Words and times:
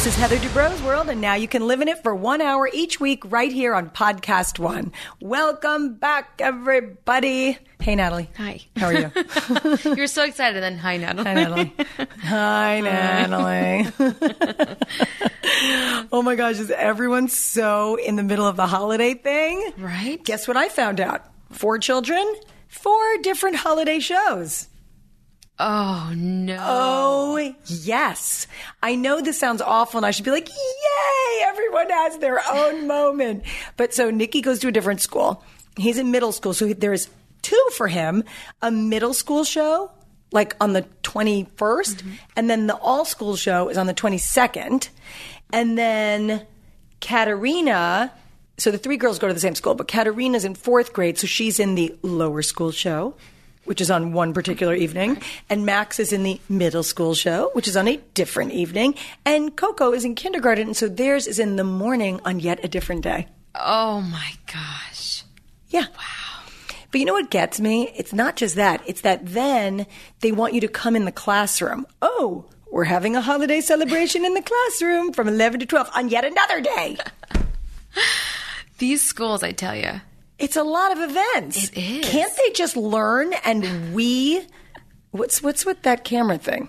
This 0.00 0.14
is 0.14 0.16
Heather 0.16 0.38
Dubrow's 0.38 0.80
World, 0.82 1.10
and 1.10 1.20
now 1.20 1.34
you 1.34 1.46
can 1.46 1.66
live 1.66 1.82
in 1.82 1.88
it 1.88 2.02
for 2.02 2.14
one 2.14 2.40
hour 2.40 2.70
each 2.72 2.98
week 2.98 3.22
right 3.26 3.52
here 3.52 3.74
on 3.74 3.90
Podcast 3.90 4.58
One. 4.58 4.92
Welcome 5.20 5.96
back, 5.96 6.40
everybody. 6.40 7.58
Hey, 7.82 7.96
Natalie. 7.96 8.30
Hi. 8.38 8.62
How 8.78 8.86
are 8.86 8.94
you? 8.94 9.12
You're 9.94 10.06
so 10.06 10.24
excited. 10.24 10.62
Then 10.62 10.78
hi, 10.78 10.96
Natalie. 10.96 11.24
Hi, 11.26 11.34
Natalie. 11.34 11.72
Hi, 12.22 12.80
Natalie. 13.98 14.76
oh 16.12 16.22
my 16.22 16.34
gosh, 16.34 16.58
is 16.58 16.70
everyone 16.70 17.28
so 17.28 17.96
in 17.96 18.16
the 18.16 18.22
middle 18.22 18.46
of 18.46 18.56
the 18.56 18.66
holiday 18.66 19.12
thing? 19.12 19.70
Right? 19.76 20.24
Guess 20.24 20.48
what 20.48 20.56
I 20.56 20.70
found 20.70 21.02
out? 21.02 21.26
Four 21.50 21.78
children, 21.78 22.24
four 22.68 23.18
different 23.18 23.56
holiday 23.56 23.98
shows. 23.98 24.66
Oh 25.62 26.14
no. 26.16 26.56
Oh, 26.58 27.54
yes. 27.66 28.46
I 28.82 28.96
know 28.96 29.20
this 29.20 29.38
sounds 29.38 29.60
awful 29.60 29.98
and 29.98 30.06
I 30.06 30.10
should 30.10 30.24
be 30.24 30.30
like, 30.30 30.48
yay, 30.48 31.42
everyone 31.44 31.90
has 31.90 32.16
their 32.16 32.40
own 32.50 32.86
moment. 32.86 33.44
But 33.76 33.92
so 33.92 34.10
Nikki 34.10 34.40
goes 34.40 34.58
to 34.60 34.68
a 34.68 34.72
different 34.72 35.02
school. 35.02 35.44
He's 35.76 35.98
in 35.98 36.10
middle 36.10 36.32
school. 36.32 36.54
So 36.54 36.72
there's 36.72 37.10
two 37.42 37.68
for 37.74 37.88
him 37.88 38.24
a 38.62 38.70
middle 38.70 39.12
school 39.12 39.44
show, 39.44 39.90
like 40.32 40.56
on 40.62 40.72
the 40.72 40.86
21st, 41.02 41.46
mm-hmm. 41.52 42.10
and 42.36 42.48
then 42.48 42.66
the 42.66 42.76
all 42.76 43.04
school 43.04 43.36
show 43.36 43.68
is 43.68 43.76
on 43.76 43.86
the 43.86 43.94
22nd. 43.94 44.88
And 45.52 45.76
then 45.76 46.46
Katarina. 47.02 48.14
So 48.56 48.70
the 48.70 48.78
three 48.78 48.96
girls 48.96 49.18
go 49.18 49.28
to 49.28 49.34
the 49.34 49.40
same 49.40 49.54
school, 49.54 49.74
but 49.74 49.88
Katarina's 49.88 50.46
in 50.46 50.54
fourth 50.54 50.94
grade, 50.94 51.18
so 51.18 51.26
she's 51.26 51.60
in 51.60 51.74
the 51.74 51.94
lower 52.02 52.40
school 52.40 52.70
show 52.70 53.14
which 53.70 53.80
is 53.80 53.88
on 53.88 54.12
one 54.12 54.34
particular 54.34 54.74
evening, 54.74 55.22
and 55.48 55.64
Max 55.64 56.00
is 56.00 56.12
in 56.12 56.24
the 56.24 56.40
middle 56.48 56.82
school 56.82 57.14
show, 57.14 57.50
which 57.52 57.68
is 57.68 57.76
on 57.76 57.86
a 57.86 57.98
different 58.14 58.50
evening, 58.50 58.96
and 59.24 59.56
Coco 59.56 59.92
is 59.92 60.04
in 60.04 60.16
kindergarten, 60.16 60.66
and 60.66 60.76
so 60.76 60.88
theirs 60.88 61.28
is 61.28 61.38
in 61.38 61.54
the 61.54 61.62
morning 61.62 62.20
on 62.24 62.40
yet 62.40 62.64
a 62.64 62.68
different 62.68 63.02
day. 63.02 63.28
Oh 63.54 64.00
my 64.00 64.32
gosh. 64.52 65.22
Yeah. 65.68 65.86
Wow. 65.96 66.42
But 66.90 66.98
you 66.98 67.04
know 67.04 67.12
what 67.12 67.30
gets 67.30 67.60
me? 67.60 67.92
It's 67.94 68.12
not 68.12 68.34
just 68.34 68.56
that. 68.56 68.82
It's 68.88 69.02
that 69.02 69.24
then 69.24 69.86
they 70.18 70.32
want 70.32 70.54
you 70.54 70.60
to 70.62 70.68
come 70.68 70.96
in 70.96 71.04
the 71.04 71.12
classroom. 71.12 71.86
Oh, 72.02 72.46
we're 72.72 72.82
having 72.82 73.14
a 73.14 73.20
holiday 73.20 73.60
celebration 73.60 74.24
in 74.24 74.34
the 74.34 74.42
classroom 74.42 75.12
from 75.12 75.28
11 75.28 75.60
to 75.60 75.66
12 75.66 75.90
on 75.94 76.08
yet 76.08 76.24
another 76.24 76.60
day. 76.60 76.96
These 78.78 79.02
schools, 79.02 79.44
I 79.44 79.52
tell 79.52 79.76
you. 79.76 80.00
It's 80.40 80.56
a 80.56 80.64
lot 80.64 80.92
of 80.92 81.10
events. 81.10 81.68
It 81.70 81.78
is. 81.78 82.08
Can't 82.08 82.32
they 82.36 82.52
just 82.52 82.76
learn 82.76 83.32
and 83.44 83.94
we 83.94 84.46
What's 85.12 85.42
what's 85.42 85.66
with 85.66 85.82
that 85.82 86.04
camera 86.04 86.38
thing? 86.38 86.68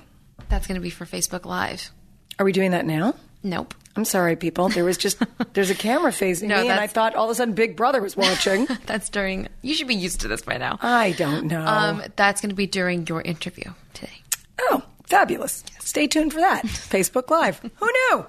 That's 0.49 0.65
going 0.67 0.75
to 0.75 0.81
be 0.81 0.89
for 0.89 1.05
Facebook 1.05 1.45
Live. 1.45 1.91
Are 2.39 2.45
we 2.45 2.51
doing 2.51 2.71
that 2.71 2.85
now? 2.85 3.13
Nope. 3.43 3.75
I'm 3.95 4.05
sorry, 4.05 4.35
people. 4.35 4.69
There 4.69 4.83
was 4.83 4.97
just 4.97 5.21
there's 5.53 5.69
a 5.69 5.75
camera 5.75 6.11
facing 6.11 6.49
No, 6.49 6.61
me, 6.61 6.69
and 6.69 6.79
I 6.79 6.87
thought 6.87 7.13
all 7.13 7.25
of 7.25 7.31
a 7.31 7.35
sudden 7.35 7.53
Big 7.53 7.75
Brother 7.75 8.01
was 8.01 8.17
watching. 8.17 8.67
That's 8.87 9.09
during. 9.09 9.47
You 9.61 9.75
should 9.75 9.87
be 9.87 9.95
used 9.95 10.21
to 10.21 10.27
this 10.27 10.41
by 10.41 10.57
now. 10.57 10.79
I 10.81 11.11
don't 11.11 11.45
know. 11.45 11.63
Um, 11.65 12.03
that's 12.15 12.41
going 12.41 12.49
to 12.49 12.55
be 12.55 12.67
during 12.67 13.05
your 13.07 13.21
interview 13.21 13.71
today. 13.93 14.13
oh, 14.59 14.81
fabulous! 15.05 15.63
Stay 15.79 16.07
tuned 16.07 16.33
for 16.33 16.39
that. 16.39 16.63
Facebook 16.65 17.29
Live. 17.29 17.59
Who 17.75 17.89
knew? 18.09 18.25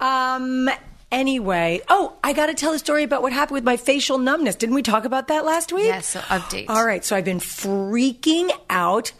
Um. 0.00 0.68
Anyway, 1.12 1.80
oh, 1.88 2.16
I 2.22 2.32
got 2.32 2.46
to 2.46 2.54
tell 2.54 2.72
a 2.72 2.78
story 2.78 3.02
about 3.02 3.22
what 3.22 3.32
happened 3.32 3.54
with 3.54 3.64
my 3.64 3.76
facial 3.76 4.18
numbness. 4.18 4.54
Didn't 4.54 4.76
we 4.76 4.82
talk 4.82 5.04
about 5.04 5.28
that 5.28 5.44
last 5.44 5.72
week? 5.72 5.86
Yes, 5.86 6.06
so 6.06 6.20
update. 6.20 6.66
All 6.68 6.84
right, 6.86 7.04
so 7.04 7.16
I've 7.16 7.24
been 7.24 7.40
freaking 7.40 8.50
out, 8.68 9.12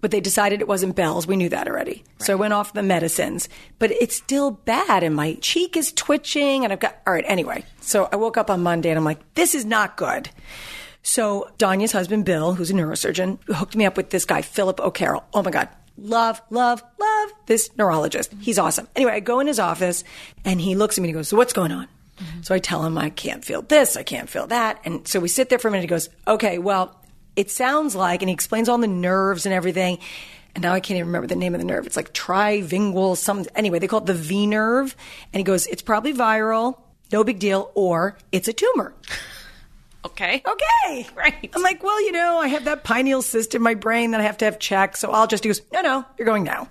but 0.00 0.10
they 0.10 0.20
decided 0.20 0.60
it 0.60 0.66
wasn't 0.66 0.96
Bell's. 0.96 1.28
We 1.28 1.36
knew 1.36 1.48
that 1.50 1.68
already. 1.68 2.02
So 2.18 2.32
I 2.32 2.36
went 2.36 2.54
off 2.54 2.72
the 2.72 2.82
medicines, 2.82 3.48
but 3.78 3.92
it's 3.92 4.16
still 4.16 4.50
bad, 4.50 5.04
and 5.04 5.14
my 5.14 5.34
cheek 5.34 5.76
is 5.76 5.92
twitching, 5.92 6.64
and 6.64 6.72
I've 6.72 6.80
got. 6.80 7.00
All 7.06 7.12
right, 7.12 7.24
anyway. 7.28 7.64
So 7.80 8.08
I 8.10 8.16
woke 8.16 8.36
up 8.36 8.50
on 8.50 8.64
Monday, 8.64 8.90
and 8.90 8.98
I'm 8.98 9.04
like, 9.04 9.34
this 9.34 9.54
is 9.54 9.64
not 9.64 9.96
good. 9.96 10.28
So 11.04 11.50
Danya's 11.58 11.92
husband, 11.92 12.24
Bill, 12.24 12.54
who's 12.54 12.70
a 12.70 12.74
neurosurgeon, 12.74 13.38
hooked 13.54 13.76
me 13.76 13.84
up 13.86 13.96
with 13.96 14.10
this 14.10 14.24
guy, 14.24 14.42
Philip 14.42 14.80
O'Carroll. 14.80 15.24
Oh 15.34 15.42
my 15.42 15.50
God. 15.50 15.68
Love, 15.96 16.40
love, 16.50 16.82
love 16.98 17.32
this 17.46 17.70
neurologist. 17.76 18.32
He's 18.40 18.58
awesome. 18.58 18.88
Anyway, 18.96 19.12
I 19.12 19.20
go 19.20 19.40
in 19.40 19.46
his 19.46 19.58
office 19.58 20.04
and 20.44 20.60
he 20.60 20.74
looks 20.74 20.96
at 20.96 21.02
me 21.02 21.08
and 21.08 21.14
he 21.14 21.18
goes, 21.18 21.28
So 21.28 21.36
what's 21.36 21.52
going 21.52 21.72
on? 21.72 21.86
Mm-hmm. 22.18 22.42
So 22.42 22.54
I 22.54 22.58
tell 22.58 22.84
him 22.84 22.96
I 22.98 23.10
can't 23.10 23.44
feel 23.44 23.62
this, 23.62 23.96
I 23.96 24.02
can't 24.02 24.28
feel 24.28 24.46
that. 24.48 24.80
And 24.84 25.06
so 25.06 25.20
we 25.20 25.28
sit 25.28 25.48
there 25.48 25.58
for 25.58 25.68
a 25.68 25.70
minute. 25.70 25.82
He 25.82 25.88
goes, 25.88 26.08
Okay, 26.26 26.58
well, 26.58 26.98
it 27.36 27.50
sounds 27.50 27.94
like, 27.94 28.22
and 28.22 28.28
he 28.28 28.34
explains 28.34 28.68
all 28.68 28.78
the 28.78 28.86
nerves 28.86 29.46
and 29.46 29.54
everything. 29.54 29.98
And 30.54 30.62
now 30.62 30.74
I 30.74 30.80
can't 30.80 30.98
even 30.98 31.08
remember 31.08 31.28
the 31.28 31.36
name 31.36 31.54
of 31.54 31.60
the 31.60 31.66
nerve. 31.66 31.86
It's 31.86 31.96
like 31.96 32.12
trivingual, 32.12 33.16
some, 33.16 33.46
anyway, 33.54 33.78
they 33.78 33.86
call 33.86 34.00
it 34.00 34.06
the 34.06 34.14
V 34.14 34.46
nerve. 34.46 34.94
And 35.32 35.40
he 35.40 35.44
goes, 35.44 35.66
It's 35.66 35.82
probably 35.82 36.14
viral, 36.14 36.78
no 37.12 37.24
big 37.24 37.38
deal, 37.38 37.70
or 37.74 38.18
it's 38.32 38.48
a 38.48 38.52
tumor. 38.52 38.94
Okay. 40.04 40.42
Okay. 40.46 41.06
Right. 41.16 41.50
I'm 41.54 41.62
like, 41.62 41.82
well, 41.82 42.02
you 42.02 42.12
know, 42.12 42.38
I 42.38 42.48
have 42.48 42.64
that 42.64 42.84
pineal 42.84 43.22
cyst 43.22 43.54
in 43.54 43.62
my 43.62 43.74
brain 43.74 44.10
that 44.10 44.20
I 44.20 44.24
have 44.24 44.38
to 44.38 44.44
have 44.44 44.58
checked. 44.58 44.98
So 44.98 45.10
I'll 45.12 45.26
just, 45.26 45.44
he 45.44 45.48
goes, 45.48 45.62
no, 45.72 45.80
no, 45.80 46.04
you're 46.18 46.26
going 46.26 46.42
now. 46.42 46.68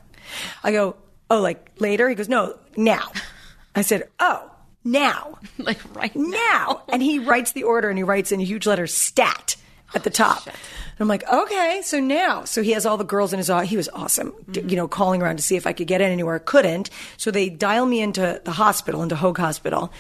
I 0.64 0.72
go, 0.72 0.96
oh, 1.30 1.40
like 1.40 1.72
later? 1.80 2.10
He 2.10 2.16
goes, 2.16 2.30
no, 2.30 2.58
now. 2.76 3.12
I 3.76 3.82
said, 3.82 4.10
oh, 4.20 4.52
now. 4.84 5.40
Like 5.58 5.80
right 5.96 6.16
Now. 6.16 6.84
And 6.90 7.02
he 7.02 7.20
writes 7.20 7.54
the 7.54 7.64
order 7.64 7.90
and 7.90 7.98
he 7.98 8.04
writes 8.04 8.32
in 8.32 8.42
a 8.42 8.44
huge 8.44 8.68
letter, 8.68 8.88
stat 8.88 9.56
at 9.94 10.04
the 10.04 10.10
oh, 10.10 10.14
top. 10.14 10.48
And 10.48 10.56
I'm 11.00 11.08
like, 11.08 11.28
okay, 11.32 11.82
so 11.84 12.00
now. 12.00 12.44
So 12.46 12.62
he 12.62 12.72
has 12.72 12.86
all 12.86 12.98
the 12.98 13.04
girls 13.04 13.32
in 13.34 13.38
his 13.38 13.50
office. 13.50 13.70
He 13.70 13.78
was 13.78 13.90
awesome, 13.90 14.34
d- 14.50 14.60
mm-hmm. 14.60 14.70
you 14.70 14.76
know, 14.76 14.88
calling 14.88 15.22
around 15.22 15.38
to 15.38 15.44
see 15.44 15.56
if 15.56 15.68
I 15.68 15.74
could 15.74 15.88
get 15.88 16.02
in 16.02 16.12
anywhere. 16.12 16.40
Couldn't. 16.40 16.90
So 17.18 17.32
they 17.32 17.50
dial 17.50 17.86
me 17.86 18.02
into 18.02 18.42
the 18.44 18.52
hospital, 18.52 19.04
into 19.04 19.16
Hoag 19.16 19.38
Hospital. 19.38 19.92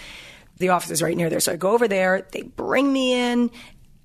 The 0.62 0.70
office 0.70 0.92
is 0.92 1.02
right 1.02 1.18
near 1.18 1.30
there. 1.30 1.40
So 1.42 1.52
I 1.52 1.56
go 1.58 1.72
over 1.72 1.88
there. 1.88 2.26
They 2.32 2.44
bring 2.44 2.92
me 2.94 3.14
in, 3.14 3.52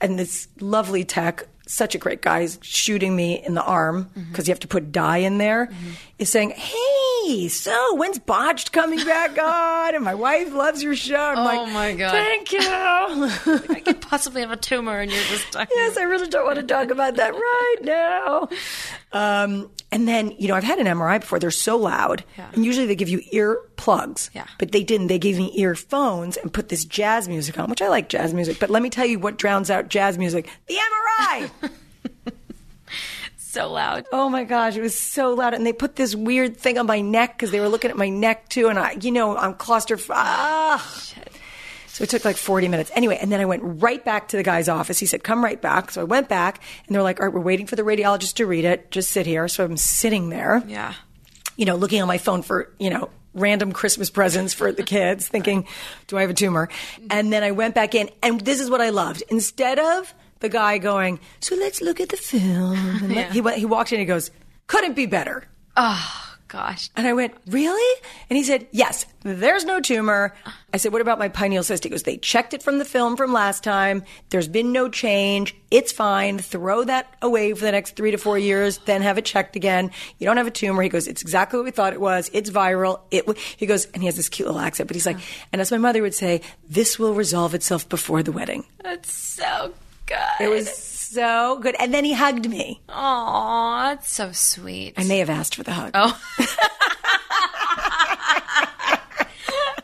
and 0.00 0.19
this 0.19 0.49
lovely 0.61 1.05
tech, 1.05 1.44
such 1.67 1.94
a 1.94 1.99
great 1.99 2.22
guy, 2.22 2.41
is 2.41 2.59
shooting 2.62 3.15
me 3.15 3.43
in 3.44 3.55
the 3.55 3.62
arm 3.62 4.06
mm-hmm. 4.06 4.31
because 4.31 4.49
you 4.49 4.53
have 4.53 4.61
to 4.61 4.69
put 4.69 4.91
dye 4.93 5.19
in 5.19 5.39
there, 5.39 5.66
mm-hmm. 5.66 5.91
is 6.19 6.31
saying, 6.31 6.50
hey, 6.50 7.49
so 7.49 7.95
when's 7.97 8.19
Botched 8.19 8.72
coming 8.72 9.05
back 9.05 9.39
on? 9.43 9.95
And 9.95 10.05
my 10.05 10.15
wife 10.15 10.53
loves 10.53 10.83
your 10.83 10.95
show. 10.95 11.16
I'm 11.16 11.39
Oh 11.39 11.45
like, 11.45 11.72
my 11.72 11.93
God. 11.95 12.12
Thank 12.12 12.53
you. 12.53 12.61
I 12.62 13.83
could 13.84 14.00
possibly 14.00 14.41
have 14.43 14.50
a 14.53 14.56
tumor 14.56 14.99
and 15.00 15.11
you're 15.11 15.25
just 15.25 15.53
talking. 15.53 15.75
yes, 15.75 15.97
I 15.97 16.03
really 16.03 16.28
don't 16.28 16.47
want 16.47 16.56
to 16.56 16.62
talk 16.62 16.91
about 16.91 17.16
that 17.16 17.33
right 17.34 17.77
now. 17.83 18.49
Um, 19.12 19.71
and 19.93 20.06
then, 20.06 20.33
you 20.33 20.49
know, 20.49 20.55
I've 20.55 20.65
had 20.65 20.78
an 20.78 20.87
MRI 20.87 21.21
before. 21.21 21.39
They're 21.39 21.50
so 21.50 21.77
loud. 21.77 22.25
Yeah. 22.37 22.50
And 22.53 22.65
usually 22.65 22.87
they 22.87 22.97
give 22.97 23.09
you 23.09 23.22
ear 23.31 23.59
plugs. 23.77 24.31
Yeah. 24.34 24.47
But 24.59 24.72
they 24.72 24.83
didn't. 24.83 25.06
They 25.06 25.19
gave 25.19 25.39
me 25.39 25.53
earphones 25.55 26.37
and 26.37 26.53
put 26.53 26.69
this 26.69 26.84
jazz 26.84 27.28
music 27.28 27.59
on, 27.59 27.71
which 27.71 27.81
I 27.81 27.89
like 27.89 28.09
jazz 28.09 28.34
music. 28.34 28.59
But 28.59 28.71
let 28.71 28.83
me 28.83 28.91
tell 28.91 29.06
you 29.06 29.19
what 29.19 29.39
drowns 29.39 29.71
out 29.71 29.89
jazz 29.89 30.19
music 30.19 30.49
the 30.66 30.75
MRI. 30.75 31.50
so 33.37 33.72
loud. 33.72 34.05
Oh 34.12 34.28
my 34.28 34.45
gosh, 34.45 34.77
it 34.77 34.83
was 34.83 34.99
so 34.99 35.33
loud. 35.33 35.55
And 35.55 35.65
they 35.65 35.72
put 35.72 35.97
this 35.97 36.15
weird 36.15 36.56
thing 36.56 36.77
on 36.77 36.87
my 36.87 37.00
neck 37.00 37.39
because 37.39 37.53
they 37.53 37.61
were 37.61 37.69
looking 37.69 37.91
at 37.91 37.97
my 37.97 38.09
neck 38.09 38.49
too. 38.49 38.69
And 38.69 38.78
I, 38.78 38.97
you 39.00 39.12
know, 39.12 39.37
I'm 39.37 39.55
claustrophobic. 39.55 40.11
Ah. 40.11 41.03
So 41.97 42.03
it 42.05 42.11
took 42.11 42.27
like 42.27 42.37
40 42.37 42.69
minutes. 42.69 42.91
Anyway, 42.95 43.17
and 43.19 43.33
then 43.33 43.41
I 43.41 43.47
went 43.47 43.62
right 43.65 44.05
back 44.05 44.29
to 44.29 44.37
the 44.37 44.43
guy's 44.43 44.69
office. 44.69 44.99
He 44.99 45.07
said, 45.07 45.25
come 45.25 45.43
right 45.43 45.59
back. 45.59 45.91
So 45.91 46.03
I 46.03 46.05
went 46.05 46.29
back 46.29 46.61
and 46.87 46.95
they're 46.95 47.03
like, 47.03 47.21
all 47.21 47.27
right, 47.27 47.34
we're 47.34 47.41
waiting 47.41 47.65
for 47.67 47.75
the 47.75 47.83
radiologist 47.84 48.34
to 48.34 48.45
read 48.45 48.67
it. 48.67 48.91
Just 48.91 49.11
sit 49.12 49.25
here. 49.25 49.49
So 49.49 49.65
I'm 49.65 49.79
sitting 49.79 50.29
there, 50.29 50.62
Yeah. 50.67 50.93
you 51.57 51.65
know, 51.65 51.75
looking 51.77 52.03
on 52.03 52.07
my 52.09 52.19
phone 52.19 52.43
for, 52.43 52.71
you 52.79 52.91
know, 52.91 53.09
random 53.33 53.73
Christmas 53.73 54.11
presents 54.11 54.53
for 54.53 54.73
the 54.73 54.83
kids, 54.83 55.27
thinking, 55.34 55.67
do 56.07 56.19
I 56.19 56.21
have 56.21 56.29
a 56.29 56.34
tumor? 56.34 56.67
Mm-hmm. 56.67 57.07
And 57.12 57.33
then 57.33 57.43
I 57.43 57.53
went 57.53 57.75
back 57.75 57.95
in 57.95 58.11
and 58.23 58.43
this 58.43 58.61
is 58.61 58.69
what 58.69 58.83
I 58.83 58.91
loved. 58.91 59.22
Instead 59.31 59.78
of 59.78 60.13
the 60.41 60.51
guy 60.51 60.77
going, 60.77 61.19
so 61.41 61.57
let's 61.57 61.81
look 61.81 61.98
at 61.98 62.10
the 62.10 62.19
film. 62.19 62.77
And 62.77 63.15
let- 63.15 63.33
he, 63.33 63.41
went, 63.41 63.57
he 63.57 63.65
walked 63.65 63.91
in 63.93 63.97
and 63.97 64.01
he 64.03 64.07
goes, 64.07 64.31
couldn't 64.66 64.97
be 64.97 65.07
better. 65.07 65.45
Oh 65.78 66.26
gosh. 66.48 66.91
And 66.97 67.07
I 67.07 67.13
went, 67.13 67.34
really? 67.47 68.03
And 68.31 68.37
he 68.37 68.45
said, 68.45 68.66
yes, 68.71 69.07
there's 69.22 69.65
no 69.65 69.81
tumor. 69.81 70.34
I 70.72 70.77
said, 70.77 70.93
what 70.93 71.01
about 71.01 71.19
my 71.19 71.28
pineal 71.28 71.63
cyst? 71.63 71.84
He 71.84 71.91
goes, 71.91 72.04
they 72.04 72.16
checked 72.16 72.54
it 72.54 72.63
from 72.63 72.78
the 72.78 72.84
film 72.84 73.16
from 73.16 73.33
last 73.33 73.65
time. 73.65 74.04
There's 74.31 74.48
been 74.48 74.72
no 74.72 74.89
change. 74.89 75.57
It's 75.71 75.93
fine. 75.93 76.39
Throw 76.39 76.84
that 76.84 77.15
away 77.22 77.53
for 77.53 77.65
the 77.65 77.72
next 77.72 77.97
three 77.97 78.10
to 78.10 78.19
four 78.19 78.39
years, 78.39 78.78
then 78.78 79.03
have 79.03 79.19
it 79.19 79.25
checked 79.25 79.57
again. 79.57 79.91
You 80.19 80.27
don't 80.27 80.37
have 80.37 80.47
a 80.47 80.51
tumor. 80.53 80.83
He 80.83 80.89
goes, 80.89 81.09
it's 81.09 81.22
exactly 81.22 81.59
what 81.59 81.65
we 81.65 81.71
thought 81.71 81.93
it 81.93 82.01
was. 82.01 82.31
It's 82.33 82.51
viral. 82.51 83.01
It, 83.10 83.27
w-. 83.27 83.41
he 83.57 83.66
goes, 83.66 83.87
and 83.87 84.03
he 84.03 84.07
has 84.07 84.16
this 84.16 84.28
cute 84.28 84.47
little 84.47 84.60
accent, 84.60 84.89
but 84.89 84.95
he's 84.95 85.07
like, 85.07 85.16
uh-huh. 85.16 85.47
and 85.53 85.60
as 85.60 85.71
my 85.71 85.78
mother 85.78 86.03
would 86.03 86.15
say, 86.15 86.43
this 86.69 86.98
will 86.98 87.15
resolve 87.15 87.54
itself 87.54 87.89
before 87.89 88.22
the 88.22 88.33
wedding. 88.33 88.65
That's 88.83 89.13
so 89.13 89.72
good. 90.07 90.16
It 90.41 90.48
was 90.48 90.69
so 91.11 91.59
good. 91.61 91.77
And 91.79 91.93
then 91.93 92.05
he 92.05 92.13
hugged 92.13 92.49
me. 92.49 92.83
Aw, 92.89 93.91
that's 93.91 94.13
so 94.13 94.33
sweet. 94.33 94.95
I 94.97 95.05
may 95.05 95.19
have 95.19 95.31
asked 95.31 95.55
for 95.55 95.63
the 95.63 95.73
hug. 95.73 95.93
Oh. 95.95 96.21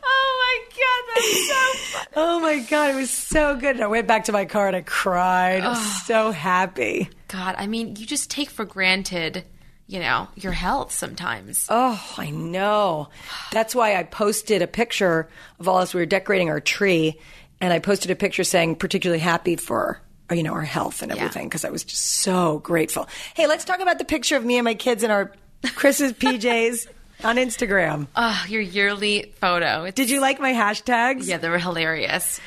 oh 0.05 0.37
my 0.39 0.59
god, 0.69 1.03
that's 1.15 1.47
so. 1.47 1.99
Oh 2.15 2.39
my 2.39 2.59
God, 2.69 2.91
it 2.91 2.95
was 2.95 3.09
so 3.09 3.55
good. 3.55 3.75
And 3.75 3.83
I 3.83 3.87
went 3.87 4.07
back 4.07 4.25
to 4.25 4.31
my 4.31 4.45
car 4.45 4.67
and 4.67 4.75
I 4.75 4.81
cried. 4.81 5.63
I 5.63 5.69
was 5.69 6.05
so 6.05 6.31
happy. 6.31 7.09
God, 7.27 7.55
I 7.57 7.67
mean, 7.67 7.95
you 7.95 8.05
just 8.05 8.29
take 8.29 8.49
for 8.49 8.65
granted, 8.65 9.43
you 9.87 9.99
know, 9.99 10.27
your 10.35 10.51
health 10.51 10.91
sometimes. 10.91 11.65
Oh, 11.69 12.01
I 12.17 12.29
know. 12.29 13.09
That's 13.51 13.73
why 13.73 13.95
I 13.95 14.03
posted 14.03 14.61
a 14.61 14.67
picture 14.67 15.29
of 15.59 15.67
all 15.67 15.77
us. 15.77 15.93
We 15.93 16.01
were 16.01 16.05
decorating 16.05 16.49
our 16.49 16.59
tree, 16.61 17.19
and 17.59 17.73
I 17.73 17.79
posted 17.79 18.11
a 18.11 18.15
picture 18.15 18.43
saying, 18.43 18.75
particularly 18.75 19.19
happy 19.19 19.55
for 19.55 19.99
you 20.33 20.43
know 20.43 20.53
our 20.53 20.61
health 20.63 21.01
and 21.01 21.11
everything 21.11 21.47
because 21.47 21.63
I 21.65 21.69
was 21.69 21.83
just 21.83 22.03
so 22.03 22.59
grateful. 22.59 23.07
Hey, 23.35 23.47
let's 23.47 23.65
talk 23.65 23.79
about 23.79 23.97
the 23.99 24.05
picture 24.05 24.35
of 24.35 24.43
me 24.43 24.57
and 24.57 24.65
my 24.65 24.75
kids 24.75 25.03
in 25.03 25.11
our 25.11 25.31
Chris's 25.75 26.13
PJs 26.13 26.87
on 27.23 27.37
Instagram. 27.37 28.07
Oh, 28.15 28.45
your 28.49 28.61
yearly 28.61 29.33
photo. 29.39 29.85
It's- 29.85 29.93
Did 29.93 30.09
you 30.09 30.19
like 30.19 30.39
my 30.39 30.51
hashtags? 30.53 31.27
yeah, 31.27 31.37
they 31.37 31.49
were 31.49 31.57
hilarious. 31.59 32.39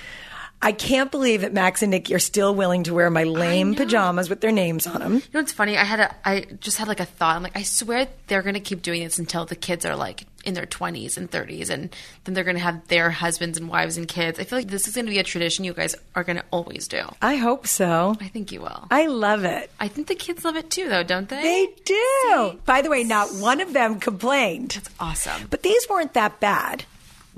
I 0.62 0.72
can't 0.72 1.10
believe 1.10 1.42
that 1.42 1.52
Max 1.52 1.82
and 1.82 1.90
Nikki 1.90 2.14
are 2.14 2.18
still 2.18 2.54
willing 2.54 2.84
to 2.84 2.94
wear 2.94 3.10
my 3.10 3.24
lame 3.24 3.74
pajamas 3.74 4.30
with 4.30 4.40
their 4.40 4.50
names 4.52 4.86
on 4.86 5.00
them. 5.00 5.14
You 5.16 5.20
know 5.34 5.40
what's 5.40 5.52
funny? 5.52 5.76
I 5.76 5.84
had 5.84 6.00
a, 6.00 6.14
I 6.24 6.46
just 6.60 6.78
had 6.78 6.88
like 6.88 6.98
a 6.98 7.04
thought. 7.04 7.36
I'm 7.36 7.42
like, 7.42 7.56
I 7.56 7.62
swear 7.62 8.08
they're 8.26 8.40
gonna 8.42 8.58
keep 8.60 8.80
doing 8.80 9.04
this 9.04 9.18
until 9.18 9.44
the 9.44 9.54
kids 9.54 9.84
are 9.84 9.94
like 9.94 10.24
in 10.46 10.54
their 10.54 10.64
20s 10.64 11.16
and 11.16 11.30
30s, 11.30 11.68
and 11.68 11.94
then 12.24 12.34
they're 12.34 12.44
gonna 12.44 12.58
have 12.58 12.86
their 12.88 13.10
husbands 13.10 13.58
and 13.58 13.68
wives 13.68 13.96
and 13.96 14.08
kids. 14.08 14.38
I 14.38 14.44
feel 14.44 14.58
like 14.58 14.68
this 14.68 14.88
is 14.88 14.94
gonna 14.94 15.10
be 15.10 15.18
a 15.18 15.24
tradition 15.24 15.64
you 15.64 15.74
guys 15.74 15.94
are 16.14 16.24
gonna 16.24 16.44
always 16.50 16.88
do. 16.88 17.02
I 17.20 17.36
hope 17.36 17.66
so. 17.66 18.16
I 18.20 18.28
think 18.28 18.52
you 18.52 18.60
will. 18.62 18.86
I 18.90 19.06
love 19.06 19.44
it. 19.44 19.70
I 19.78 19.88
think 19.88 20.06
the 20.06 20.14
kids 20.14 20.44
love 20.44 20.56
it 20.56 20.70
too, 20.70 20.88
though, 20.88 21.02
don't 21.02 21.28
they? 21.28 21.42
They 21.42 21.68
do. 21.84 22.60
By 22.64 22.80
the 22.80 22.88
way, 22.88 23.04
not 23.04 23.34
one 23.34 23.60
of 23.60 23.72
them 23.72 24.00
complained. 24.00 24.70
That's 24.70 24.90
awesome. 25.00 25.48
But 25.50 25.62
these 25.62 25.88
weren't 25.88 26.14
that 26.14 26.40
bad. 26.40 26.84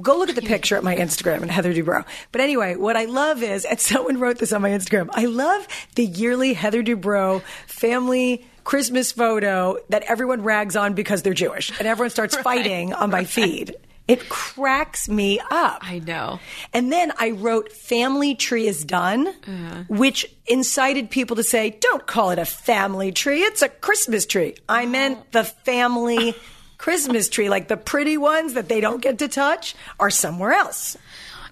Go 0.00 0.16
look 0.16 0.28
at 0.28 0.36
the 0.36 0.42
picture 0.42 0.76
at 0.76 0.84
my 0.84 0.94
Instagram 0.94 1.42
and 1.42 1.50
Heather 1.50 1.74
Dubrow. 1.74 2.04
But 2.30 2.40
anyway, 2.40 2.76
what 2.76 2.96
I 2.96 3.06
love 3.06 3.42
is, 3.42 3.64
and 3.64 3.80
someone 3.80 4.20
wrote 4.20 4.38
this 4.38 4.52
on 4.52 4.62
my 4.62 4.70
Instagram, 4.70 5.08
I 5.12 5.24
love 5.24 5.66
the 5.94 6.04
yearly 6.04 6.54
Heather 6.54 6.82
Dubrow 6.82 7.42
family 7.66 8.46
Christmas 8.64 9.12
photo 9.12 9.78
that 9.88 10.02
everyone 10.02 10.42
rags 10.42 10.76
on 10.76 10.94
because 10.94 11.22
they're 11.22 11.34
Jewish 11.34 11.70
and 11.78 11.88
everyone 11.88 12.10
starts 12.10 12.36
fighting 12.42 12.92
on 12.92 13.10
my 13.10 13.24
feed. 13.24 13.74
It 14.06 14.28
cracks 14.30 15.06
me 15.06 15.38
up. 15.50 15.80
I 15.82 15.98
know. 15.98 16.40
And 16.72 16.90
then 16.90 17.12
I 17.18 17.32
wrote 17.32 17.72
family 17.72 18.34
tree 18.34 18.66
is 18.66 18.82
done, 18.82 19.28
uh-huh. 19.28 19.84
which 19.88 20.34
incited 20.46 21.10
people 21.10 21.36
to 21.36 21.42
say, 21.42 21.76
don't 21.80 22.06
call 22.06 22.30
it 22.30 22.38
a 22.38 22.46
family 22.46 23.12
tree. 23.12 23.42
It's 23.42 23.60
a 23.60 23.68
Christmas 23.68 24.24
tree. 24.24 24.54
I 24.66 24.86
meant 24.86 25.18
oh. 25.20 25.26
the 25.32 25.44
family 25.44 26.34
Christmas 26.78 27.28
tree, 27.28 27.48
like 27.48 27.69
the 27.69 27.76
pretty 27.76 28.16
ones 28.16 28.54
that 28.54 28.69
they 28.69 28.80
don't 28.80 29.02
get 29.02 29.19
to 29.19 29.28
touch 29.28 29.75
are 30.00 30.10
somewhere 30.10 30.52
else. 30.52 30.96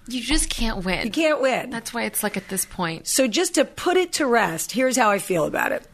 You 0.07 0.21
just 0.21 0.49
can't 0.49 0.85
win. 0.85 1.05
You 1.05 1.11
can't 1.11 1.41
win. 1.41 1.69
That's 1.69 1.93
why 1.93 2.03
it's 2.03 2.23
like 2.23 2.37
at 2.37 2.47
this 2.47 2.65
point. 2.65 3.07
So 3.07 3.27
just 3.27 3.55
to 3.55 3.65
put 3.65 3.97
it 3.97 4.13
to 4.13 4.25
rest, 4.25 4.71
here's 4.71 4.95
how 4.95 5.11
I 5.11 5.19
feel 5.19 5.43
about 5.43 5.73
it. 5.73 5.85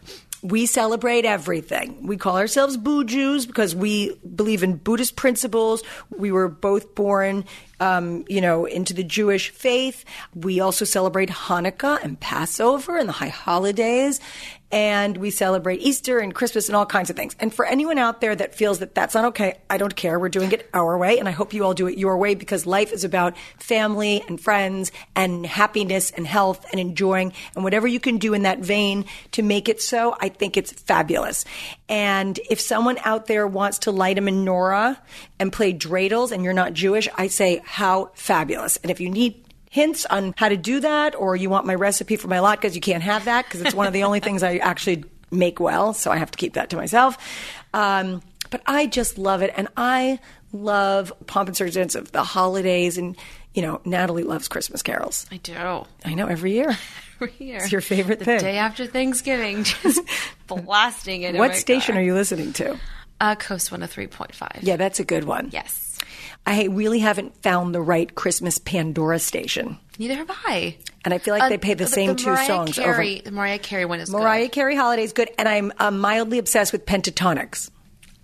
We 0.43 0.65
celebrate 0.65 1.25
everything. 1.25 2.05
We 2.05 2.17
call 2.17 2.37
ourselves 2.37 2.77
Boo 2.77 3.05
Jews 3.05 3.45
because 3.45 3.73
we 3.73 4.13
believe 4.35 4.61
in 4.61 4.75
Buddhist 4.75 5.15
principles. 5.15 5.83
We 6.15 6.31
were 6.31 6.49
both 6.49 6.93
born, 6.95 7.45
um, 7.83 8.23
you 8.29 8.39
know, 8.39 8.63
into 8.63 8.93
the 8.93 9.03
Jewish 9.03 9.49
faith. 9.49 10.05
We 10.33 10.61
also 10.61 10.85
celebrate 10.85 11.29
Hanukkah 11.29 12.01
and 12.01 12.17
Passover 12.17 12.97
and 12.97 13.09
the 13.09 13.13
high 13.13 13.27
holidays. 13.27 14.21
And 14.71 15.17
we 15.17 15.29
celebrate 15.29 15.81
Easter 15.81 16.17
and 16.17 16.33
Christmas 16.33 16.67
and 16.67 16.75
all 16.75 16.87
kinds 16.87 17.11
of 17.11 17.15
things. 17.15 17.35
And 17.39 17.53
for 17.53 17.63
anyone 17.63 17.99
out 17.99 18.21
there 18.21 18.35
that 18.35 18.55
feels 18.55 18.79
that 18.79 18.95
that's 18.95 19.13
not 19.13 19.25
okay, 19.25 19.59
I 19.69 19.77
don't 19.77 19.95
care. 19.95 20.17
We're 20.17 20.29
doing 20.29 20.51
it 20.51 20.67
our 20.73 20.97
way. 20.97 21.19
And 21.19 21.27
I 21.27 21.31
hope 21.31 21.53
you 21.53 21.63
all 21.63 21.75
do 21.75 21.85
it 21.85 21.95
your 21.95 22.17
way 22.17 22.33
because 22.33 22.65
life 22.65 22.91
is 22.91 23.03
about 23.03 23.37
family 23.59 24.23
and 24.27 24.41
friends 24.41 24.91
and 25.15 25.45
happiness 25.45 26.09
and 26.09 26.25
health 26.25 26.65
and 26.71 26.79
enjoying. 26.79 27.33
And 27.53 27.63
whatever 27.63 27.85
you 27.85 27.99
can 27.99 28.17
do 28.17 28.33
in 28.33 28.43
that 28.43 28.59
vein 28.59 29.05
to 29.33 29.43
make 29.43 29.69
it 29.69 29.79
so, 29.79 30.15
I 30.19 30.29
think 30.29 30.57
it's 30.57 30.71
fabulous. 30.71 31.45
And 31.87 32.39
if 32.49 32.59
someone 32.59 32.97
out 33.05 33.27
there 33.27 33.45
wants 33.45 33.77
to 33.79 33.91
light 33.91 34.17
a 34.17 34.21
menorah 34.21 34.97
and 35.37 35.53
play 35.53 35.71
dreidels 35.71 36.31
and 36.31 36.43
you're 36.43 36.51
not 36.51 36.73
Jewish, 36.73 37.07
I 37.15 37.27
say, 37.27 37.61
how 37.73 38.11
fabulous. 38.13 38.77
And 38.77 38.91
if 38.91 38.99
you 38.99 39.09
need 39.09 39.43
hints 39.71 40.05
on 40.05 40.35
how 40.37 40.47
to 40.47 40.55
do 40.55 40.79
that, 40.81 41.15
or 41.15 41.35
you 41.35 41.49
want 41.49 41.65
my 41.65 41.73
recipe 41.73 42.17
for 42.17 42.27
my 42.27 42.37
latkes, 42.37 42.75
you 42.75 42.81
can't 42.81 43.01
have 43.01 43.25
that 43.25 43.45
because 43.45 43.61
it's 43.61 43.73
one 43.73 43.87
of 43.87 43.93
the 43.93 44.03
only 44.03 44.19
things 44.19 44.43
I 44.43 44.57
actually 44.57 45.05
make 45.31 45.59
well, 45.59 45.95
so 45.95 46.11
I 46.11 46.17
have 46.17 46.29
to 46.29 46.37
keep 46.37 46.53
that 46.53 46.69
to 46.69 46.75
myself. 46.75 47.17
Um, 47.73 48.21
but 48.51 48.61
I 48.67 48.85
just 48.85 49.17
love 49.17 49.41
it, 49.41 49.51
and 49.57 49.69
I 49.75 50.19
love 50.51 51.11
pomp 51.25 51.49
and 51.49 51.57
circumstance 51.57 51.95
of 51.95 52.11
the 52.11 52.23
holidays, 52.23 52.99
and 52.99 53.17
you 53.55 53.63
know, 53.63 53.81
Natalie 53.85 54.21
loves 54.21 54.47
Christmas 54.47 54.83
carols. 54.83 55.25
I 55.31 55.37
do. 55.37 55.55
I 56.05 56.13
know 56.13 56.27
every 56.27 56.51
year. 56.51 56.77
Every 57.21 57.33
year. 57.39 57.57
It's 57.57 57.71
your 57.71 57.79
favorite 57.81 58.19
the 58.19 58.25
thing. 58.25 58.39
day 58.39 58.57
after 58.57 58.85
Thanksgiving, 58.85 59.63
just 59.63 60.01
blasting 60.45 61.21
it. 61.21 61.35
in 61.35 61.39
what 61.39 61.55
station 61.55 61.93
car. 61.93 62.01
are 62.01 62.05
you 62.05 62.13
listening 62.13 62.53
to? 62.53 62.77
Uh, 63.21 63.35
Coast 63.35 63.71
103.5. 63.71 64.59
Yeah, 64.61 64.75
that's 64.75 64.99
a 64.99 65.05
good 65.05 65.23
one. 65.23 65.49
Yes. 65.51 65.92
I 66.45 66.65
really 66.65 66.99
haven't 66.99 67.41
found 67.41 67.73
the 67.73 67.81
right 67.81 68.13
Christmas 68.13 68.57
Pandora 68.57 69.19
station, 69.19 69.77
Neither 69.97 70.15
have 70.15 70.29
I. 70.29 70.77
and 71.05 71.13
I 71.13 71.17
feel 71.17 71.37
like 71.37 71.49
they 71.49 71.57
play 71.57 71.73
the 71.75 71.87
same 71.87 72.15
two 72.15 72.27
Mariah 72.31 72.45
songs 72.47 72.77
over. 72.79 72.93
Carey, 72.93 73.21
The 73.23 73.31
Mariah 73.31 73.59
Carey 73.59 73.85
one 73.85 73.99
is 73.99 74.09
Mariah 74.09 74.45
good. 74.45 74.51
Carey 74.51 74.75
Holiday's 74.75 75.07
is 75.07 75.13
good, 75.13 75.29
and 75.37 75.47
I'm 75.47 75.71
uh, 75.79 75.91
mildly 75.91 76.39
obsessed 76.39 76.73
with 76.73 76.85
Pentatonix. 76.85 77.69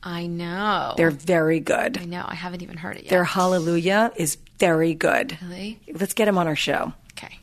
I 0.03 0.27
know. 0.27 0.93
They're 0.97 1.11
very 1.11 1.59
good. 1.59 1.97
I 1.97 2.05
know. 2.05 2.25
I 2.27 2.35
haven't 2.35 2.61
even 2.61 2.77
heard 2.77 2.97
it 2.97 3.03
yet. 3.03 3.09
Their 3.09 3.23
Hallelujah 3.25 4.11
is 4.15 4.37
very 4.57 4.93
good. 4.93 5.37
Really? 5.41 5.79
Let's 5.93 6.13
get 6.13 6.25
them 6.25 6.37
on 6.37 6.47
our 6.47 6.55
show. 6.55 6.93
Okay. 7.13 7.37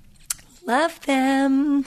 Love 0.65 0.99
them. 1.07 1.85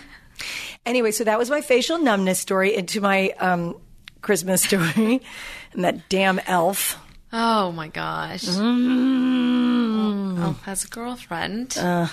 Anyway, 0.86 1.12
so 1.12 1.24
that 1.24 1.38
was 1.38 1.50
my 1.50 1.62
facial 1.62 1.98
numbness 1.98 2.40
story 2.40 2.76
into 2.76 3.02
my 3.02 3.30
um, 3.40 3.76
Christmas 4.22 4.64
story, 4.64 5.22
and 5.74 5.84
that 5.84 6.08
damn 6.10 6.40
elf. 6.48 6.98
Oh 7.32 7.72
my 7.72 7.88
gosh. 7.90 8.44
Mm. 8.46 10.40
Oh, 10.40 10.54
has 10.64 10.84
a 10.84 10.88
girlfriend. 10.88 11.78
Uh. 11.78 12.08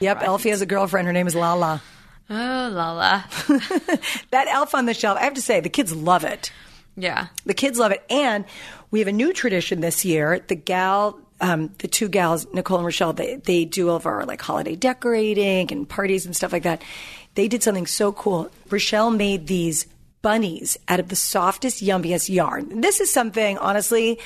Yep, 0.00 0.22
Elfie 0.22 0.50
has 0.50 0.60
a 0.62 0.66
girlfriend. 0.66 1.06
Her 1.06 1.12
name 1.12 1.26
is 1.26 1.34
Lala. 1.34 1.82
oh, 2.30 2.34
Lala. 2.72 3.24
That 4.30 4.46
elf 4.48 4.74
on 4.74 4.86
the 4.86 4.94
shelf. 4.94 5.18
I 5.18 5.24
have 5.24 5.34
to 5.34 5.42
say, 5.42 5.60
the 5.60 5.68
kids 5.68 5.94
love 5.94 6.24
it. 6.24 6.50
yeah. 6.96 7.28
The 7.46 7.54
kids 7.54 7.78
love 7.78 7.92
it. 7.92 8.02
And 8.10 8.44
we 8.90 9.00
have 9.00 9.08
a 9.08 9.12
new 9.12 9.32
tradition 9.32 9.80
this 9.80 10.04
year. 10.04 10.40
The 10.46 10.54
gal, 10.54 11.18
um, 11.40 11.70
the 11.78 11.88
two 11.88 12.08
gals, 12.08 12.46
Nicole 12.52 12.78
and 12.78 12.86
Rochelle, 12.86 13.12
they, 13.12 13.36
they 13.36 13.64
do 13.64 13.90
all 13.90 13.96
of 13.96 14.06
our 14.06 14.24
like 14.24 14.40
holiday 14.40 14.76
decorating 14.76 15.70
and 15.72 15.88
parties 15.88 16.24
and 16.26 16.34
stuff 16.36 16.52
like 16.52 16.62
that. 16.62 16.82
They 17.34 17.48
did 17.48 17.62
something 17.62 17.86
so 17.86 18.12
cool. 18.12 18.50
Rochelle 18.70 19.10
made 19.10 19.46
these 19.46 19.86
bunnies 20.28 20.76
out 20.88 21.00
of 21.00 21.08
the 21.08 21.16
softest, 21.16 21.82
yummiest 21.82 22.28
yarn. 22.28 22.82
This 22.82 23.00
is 23.00 23.10
something, 23.10 23.56
honestly, 23.56 24.18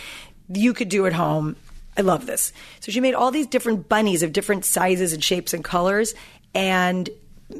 you 0.52 0.74
could 0.74 0.88
do 0.88 1.06
at 1.06 1.12
home. 1.12 1.54
I 1.96 2.00
love 2.00 2.26
this. 2.26 2.52
So 2.80 2.90
she 2.90 3.00
made 3.00 3.14
all 3.14 3.30
these 3.30 3.46
different 3.46 3.88
bunnies 3.88 4.24
of 4.24 4.32
different 4.32 4.64
sizes 4.64 5.12
and 5.12 5.22
shapes 5.22 5.54
and 5.54 5.62
colors 5.62 6.12
and 6.56 7.08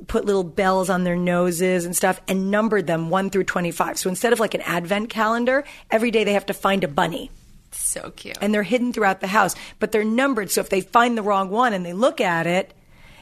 put 0.09 0.25
little 0.25 0.43
bells 0.43 0.91
on 0.91 1.05
their 1.05 1.15
noses 1.15 1.85
and 1.85 1.95
stuff 1.95 2.21
and 2.27 2.51
numbered 2.51 2.89
them 2.89 3.11
1 3.11 3.31
through 3.31 3.45
25. 3.45 3.97
So 3.97 4.09
instead 4.09 4.33
of 4.33 4.41
like 4.41 4.55
an 4.55 4.63
advent 4.63 5.09
calendar, 5.09 5.63
every 5.93 6.11
day 6.11 6.25
they 6.25 6.33
have 6.33 6.47
to 6.47 6.55
find 6.55 6.83
a 6.83 6.89
bunny 6.89 7.31
So 7.71 8.11
cute. 8.17 8.39
and 8.41 8.53
they're 8.53 8.65
hidden 8.65 8.93
throughout 8.93 9.21
the 9.21 9.29
house, 9.29 9.55
but 9.79 9.93
they're 9.93 10.03
numbered. 10.03 10.51
So 10.51 10.61
if 10.63 10.69
they 10.69 10.81
find 10.81 11.17
the 11.17 11.23
wrong 11.23 11.49
one 11.49 11.73
and 11.75 11.87
they 11.87 11.93
look 11.93 12.21
at 12.21 12.49
it, 12.49 12.75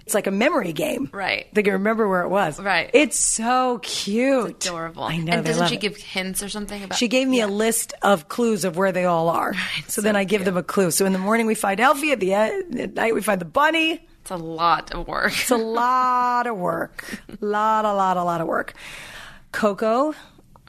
it's 0.05 0.15
like 0.15 0.27
a 0.27 0.31
memory 0.31 0.73
game. 0.73 1.11
Right. 1.13 1.53
They 1.55 1.63
can 1.63 1.75
remember 1.75 2.09
where 2.09 2.23
it 2.23 2.29
was. 2.29 2.59
Right. 2.61 2.91
It's 2.93 3.19
so 3.19 3.79
cute. 3.83 4.67
Adorable. 4.67 5.05
I 5.05 5.17
know. 5.19 5.33
And 5.33 5.47
doesn't 5.47 5.69
she 5.69 5.77
it. 5.77 5.81
give 5.81 5.97
hints 5.97 6.43
or 6.43 6.49
something 6.49 6.83
about 6.83 6.99
She 6.99 7.09
gave 7.09 7.29
me 7.29 7.41
a 7.41 7.47
list 7.47 7.93
of 8.03 8.29
clues 8.29 8.65
of 8.65 8.77
where 8.77 8.93
they 8.93 9.05
all 9.05 9.29
are. 9.29 9.55
so, 9.89 10.01
then 10.01 10.17
I 10.17 10.25
give 10.25 10.45
them 10.45 10.57
a 10.57 10.63
clue. 10.63 10.91
So 10.91 11.07
in 11.07 11.13
the 11.13 11.19
morning 11.19 11.47
we 11.47 11.55
find 11.55 11.81
Elfie, 11.81 12.13
at 12.13 12.21
the 12.21 12.35
end, 12.35 12.81
at 12.81 12.95
night 12.95 13.15
we 13.15 13.23
find 13.23 13.41
the 13.41 13.45
bunny. 13.47 14.07
It's 14.23 14.31
a 14.31 14.37
lot 14.37 14.93
of 14.93 15.07
work. 15.09 15.33
It's 15.33 15.51
a 15.51 15.57
lot 15.59 16.47
of 16.47 16.57
work. 16.57 17.05
lot, 17.41 17.85
a 17.85 17.93
lot, 17.93 18.17
a 18.17 18.25
lot 18.25 18.41
of 18.41 18.47
work. 18.47 18.75
Coco, 19.53 20.15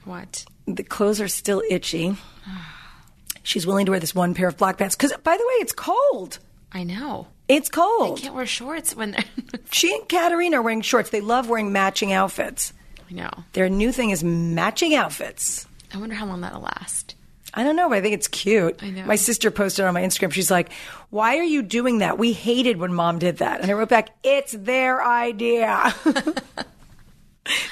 what? 0.06 0.46
the 0.68 0.84
clothes 0.84 1.20
are 1.22 1.28
still 1.28 1.62
itchy. 1.70 2.16
She's 3.44 3.66
willing 3.66 3.86
to 3.88 3.92
wear 3.92 4.00
this 4.00 4.14
one 4.14 4.34
pair 4.36 4.48
of 4.48 4.58
black 4.58 4.78
pants 4.78 4.96
because, 4.96 5.12
by 5.24 5.36
the 5.36 5.44
way, 5.44 5.54
it's 5.56 5.74
cold. 5.74 6.38
I 6.72 6.84
know. 6.84 7.28
It's 7.52 7.70
cold. 7.70 8.20
can't 8.20 8.36
wear 8.36 8.46
shorts 8.46 8.96
when 8.96 9.16
She 9.72 9.94
and 9.94 10.08
Katarina 10.08 10.60
are 10.60 10.62
wearing 10.62 10.82
shorts. 10.82 11.10
They 11.10 11.22
love 11.22 11.50
wearing 11.50 11.72
matching 11.72 12.12
outfits. 12.14 12.74
I 13.10 13.14
know. 13.14 13.30
Their 13.54 13.70
new 13.70 13.92
thing 13.92 14.10
is 14.12 14.24
matching 14.24 14.96
outfits. 14.96 15.68
I 15.94 15.98
wonder 15.98 16.16
how 16.16 16.26
long 16.26 16.42
that'll 16.42 16.62
last. 16.62 17.16
I 17.54 17.64
don't 17.66 17.76
know, 17.76 17.90
but 17.90 17.98
I 17.98 18.02
think 18.02 18.14
it's 18.14 18.30
cute. 18.30 18.82
I 18.82 18.92
know. 18.92 19.04
My 19.06 19.18
sister 19.18 19.52
posted 19.52 19.84
on 19.84 19.94
my 19.94 20.02
Instagram. 20.04 20.32
She's 20.32 20.50
like, 20.50 20.72
"Why 21.10 21.38
are 21.38 21.44
you 21.44 21.62
doing 21.62 21.98
that? 21.98 22.18
We 22.18 22.32
hated 22.32 22.78
when 22.78 22.94
mom 22.94 23.20
did 23.20 23.40
that." 23.40 23.60
And 23.60 23.70
I 23.70 23.74
wrote 23.74 23.90
back, 23.90 24.12
"It's 24.24 24.54
their 24.54 25.06
idea." 25.06 25.94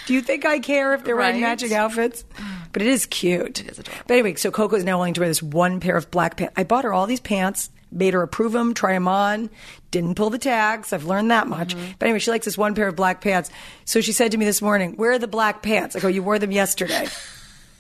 Do 0.08 0.14
you 0.14 0.22
think 0.22 0.46
I 0.46 0.60
care 0.60 0.94
if 0.96 1.04
they're 1.06 1.16
wearing 1.16 1.36
Right? 1.36 1.42
matching 1.50 1.74
outfits? 1.74 2.26
But 2.74 2.82
it 2.82 2.88
is 2.88 3.06
cute. 3.06 3.60
It 3.62 3.70
is 3.70 3.80
adorable. 3.80 4.04
But 4.08 4.14
anyway, 4.16 4.36
so 4.36 4.52
Coco 4.52 4.76
is 4.76 4.84
now 4.84 4.98
willing 4.98 5.14
to 5.14 5.22
wear 5.22 5.30
this 5.30 5.44
one 5.44 5.80
pair 5.80 5.96
of 5.96 6.10
black 6.12 6.38
pants. 6.38 6.54
I 6.58 6.64
bought 6.64 6.84
her 6.84 6.92
all 6.94 7.06
these 7.06 7.20
pants, 7.20 7.70
made 7.92 8.14
her 8.14 8.22
approve 8.22 8.52
them, 8.52 8.74
try 8.74 8.94
them 8.94 9.08
on, 9.08 9.50
didn't 9.92 10.16
pull 10.16 10.30
the 10.30 10.38
tags. 10.38 10.94
I've 10.94 11.06
learned 11.06 11.32
that 11.32 11.48
much. 11.48 11.76
Mm-hmm. 11.76 11.92
But 11.98 12.06
anyway, 12.06 12.20
she 12.20 12.32
likes 12.32 12.46
this 12.46 12.58
one 12.58 12.76
pair 12.76 12.88
of 12.88 12.96
black 12.96 13.22
pants. 13.22 13.50
So 13.86 14.02
she 14.02 14.12
said 14.12 14.32
to 14.32 14.38
me 14.38 14.46
this 14.46 14.62
morning, 14.62 14.96
Where 14.98 15.12
are 15.12 15.20
the 15.20 15.28
black 15.28 15.62
pants? 15.62 15.96
I 15.96 16.00
go, 16.00 16.08
You 16.08 16.24
wore 16.24 16.40
them 16.40 16.52
yesterday. 16.52 17.08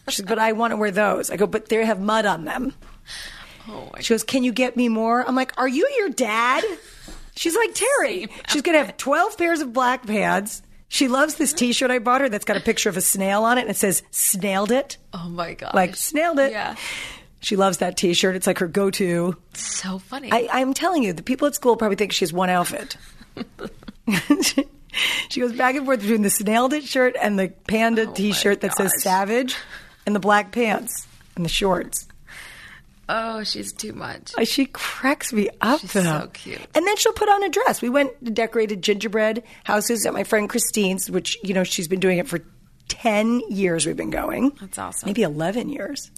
She 0.09 0.17
says, 0.17 0.25
but 0.25 0.39
I 0.39 0.53
want 0.53 0.71
to 0.71 0.77
wear 0.77 0.91
those. 0.91 1.29
I 1.29 1.37
go, 1.37 1.47
but 1.47 1.69
they 1.69 1.85
have 1.85 1.99
mud 1.99 2.25
on 2.25 2.45
them. 2.45 2.73
Oh 3.67 3.91
She 3.99 4.13
goes, 4.13 4.23
can 4.23 4.43
you 4.43 4.51
get 4.51 4.75
me 4.75 4.89
more? 4.89 5.27
I'm 5.27 5.35
like, 5.35 5.53
are 5.57 5.67
you 5.67 5.87
your 5.97 6.09
dad? 6.09 6.63
She's 7.35 7.55
like, 7.55 7.73
Terry. 7.73 8.27
She's 8.49 8.61
going 8.61 8.77
to 8.77 8.85
have 8.85 8.97
12 8.97 9.37
pairs 9.37 9.61
of 9.61 9.71
black 9.71 10.05
pants. 10.05 10.61
She 10.87 11.07
loves 11.07 11.35
this 11.35 11.53
t 11.53 11.71
shirt 11.71 11.91
I 11.91 11.99
bought 11.99 12.21
her 12.21 12.29
that's 12.29 12.45
got 12.45 12.57
a 12.57 12.61
picture 12.61 12.89
of 12.89 12.97
a 12.97 13.01
snail 13.01 13.43
on 13.43 13.59
it 13.59 13.61
and 13.61 13.69
it 13.69 13.77
says, 13.77 14.01
snailed 14.11 14.71
it. 14.71 14.97
Oh 15.13 15.29
my 15.29 15.53
god. 15.53 15.75
Like, 15.75 15.91
snailed 15.91 16.43
it. 16.43 16.51
Yeah. 16.51 16.75
She 17.41 17.55
loves 17.55 17.77
that 17.77 17.95
t 17.97 18.13
shirt. 18.13 18.35
It's 18.35 18.47
like 18.47 18.59
her 18.59 18.67
go 18.67 18.89
to. 18.91 19.35
So 19.53 19.99
funny. 19.99 20.29
I, 20.31 20.47
I'm 20.51 20.73
telling 20.73 21.03
you, 21.03 21.13
the 21.13 21.23
people 21.23 21.47
at 21.47 21.55
school 21.55 21.77
probably 21.77 21.95
think 21.95 22.11
she 22.11 22.23
has 22.23 22.33
one 22.33 22.49
outfit. 22.49 22.97
she 25.29 25.39
goes 25.39 25.53
back 25.53 25.75
and 25.75 25.85
forth 25.85 26.01
between 26.01 26.21
the 26.21 26.29
snail 26.29 26.71
it 26.73 26.83
shirt 26.83 27.15
and 27.21 27.37
the 27.39 27.49
panda 27.67 28.07
Oh 28.07 28.13
t 28.13 28.31
shirt 28.33 28.61
that 28.61 28.75
says 28.75 28.91
savage 29.01 29.55
and 30.05 30.15
the 30.15 30.19
black 30.19 30.51
pants 30.51 31.07
and 31.35 31.45
the 31.45 31.49
shorts. 31.49 32.07
oh, 33.07 33.43
she's 33.43 33.71
too 33.71 33.93
much. 33.93 34.33
She 34.45 34.65
cracks 34.65 35.31
me 35.31 35.49
up 35.61 35.79
She's 35.81 35.93
though. 35.93 36.01
so 36.03 36.29
cute. 36.33 36.59
And 36.75 36.85
then 36.85 36.97
she'll 36.97 37.13
put 37.13 37.29
on 37.29 37.43
a 37.43 37.49
dress. 37.49 37.81
We 37.81 37.89
went 37.89 38.23
to 38.25 38.31
decorated 38.31 38.81
gingerbread 38.81 39.43
houses 39.63 40.05
at 40.05 40.13
my 40.13 40.23
friend 40.23 40.49
Christine's, 40.49 41.09
which, 41.09 41.37
you 41.43 41.53
know, 41.53 41.63
she's 41.63 41.87
been 41.87 41.99
doing 41.99 42.17
it 42.17 42.27
for 42.27 42.39
10 42.89 43.41
years 43.49 43.85
we've 43.85 43.95
been 43.97 44.09
going. 44.09 44.51
That's 44.59 44.77
awesome. 44.77 45.07
Maybe 45.07 45.21
11 45.23 45.69
years. 45.69 46.11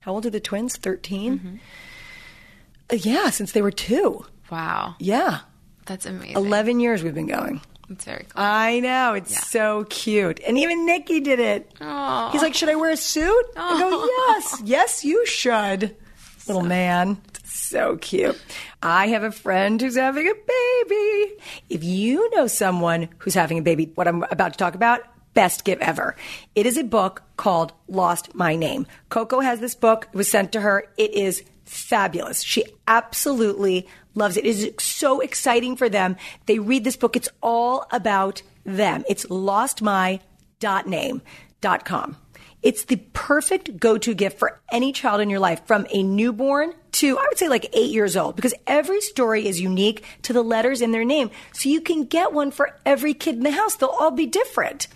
How 0.00 0.12
old 0.12 0.26
are 0.26 0.30
the 0.30 0.40
twins? 0.40 0.76
13? 0.76 1.38
Mm-hmm. 1.38 1.54
Uh, 2.90 2.96
yeah, 2.96 3.30
since 3.30 3.52
they 3.52 3.62
were 3.62 3.70
two. 3.70 4.24
Wow. 4.50 4.94
Yeah. 4.98 5.40
That's 5.86 6.06
amazing. 6.06 6.36
11 6.36 6.80
years 6.80 7.02
we've 7.02 7.14
been 7.14 7.26
going. 7.26 7.60
That's 7.88 8.04
very 8.04 8.24
cool. 8.28 8.42
I 8.42 8.80
know. 8.80 9.14
It's 9.14 9.32
Yeah. 9.32 9.40
so 9.40 9.84
cute. 9.90 10.40
And 10.46 10.56
even 10.58 10.86
Nikki 10.86 11.20
did 11.20 11.38
it. 11.40 11.72
Aw. 11.80 12.30
He's 12.30 12.40
like, 12.42 12.54
Should 12.54 12.68
I 12.68 12.76
wear 12.76 12.90
a 12.90 12.96
suit? 12.96 13.44
I 13.56 13.78
go, 13.78 14.06
Yes. 14.28 14.62
Yes, 14.64 15.04
you 15.04 15.26
should. 15.26 15.94
Little 16.46 16.62
man. 16.62 17.20
So 17.44 17.96
cute. 17.98 18.40
I 18.82 19.08
have 19.08 19.22
a 19.24 19.32
friend 19.32 19.80
who's 19.80 19.96
having 19.96 20.26
a 20.26 20.32
baby. 20.34 21.34
If 21.68 21.84
you 21.84 22.30
know 22.34 22.46
someone 22.46 23.08
who's 23.18 23.34
having 23.34 23.58
a 23.58 23.62
baby, 23.62 23.92
what 23.96 24.08
I'm 24.08 24.22
about 24.30 24.52
to 24.52 24.58
talk 24.58 24.74
about, 24.74 25.02
best 25.34 25.64
gift 25.64 25.82
ever. 25.82 26.16
It 26.54 26.66
is 26.66 26.76
a 26.76 26.84
book 26.84 27.22
called 27.36 27.72
Lost 27.88 28.34
My 28.34 28.54
Name. 28.56 28.86
Coco 29.08 29.40
has 29.40 29.60
this 29.60 29.74
book. 29.74 30.08
It 30.12 30.16
was 30.16 30.28
sent 30.28 30.52
to 30.52 30.60
her. 30.60 30.84
It 30.96 31.14
is 31.14 31.42
fabulous. 31.64 32.42
She 32.42 32.64
absolutely 32.88 33.86
loves 34.14 34.36
it. 34.36 34.44
It 34.44 34.48
is 34.48 34.72
so 34.78 35.20
exciting 35.20 35.76
for 35.76 35.88
them. 35.88 36.16
They 36.46 36.58
read 36.58 36.84
this 36.84 36.96
book. 36.96 37.16
It's 37.16 37.28
all 37.42 37.86
about 37.92 38.42
them. 38.64 39.04
It's 39.08 39.26
lostmy.name.com. 39.26 42.16
It's 42.62 42.84
the 42.84 42.96
perfect 43.14 43.80
go-to 43.80 44.12
gift 44.12 44.38
for 44.38 44.60
any 44.70 44.92
child 44.92 45.22
in 45.22 45.30
your 45.30 45.40
life 45.40 45.66
from 45.66 45.86
a 45.90 46.02
newborn 46.02 46.74
to, 46.92 47.16
I 47.16 47.26
would 47.28 47.38
say 47.38 47.48
like 47.48 47.70
eight 47.72 47.90
years 47.90 48.18
old, 48.18 48.36
because 48.36 48.52
every 48.66 49.00
story 49.00 49.46
is 49.46 49.62
unique 49.62 50.04
to 50.22 50.34
the 50.34 50.42
letters 50.42 50.82
in 50.82 50.92
their 50.92 51.04
name. 51.04 51.30
So 51.52 51.70
you 51.70 51.80
can 51.80 52.04
get 52.04 52.34
one 52.34 52.50
for 52.50 52.76
every 52.84 53.14
kid 53.14 53.36
in 53.36 53.44
the 53.44 53.52
house. 53.52 53.76
They'll 53.76 53.88
all 53.88 54.10
be 54.10 54.26
different. 54.26 54.88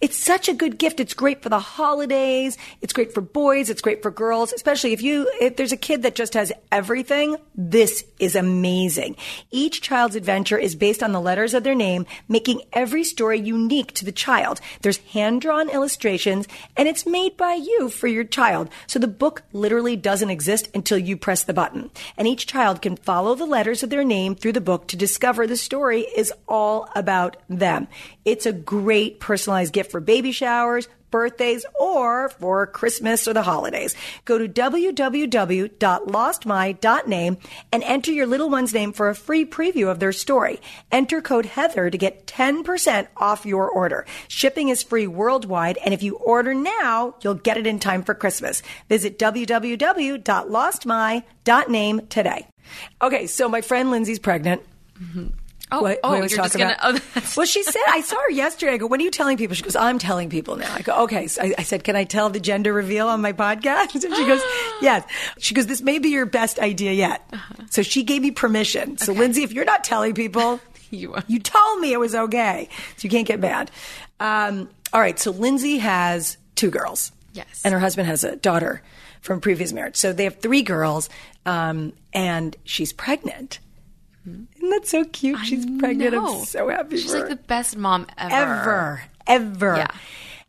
It's 0.00 0.16
such 0.16 0.48
a 0.48 0.54
good 0.54 0.78
gift. 0.78 1.00
It's 1.00 1.14
great 1.14 1.42
for 1.42 1.48
the 1.48 1.58
holidays. 1.58 2.56
It's 2.80 2.92
great 2.92 3.12
for 3.12 3.20
boys. 3.20 3.70
It's 3.70 3.82
great 3.82 4.02
for 4.02 4.10
girls, 4.10 4.52
especially 4.52 4.92
if 4.92 5.02
you, 5.02 5.30
if 5.40 5.56
there's 5.56 5.72
a 5.72 5.76
kid 5.76 6.02
that 6.02 6.14
just 6.14 6.34
has 6.34 6.52
everything. 6.70 7.36
This 7.54 8.04
is 8.18 8.34
amazing. 8.34 9.16
Each 9.50 9.80
child's 9.80 10.16
adventure 10.16 10.58
is 10.58 10.74
based 10.74 11.02
on 11.02 11.12
the 11.12 11.20
letters 11.20 11.54
of 11.54 11.64
their 11.64 11.74
name, 11.74 12.06
making 12.28 12.62
every 12.72 13.04
story 13.04 13.38
unique 13.40 13.92
to 13.94 14.04
the 14.04 14.12
child. 14.12 14.60
There's 14.80 14.98
hand 14.98 15.40
drawn 15.40 15.68
illustrations 15.68 16.46
and 16.76 16.88
it's 16.88 17.06
made 17.06 17.36
by 17.36 17.54
you 17.54 17.88
for 17.88 18.06
your 18.06 18.24
child. 18.24 18.68
So 18.86 18.98
the 18.98 19.08
book 19.08 19.42
literally 19.52 19.96
doesn't 19.96 20.30
exist 20.30 20.68
until 20.74 20.98
you 20.98 21.16
press 21.16 21.44
the 21.44 21.54
button. 21.54 21.90
And 22.16 22.28
each 22.28 22.46
child 22.46 22.82
can 22.82 22.96
follow 22.96 23.34
the 23.34 23.46
letters 23.46 23.82
of 23.82 23.90
their 23.90 24.04
name 24.04 24.34
through 24.34 24.52
the 24.52 24.60
book 24.60 24.88
to 24.88 24.96
discover 24.96 25.46
the 25.46 25.56
story 25.56 26.02
is 26.16 26.32
all 26.48 26.88
about 26.94 27.36
them. 27.48 27.88
It's 28.24 28.46
a 28.46 28.52
great 28.52 29.20
personalized 29.20 29.72
gift 29.72 29.90
for 29.90 30.00
baby 30.00 30.32
showers, 30.32 30.88
birthdays, 31.12 31.64
or 31.78 32.30
for 32.30 32.66
Christmas 32.66 33.28
or 33.28 33.32
the 33.32 33.42
holidays. 33.42 33.94
Go 34.24 34.38
to 34.38 34.48
www.lostmy.name 34.48 37.38
and 37.70 37.84
enter 37.84 38.10
your 38.10 38.26
little 38.26 38.50
one's 38.50 38.74
name 38.74 38.92
for 38.92 39.08
a 39.08 39.14
free 39.14 39.44
preview 39.44 39.88
of 39.88 40.00
their 40.00 40.12
story. 40.12 40.60
Enter 40.90 41.20
code 41.20 41.46
Heather 41.46 41.88
to 41.90 41.98
get 41.98 42.26
10% 42.26 43.06
off 43.16 43.46
your 43.46 43.68
order. 43.68 44.04
Shipping 44.26 44.70
is 44.70 44.82
free 44.82 45.06
worldwide, 45.06 45.78
and 45.84 45.94
if 45.94 46.02
you 46.02 46.16
order 46.16 46.54
now, 46.54 47.14
you'll 47.20 47.34
get 47.34 47.58
it 47.58 47.68
in 47.68 47.78
time 47.78 48.02
for 48.02 48.14
Christmas. 48.14 48.62
Visit 48.88 49.18
www.lostmy.name 49.18 52.06
today. 52.08 52.46
Okay, 53.02 53.26
so 53.26 53.48
my 53.48 53.60
friend 53.60 53.90
Lindsay's 53.90 54.18
pregnant. 54.18 54.62
Mm-hmm. 55.00 55.26
Oh, 55.72 55.82
What- 55.82 56.00
oh, 56.04 56.10
who 56.10 56.16
I 56.16 56.20
was 56.20 56.32
you're 56.32 56.42
just 56.44 56.56
gonna. 56.56 56.76
about. 56.78 57.00
Oh, 57.16 57.22
Well, 57.36 57.46
she 57.46 57.62
said, 57.62 57.80
I 57.88 58.00
saw 58.02 58.16
her 58.16 58.30
yesterday. 58.30 58.74
I 58.74 58.76
go, 58.76 58.86
when 58.86 59.00
are 59.00 59.04
you 59.04 59.10
telling 59.10 59.36
people? 59.38 59.54
She 59.56 59.62
goes, 59.62 59.74
I'm 59.74 59.98
telling 59.98 60.28
people 60.30 60.56
now. 60.56 60.72
I 60.74 60.82
go, 60.82 60.94
okay. 61.04 61.26
So 61.26 61.42
I, 61.42 61.54
I 61.58 61.62
said, 61.62 61.82
can 61.82 61.96
I 61.96 62.04
tell 62.04 62.28
the 62.30 62.40
gender 62.40 62.72
reveal 62.72 63.08
on 63.08 63.20
my 63.22 63.32
podcast? 63.32 63.94
And 64.04 64.14
she 64.16 64.26
goes, 64.26 64.42
yes. 64.82 65.04
She 65.38 65.54
goes, 65.54 65.66
this 65.66 65.80
may 65.82 65.98
be 65.98 66.10
your 66.10 66.26
best 66.26 66.58
idea 66.58 66.92
yet. 66.92 67.26
Uh-huh. 67.32 67.64
So 67.70 67.82
she 67.82 68.02
gave 68.02 68.22
me 68.22 68.30
permission. 68.30 68.98
So 68.98 69.12
Lindsay, 69.12 69.42
if 69.42 69.52
you're 69.52 69.64
not 69.64 69.82
telling 69.84 70.14
people, 70.14 70.60
You 70.90 71.14
are. 71.14 71.24
you 71.26 71.38
told 71.40 71.80
me 71.80 71.92
it 71.92 71.98
was 72.00 72.14
okay. 72.14 72.68
So 72.96 73.04
you 73.06 73.10
can't 73.10 73.26
get 73.26 73.40
mad. 73.40 73.70
Um, 74.20 74.68
all 74.92 75.00
right. 75.00 75.18
So 75.18 75.30
Lindsay 75.30 75.78
has 75.78 76.36
two 76.54 76.70
girls. 76.70 77.12
Yes. 77.32 77.62
And 77.64 77.72
her 77.72 77.80
husband 77.80 78.08
has 78.08 78.24
a 78.24 78.36
daughter 78.36 78.82
from 79.22 79.40
previous 79.40 79.72
marriage. 79.72 79.96
So 79.96 80.12
they 80.12 80.24
have 80.24 80.40
three 80.40 80.60
girls, 80.62 81.08
um, 81.46 81.94
and 82.12 82.54
she's 82.64 82.92
pregnant. 82.92 83.58
Isn't 84.24 84.70
that 84.70 84.86
so 84.86 85.04
cute? 85.04 85.38
She's 85.44 85.66
pregnant. 85.78 86.14
know. 86.14 86.40
I'm 86.40 86.44
so 86.44 86.68
happy 86.68 86.96
She's 86.96 87.12
like 87.12 87.28
the 87.28 87.36
best 87.36 87.76
mom 87.76 88.06
ever. 88.16 88.34
ever, 88.34 89.02
ever. 89.26 89.76
Yeah. 89.76 89.90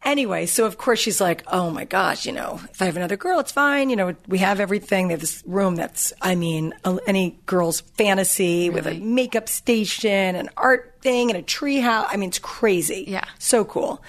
Anyway, 0.03 0.46
so 0.46 0.65
of 0.65 0.77
course 0.77 1.00
she's 1.00 1.22
like, 1.22 1.44
oh 1.48 1.70
my 1.70 1.86
gosh, 1.86 2.25
you 2.25 2.34
know, 2.34 2.60
if 2.70 2.82
I 2.82 2.86
have 2.86 2.98
another 2.98 3.15
girl, 3.15 3.39
it's 3.39 3.53
fine. 3.53 3.89
You 3.89 3.96
know, 3.96 4.15
we 4.27 4.39
have 4.39 4.60
everything. 4.60 5.08
They 5.08 5.13
have 5.13 5.22
this 5.22 5.42
room 5.46 5.75
that's, 5.75 6.12
I 6.22 6.36
mean, 6.36 6.74
a, 6.84 6.98
any 7.08 7.39
girl's 7.46 7.80
fantasy 7.80 8.70
with 8.70 8.86
a 8.86 8.96
makeup 9.00 9.48
station, 9.48 10.36
an 10.36 10.50
art 10.58 10.98
thing, 11.01 11.30
and 11.30 11.39
a 11.39 11.42
tree 11.42 11.80
house. 11.80 12.08
I 12.10 12.18
mean, 12.18 12.30
it's 12.30 12.39
crazy. 12.39 13.06
Yeah. 13.08 13.24
So 13.39 13.63
cool. 13.63 14.03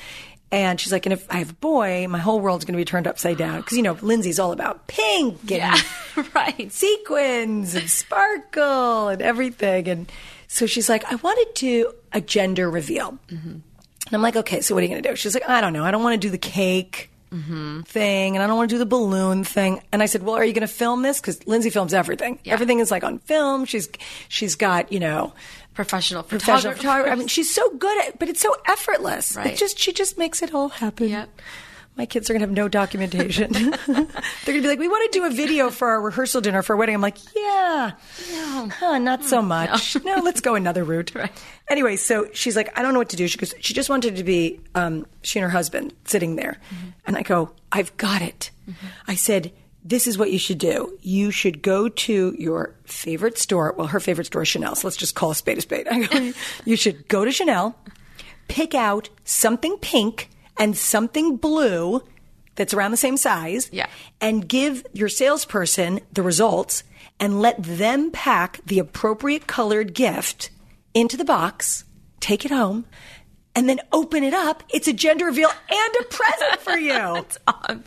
And 0.54 0.80
she's 0.80 0.92
like, 0.92 1.04
and 1.04 1.12
if 1.12 1.26
I 1.28 1.38
have 1.38 1.50
a 1.50 1.54
boy, 1.54 2.06
my 2.08 2.20
whole 2.20 2.38
world's 2.38 2.64
going 2.64 2.74
to 2.74 2.78
be 2.78 2.84
turned 2.84 3.08
upside 3.08 3.36
down. 3.36 3.56
Because, 3.60 3.76
you 3.76 3.82
know, 3.82 3.98
Lindsay's 4.02 4.38
all 4.38 4.52
about 4.52 4.86
pink 4.86 5.40
and 5.40 5.50
Yeah. 5.50 5.76
right. 6.34 6.70
sequins 6.70 7.74
and 7.74 7.90
sparkle 7.90 9.08
and 9.08 9.20
everything. 9.20 9.88
And 9.88 10.12
so 10.46 10.66
she's 10.66 10.88
like, 10.88 11.04
I 11.10 11.16
want 11.16 11.40
to 11.40 11.60
do 11.60 11.92
a 12.12 12.20
gender 12.20 12.70
reveal. 12.70 13.18
Mm-hmm. 13.30 13.48
And 13.50 14.12
I'm 14.12 14.22
like, 14.22 14.36
okay, 14.36 14.60
so 14.60 14.76
what 14.76 14.84
are 14.84 14.86
you 14.86 14.92
going 14.92 15.02
to 15.02 15.08
do? 15.08 15.16
She's 15.16 15.34
like, 15.34 15.48
I 15.48 15.60
don't 15.60 15.72
know. 15.72 15.84
I 15.84 15.90
don't 15.90 16.04
want 16.04 16.14
to 16.14 16.24
do 16.24 16.30
the 16.30 16.38
cake 16.38 17.10
mm-hmm. 17.32 17.80
thing 17.80 18.36
and 18.36 18.42
I 18.42 18.46
don't 18.46 18.56
want 18.56 18.70
to 18.70 18.74
do 18.74 18.78
the 18.78 18.86
balloon 18.86 19.42
thing. 19.42 19.82
And 19.90 20.02
I 20.02 20.06
said, 20.06 20.22
well, 20.22 20.36
are 20.36 20.44
you 20.44 20.52
going 20.52 20.66
to 20.66 20.72
film 20.72 21.02
this? 21.02 21.20
Because 21.20 21.44
Lindsay 21.48 21.70
films 21.70 21.92
everything. 21.92 22.38
Everything 22.46 22.78
is 22.78 22.92
like 22.92 23.02
on 23.02 23.18
film. 23.18 23.64
She's 23.64 23.88
she's 24.28 24.54
got 24.54 24.92
you 24.92 25.00
know 25.00 25.32
Professional 25.74 26.22
professional 26.22 26.74
photographer. 26.74 27.10
I 27.10 27.16
mean, 27.16 27.26
she's 27.26 27.52
so 27.52 27.68
good 27.70 28.06
at, 28.06 28.18
but 28.18 28.28
it's 28.28 28.40
so 28.40 28.54
effortless. 28.66 29.36
Right. 29.36 29.48
It 29.48 29.58
just 29.58 29.78
she 29.78 29.92
just 29.92 30.16
makes 30.16 30.40
it 30.42 30.54
all 30.54 30.68
happen. 30.68 31.08
Yep. 31.08 31.28
My 31.96 32.06
kids 32.06 32.28
are 32.28 32.32
gonna 32.32 32.42
have 32.42 32.50
no 32.50 32.66
documentation. 32.68 33.52
They're 33.86 34.06
gonna 34.46 34.62
be 34.62 34.66
like, 34.66 34.80
"We 34.80 34.88
want 34.88 35.12
to 35.12 35.18
do 35.18 35.26
a 35.26 35.30
video 35.30 35.70
for 35.70 35.88
our 35.88 36.00
rehearsal 36.00 36.40
dinner 36.40 36.62
for 36.62 36.74
a 36.74 36.76
wedding." 36.76 36.94
I'm 36.94 37.00
like, 37.00 37.18
"Yeah, 37.36 37.92
huh, 38.32 38.98
not 38.98 39.24
so 39.24 39.40
hmm. 39.40 39.48
much. 39.48 39.96
No. 40.04 40.16
let's 40.16 40.40
go 40.40 40.54
another 40.54 40.84
route." 40.84 41.12
Right. 41.14 41.30
Anyway, 41.68 41.96
so 41.96 42.28
she's 42.32 42.56
like, 42.56 42.76
"I 42.76 42.82
don't 42.82 42.92
know 42.92 42.98
what 42.98 43.10
to 43.10 43.16
do." 43.16 43.28
She 43.28 43.38
goes, 43.38 43.54
"She 43.60 43.74
just 43.74 43.88
wanted 43.88 44.16
to 44.16 44.24
be 44.24 44.60
um, 44.74 45.06
she 45.22 45.38
and 45.38 45.44
her 45.44 45.50
husband 45.50 45.92
sitting 46.04 46.34
there," 46.34 46.58
mm-hmm. 46.66 46.88
and 47.06 47.16
I 47.16 47.22
go, 47.22 47.52
"I've 47.70 47.96
got 47.96 48.22
it." 48.22 48.50
Mm-hmm. 48.68 48.86
I 49.08 49.14
said. 49.14 49.52
This 49.84 50.06
is 50.06 50.16
what 50.16 50.32
you 50.32 50.38
should 50.38 50.58
do. 50.58 50.98
You 51.02 51.30
should 51.30 51.60
go 51.60 51.90
to 51.90 52.34
your 52.38 52.74
favorite 52.84 53.36
store. 53.36 53.74
Well, 53.76 53.88
her 53.88 54.00
favorite 54.00 54.26
store 54.26 54.42
is 54.42 54.48
Chanel, 54.48 54.74
so 54.74 54.88
let's 54.88 54.96
just 54.96 55.14
call 55.14 55.32
a 55.32 55.34
spade 55.34 55.58
a 55.58 55.60
spade. 55.60 55.86
You 56.64 56.76
should 56.76 57.06
go 57.08 57.24
to 57.24 57.30
Chanel, 57.30 57.76
pick 58.48 58.74
out 58.74 59.10
something 59.24 59.76
pink 59.78 60.30
and 60.56 60.76
something 60.76 61.36
blue 61.36 62.02
that's 62.54 62.72
around 62.72 62.92
the 62.92 62.96
same 62.96 63.16
size. 63.16 63.68
Yeah. 63.72 63.86
And 64.20 64.48
give 64.48 64.86
your 64.92 65.08
salesperson 65.08 66.00
the 66.12 66.22
results 66.22 66.84
and 67.20 67.40
let 67.40 67.62
them 67.62 68.10
pack 68.10 68.60
the 68.64 68.78
appropriate 68.78 69.46
colored 69.46 69.94
gift 69.94 70.50
into 70.94 71.16
the 71.16 71.24
box, 71.24 71.84
take 72.20 72.44
it 72.44 72.50
home, 72.50 72.86
and 73.54 73.68
then 73.68 73.80
open 73.92 74.24
it 74.24 74.34
up. 74.34 74.62
It's 74.68 74.88
a 74.88 74.92
gender 74.92 75.26
reveal 75.26 75.50
and 75.70 75.94
a 76.00 76.04
present 76.04 76.60
for 76.60 76.78
you. 76.78 77.26
Um, 77.66 77.84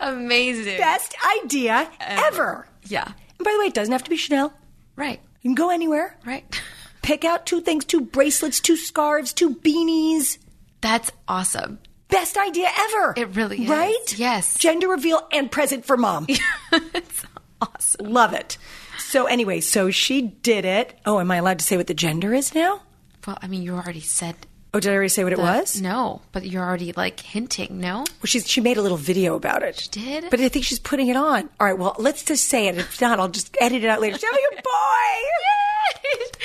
amazing. 0.00 0.78
Best 0.78 1.14
idea 1.42 1.90
ever. 2.00 2.66
Yeah. 2.84 3.04
And 3.06 3.44
by 3.44 3.52
the 3.52 3.58
way, 3.58 3.66
it 3.66 3.74
doesn't 3.74 3.92
have 3.92 4.04
to 4.04 4.10
be 4.10 4.16
Chanel. 4.16 4.52
Right. 4.96 5.20
You 5.42 5.50
can 5.50 5.54
go 5.54 5.70
anywhere. 5.70 6.16
Right. 6.24 6.44
Pick 7.02 7.24
out 7.24 7.46
two 7.46 7.60
things, 7.60 7.84
two 7.84 8.00
bracelets, 8.02 8.60
two 8.60 8.76
scarves, 8.76 9.32
two 9.32 9.54
beanies. 9.56 10.38
That's 10.80 11.10
awesome. 11.26 11.78
Best 12.08 12.36
idea 12.36 12.68
ever. 12.78 13.14
It 13.16 13.36
really 13.36 13.64
is. 13.64 13.70
Right? 13.70 14.18
Yes. 14.18 14.56
Gender 14.58 14.88
reveal 14.88 15.26
and 15.32 15.50
present 15.50 15.84
for 15.84 15.96
mom. 15.96 16.26
it's 16.72 17.24
awesome. 17.60 18.06
Love 18.10 18.32
it. 18.32 18.56
So 18.98 19.26
anyway, 19.26 19.60
so 19.60 19.90
she 19.90 20.22
did 20.22 20.64
it. 20.64 20.98
Oh, 21.06 21.20
am 21.20 21.30
I 21.30 21.36
allowed 21.36 21.58
to 21.60 21.64
say 21.64 21.76
what 21.76 21.86
the 21.86 21.94
gender 21.94 22.34
is 22.34 22.54
now? 22.54 22.82
Well, 23.26 23.38
I 23.40 23.46
mean, 23.46 23.62
you 23.62 23.74
already 23.74 24.00
said. 24.00 24.36
Oh, 24.78 24.80
did 24.80 24.92
I 24.92 24.94
already 24.94 25.08
say 25.08 25.24
what 25.24 25.32
it 25.32 25.36
the- 25.36 25.42
was? 25.42 25.82
No, 25.82 26.22
but 26.30 26.46
you're 26.46 26.62
already 26.62 26.92
like 26.92 27.18
hinting. 27.18 27.80
No. 27.80 27.96
Well, 27.98 28.26
she's, 28.26 28.48
she 28.48 28.60
made 28.60 28.76
a 28.76 28.82
little 28.82 28.96
video 28.96 29.34
about 29.34 29.64
it. 29.64 29.80
She 29.80 29.88
did? 29.88 30.30
But 30.30 30.38
I 30.38 30.48
think 30.48 30.64
she's 30.64 30.78
putting 30.78 31.08
it 31.08 31.16
on. 31.16 31.48
All 31.58 31.66
right, 31.66 31.76
well, 31.76 31.96
let's 31.98 32.22
just 32.22 32.44
say 32.44 32.68
it. 32.68 32.78
If 32.78 33.00
not, 33.00 33.18
I'll 33.18 33.26
just 33.26 33.56
edit 33.60 33.82
it 33.82 33.88
out 33.88 34.00
later. 34.00 34.16
She's 34.16 34.24
having 34.24 34.44
a 34.52 34.54
boy! 34.54 35.18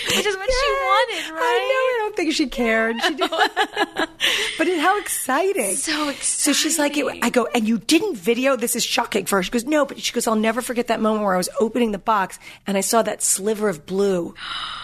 Which 0.17 0.25
is 0.25 0.35
what 0.35 0.49
she 0.49 0.71
wanted, 0.71 1.29
right? 1.29 1.41
I 1.43 1.59
know. 1.69 1.75
I 1.75 1.95
don't 1.99 2.15
think 2.15 2.33
she 2.33 2.47
cared. 2.47 2.99
She 3.03 3.13
did. 3.13 3.29
but 4.57 4.67
it, 4.67 4.79
how 4.79 4.99
exciting! 4.99 5.75
So 5.75 6.09
exciting. 6.09 6.15
So 6.23 6.53
she's 6.53 6.79
like, 6.79 6.97
it. 6.97 7.05
I 7.21 7.29
go, 7.29 7.47
and 7.53 7.67
you 7.67 7.77
didn't 7.77 8.17
video. 8.17 8.55
This 8.55 8.75
is 8.75 8.83
shocking 8.83 9.25
for 9.25 9.35
her. 9.35 9.43
She 9.43 9.51
goes, 9.51 9.65
no, 9.65 9.85
but 9.85 10.01
she 10.01 10.11
goes, 10.11 10.25
I'll 10.25 10.35
never 10.35 10.63
forget 10.63 10.87
that 10.87 11.01
moment 11.01 11.23
where 11.23 11.35
I 11.35 11.37
was 11.37 11.49
opening 11.59 11.91
the 11.91 11.99
box 11.99 12.39
and 12.65 12.77
I 12.77 12.81
saw 12.81 13.03
that 13.03 13.21
sliver 13.21 13.69
of 13.69 13.85
blue. 13.85 14.33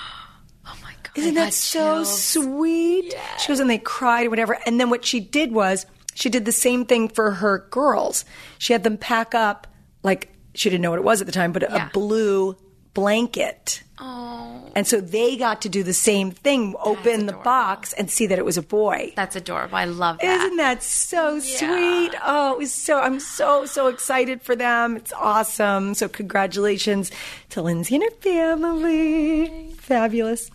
Isn't 1.20 1.36
that 1.36 1.54
so 1.54 1.80
chills. 2.04 2.24
sweet? 2.24 3.14
She 3.40 3.48
goes, 3.48 3.60
and 3.60 3.70
they 3.70 3.78
cried 3.78 4.28
or 4.28 4.30
whatever. 4.30 4.58
And 4.66 4.80
then 4.80 4.90
what 4.90 5.06
she 5.06 5.20
did 5.20 5.52
was 5.52 5.86
she 6.14 6.30
did 6.30 6.46
the 6.46 6.52
same 6.52 6.86
thing 6.86 7.08
for 7.10 7.32
her 7.32 7.68
girls. 7.70 8.26
She 8.58 8.74
had 8.74 8.84
them 8.84 8.98
pack 8.98 9.34
up 9.36 9.68
like 10.04 10.34
she 10.54 10.70
didn't 10.70 10.82
know 10.82 10.90
what 10.92 11.00
it 11.00 11.06
was 11.06 11.22
at 11.22 11.28
the 11.28 11.34
time, 11.34 11.52
but 11.52 11.62
Yeah. 11.64 11.88
a 11.88 11.90
blue 11.92 12.58
blanket. 12.94 13.84
Oh, 14.02 14.64
And 14.76 14.88
so 14.88 15.00
they 15.02 15.36
got 15.38 15.62
to 15.64 15.70
do 15.70 15.84
the 15.84 15.94
same 15.94 16.32
thing, 16.32 16.74
open 16.82 17.26
the 17.28 17.34
box 17.34 17.92
and 17.94 18.10
see 18.10 18.28
that 18.28 18.40
it 18.40 18.46
was 18.46 18.58
a 18.58 18.62
boy. 18.62 19.14
that's 19.16 19.36
adorable. 19.36 19.76
I 19.76 19.86
love 19.86 20.18
that. 20.22 20.42
Isn't 20.42 20.58
that 20.58 20.82
so 20.84 21.40
sweet? 21.40 22.12
Oh, 22.26 22.54
it 22.54 22.58
was 22.60 22.74
so 22.74 23.00
I'm 23.00 23.20
so 23.20 23.66
so 23.66 23.88
excited 23.88 24.42
for 24.42 24.56
them. 24.56 24.96
It's 24.98 25.14
awesome. 25.14 25.94
So 25.96 26.08
congratulations 26.08 27.12
to 27.50 27.62
Lindsay 27.62 27.96
and 27.96 28.04
her 28.04 28.12
family. 28.22 29.74
Fabulous. 29.78 30.50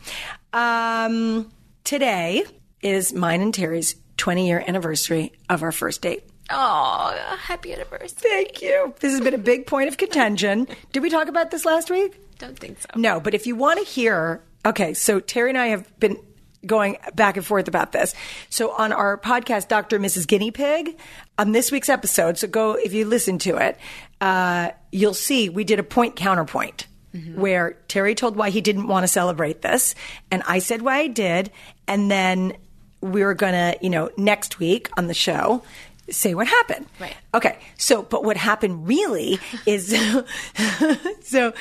Um, 0.55 1.51
today 1.83 2.45
is 2.81 3.13
mine 3.13 3.43
and 3.43 3.53
Terry's 3.53 3.97
20 4.19 4.47
year 4.47 4.63
anniversary 4.67 5.33
of 5.51 5.65
our 5.65 5.73
first 5.73 6.01
date. 6.01 6.25
Oh, 6.49 7.37
happy 7.41 7.73
anniversary! 7.73 8.09
Thank 8.09 8.63
you. 8.63 8.95
This 9.01 9.13
has 9.13 9.21
been 9.21 9.35
a 9.35 9.39
big 9.39 9.67
point 9.67 9.89
of 9.89 9.97
contention. 9.97 10.69
Did 10.93 11.03
we 11.03 11.11
talk 11.11 11.27
about 11.27 11.51
this 11.51 11.65
last 11.65 11.91
week? 11.91 12.21
Don't 12.39 12.57
think 12.57 12.81
so. 12.81 12.89
No, 12.95 13.19
but 13.19 13.35
if 13.35 13.49
you 13.49 13.57
want 13.57 13.81
to 13.81 13.85
hear, 13.85 14.45
okay, 14.65 14.95
so 14.95 15.19
Terry 15.19 15.49
and 15.49 15.59
I 15.59 15.69
have 15.69 15.99
been 15.99 16.19
going 16.65 16.99
back 17.15 17.37
and 17.37 17.45
forth 17.45 17.67
about 17.67 17.91
this. 17.93 18.15
So 18.49 18.73
on 18.73 18.93
our 18.93 19.19
podcast, 19.19 19.69
Dr. 19.69 19.97
and 19.97 20.05
Mrs. 20.05 20.27
Guinea 20.27 20.51
Pig, 20.53 20.97
on 21.37 21.53
this 21.53 21.73
week's 21.73 21.89
episode, 21.89 22.39
so 22.39 22.47
go, 22.47 22.75
if 22.75 22.93
you 22.93 23.07
listen 23.07 23.39
to 23.41 23.57
it, 23.57 23.77
uh, 24.21 24.71
you'll 24.93 25.15
see 25.15 25.49
we 25.49 25.65
did 25.65 25.81
a 25.81 25.83
point 25.83 26.15
counterpoint. 26.15 26.87
Mm-hmm. 27.15 27.41
Where 27.41 27.73
Terry 27.87 28.17
told 28.17 28.35
why 28.35 28.51
he 28.51 28.61
didn't 28.61 28.89
want 28.89 29.05
to 29.05 29.09
celebrate 29.09 29.63
this, 29.63 29.95
and 30.33 30.43
I 30.49 30.59
said 30.59 30.83
why 30.83 30.99
I 30.99 31.07
did, 31.07 31.53
and 31.87 32.11
then 32.11 32.57
we 33.01 33.23
were 33.23 33.35
gonna, 33.35 33.77
you 33.81 33.91
know, 33.91 34.11
next 34.17 34.59
week 34.59 34.91
on 34.97 35.07
the 35.07 35.15
show 35.15 35.63
say 36.11 36.35
what 36.35 36.47
happened. 36.47 36.87
Right. 37.01 37.17
Okay. 37.33 37.59
So, 37.79 38.03
but 38.03 38.25
what 38.25 38.37
happened 38.37 38.87
really 38.87 39.39
is 39.67 39.89
so 41.23 41.53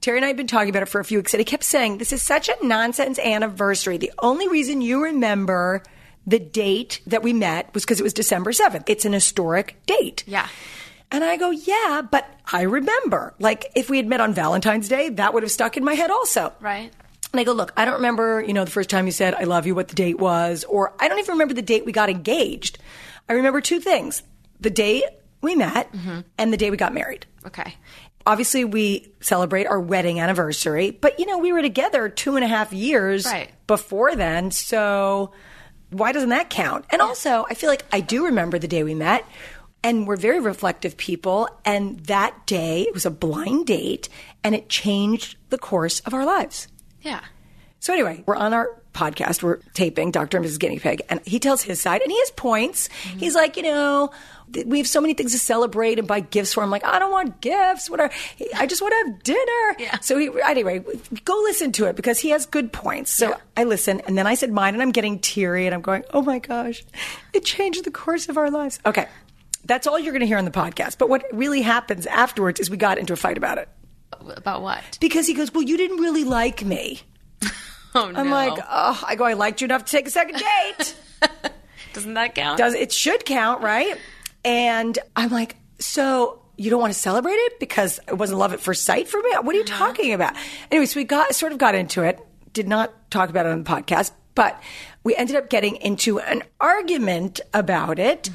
Terry 0.00 0.18
and 0.18 0.24
I 0.24 0.28
have 0.28 0.36
been 0.36 0.46
talking 0.46 0.70
about 0.70 0.82
it 0.82 0.88
for 0.88 1.00
a 1.00 1.04
few 1.04 1.18
weeks, 1.18 1.34
and 1.34 1.40
he 1.40 1.44
kept 1.44 1.64
saying, 1.64 1.98
This 1.98 2.12
is 2.12 2.22
such 2.22 2.48
a 2.48 2.66
nonsense 2.66 3.18
anniversary. 3.18 3.98
The 3.98 4.12
only 4.18 4.48
reason 4.48 4.80
you 4.80 5.02
remember 5.02 5.82
the 6.26 6.38
date 6.38 7.00
that 7.06 7.22
we 7.22 7.32
met 7.32 7.72
was 7.72 7.84
because 7.84 8.00
it 8.00 8.02
was 8.02 8.12
December 8.12 8.50
7th. 8.50 8.88
It's 8.88 9.04
an 9.04 9.12
historic 9.12 9.76
date. 9.86 10.24
Yeah. 10.26 10.48
And 11.10 11.22
I 11.22 11.36
go, 11.36 11.50
Yeah, 11.50 12.02
but 12.10 12.28
I 12.52 12.62
remember. 12.62 13.34
Like, 13.38 13.70
if 13.74 13.88
we 13.90 13.96
had 13.96 14.06
met 14.06 14.20
on 14.20 14.34
Valentine's 14.34 14.88
Day, 14.88 15.08
that 15.10 15.34
would 15.34 15.42
have 15.42 15.52
stuck 15.52 15.76
in 15.76 15.84
my 15.84 15.94
head 15.94 16.10
also. 16.10 16.52
Right. 16.60 16.92
And 17.32 17.40
I 17.40 17.44
go, 17.44 17.52
look, 17.52 17.72
I 17.76 17.84
don't 17.84 17.94
remember, 17.94 18.42
you 18.42 18.54
know, 18.54 18.64
the 18.64 18.70
first 18.70 18.88
time 18.88 19.04
you 19.06 19.12
said 19.12 19.34
I 19.34 19.44
love 19.44 19.66
you, 19.66 19.74
what 19.74 19.88
the 19.88 19.94
date 19.94 20.18
was, 20.18 20.64
or 20.64 20.94
I 20.98 21.08
don't 21.08 21.18
even 21.18 21.32
remember 21.32 21.54
the 21.54 21.62
date 21.62 21.84
we 21.84 21.92
got 21.92 22.08
engaged. 22.08 22.78
I 23.28 23.34
remember 23.34 23.60
two 23.60 23.80
things: 23.80 24.22
the 24.60 24.70
day 24.70 25.02
we 25.42 25.54
met 25.54 25.92
mm-hmm. 25.92 26.20
and 26.38 26.52
the 26.52 26.56
day 26.56 26.70
we 26.70 26.76
got 26.76 26.94
married. 26.94 27.26
Okay. 27.44 27.74
Obviously, 28.24 28.64
we 28.64 29.12
celebrate 29.20 29.66
our 29.66 29.78
wedding 29.80 30.18
anniversary, 30.18 30.90
but 30.92 31.18
you 31.20 31.26
know, 31.26 31.38
we 31.38 31.52
were 31.52 31.62
together 31.62 32.08
two 32.08 32.36
and 32.36 32.44
a 32.44 32.48
half 32.48 32.72
years 32.72 33.26
Right. 33.26 33.50
before 33.66 34.16
then, 34.16 34.50
so 34.50 35.32
why 35.90 36.12
doesn't 36.12 36.30
that 36.30 36.50
count? 36.50 36.86
And 36.90 37.00
also, 37.00 37.46
I 37.48 37.54
feel 37.54 37.70
like 37.70 37.84
I 37.92 38.00
do 38.00 38.24
remember 38.26 38.58
the 38.58 38.66
day 38.66 38.82
we 38.82 38.94
met. 38.94 39.24
And 39.86 40.04
we're 40.04 40.16
very 40.16 40.40
reflective 40.40 40.96
people. 40.96 41.48
And 41.64 42.00
that 42.00 42.44
day, 42.44 42.82
it 42.82 42.92
was 42.92 43.06
a 43.06 43.10
blind 43.10 43.68
date, 43.68 44.08
and 44.42 44.52
it 44.52 44.68
changed 44.68 45.36
the 45.50 45.58
course 45.58 46.00
of 46.00 46.12
our 46.12 46.26
lives. 46.26 46.66
Yeah. 47.02 47.20
So 47.78 47.92
anyway, 47.92 48.24
we're 48.26 48.34
on 48.34 48.52
our 48.52 48.82
podcast. 48.92 49.44
We're 49.44 49.58
taping 49.74 50.10
Dr. 50.10 50.38
and 50.38 50.46
Mrs. 50.46 50.58
Guinea 50.58 50.80
Pig, 50.80 51.02
and 51.08 51.20
he 51.24 51.38
tells 51.38 51.62
his 51.62 51.80
side, 51.80 52.02
and 52.02 52.10
he 52.10 52.18
has 52.18 52.32
points. 52.32 52.88
Mm-hmm. 52.88 53.18
He's 53.20 53.36
like, 53.36 53.56
you 53.56 53.62
know, 53.62 54.10
we 54.64 54.78
have 54.78 54.88
so 54.88 55.00
many 55.00 55.14
things 55.14 55.30
to 55.32 55.38
celebrate 55.38 56.00
and 56.00 56.08
buy 56.08 56.18
gifts 56.18 56.54
for. 56.54 56.64
I'm 56.64 56.70
like, 56.70 56.84
I 56.84 56.98
don't 56.98 57.12
want 57.12 57.40
gifts. 57.40 57.88
Whatever. 57.88 58.12
I 58.56 58.66
just 58.66 58.82
want 58.82 58.92
to 58.92 59.12
have 59.12 59.22
dinner. 59.22 59.76
Yeah. 59.78 60.00
So 60.00 60.18
he, 60.18 60.30
anyway, 60.44 60.82
go 61.24 61.34
listen 61.44 61.70
to 61.72 61.84
it 61.84 61.94
because 61.94 62.18
he 62.18 62.30
has 62.30 62.44
good 62.46 62.72
points. 62.72 63.12
So 63.12 63.28
Yeah. 63.28 63.36
I 63.56 63.64
listen, 63.64 64.00
and 64.00 64.18
then 64.18 64.26
I 64.26 64.34
said 64.34 64.50
mine, 64.50 64.74
and 64.74 64.82
I'm 64.82 64.90
getting 64.90 65.20
teary, 65.20 65.66
and 65.66 65.74
I'm 65.74 65.82
going, 65.82 66.02
oh 66.12 66.22
my 66.22 66.40
gosh, 66.40 66.82
it 67.32 67.44
changed 67.44 67.84
the 67.84 67.92
course 67.92 68.28
of 68.28 68.36
our 68.36 68.50
lives. 68.50 68.80
Okay. 68.84 69.06
That's 69.66 69.86
all 69.86 69.98
you're 69.98 70.12
going 70.12 70.20
to 70.20 70.26
hear 70.26 70.38
on 70.38 70.44
the 70.44 70.50
podcast. 70.50 70.98
But 70.98 71.08
what 71.08 71.24
really 71.32 71.62
happens 71.62 72.06
afterwards 72.06 72.60
is 72.60 72.70
we 72.70 72.76
got 72.76 72.98
into 72.98 73.12
a 73.12 73.16
fight 73.16 73.36
about 73.36 73.58
it. 73.58 73.68
About 74.20 74.62
what? 74.62 74.98
Because 75.00 75.26
he 75.26 75.34
goes, 75.34 75.52
Well, 75.52 75.64
you 75.64 75.76
didn't 75.76 75.98
really 75.98 76.24
like 76.24 76.64
me. 76.64 77.00
Oh 77.94 78.10
no. 78.10 78.20
I'm 78.20 78.28
like, 78.28 78.52
oh, 78.68 79.02
I 79.06 79.14
go, 79.14 79.24
I 79.24 79.32
liked 79.32 79.62
you 79.62 79.64
enough 79.64 79.86
to 79.86 79.90
take 79.90 80.06
a 80.06 80.10
second 80.10 80.38
date. 80.38 80.96
doesn't 81.94 82.12
that 82.12 82.34
count? 82.34 82.58
Does 82.58 82.74
it 82.74 82.92
should 82.92 83.24
count, 83.24 83.62
right? 83.62 83.96
And 84.44 84.98
I'm 85.16 85.30
like, 85.30 85.56
so 85.78 86.42
you 86.58 86.68
don't 86.68 86.80
want 86.80 86.92
to 86.92 86.98
celebrate 86.98 87.32
it 87.32 87.58
because 87.58 87.98
it 88.06 88.14
wasn't 88.18 88.38
love 88.38 88.52
at 88.52 88.60
first 88.60 88.84
sight 88.84 89.08
for 89.08 89.18
me? 89.20 89.30
What 89.40 89.54
are 89.54 89.58
you 89.58 89.64
uh-huh. 89.64 89.78
talking 89.78 90.12
about? 90.12 90.34
Anyway, 90.70 90.84
so 90.84 91.00
we 91.00 91.04
got 91.04 91.34
sort 91.34 91.52
of 91.52 91.58
got 91.58 91.74
into 91.74 92.02
it. 92.02 92.20
Did 92.52 92.68
not 92.68 93.10
talk 93.10 93.30
about 93.30 93.46
it 93.46 93.52
on 93.52 93.64
the 93.64 93.70
podcast, 93.70 94.10
but 94.34 94.60
we 95.06 95.14
ended 95.14 95.36
up 95.36 95.48
getting 95.48 95.76
into 95.76 96.18
an 96.18 96.42
argument 96.60 97.40
about 97.54 98.00
it. 98.00 98.28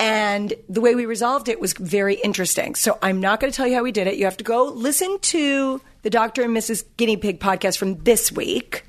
And 0.00 0.54
the 0.70 0.80
way 0.80 0.94
we 0.94 1.04
resolved 1.04 1.50
it 1.50 1.60
was 1.60 1.74
very 1.74 2.14
interesting. 2.14 2.76
So 2.76 2.98
I'm 3.02 3.20
not 3.20 3.40
going 3.40 3.52
to 3.52 3.56
tell 3.56 3.66
you 3.66 3.74
how 3.74 3.82
we 3.82 3.92
did 3.92 4.06
it. 4.06 4.16
You 4.16 4.24
have 4.24 4.38
to 4.38 4.44
go 4.44 4.64
listen 4.64 5.18
to 5.18 5.82
the 6.00 6.08
Dr. 6.08 6.42
and 6.42 6.56
Mrs. 6.56 6.82
Guinea 6.96 7.18
Pig 7.18 7.40
podcast 7.40 7.76
from 7.76 8.02
this 8.04 8.32
week 8.32 8.84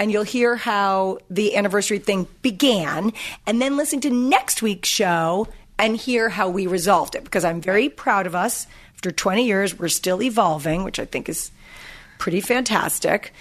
and 0.00 0.10
you'll 0.10 0.24
hear 0.24 0.56
how 0.56 1.18
the 1.30 1.56
anniversary 1.56 1.98
thing 1.98 2.26
began, 2.40 3.12
and 3.46 3.60
then 3.60 3.76
listen 3.76 4.00
to 4.00 4.08
next 4.08 4.62
week's 4.62 4.88
show 4.88 5.46
and 5.78 5.94
hear 5.94 6.30
how 6.30 6.48
we 6.48 6.66
resolved 6.66 7.14
it. 7.14 7.22
Because 7.22 7.44
I'm 7.44 7.60
very 7.60 7.90
proud 7.90 8.26
of 8.26 8.34
us. 8.34 8.66
After 8.94 9.10
20 9.10 9.46
years, 9.46 9.78
we're 9.78 9.88
still 9.88 10.22
evolving, 10.22 10.84
which 10.84 10.98
I 10.98 11.04
think 11.04 11.28
is 11.28 11.50
pretty 12.18 12.40
fantastic. 12.40 13.34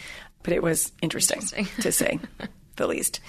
But 0.43 0.51
it 0.51 0.61
was 0.61 0.91
interesting, 1.01 1.65
to 1.79 1.93
say 1.93 2.19
the 2.79 2.87
least. 2.87 3.19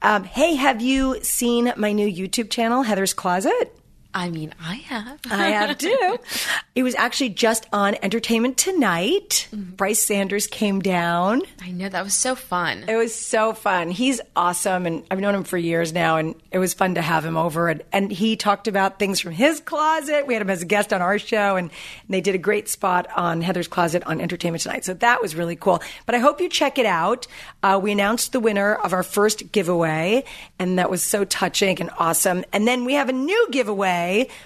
Um, 0.00 0.24
hey, 0.24 0.54
have 0.54 0.80
you 0.80 1.22
seen 1.22 1.72
my 1.76 1.92
new 1.92 2.10
YouTube 2.10 2.48
channel, 2.50 2.82
Heather's 2.82 3.12
Closet? 3.12 3.79
I 4.12 4.30
mean, 4.30 4.52
I 4.60 4.74
have. 4.74 5.20
I 5.30 5.48
have 5.50 5.78
too. 5.78 6.18
it 6.74 6.82
was 6.82 6.94
actually 6.96 7.30
just 7.30 7.66
on 7.72 7.96
Entertainment 8.02 8.56
Tonight. 8.56 9.48
Bryce 9.52 10.00
Sanders 10.00 10.46
came 10.46 10.80
down. 10.80 11.42
I 11.62 11.70
know 11.70 11.88
that 11.88 12.02
was 12.02 12.14
so 12.14 12.34
fun. 12.34 12.84
It 12.88 12.96
was 12.96 13.14
so 13.14 13.52
fun. 13.52 13.90
He's 13.90 14.20
awesome, 14.34 14.86
and 14.86 15.04
I've 15.10 15.20
known 15.20 15.34
him 15.34 15.44
for 15.44 15.58
years 15.58 15.92
now, 15.92 16.16
and 16.16 16.34
it 16.50 16.58
was 16.58 16.74
fun 16.74 16.96
to 16.96 17.02
have 17.02 17.24
him 17.24 17.36
over. 17.36 17.68
And, 17.68 17.82
and 17.92 18.10
he 18.10 18.36
talked 18.36 18.66
about 18.66 18.98
things 18.98 19.20
from 19.20 19.32
his 19.32 19.60
closet. 19.60 20.26
We 20.26 20.34
had 20.34 20.42
him 20.42 20.50
as 20.50 20.62
a 20.62 20.66
guest 20.66 20.92
on 20.92 21.02
our 21.02 21.18
show, 21.18 21.56
and, 21.56 21.70
they 22.08 22.20
did 22.20 22.34
a 22.34 22.38
great 22.38 22.68
spot 22.68 23.06
on 23.16 23.40
Heather's 23.40 23.68
Closet 23.68 24.02
on 24.04 24.20
Entertainment 24.20 24.62
Tonight. 24.62 24.84
So 24.84 24.94
that 24.94 25.22
was 25.22 25.36
really 25.36 25.54
cool. 25.54 25.80
But 26.06 26.16
I 26.16 26.18
hope 26.18 26.40
you 26.40 26.48
check 26.48 26.76
it 26.76 26.86
out. 26.86 27.28
Uh, 27.62 27.78
we 27.80 27.92
announced 27.92 28.32
the 28.32 28.40
winner 28.40 28.74
of 28.74 28.92
our 28.92 29.04
first 29.04 29.52
giveaway, 29.52 30.24
and 30.58 30.78
that 30.78 30.90
was 30.90 31.02
so 31.02 31.24
touching 31.24 31.80
and 31.80 31.90
awesome. 31.98 32.44
And 32.52 32.66
then 32.66 32.84
we 32.84 32.94
have 32.94 33.08
a 33.08 33.12
new 33.12 33.48
giveaway 33.52 33.99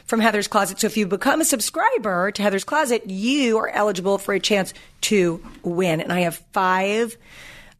from 0.07 0.21
Heather's 0.21 0.49
Closet. 0.49 0.81
So 0.81 0.87
if 0.87 0.97
you 0.97 1.07
become 1.07 1.41
a 1.41 1.45
subscriber 1.45 2.31
to 2.33 2.43
Heather's 2.43 2.65
Closet, 2.65 3.09
you 3.09 3.59
are 3.59 3.69
eligible 3.69 4.19
for 4.19 4.35
a 4.35 4.41
chance 4.41 4.75
to 5.03 5.45
win. 5.63 6.01
And 6.01 6.13
I 6.13 6.21
have 6.21 6.37
five 6.53 7.17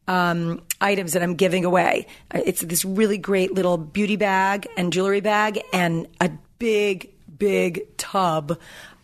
um, 0.07 0.61
items 0.81 1.13
that 1.13 1.23
I'm 1.23 1.35
giving 1.35 1.65
away. 1.65 2.07
It's 2.33 2.61
this 2.61 2.85
really 2.85 3.17
great 3.17 3.53
little 3.53 3.77
beauty 3.77 4.15
bag 4.15 4.67
and 4.77 4.93
jewelry 4.93 5.21
bag, 5.21 5.61
and 5.73 6.07
a 6.21 6.29
big, 6.59 7.09
big 7.37 7.97
tub 7.97 8.57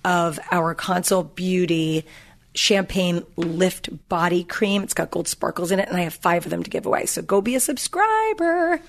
of 0.06 0.40
our 0.52 0.74
Consult 0.74 1.36
Beauty 1.36 2.06
champagne 2.54 3.24
lift 3.38 3.90
body 4.10 4.44
cream. 4.44 4.84
It's 4.84 4.94
got 4.94 5.10
gold 5.10 5.28
sparkles 5.28 5.72
in 5.72 5.80
it, 5.80 5.88
and 5.88 5.98
I 5.98 6.02
have 6.02 6.14
five 6.14 6.46
of 6.46 6.50
them 6.50 6.64
to 6.64 6.70
give 6.70 6.86
away. 6.86 7.06
So 7.06 7.22
go 7.22 7.42
be 7.42 7.56
a 7.56 7.60
subscriber. 7.60 8.82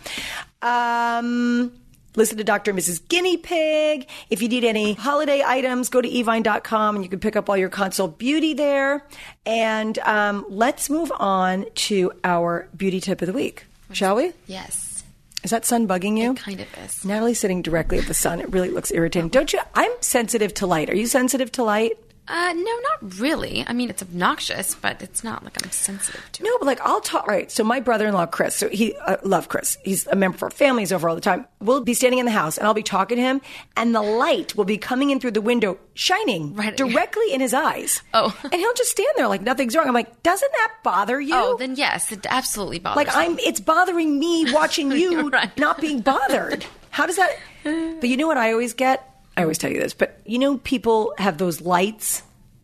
Um, 0.61 1.73
Listen 2.15 2.37
to 2.39 2.45
Dr. 2.45 2.71
and 2.73 2.79
Mrs. 2.79 3.07
Guinea 3.09 3.37
Pig. 3.39 4.09
If 4.29 4.43
you 4.43 4.49
need 4.49 4.65
any 4.65 4.93
holiday 4.95 5.43
items, 5.45 5.89
go 5.89 6.01
to 6.03 6.09
evine.com 6.09 6.97
and 6.97 7.05
you 7.05 7.09
can 7.11 7.21
pick 7.21 7.37
up 7.37 7.49
all 7.49 7.57
your 7.57 7.69
consult 7.71 8.19
beauty 8.19 8.53
there. 8.55 9.07
And 9.47 9.99
um, 10.01 10.45
let's 10.49 10.91
move 10.91 11.11
on 11.19 11.67
to 11.75 12.13
our 12.25 12.69
beauty 12.77 13.01
tip 13.01 13.23
of 13.23 13.27
the 13.27 13.33
week, 13.33 13.65
shall 13.93 14.17
we? 14.17 14.33
Yes, 14.47 15.05
Is 15.43 15.51
that 15.51 15.65
sun 15.65 15.89
bugging 15.89 16.19
you? 16.19 16.35
kind 16.35 16.61
of 16.61 16.67
is. 16.85 17.05
Natalie's 17.05 17.41
sitting 17.41 17.63
directly 17.63 17.99
at 17.99 18.07
the 18.07 18.15
sun. 18.15 18.41
It 18.41 18.53
really 18.53 18.71
looks 18.71 18.93
irritating. 18.93 19.29
Don't 19.31 19.53
you? 19.53 19.61
I'm 19.75 19.91
sensitive 20.01 20.53
to 20.55 20.67
light. 20.67 20.91
Are 20.91 20.97
you 20.97 21.07
sensitive 21.07 21.51
to 21.53 21.63
light? 21.65 21.99
Uh, 22.29 22.53
no, 22.55 22.63
not 22.63 23.19
really. 23.19 23.65
I 23.67 23.73
mean, 23.73 23.91
it's 23.91 24.01
obnoxious, 24.01 24.77
but 24.77 25.03
it's 25.03 25.25
not 25.25 25.43
like 25.43 25.63
I'm 25.63 25.71
sensitive 25.73 26.23
to 26.33 26.43
it. 26.43 26.47
No, 26.47 26.57
but 26.59 26.67
like 26.67 26.81
I'll 26.81 27.01
talk. 27.01 27.27
Right. 27.27 27.51
So 27.51 27.65
my 27.65 27.81
brother-in-law, 27.81 28.27
Chris, 28.27 28.55
so 28.55 28.69
he 28.69 28.95
uh, 28.95 29.17
love 29.25 29.49
Chris. 29.49 29.77
He's 29.85 30.07
a 30.07 30.15
member 30.15 30.37
of 30.37 30.43
our 30.45 30.51
family. 30.51 30.83
He's 30.83 30.93
over 30.93 31.09
all 31.09 31.17
the 31.17 31.21
time. 31.21 31.47
We'll 31.61 31.81
be 31.83 31.95
standing 31.95 32.21
in 32.21 32.25
the 32.25 32.31
house, 32.33 32.59
and 32.59 32.67
I'll 32.67 32.75
be 32.75 32.83
talking 32.85 33.17
to 33.17 33.23
him, 33.23 33.41
and 33.77 33.93
the 33.93 34.03
light 34.03 34.55
will 34.55 34.65
be 34.65 34.79
coming 34.79 35.11
in 35.11 35.19
through 35.19 35.33
the 35.33 35.41
window, 35.41 35.79
shining 35.95 36.55
Right. 36.55 36.77
directly 36.77 37.33
in 37.33 37.41
his 37.41 37.53
eyes. 37.53 38.03
Oh. 38.15 38.37
and 38.45 38.55
he'll 38.55 38.75
just 38.75 38.91
stand 38.93 39.09
there 39.17 39.27
like 39.27 39.43
nothing's 39.43 39.75
wrong. 39.75 39.89
I'm 39.89 39.95
like, 39.95 40.23
doesn't 40.23 40.53
that 40.53 40.73
bother 40.85 41.21
you? 41.21 41.35
Oh, 41.35 41.57
then 41.59 41.75
yes, 41.75 42.13
it 42.13 42.25
absolutely 42.31 42.79
bothers 42.79 42.97
like. 43.05 43.15
I'm. 43.17 43.39
It's 43.41 43.59
bothering 43.61 44.19
me 44.19 44.47
watching 44.53 44.93
you 44.93 45.29
Right. 45.29 45.57
not 45.59 45.81
being 45.81 46.01
bothered. 46.01 46.65
How 46.91 47.07
does 47.07 47.17
that? 47.17 47.37
But 47.65 48.05
you 48.09 48.17
know 48.17 48.27
what 48.29 48.37
I 48.37 48.53
always 48.53 48.75
get? 48.75 49.09
I 49.37 49.43
always 49.43 49.59
tell 49.59 49.71
you 49.71 49.81
this, 49.81 49.95
but 49.95 50.21
you 50.25 50.39
know, 50.39 50.59
people 50.59 51.15
have 51.19 51.39
those 51.39 51.61
lights. 51.61 52.23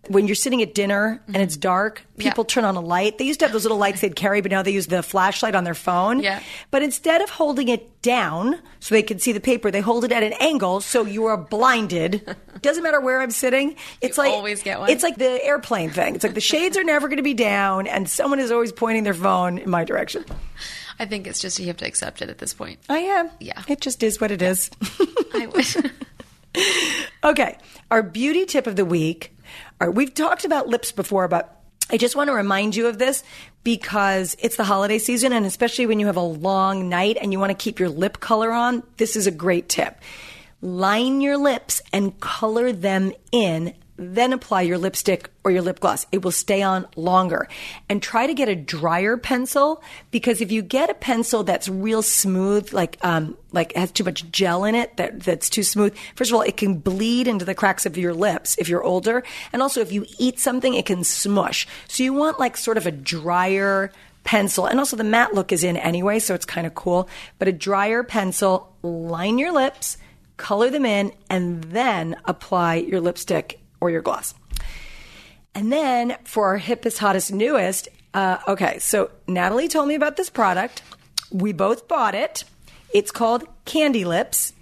When 0.09 0.27
you're 0.27 0.37
sitting 0.37 0.63
at 0.63 0.75
dinner 0.75 1.21
and 1.27 1.35
mm-hmm. 1.35 1.43
it's 1.43 1.57
dark, 1.59 2.01
people 2.17 2.45
Yeah. 2.45 2.49
turn 2.55 2.65
on 2.65 2.77
a 2.77 2.81
light. 2.81 3.19
They 3.19 3.27
used 3.27 3.41
to 3.41 3.45
have 3.45 3.53
those 3.53 3.65
little 3.65 3.77
lights 3.77 4.01
they'd 4.01 4.17
carry, 4.17 4.41
but 4.41 4.51
now 4.51 4.63
they 4.63 4.71
use 4.71 4.87
the 4.87 5.03
flashlight 5.03 5.55
on 5.55 5.65
their 5.65 5.75
phone. 5.75 6.21
Yeah. 6.21 6.41
But 6.71 6.83
instead 6.83 7.21
of 7.21 7.29
holding 7.29 7.69
it 7.69 8.01
down 8.01 8.59
so 8.81 8.95
they 8.95 9.03
can 9.03 9.19
see 9.19 9.33
the 9.33 9.41
paper, 9.41 9.71
they 9.71 9.83
hold 9.83 10.05
it 10.05 10.13
at 10.13 10.23
an 10.23 10.33
angle 10.41 10.81
so 10.81 11.05
you 11.05 11.27
are 11.27 11.37
blinded. 11.37 12.35
Doesn't 12.63 12.83
matter 12.83 13.01
where 13.03 13.21
I'm 13.21 13.31
sitting. 13.31 13.77
It's 14.01 14.17
You 14.17 14.23
like 14.23 14.33
always 14.33 14.63
get 14.63 14.81
one. 14.81 14.89
It's 14.89 15.03
like 15.03 15.17
the 15.17 15.45
airplane 15.45 15.91
thing. 15.91 16.15
It's 16.15 16.25
like 16.25 16.33
the 16.35 16.41
shades 16.41 16.79
are 16.79 16.85
never 16.85 17.09
going 17.09 17.19
to 17.19 17.23
be 17.23 17.35
down, 17.35 17.87
and 17.87 18.09
someone 18.09 18.39
is 18.41 18.51
always 18.51 18.73
pointing 18.73 19.05
their 19.05 19.13
phone 19.13 19.59
in 19.59 19.69
my 19.69 19.85
direction. 19.85 20.25
I 20.99 21.05
think 21.05 21.27
it's 21.27 21.39
just 21.41 21.59
you 21.61 21.67
have 21.67 21.77
to 21.79 21.87
accept 21.87 22.23
it 22.23 22.31
at 22.31 22.39
this 22.39 22.55
point. 22.55 22.79
I 22.89 22.99
am. 23.01 23.31
Yeah. 23.41 23.63
It 23.69 23.83
just 23.83 24.03
is 24.03 24.23
what 24.23 24.31
it 24.31 24.41
is. 24.41 24.71
I 25.35 25.47
wish. 25.55 25.77
okay. 27.25 27.59
Our 27.91 28.03
beauty 28.03 28.47
tip 28.47 28.67
of 28.67 28.77
the 28.77 28.85
week. 28.85 29.35
Right, 29.81 29.93
we've 29.93 30.13
talked 30.13 30.45
about 30.45 30.69
lips 30.69 30.93
before, 30.93 31.29
but 31.29 31.63
I 31.91 31.97
just 31.97 32.17
want 32.17 32.29
to 32.29 32.35
remind 32.35 32.77
you 32.77 32.87
of 32.87 32.99
this 32.99 33.25
because 33.65 34.37
it's 34.41 34.57
the 34.57 34.65
holiday 34.65 34.99
season, 34.99 35.33
and 35.33 35.47
especially 35.47 35.87
when 35.87 36.01
you 36.01 36.07
have 36.07 36.17
a 36.17 36.21
long 36.21 36.89
night 36.89 37.17
and 37.21 37.33
you 37.33 37.39
want 37.39 37.51
to 37.51 37.55
keep 37.55 37.79
your 37.79 37.89
lip 37.89 38.21
color 38.21 38.53
on, 38.53 38.83
this 38.99 39.17
is 39.17 39.27
a 39.27 39.31
great 39.31 39.69
tip. 39.69 39.99
Line 40.61 41.21
your 41.21 41.39
lips 41.39 41.81
and 41.93 42.19
color 42.21 42.73
them 42.73 43.13
in, 43.33 43.75
then 43.99 44.33
apply 44.33 44.63
your 44.63 44.79
lipstick 44.79 45.29
or 45.43 45.51
your 45.51 45.61
lip 45.61 45.81
gloss. 45.81 46.07
It 46.13 46.23
will 46.23 46.31
stay 46.31 46.63
on 46.63 46.87
longer. 46.95 47.49
And 47.89 48.01
try 48.01 48.29
to 48.29 48.33
get 48.33 48.49
a 48.49 48.55
drier 48.55 49.17
pencil 49.17 49.83
because 50.13 50.41
if 50.41 50.53
you 50.53 50.63
get 50.63 50.89
a 50.89 50.95
pencil 50.95 51.43
that's 51.43 51.69
real 51.69 52.03
smooth, 52.03 52.73
like 52.73 52.97
um, 53.03 53.37
like 53.53 53.75
has 53.75 53.91
too 53.91 54.05
much 54.05 54.31
gel 54.31 54.65
in 54.65 54.77
it, 54.77 54.97
that 54.99 55.21
that's 55.21 55.51
too 55.51 55.65
smooth. 55.65 55.97
First 56.15 56.31
of 56.31 56.37
all, 56.37 56.43
it 56.43 56.57
can 56.57 56.79
bleed 56.79 57.27
into 57.27 57.45
the 57.45 57.57
cracks 57.57 57.87
of 57.87 57.99
your 57.99 58.15
lips 58.15 58.57
if 58.59 58.69
you're 58.69 58.85
older, 58.85 59.25
and 59.53 59.61
also 59.63 59.81
if 59.81 59.91
you 59.91 60.07
eat 60.19 60.39
something, 60.39 60.75
it 60.75 60.87
can 60.87 61.03
smush. 61.03 61.67
So 61.89 62.05
you 62.05 62.13
want 62.13 62.39
like 62.39 62.57
sort 62.57 62.77
of 62.77 62.87
a 62.87 62.93
drier 62.93 63.91
pencil, 64.23 64.67
and 64.67 64.79
also 64.79 64.97
the 64.97 65.05
matte 65.05 65.35
look 65.35 65.51
is 65.51 65.65
in 65.65 65.77
anyway, 65.77 66.21
so 66.21 66.35
it's 66.35 66.45
kind 66.45 66.67
of 66.67 66.75
cool. 66.75 67.09
But 67.39 67.49
a 67.49 67.53
drier 67.53 68.05
pencil, 68.05 68.73
line 68.83 69.39
your 69.39 69.53
lips, 69.53 69.97
color 70.37 70.71
them 70.71 70.87
in, 70.87 71.13
and 71.29 71.65
then 71.65 72.15
apply 72.27 72.77
your 72.77 73.01
lipstick 73.01 73.61
or 73.81 73.91
your 73.91 74.03
gloss. 74.03 74.35
And 75.55 75.73
then 75.73 76.17
for 76.25 76.47
our 76.47 76.59
hippest, 76.59 76.99
hottest, 76.99 77.33
newest, 77.33 77.89
uh, 78.15 78.39
okay, 78.47 78.79
so 78.79 79.11
Natalie 79.27 79.69
told 79.69 79.89
me 79.89 79.95
about 79.95 80.17
this 80.17 80.31
product. 80.31 80.83
We 81.31 81.53
both 81.53 81.89
bought 81.89 82.15
it. 82.15 82.45
It's 82.95 83.11
called 83.11 83.45
CandyLipz. 83.67 84.53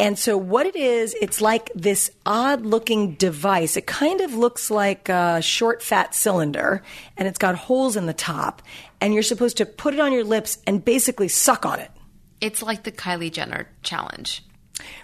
And 0.00 0.18
so 0.18 0.38
what 0.38 0.66
it 0.66 0.76
is, 0.76 1.14
it's 1.20 1.40
like 1.40 1.70
this 1.74 2.10
odd 2.24 2.64
looking 2.64 3.14
device. 3.14 3.76
It 3.76 3.86
kind 3.86 4.20
of 4.20 4.32
looks 4.32 4.70
like 4.70 5.08
a 5.08 5.42
short 5.42 5.82
fat 5.82 6.14
cylinder 6.14 6.82
and 7.16 7.26
it's 7.26 7.38
got 7.38 7.56
holes 7.56 7.96
in 7.96 8.06
the 8.06 8.14
top 8.14 8.62
and 9.00 9.12
you're 9.12 9.22
supposed 9.22 9.56
to 9.56 9.66
put 9.66 9.94
it 9.94 10.00
on 10.00 10.12
your 10.12 10.24
lips 10.24 10.58
and 10.66 10.84
basically 10.84 11.28
suck 11.28 11.66
on 11.66 11.80
it. 11.80 11.90
it's 12.40 12.62
like 12.62 12.84
the 12.84 12.92
Kylie 12.92 13.32
Jenner 13.32 13.68
challenge. 13.82 14.44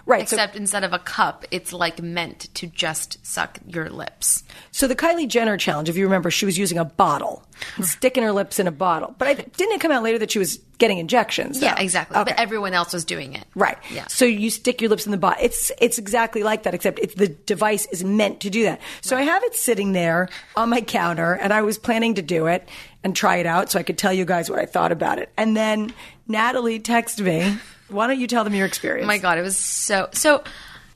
Right. 0.05 0.27
so- 0.29 0.35
Except 0.35 0.55
instead 0.55 0.83
of 0.83 0.93
a 0.93 0.99
cup, 0.99 1.45
it's 1.51 1.73
like 1.73 2.01
meant 2.01 2.53
to 2.55 2.67
just 2.67 3.25
suck 3.25 3.59
your 3.67 3.89
lips. 3.89 4.43
So 4.71 4.87
the 4.87 4.95
Kylie 4.95 5.27
Jenner 5.27 5.57
challenge, 5.57 5.89
if 5.89 5.97
you 5.97 6.03
remember, 6.05 6.29
she 6.31 6.45
was 6.45 6.57
using 6.57 6.77
a 6.77 6.85
bottle, 6.85 7.43
sticking 7.81 8.23
her 8.23 8.31
lips 8.31 8.59
in 8.59 8.67
a 8.67 8.71
bottle. 8.71 9.15
But 9.17 9.27
I, 9.27 9.33
didn't 9.33 9.73
it 9.75 9.81
come 9.81 9.91
out 9.91 10.03
later 10.03 10.19
that 10.19 10.31
she 10.31 10.39
was 10.39 10.59
getting 10.77 10.97
injections? 10.97 11.61
Yeah, 11.61 11.79
exactly. 11.79 12.17
Okay. 12.17 12.31
But 12.31 12.39
everyone 12.39 12.73
else 12.73 12.93
was 12.93 13.05
doing 13.05 13.33
it. 13.33 13.45
Right. 13.55 13.77
Yeah. 13.91 14.07
So 14.07 14.25
you 14.25 14.49
stick 14.49 14.81
your 14.81 14.89
lips 14.89 15.05
in 15.05 15.11
the 15.11 15.17
bottle. 15.17 15.43
It's 15.43 15.71
it's 15.79 15.97
exactly 15.97 16.43
like 16.43 16.63
that, 16.63 16.73
except 16.73 16.99
it's 16.99 17.15
the 17.15 17.29
device 17.29 17.85
is 17.87 18.03
meant 18.03 18.41
to 18.41 18.49
do 18.49 18.63
that. 18.63 18.81
So 19.01 19.15
I 19.17 19.21
have 19.21 19.43
it 19.43 19.55
sitting 19.55 19.93
there 19.93 20.29
on 20.55 20.69
my 20.69 20.81
counter, 20.81 21.33
and 21.33 21.53
I 21.53 21.61
was 21.61 21.77
planning 21.77 22.15
to 22.15 22.21
do 22.21 22.47
it 22.47 22.67
and 23.03 23.15
try 23.15 23.37
it 23.37 23.45
out, 23.45 23.71
so 23.71 23.79
I 23.79 23.83
could 23.83 23.97
tell 23.97 24.11
you 24.13 24.25
guys 24.25 24.49
what 24.49 24.59
I 24.59 24.65
thought 24.65 24.91
about 24.91 25.19
it. 25.19 25.31
And 25.37 25.55
then 25.55 25.93
Natalie 26.27 26.79
texted 26.79 27.21
me. 27.25 27.57
Why 27.89 28.07
don't 28.07 28.19
you 28.19 28.27
tell 28.27 28.43
them 28.43 28.53
your 28.53 28.65
experience? 28.65 29.05
Oh 29.05 29.07
my 29.07 29.17
god, 29.17 29.37
it 29.37 29.41
was 29.41 29.57
so 29.57 30.09
so. 30.11 30.43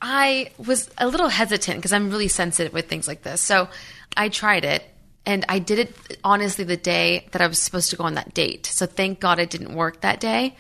I 0.02 0.52
was 0.58 0.90
a 0.98 1.08
little 1.08 1.28
hesitant 1.28 1.78
because 1.78 1.92
I'm 1.92 2.10
really 2.10 2.30
sensitive 2.30 2.72
with 2.72 2.88
things 2.88 3.06
like 3.06 3.22
this. 3.22 3.42
So 3.42 3.68
I 4.16 4.30
tried 4.30 4.64
it, 4.64 4.84
and 5.26 5.46
I 5.50 5.60
did 5.60 5.80
it 5.80 6.18
honestly 6.24 6.64
the 6.64 6.78
day 6.78 7.28
that 7.32 7.42
I 7.42 7.48
was 7.48 7.60
supposed 7.60 7.90
to 7.90 7.98
go 7.98 8.06
on 8.06 8.14
that 8.14 8.34
date. 8.34 8.66
So 8.66 8.86
thank 8.86 9.20
God 9.20 9.40
it 9.40 9.50
didn't 9.50 9.76
work 9.76 10.02
that 10.02 10.20
day. 10.22 10.56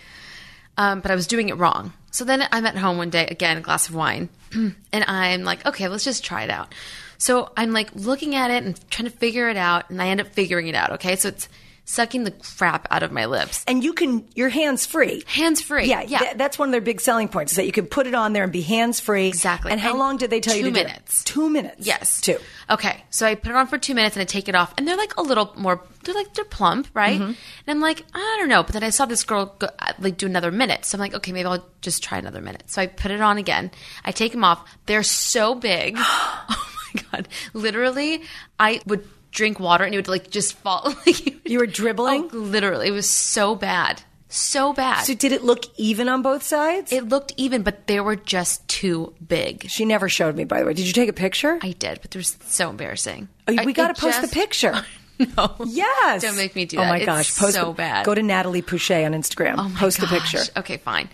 Um, 0.77 0.99
but 1.01 1.11
I 1.11 1.15
was 1.15 1.27
doing 1.27 1.49
it 1.49 1.57
wrong. 1.57 1.93
So 2.11 2.25
then 2.25 2.47
I'm 2.51 2.65
at 2.65 2.75
home 2.77 2.97
one 2.97 3.09
day, 3.09 3.27
again, 3.27 3.57
a 3.57 3.61
glass 3.61 3.89
of 3.89 3.95
wine, 3.95 4.29
and 4.53 4.75
I'm 4.93 5.43
like, 5.43 5.65
okay, 5.65 5.87
let's 5.87 6.03
just 6.03 6.23
try 6.23 6.43
it 6.43 6.49
out. 6.49 6.73
So 7.17 7.51
I'm 7.55 7.71
like 7.71 7.89
looking 7.95 8.35
at 8.35 8.49
it 8.49 8.63
and 8.63 8.89
trying 8.89 9.09
to 9.09 9.15
figure 9.15 9.49
it 9.49 9.57
out, 9.57 9.89
and 9.89 10.01
I 10.01 10.07
end 10.07 10.21
up 10.21 10.27
figuring 10.27 10.67
it 10.67 10.75
out. 10.75 10.91
Okay, 10.93 11.15
so 11.15 11.29
it's 11.29 11.49
sucking 11.89 12.23
the 12.23 12.31
crap 12.31 12.87
out 12.91 13.01
of 13.01 13.11
my 13.11 13.25
lips, 13.25 13.63
And 13.67 13.83
you 13.83 13.93
can, 13.93 14.27
your 14.35 14.49
hands 14.49 14.85
free. 14.85 15.23
hands 15.25 15.59
free. 15.59 15.85
Yeah, 15.87 16.01
yeah. 16.01 16.19
th- 16.19 16.33
that's 16.37 16.59
one 16.59 16.69
of 16.69 16.71
their 16.71 16.81
big 16.81 17.01
selling 17.01 17.27
points 17.27 17.53
is 17.53 17.55
that 17.55 17.65
you 17.65 17.71
can 17.71 17.87
put 17.87 18.05
it 18.05 18.13
on 18.13 18.31
there 18.33 18.43
and 18.43 18.51
be 18.53 18.61
hands 18.61 18.99
free. 18.99 19.27
Exactly. 19.27 19.71
And 19.71 19.81
how 19.81 19.89
And 19.91 19.99
long 19.99 20.17
did 20.17 20.29
they 20.29 20.39
tell 20.39 20.55
you 20.55 20.63
two 20.65 20.69
to 20.69 20.73
do 20.75 20.79
it? 20.81 20.85
minutes. 20.87 21.23
Two 21.23 21.49
minutes. 21.49 21.87
Yes. 21.87 22.21
Two. 22.21 22.37
Okay. 22.69 23.03
So 23.09 23.25
I 23.25 23.33
put 23.33 23.49
it 23.49 23.55
on 23.55 23.65
for 23.65 23.79
two 23.79 23.95
minutes 23.95 24.15
and 24.15 24.21
I 24.21 24.25
take 24.25 24.47
it 24.47 24.53
off, 24.55 24.73
and 24.77 24.87
they're 24.87 24.95
like 24.97 25.17
a 25.17 25.21
little 25.23 25.51
more. 25.57 25.81
They're 26.03 26.13
like 26.15 26.33
they're 26.35 26.45
plump, 26.45 26.87
right? 26.93 27.15
Mm-hmm. 27.19 27.23
And 27.31 27.35
I'm 27.67 27.81
like, 27.81 28.05
I 28.13 28.35
don't 28.39 28.49
know. 28.49 28.61
But 28.63 28.73
then 28.73 28.83
I 28.83 28.91
saw 28.91 29.05
this 29.05 29.23
girl 29.23 29.55
go, 29.57 29.67
uh, 29.79 29.93
like 29.99 30.17
do 30.17 30.27
another 30.27 30.51
minute, 30.51 30.85
so 30.85 30.95
I'm 30.95 30.99
like, 30.99 31.15
okay, 31.15 31.31
maybe 31.31 31.47
I'll 31.47 31.65
just 31.81 32.03
try 32.03 32.19
another 32.19 32.39
minute. 32.41 32.63
So 32.67 32.81
I 32.81 32.87
put 32.87 33.09
it 33.11 33.19
on 33.21 33.37
again. 33.39 33.71
I 34.05 34.11
take 34.11 34.31
them 34.31 34.43
off. 34.43 34.63
They're 34.85 35.01
so 35.03 35.55
big. 35.55 35.95
oh 35.99 36.65
my 36.93 37.01
god! 37.11 37.27
Literally, 37.53 38.21
I 38.59 38.81
would 38.85 39.07
drink 39.31 39.59
water 39.59 39.83
and 39.83 39.93
it 39.93 39.97
would 39.97 40.07
like 40.07 40.29
just 40.29 40.53
fall. 40.53 40.93
like, 41.05 41.47
You 41.47 41.59
were 41.59 41.65
dribbling? 41.67 42.29
Oh, 42.33 42.37
literally, 42.37 42.87
it 42.87 42.91
was 42.91 43.09
so 43.09 43.55
bad, 43.55 44.01
so 44.27 44.73
bad. 44.73 45.03
So 45.03 45.13
did 45.13 45.31
it 45.31 45.43
look 45.43 45.65
even 45.77 46.07
on 46.09 46.21
both 46.21 46.43
sides? 46.43 46.91
it 46.91 47.07
looked 47.09 47.33
even, 47.37 47.63
but 47.63 47.87
they 47.87 47.99
were 47.99 48.15
just 48.15 48.67
too 48.67 49.13
big. 49.25 49.69
she 49.69 49.85
never 49.85 50.09
showed 50.09 50.35
me, 50.35 50.43
by 50.45 50.59
the 50.59 50.65
way. 50.65 50.73
Did 50.73 50.87
you 50.87 50.93
take 50.93 51.09
a 51.09 51.13
picture? 51.13 51.59
I 51.61 51.71
did, 51.71 51.99
but 52.01 52.15
it 52.15 52.17
was 52.19 52.37
so 52.47 52.69
embarrassing. 52.69 53.27
Oh, 53.47 53.63
we 53.65 53.73
got 53.73 53.95
to 53.95 53.99
post 54.01 54.19
just- 54.21 54.29
the 54.33 54.39
picture. 54.39 54.85
No. 55.35 55.53
Yes. 55.65 56.21
Don't 56.21 56.37
make 56.37 56.55
me 56.55 56.63
do 56.63 56.77
Oh 56.77 56.85
my 56.85 56.95
It's 56.95 57.05
gosh. 57.05 57.37
Post 57.37 57.55
so 57.55 57.71
it. 57.71 57.75
bad. 57.75 58.05
Go 58.05 58.15
to 58.15 58.23
Natalie 58.23 58.61
Pouchet 58.61 59.03
on 59.03 59.11
Instagram. 59.11 59.55
Oh 59.57 59.67
my 59.67 59.77
post 59.77 59.99
gosh. 59.99 60.09
the 60.09 60.15
picture. 60.17 60.59
Okay, 60.59 60.77
fine. 60.77 61.09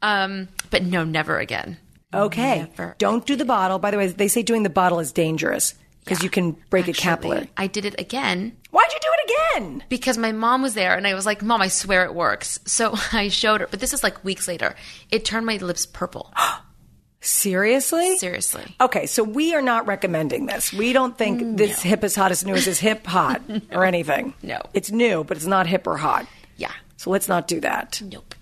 Um, 0.00 0.46
but 0.70 0.84
no, 0.84 1.02
never 1.02 1.40
again. 1.40 1.76
Okay. 2.14 2.60
Never 2.60 2.94
Don't 2.98 3.26
do 3.26 3.34
the 3.34 3.44
bottle. 3.44 3.80
By 3.80 3.90
the 3.90 3.96
way, 3.98 4.06
they 4.06 4.28
say 4.28 4.44
doing 4.44 4.62
the 4.62 4.70
bottle 4.70 5.00
is 5.00 5.10
dangerous 5.10 5.74
because 6.04 6.20
Yeah. 6.20 6.24
you 6.24 6.30
can 6.30 6.56
break 6.70 6.86
a 6.86 6.90
Actually, 6.90 7.02
capillary. 7.02 7.50
I 7.56 7.66
did 7.66 7.84
it 7.84 7.94
again 7.98 8.56
Why'd 8.70 8.92
you 8.92 8.98
do 9.00 9.08
it 9.12 9.30
again? 9.56 9.84
because 9.88 10.18
my 10.18 10.30
mom 10.32 10.60
was 10.62 10.74
there 10.74 10.94
and 10.96 11.06
I 11.06 11.14
was 11.14 11.24
like, 11.26 11.42
Mom, 11.42 11.62
I 11.62 11.68
swear 11.68 12.04
it 12.04 12.14
works. 12.14 12.58
So 12.66 12.94
I 13.12 13.28
showed 13.28 13.60
her, 13.62 13.66
but 13.70 13.80
this 13.80 13.92
is 13.94 14.02
like 14.02 14.22
weeks 14.24 14.46
later. 14.46 14.74
It 15.10 15.24
turned 15.24 15.46
my 15.46 15.56
lips 15.56 15.86
purple. 15.86 16.32
Seriously? 17.20 18.16
Seriously. 18.18 18.76
Okay, 18.80 19.06
so 19.06 19.24
we 19.24 19.52
are 19.54 19.60
not 19.62 19.86
recommending 19.88 20.46
this. 20.46 20.72
We 20.72 20.92
don't 20.92 21.18
think 21.18 21.40
mm, 21.42 21.56
this 21.56 21.82
hip 21.82 22.04
is 22.04 22.14
hottest 22.14 22.46
newest 22.46 22.68
is 22.68 22.78
hip 22.78 23.06
hot 23.06 23.42
or 23.72 23.84
anything. 23.84 24.34
No. 24.42 24.60
It's 24.72 24.90
new, 24.92 25.24
but 25.24 25.36
it's 25.36 25.46
not 25.46 25.66
hip 25.66 25.86
or 25.88 25.96
hot. 25.96 26.26
Yeah. 26.56 26.70
So 26.96 27.10
let's 27.10 27.28
not 27.28 27.48
do 27.48 27.58
that. 27.60 28.00
Nope. 28.04 28.34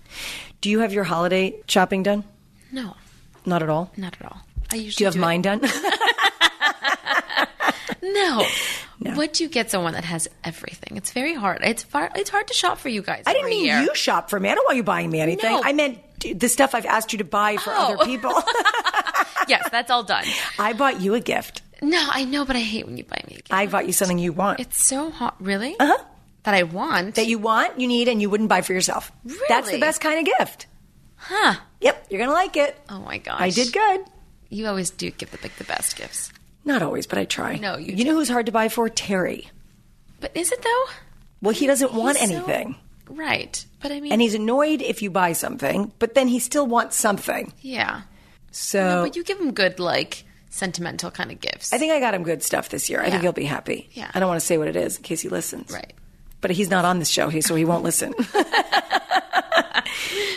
Do 0.61 0.69
you 0.69 0.79
have 0.79 0.93
your 0.93 1.05
holiday 1.05 1.55
shopping 1.67 2.03
done? 2.03 2.23
No, 2.71 2.95
Not 3.45 3.63
at 3.63 3.69
all. 3.69 3.91
not 3.97 4.15
at 4.19 4.25
all. 4.31 4.41
I 4.71 4.75
usually 4.75 4.91
Do 4.97 5.03
you 5.03 5.05
have 5.07 5.15
it- 5.15 5.19
mine 5.19 5.41
done? 5.41 5.61
No. 8.99 9.13
What 9.13 9.33
do 9.33 9.43
you 9.43 9.49
get 9.49 9.69
someone 9.69 9.93
that 9.93 10.05
has 10.05 10.27
everything? 10.43 10.97
It's 10.97 11.11
very 11.11 11.35
hard. 11.35 11.59
It's 11.63 11.83
far, 11.83 12.09
It's 12.15 12.29
hard 12.31 12.47
to 12.47 12.53
shop 12.53 12.79
for 12.79 12.89
you 12.89 13.01
guys. 13.03 13.23
I 13.27 13.33
didn't 13.33 13.49
mean 13.51 13.65
year. 13.65 13.79
you 13.81 13.93
shop 13.95 14.29
for 14.31 14.39
me. 14.39 14.49
I 14.49 14.55
don't 14.55 14.65
want 14.65 14.77
you 14.77 14.83
buying 14.83 15.09
me 15.11 15.19
anything. 15.21 15.51
No. 15.51 15.61
I 15.63 15.71
meant 15.73 15.99
the 16.19 16.47
stuff 16.49 16.73
I've 16.73 16.85
asked 16.87 17.11
you 17.13 17.19
to 17.19 17.23
buy 17.23 17.57
for 17.57 17.69
other 17.71 17.97
Oh. 17.99 18.05
people. 18.05 18.33
yes, 19.47 19.67
that's 19.71 19.91
all 19.91 20.03
done. 20.03 20.25
I 20.57 20.73
bought 20.73 20.99
you 20.99 21.13
a 21.13 21.19
gift. 21.19 21.61
No, 21.81 22.03
I 22.09 22.23
know, 22.25 22.43
but 22.43 22.55
I 22.55 22.59
hate 22.59 22.87
when 22.87 22.97
you 22.97 23.03
buy 23.03 23.21
me 23.27 23.33
a 23.33 23.37
gift. 23.37 23.53
I 23.53 23.67
bought 23.67 23.85
you 23.85 23.93
something 23.93 24.17
you 24.17 24.33
want. 24.33 24.59
It's 24.59 24.83
so 24.83 25.11
hot. 25.11 25.35
Really? 25.39 25.75
Uh 25.79 25.85
huh. 25.87 26.03
That 26.43 26.55
I 26.55 26.63
want. 26.63 27.15
that 27.15 27.27
you 27.27 27.37
want, 27.37 27.79
you 27.79 27.87
need, 27.87 28.07
and 28.07 28.19
you 28.21 28.29
wouldn't 28.31 28.49
buy 28.49 28.61
for 28.61 28.73
yourself. 28.73 29.11
Really? 29.25 29.39
That's 29.47 29.69
the 29.69 29.79
best 29.79 30.01
kind 30.01 30.19
of 30.27 30.37
gift. 30.39 30.65
huh? 31.17 31.55
Yep, 31.81 32.07
you're 32.09 32.19
gonna 32.19 32.31
like 32.33 32.57
it. 32.57 32.75
Oh 32.89 32.99
my 32.99 33.19
gosh. 33.19 33.39
I 33.41 33.49
did 33.51 33.71
good. 33.73 34.01
You 34.49 34.65
always 34.67 34.89
do 34.89 35.11
give 35.11 35.29
the 35.29 35.37
like 35.43 35.55
the 35.57 35.65
best 35.65 35.97
gifts. 35.97 36.31
Not 36.67 36.83
always, 36.83 37.07
but 37.07 37.17
I 37.17 37.25
try. 37.25 37.55
No, 37.55 37.77
you 37.77 37.95
You 37.95 38.05
know 38.05 38.13
who's 38.13 38.29
hard 38.29 38.45
to 38.45 38.51
buy 38.51 38.69
for? 38.69 38.87
Terry. 38.89 39.49
But 40.19 40.35
is 40.35 40.51
it 40.51 40.61
though? 40.61 40.85
Well, 41.41 41.53
he 41.53 41.65
doesn't 41.65 41.93
want 41.93 42.17
He's 42.17 42.29
so- 42.29 42.35
anything. 42.35 42.75
Right. 43.09 43.63
But 43.81 43.91
I 43.93 44.01
mean, 44.01 44.11
And 44.11 44.21
he's 44.21 44.33
annoyed 44.33 44.81
if 44.81 45.01
you 45.01 45.09
buy 45.09 45.31
something, 45.33 45.93
but 45.97 46.13
then 46.13 46.27
he 46.27 46.39
still 46.39 46.67
wants 46.67 46.97
something. 46.97 47.53
yeah. 47.61 48.01
So 48.51 49.03
But 49.05 49.15
you 49.15 49.23
give 49.23 49.39
him 49.39 49.53
good, 49.53 49.79
like 49.79 50.25
sentimental 50.49 51.11
kind 51.11 51.31
of 51.31 51.39
gifts. 51.39 51.71
I 51.71 51.77
think 51.77 51.93
I 51.93 51.99
got 51.99 52.13
him 52.15 52.23
good 52.23 52.41
stuff 52.43 52.69
this 52.69 52.89
year. 52.89 53.01
I 53.01 53.09
think 53.09 53.21
he'll 53.21 53.31
be 53.31 53.45
happy. 53.45 53.89
Yeah. 53.93 54.09
I 54.13 54.19
don't 54.19 54.27
want 54.27 54.39
to 54.41 54.45
say 54.45 54.57
what 54.57 54.67
it 54.67 54.75
is 54.75 54.97
in 54.97 55.03
case 55.03 55.21
he 55.21 55.29
listens. 55.29 55.71
Right. 55.71 55.93
But 56.41 56.51
he's 56.51 56.69
not 56.69 56.83
on 56.83 56.99
this 56.99 57.09
show, 57.09 57.29
he- 57.29 57.41
so 57.41 57.55
he 57.55 57.63
won't 57.65 57.83
listen. 57.83 58.13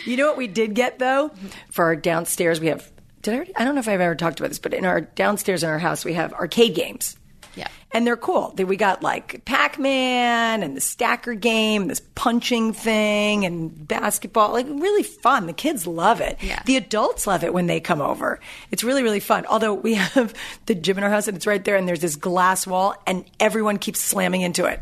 you 0.04 0.16
know 0.16 0.26
what 0.26 0.36
we 0.36 0.46
did 0.46 0.74
get 0.74 0.98
though? 0.98 1.30
For 1.70 1.84
our 1.86 1.96
downstairs, 1.96 2.60
we 2.60 2.68
have. 2.68 2.90
Did 3.22 3.34
I? 3.34 3.36
Already, 3.36 3.56
I 3.56 3.64
don't 3.64 3.74
know 3.74 3.80
if 3.80 3.88
I've 3.88 4.00
ever 4.00 4.14
talked 4.14 4.40
about 4.40 4.48
this, 4.48 4.58
but 4.58 4.74
in 4.74 4.84
our 4.84 5.00
downstairs 5.00 5.62
in 5.62 5.68
our 5.68 5.78
house, 5.78 6.04
we 6.04 6.14
have 6.14 6.32
arcade 6.32 6.74
games. 6.74 7.16
Yeah. 7.56 7.68
And 7.92 8.06
they're 8.06 8.16
cool. 8.16 8.54
We 8.56 8.76
got 8.76 9.02
like 9.02 9.44
Pac 9.44 9.78
Man 9.78 10.62
and 10.62 10.76
the 10.76 10.80
stacker 10.80 11.34
game, 11.34 11.88
this 11.88 12.00
punching 12.14 12.72
thing, 12.72 13.44
and 13.44 13.88
basketball. 13.88 14.52
Like 14.52 14.66
really 14.68 15.02
fun. 15.02 15.46
The 15.46 15.52
kids 15.52 15.86
love 15.86 16.20
it. 16.20 16.38
Yeah. 16.40 16.62
The 16.64 16.76
adults 16.76 17.26
love 17.26 17.42
it 17.42 17.52
when 17.52 17.66
they 17.66 17.80
come 17.80 18.00
over. 18.00 18.38
It's 18.70 18.84
really, 18.84 19.02
really 19.02 19.20
fun. 19.20 19.44
Although 19.46 19.74
we 19.74 19.94
have 20.14 20.32
the 20.66 20.76
gym 20.76 20.98
in 20.98 21.04
our 21.04 21.10
house 21.10 21.26
and 21.26 21.36
it's 21.36 21.46
right 21.46 21.64
there, 21.64 21.76
and 21.76 21.88
there's 21.88 22.00
this 22.00 22.16
glass 22.16 22.66
wall, 22.66 22.94
and 23.06 23.24
everyone 23.40 23.78
keeps 23.78 24.00
slamming 24.00 24.42
into 24.42 24.66
it. 24.66 24.80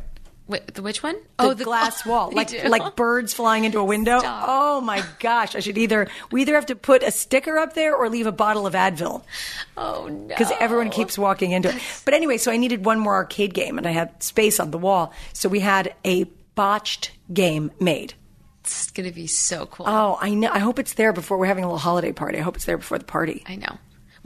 Wait, 0.48 0.74
the 0.74 0.80
which 0.82 1.02
one? 1.02 1.14
Oh 1.38 1.52
the 1.54 1.64
glass 1.64 2.04
wall, 2.06 2.30
like 2.32 2.48
do? 2.48 2.58
like 2.68 2.96
birds 2.96 3.34
flying 3.34 3.64
into 3.64 3.78
a 3.78 3.84
window. 3.84 4.18
Stop. 4.18 4.44
Oh 4.48 4.80
my 4.80 5.04
gosh! 5.20 5.54
I 5.54 5.60
should 5.60 5.76
either 5.78 6.08
we 6.32 6.40
either 6.42 6.54
have 6.54 6.66
to 6.66 6.74
put 6.74 7.02
a 7.02 7.10
sticker 7.10 7.58
up 7.58 7.74
there 7.74 7.94
or 7.94 8.08
leave 8.08 8.26
a 8.26 8.32
bottle 8.32 8.66
of 8.66 8.72
Advil 8.74 9.22
Oh 9.76 10.08
no. 10.08 10.26
because 10.26 10.50
everyone 10.58 10.88
keeps 10.90 11.18
walking 11.18 11.50
into 11.52 11.68
it. 11.68 11.76
But 12.04 12.14
anyway, 12.14 12.38
so 12.38 12.50
I 12.50 12.56
needed 12.56 12.84
one 12.84 12.98
more 12.98 13.14
arcade 13.14 13.52
game, 13.52 13.76
and 13.78 13.86
I 13.86 13.90
had 13.90 14.22
space 14.22 14.58
on 14.58 14.70
the 14.70 14.78
wall, 14.78 15.12
so 15.34 15.48
we 15.50 15.60
had 15.60 15.94
a 16.04 16.24
botched 16.54 17.12
game 17.32 17.70
made. 17.78 18.14
It's 18.64 18.90
gonna 18.90 19.12
be 19.12 19.26
so 19.26 19.66
cool. 19.66 19.86
Oh, 19.88 20.18
I 20.20 20.34
know. 20.34 20.50
I 20.50 20.58
hope 20.58 20.78
it's 20.78 20.94
there 20.94 21.12
before 21.12 21.38
we're 21.38 21.46
having 21.46 21.64
a 21.64 21.66
little 21.66 21.78
holiday 21.78 22.12
party. 22.12 22.38
I 22.38 22.42
hope 22.42 22.56
it's 22.56 22.64
there 22.64 22.76
before 22.78 22.98
the 22.98 23.04
party. 23.04 23.44
I 23.46 23.56
know. 23.56 23.78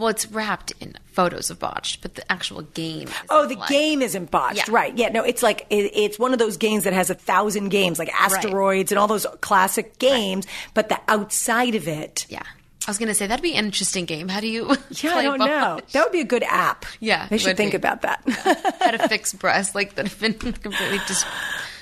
Well, 0.02 0.10
it's 0.10 0.26
wrapped 0.26 0.72
in 0.80 0.94
photos 1.12 1.48
of 1.50 1.58
botched, 1.60 2.02
but 2.02 2.16
the 2.16 2.30
actual 2.32 2.62
game. 2.62 3.08
Oh, 3.30 3.46
the 3.46 3.54
like- 3.54 3.68
game 3.68 4.02
isn't 4.02 4.30
botched, 4.30 4.66
Yeah. 4.68 4.74
right? 4.74 4.96
Yeah, 4.96 5.10
no, 5.10 5.22
it's 5.22 5.42
like 5.42 5.64
it, 5.70 5.92
it's 5.94 6.18
one 6.18 6.32
of 6.32 6.38
those 6.40 6.56
games 6.56 6.84
that 6.84 6.92
has 6.92 7.08
a 7.08 7.14
thousand 7.14 7.68
games, 7.68 7.98
like 8.00 8.12
asteroids 8.12 8.90
and 8.90 8.98
all 8.98 9.06
those 9.06 9.26
classic 9.40 9.98
games. 10.00 10.46
But 10.74 10.88
the 10.88 10.98
outside 11.08 11.74
of 11.76 11.86
it, 11.86 12.26
Yeah. 12.28 12.42
I 12.84 12.90
was 12.90 12.98
gonna 12.98 13.14
say 13.14 13.28
that'd 13.28 13.44
be 13.44 13.54
an 13.54 13.64
interesting 13.66 14.06
game. 14.06 14.28
How 14.28 14.40
do 14.40 14.48
you? 14.48 14.66
yeah, 14.90 15.10
I 15.10 15.12
play 15.12 15.22
don't 15.22 15.38
know. 15.38 15.78
That 15.92 16.02
would 16.04 16.10
be 16.12 16.20
a 16.20 16.24
good 16.24 16.42
app. 16.42 16.84
Yeah, 16.98 17.28
they 17.28 17.38
should 17.38 17.56
think 17.56 17.70
be. 17.72 17.76
about 17.76 18.02
that. 18.02 18.22
How 18.80 18.90
to 18.90 19.08
fix 19.08 19.32
breasts 19.32 19.76
like 19.76 19.94
that 19.94 20.08
have 20.08 20.18
been 20.18 20.34
completely 20.34 20.98
just. 21.06 21.24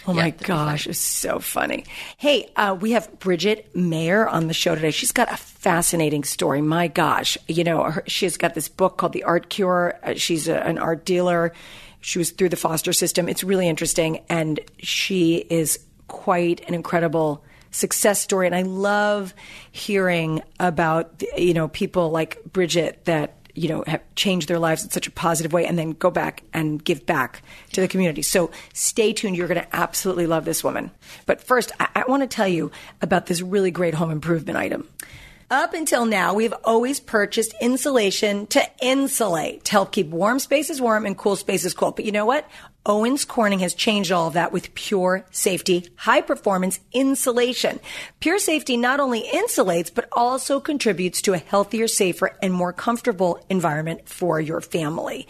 Oh 0.06 0.14
my 0.14 0.30
gosh, 0.30 0.86
it's 0.86 0.98
so 0.98 1.38
funny. 1.40 1.84
Hey, 2.16 2.50
uh, 2.56 2.76
we 2.78 2.92
have 2.92 3.18
Bridgette 3.18 3.74
Mayer 3.74 4.26
on 4.26 4.46
the 4.46 4.54
show 4.54 4.74
today. 4.74 4.90
She's 4.90 5.12
got 5.12 5.30
a 5.30 5.36
fascinating 5.36 6.24
story. 6.24 6.62
My 6.62 6.88
gosh, 6.88 7.36
you 7.48 7.64
know, 7.64 7.82
her, 7.84 8.02
she's 8.06 8.36
got 8.38 8.54
this 8.54 8.68
book 8.68 8.96
called 8.96 9.12
The 9.12 9.24
Art 9.24 9.50
Cure. 9.50 9.98
Uh, 10.02 10.14
she's 10.14 10.48
a, 10.48 10.56
an 10.66 10.78
art 10.78 11.04
dealer. 11.04 11.52
She 12.00 12.18
was 12.18 12.30
through 12.30 12.48
the 12.48 12.56
foster 12.56 12.94
system. 12.94 13.28
It's 13.28 13.44
really 13.44 13.68
interesting, 13.68 14.24
and 14.30 14.58
she 14.78 15.36
is 15.50 15.78
quite 16.08 16.62
an 16.66 16.72
incredible 16.74 17.44
success 17.70 18.20
story. 18.20 18.46
And 18.46 18.54
I 18.54 18.62
love 18.62 19.34
hearing 19.70 20.42
about 20.58 21.22
you 21.36 21.52
know 21.52 21.68
people 21.68 22.10
like 22.10 22.42
Bridgette 22.50 23.04
that 23.04 23.34
you 23.60 23.68
know 23.68 23.84
have 23.86 24.02
changed 24.14 24.48
their 24.48 24.58
lives 24.58 24.82
in 24.82 24.90
such 24.90 25.06
a 25.06 25.10
positive 25.10 25.52
way 25.52 25.66
and 25.66 25.78
then 25.78 25.92
go 25.92 26.10
back 26.10 26.42
and 26.52 26.82
give 26.82 27.04
back 27.06 27.42
to 27.72 27.80
the 27.80 27.88
community 27.88 28.22
so 28.22 28.50
stay 28.72 29.12
tuned 29.12 29.36
you're 29.36 29.48
going 29.48 29.60
to 29.60 29.76
absolutely 29.76 30.26
love 30.26 30.44
this 30.44 30.64
woman 30.64 30.90
but 31.26 31.42
first 31.42 31.72
i, 31.78 31.88
I 31.94 32.04
want 32.08 32.22
to 32.22 32.26
tell 32.26 32.48
you 32.48 32.70
about 33.02 33.26
this 33.26 33.42
really 33.42 33.70
great 33.70 33.94
home 33.94 34.10
improvement 34.10 34.58
item 34.58 34.88
up 35.52 35.74
until 35.74 36.06
now, 36.06 36.32
we've 36.32 36.54
always 36.62 37.00
purchased 37.00 37.54
insulation 37.60 38.46
to 38.48 38.62
insulate, 38.80 39.64
to 39.64 39.72
help 39.72 39.90
keep 39.90 40.06
warm 40.06 40.38
spaces 40.38 40.80
warm 40.80 41.04
and 41.04 41.18
cool 41.18 41.34
spaces 41.34 41.74
cool. 41.74 41.90
But 41.90 42.04
you 42.04 42.12
know 42.12 42.24
what? 42.24 42.48
Owens 42.86 43.26
Corning 43.26 43.58
has 43.58 43.74
changed 43.74 44.10
all 44.10 44.28
of 44.28 44.32
that 44.32 44.52
with 44.52 44.74
pure 44.74 45.26
safety, 45.30 45.86
high 45.96 46.22
performance 46.22 46.80
insulation. 46.92 47.78
Pure 48.20 48.38
safety 48.38 48.78
not 48.78 49.00
only 49.00 49.22
insulates, 49.22 49.94
but 49.94 50.08
also 50.12 50.60
contributes 50.60 51.20
to 51.20 51.34
a 51.34 51.38
healthier, 51.38 51.86
safer, 51.86 52.38
and 52.40 52.54
more 52.54 52.72
comfortable 52.72 53.44
environment 53.50 54.08
for 54.08 54.40
your 54.40 54.62
family. 54.62 55.28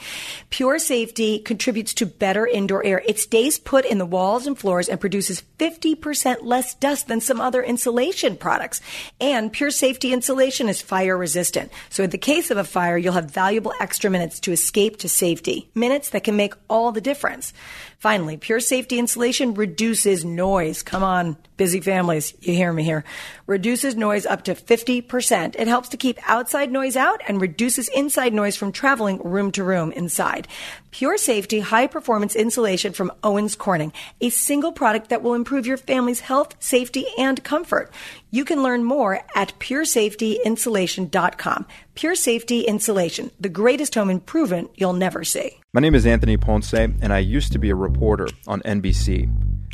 Pure 0.50 0.78
safety 0.78 1.40
contributes 1.40 1.92
to 1.94 2.06
better 2.06 2.46
indoor 2.46 2.86
air. 2.86 3.02
It 3.04 3.18
stays 3.18 3.58
put 3.58 3.84
in 3.84 3.98
the 3.98 4.06
walls 4.06 4.46
and 4.46 4.56
floors 4.56 4.88
and 4.88 5.00
produces 5.00 5.42
50% 5.58 6.44
less 6.44 6.74
dust 6.76 7.08
than 7.08 7.20
some 7.20 7.40
other 7.40 7.64
insulation 7.64 8.36
products. 8.36 8.80
And 9.20 9.52
pure 9.52 9.72
safety 9.72 10.12
insulation 10.12 10.68
is 10.68 10.80
fire 10.80 11.16
resistant. 11.16 11.72
So 11.88 12.04
in 12.04 12.10
the 12.10 12.18
case 12.18 12.52
of 12.52 12.58
a 12.58 12.64
fire, 12.64 12.96
you'll 12.96 13.14
have 13.14 13.28
valuable 13.28 13.74
extra 13.80 14.08
minutes 14.08 14.38
to 14.40 14.52
escape 14.52 14.98
to 14.98 15.08
safety. 15.08 15.68
Minutes 15.74 16.10
that 16.10 16.22
can 16.22 16.36
make 16.36 16.54
all 16.68 16.92
the 16.92 17.00
difference 17.00 17.39
sense. 17.40 17.52
Finally, 18.00 18.36
pure 18.38 18.60
safety 18.60 18.98
insulation 18.98 19.52
reduces 19.52 20.24
noise. 20.24 20.82
Come 20.82 21.02
on, 21.02 21.36
busy 21.58 21.82
families, 21.82 22.32
you 22.40 22.54
hear 22.54 22.72
me 22.72 22.82
here. 22.82 23.04
Reduces 23.46 23.94
noise 23.94 24.24
up 24.24 24.44
to 24.44 24.54
50%. 24.54 25.56
It 25.58 25.68
helps 25.68 25.90
to 25.90 25.98
keep 25.98 26.18
outside 26.26 26.72
noise 26.72 26.96
out 26.96 27.20
and 27.28 27.42
reduces 27.42 27.90
inside 27.90 28.32
noise 28.32 28.56
from 28.56 28.72
traveling 28.72 29.20
room 29.22 29.52
to 29.52 29.62
room 29.62 29.92
inside. 29.92 30.48
Pure 30.92 31.18
safety, 31.18 31.60
high 31.60 31.86
performance 31.86 32.34
insulation 32.34 32.94
from 32.94 33.12
Owens 33.22 33.54
Corning, 33.54 33.92
a 34.22 34.30
single 34.30 34.72
product 34.72 35.10
that 35.10 35.22
will 35.22 35.34
improve 35.34 35.66
your 35.66 35.76
family's 35.76 36.20
health, 36.20 36.54
safety, 36.58 37.04
and 37.18 37.44
comfort. 37.44 37.92
You 38.30 38.46
can 38.46 38.62
learn 38.62 38.82
more 38.82 39.20
at 39.34 39.52
puresafetyinsulation.com. 39.58 41.66
Pure 41.94 42.14
Safety 42.14 42.62
Insulation, 42.62 43.30
the 43.38 43.50
greatest 43.50 43.94
home 43.94 44.08
improvement 44.08 44.70
you'll 44.74 44.94
never 44.94 45.22
see. 45.22 45.60
My 45.72 45.80
name 45.80 45.94
is 45.94 46.06
Anthony 46.06 46.36
Ponce, 46.36 46.72
and 46.72 47.12
I 47.12 47.18
used 47.18 47.52
to 47.52 47.58
be 47.58 47.70
a 47.70 47.74
reporter 47.90 48.28
on 48.46 48.60
NBC. 48.62 49.28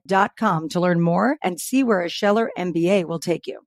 gtmbawomen.com 0.08 0.70
to 0.70 0.80
learn 0.80 1.02
more 1.02 1.38
and 1.44 1.60
see 1.60 1.84
where 1.84 2.02
a 2.02 2.10
Scheller 2.10 2.52
MBA 2.58 3.06
will 3.06 3.20
take 3.20 3.48
you. 3.48 3.60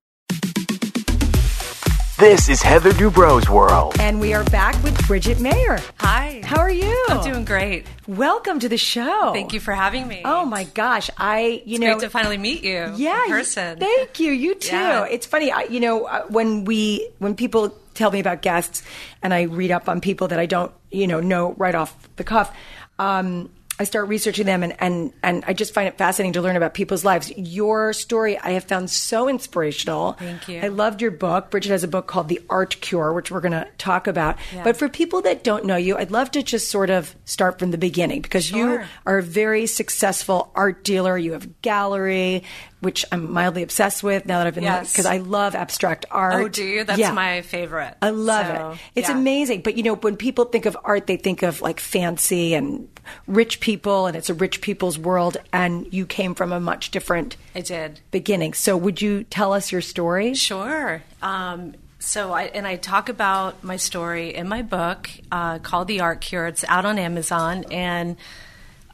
This 2.16 2.49
is 2.49 2.62
Heather 2.62 2.92
Dubrow's 2.92 3.51
World. 3.51 3.97
And 3.99 4.20
we 4.20 4.35
are 4.35 4.44
back 4.44 4.81
with 4.85 4.94
Bridgette 4.99 5.40
Mayer. 5.40 5.81
Hi. 5.99 6.42
How 6.44 6.61
are 6.61 6.70
you? 6.70 7.07
I'm 7.09 7.25
doing 7.25 7.44
great. 7.44 7.87
Welcome 8.07 8.61
to 8.61 8.68
the 8.68 8.79
show. 8.79 9.33
Thank 9.35 9.53
you 9.53 9.59
for 9.59 9.73
having 9.73 10.07
me. 10.07 10.23
Oh 10.25 10.44
my 10.47 10.62
gosh, 10.64 11.11
I 11.18 11.62
you 11.66 11.75
it's 11.75 11.81
know 11.81 11.92
great 11.94 12.01
to 12.03 12.11
finally 12.11 12.38
meet 12.38 12.62
you. 12.62 12.92
yeah, 12.97 13.25
in 13.25 13.29
you- 13.31 13.35
person. 13.35 13.79
thank 13.81 14.20
you. 14.20 14.31
You 14.31 14.55
too. 14.55 14.77
Yeah. 14.77 15.07
It's 15.07 15.27
funny. 15.27 15.51
I, 15.51 15.62
you 15.64 15.81
know, 15.81 16.05
uh, 16.05 16.23
when 16.29 16.64
we 16.64 17.11
when 17.18 17.35
people 17.35 17.70
tell 17.94 18.12
me 18.12 18.20
about 18.20 18.42
guests, 18.42 18.85
and 19.20 19.35
I 19.35 19.42
read 19.42 19.73
up 19.73 19.88
on 19.88 20.01
people 20.01 20.29
that 20.29 20.38
I 20.38 20.47
don't 20.47 20.73
you 20.92 21.09
know 21.09 21.18
know 21.18 21.55
right 21.55 21.75
off 21.75 22.09
the 22.14 22.25
cuff. 22.25 22.57
Um, 23.01 23.51
I 23.78 23.84
start 23.84 24.08
researching 24.08 24.46
them 24.46 24.62
and, 24.62 24.76
and, 24.78 25.12
and 25.22 25.44
I 25.46 25.52
just 25.52 25.74
find 25.74 25.88
it 25.88 25.98
fascinating 25.98 26.34
to 26.34 26.42
learn 26.42 26.54
about 26.54 26.74
people's 26.74 27.04
lives. 27.04 27.32
Your 27.37 27.92
story 27.92 28.38
I 28.38 28.50
have 28.50 28.64
found 28.64 28.88
so 28.88 29.28
inspirational. 29.28 30.12
Thank 30.12 30.48
you. 30.48 30.60
I 30.60 30.68
loved 30.68 31.02
your 31.02 31.10
book. 31.10 31.50
Bridgette 31.50 31.70
has 31.70 31.82
a 31.82 31.88
book 31.88 32.06
called 32.06 32.28
The 32.28 32.40
Art 32.48 32.80
Cure, 32.80 33.12
which 33.12 33.32
we're 33.32 33.40
going 33.40 33.52
to 33.52 33.66
talk 33.76 34.06
about. 34.06 34.38
Yeah. 34.54 34.62
But 34.62 34.76
for 34.76 34.88
people 34.88 35.22
that 35.22 35.42
don't 35.42 35.64
know 35.64 35.76
you, 35.76 35.96
I'd 35.96 36.12
love 36.12 36.30
to 36.32 36.42
just 36.42 36.68
sort 36.68 36.88
of 36.90 37.16
start 37.24 37.58
from 37.58 37.72
the 37.72 37.78
beginning 37.78 38.22
because 38.22 38.50
you 38.50 38.84
are 39.06 39.18
a 39.18 39.22
very 39.22 39.66
successful 39.66 40.52
art 40.54 40.84
dealer. 40.84 41.18
You 41.18 41.32
have 41.32 41.44
a 41.44 41.48
gallery, 41.62 42.44
which 42.85 43.05
I'm 43.11 43.33
mildly 43.33 43.62
obsessed 43.62 44.03
with 44.03 44.27
now 44.27 44.38
that 44.38 44.47
I've 44.47 44.55
been 44.55 44.62
Yes. 44.64 44.92
because 44.92 45.07
I 45.07 45.16
love 45.18 45.55
abstract 45.55 46.07
art. 46.11 46.35
Oh, 46.35 46.49
do 46.49 46.62
you? 46.62 46.85
That's 46.85 46.99
Yeah. 46.99 47.12
my 47.12 47.42
favorite. 47.42 47.94
I 48.03 48.11
love 48.11 48.47
So, 48.47 48.70
it. 48.73 48.79
It's 49.01 49.09
yeah. 49.09 49.16
amazing. 49.18 49.62
But 49.62 49.77
you 49.77 49.83
know, 49.83 49.94
when 49.97 50.16
people 50.16 50.44
think 50.44 50.66
of 50.66 50.77
art, 50.85 51.07
they 51.07 51.16
think 51.16 51.42
of 51.42 51.61
like 51.62 51.81
fancy 51.81 52.55
and 52.55 52.88
rich 53.27 53.61
people, 53.61 54.07
and 54.07 54.16
it's 54.16 54.31
a 54.31 54.35
rich 54.35 54.61
people's 54.61 54.99
world. 54.99 55.37
And 55.53 55.92
you 55.92 56.07
came 56.07 56.35
from 56.35 56.53
a 56.53 56.61
much 56.61 56.90
different 56.90 57.37
I 57.55 57.61
did. 57.62 58.01
beginning. 58.11 58.55
So, 58.55 58.77
would 58.77 59.01
you 59.03 59.25
tell 59.25 59.53
us 59.53 59.73
your 59.73 59.81
story? 59.81 60.35
Sure. 60.35 61.03
Um, 61.23 61.75
so 61.99 62.33
I 62.33 62.44
and 62.55 62.66
I 62.66 62.77
talk 62.77 63.09
about 63.09 63.64
my 63.64 63.77
story 63.79 64.35
in 64.35 64.47
my 64.47 64.61
book 64.61 65.09
uh, 65.33 65.59
called 65.61 65.88
The 65.88 66.01
Art 66.01 66.20
Cure. 66.20 66.47
It's 66.49 66.64
out 66.68 66.85
on 66.85 66.99
Amazon, 66.99 67.64
and 67.70 68.16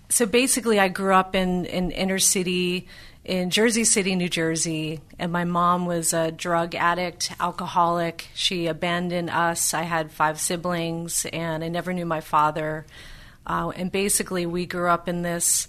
so 0.08 0.26
basically, 0.26 0.78
I 0.78 0.88
grew 0.88 1.14
up 1.14 1.34
in 1.34 1.64
in 1.66 1.90
inner 1.90 2.18
city 2.20 2.86
in 3.24 3.50
Jersey 3.50 3.84
City, 3.84 4.16
New 4.16 4.28
Jersey, 4.28 5.00
and 5.18 5.30
my 5.30 5.44
mom 5.44 5.86
was 5.86 6.12
a 6.12 6.30
drug 6.30 6.74
addict, 6.74 7.32
alcoholic. 7.38 8.28
She 8.34 8.66
abandoned 8.66 9.30
us. 9.30 9.74
I 9.74 9.82
had 9.82 10.10
five 10.10 10.40
siblings, 10.40 11.26
and 11.26 11.62
I 11.62 11.68
never 11.68 11.92
knew 11.92 12.06
my 12.06 12.20
father. 12.20 12.86
Uh, 13.46 13.72
and 13.76 13.92
basically, 13.92 14.46
we 14.46 14.64
grew 14.64 14.88
up 14.88 15.08
in 15.08 15.22
this 15.22 15.68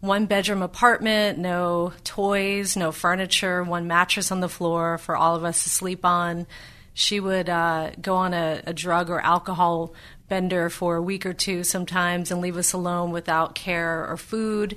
one 0.00 0.26
bedroom 0.26 0.62
apartment, 0.62 1.38
no 1.38 1.92
toys, 2.04 2.76
no 2.76 2.92
furniture, 2.92 3.62
one 3.62 3.86
mattress 3.86 4.32
on 4.32 4.40
the 4.40 4.48
floor 4.48 4.98
for 4.98 5.16
all 5.16 5.34
of 5.36 5.44
us 5.44 5.64
to 5.64 5.70
sleep 5.70 6.04
on. 6.04 6.46
She 6.94 7.20
would 7.20 7.48
uh, 7.48 7.92
go 8.00 8.16
on 8.16 8.34
a, 8.34 8.62
a 8.66 8.72
drug 8.72 9.10
or 9.10 9.20
alcohol 9.20 9.94
bender 10.28 10.70
for 10.70 10.96
a 10.96 11.02
week 11.02 11.24
or 11.24 11.32
two 11.32 11.64
sometimes 11.64 12.30
and 12.30 12.40
leave 12.40 12.56
us 12.56 12.72
alone 12.72 13.12
without 13.12 13.54
care 13.54 14.06
or 14.06 14.16
food. 14.16 14.76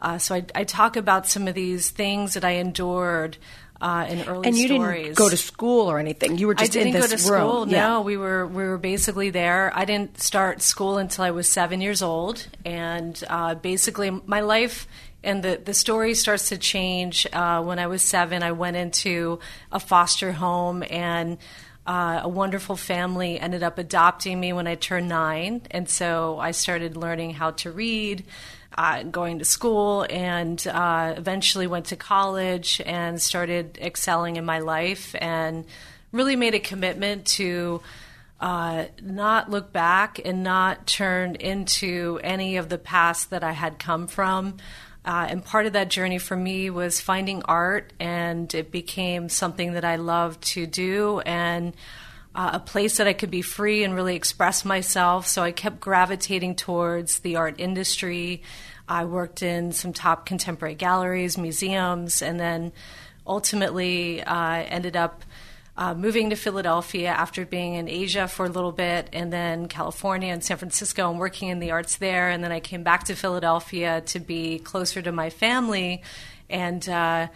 Uh, 0.00 0.18
so 0.18 0.34
I, 0.34 0.44
I 0.54 0.64
talk 0.64 0.96
about 0.96 1.26
some 1.26 1.48
of 1.48 1.54
these 1.54 1.90
things 1.90 2.34
that 2.34 2.44
I 2.44 2.52
endured 2.52 3.38
uh, 3.80 4.06
in 4.08 4.20
early 4.20 4.24
stories. 4.24 4.46
And 4.46 4.56
you 4.56 4.66
stories. 4.68 5.04
didn't 5.04 5.16
go 5.18 5.28
to 5.28 5.36
school 5.36 5.90
or 5.90 5.98
anything. 5.98 6.38
You 6.38 6.46
were 6.46 6.54
just 6.54 6.70
I 6.70 6.72
didn't 6.72 6.94
in 6.94 7.00
go 7.00 7.06
this 7.06 7.26
to 7.26 7.32
room. 7.32 7.40
school. 7.40 7.68
Yeah. 7.68 7.88
No, 7.88 8.00
we 8.02 8.16
were 8.16 8.46
we 8.46 8.64
were 8.64 8.78
basically 8.78 9.30
there. 9.30 9.72
I 9.74 9.84
didn't 9.84 10.20
start 10.20 10.62
school 10.62 10.98
until 10.98 11.24
I 11.24 11.30
was 11.30 11.48
seven 11.48 11.80
years 11.80 12.02
old, 12.02 12.46
and 12.64 13.22
uh, 13.28 13.54
basically 13.54 14.10
my 14.10 14.40
life 14.40 14.86
and 15.22 15.42
the 15.42 15.60
the 15.62 15.74
story 15.74 16.14
starts 16.14 16.48
to 16.48 16.58
change 16.58 17.26
uh, 17.32 17.62
when 17.62 17.78
I 17.78 17.86
was 17.86 18.02
seven. 18.02 18.42
I 18.42 18.52
went 18.52 18.76
into 18.76 19.40
a 19.72 19.80
foster 19.80 20.32
home 20.32 20.82
and. 20.88 21.38
Uh, 21.88 22.22
a 22.24 22.28
wonderful 22.28 22.74
family 22.74 23.38
ended 23.38 23.62
up 23.62 23.78
adopting 23.78 24.40
me 24.40 24.52
when 24.52 24.66
I 24.66 24.74
turned 24.74 25.08
nine, 25.08 25.62
and 25.70 25.88
so 25.88 26.36
I 26.36 26.50
started 26.50 26.96
learning 26.96 27.34
how 27.34 27.52
to 27.52 27.70
read, 27.70 28.24
uh, 28.76 29.02
going 29.04 29.38
to 29.38 29.44
school, 29.44 30.06
and 30.10 30.64
uh, 30.66 31.14
eventually 31.16 31.66
went 31.66 31.86
to 31.86 31.96
college 31.96 32.80
and 32.84 33.20
started 33.20 33.78
excelling 33.80 34.36
in 34.36 34.44
my 34.44 34.58
life 34.58 35.14
and 35.18 35.64
really 36.12 36.36
made 36.36 36.54
a 36.54 36.60
commitment 36.60 37.26
to 37.26 37.80
uh, 38.40 38.84
not 39.02 39.50
look 39.50 39.72
back 39.72 40.20
and 40.24 40.42
not 40.42 40.86
turn 40.86 41.36
into 41.36 42.20
any 42.22 42.56
of 42.56 42.68
the 42.68 42.78
past 42.78 43.30
that 43.30 43.42
I 43.42 43.52
had 43.52 43.78
come 43.78 44.06
from. 44.06 44.58
Uh, 45.04 45.26
and 45.30 45.44
part 45.44 45.66
of 45.66 45.74
that 45.74 45.88
journey 45.88 46.18
for 46.18 46.36
me 46.36 46.68
was 46.68 47.00
finding 47.00 47.42
art, 47.44 47.92
and 48.00 48.52
it 48.54 48.72
became 48.72 49.28
something 49.28 49.74
that 49.74 49.84
I 49.84 49.96
loved 49.96 50.42
to 50.48 50.66
do 50.66 51.20
and 51.20 51.74
uh, 52.36 52.50
a 52.52 52.60
place 52.60 52.98
that 52.98 53.06
I 53.06 53.14
could 53.14 53.30
be 53.30 53.42
free 53.42 53.82
and 53.82 53.94
really 53.94 54.14
express 54.14 54.64
myself. 54.64 55.26
So 55.26 55.42
I 55.42 55.52
kept 55.52 55.80
gravitating 55.80 56.56
towards 56.56 57.20
the 57.20 57.36
art 57.36 57.58
industry. 57.58 58.42
I 58.86 59.06
worked 59.06 59.42
in 59.42 59.72
some 59.72 59.94
top 59.94 60.26
contemporary 60.26 60.74
galleries, 60.74 61.38
museums, 61.38 62.20
and 62.20 62.38
then 62.38 62.72
ultimately 63.26 64.22
uh, 64.22 64.52
ended 64.68 64.96
up 64.96 65.24
uh, 65.78 65.94
moving 65.94 66.30
to 66.30 66.36
Philadelphia 66.36 67.08
after 67.08 67.46
being 67.46 67.74
in 67.74 67.88
Asia 67.88 68.28
for 68.28 68.46
a 68.46 68.48
little 68.48 68.72
bit, 68.72 69.08
and 69.12 69.32
then 69.32 69.66
California 69.66 70.32
and 70.32 70.44
San 70.44 70.58
Francisco, 70.58 71.10
and 71.10 71.18
working 71.18 71.48
in 71.48 71.58
the 71.58 71.70
arts 71.70 71.96
there. 71.96 72.28
And 72.28 72.44
then 72.44 72.52
I 72.52 72.60
came 72.60 72.82
back 72.82 73.04
to 73.04 73.14
Philadelphia 73.14 74.02
to 74.06 74.20
be 74.20 74.58
closer 74.58 75.02
to 75.02 75.12
my 75.12 75.30
family. 75.30 76.02
And 76.48 76.86
uh, 76.88 77.28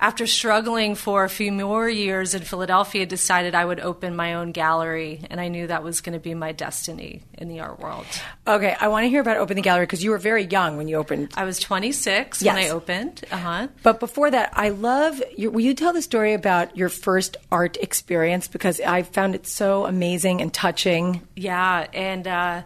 after 0.00 0.26
struggling 0.28 0.94
for 0.94 1.24
a 1.24 1.28
few 1.28 1.50
more 1.50 1.88
years 1.88 2.34
in 2.34 2.42
Philadelphia, 2.42 3.04
decided 3.04 3.54
I 3.54 3.64
would 3.64 3.80
open 3.80 4.14
my 4.14 4.34
own 4.34 4.52
gallery, 4.52 5.20
and 5.28 5.40
I 5.40 5.48
knew 5.48 5.66
that 5.66 5.82
was 5.82 6.00
going 6.00 6.12
to 6.12 6.20
be 6.20 6.34
my 6.34 6.52
destiny 6.52 7.22
in 7.36 7.48
the 7.48 7.58
art 7.60 7.80
world. 7.80 8.06
Okay, 8.46 8.76
I 8.80 8.88
want 8.88 9.04
to 9.04 9.08
hear 9.08 9.20
about 9.20 9.38
opening 9.38 9.62
the 9.62 9.66
gallery 9.66 9.86
because 9.86 10.04
you 10.04 10.10
were 10.12 10.18
very 10.18 10.44
young 10.44 10.76
when 10.76 10.86
you 10.86 10.96
opened. 10.96 11.32
I 11.36 11.44
was 11.44 11.58
26 11.58 12.42
Yes. 12.42 12.54
when 12.54 12.64
I 12.64 12.68
opened. 12.68 13.24
Uh 13.32 13.36
huh. 13.36 13.68
But 13.82 13.98
before 13.98 14.30
that, 14.30 14.50
I 14.52 14.68
love. 14.68 15.20
Your, 15.36 15.50
will 15.50 15.62
you 15.62 15.74
tell 15.74 15.92
the 15.92 16.02
story 16.02 16.32
about 16.32 16.76
your 16.76 16.88
first 16.88 17.36
art 17.50 17.76
experience? 17.78 18.46
Because 18.46 18.80
I 18.80 19.02
found 19.02 19.34
it 19.34 19.46
so 19.48 19.84
amazing 19.84 20.40
and 20.40 20.54
touching. 20.54 21.22
Yeah, 21.34 21.88
and 21.92 22.26
uh, 22.28 22.62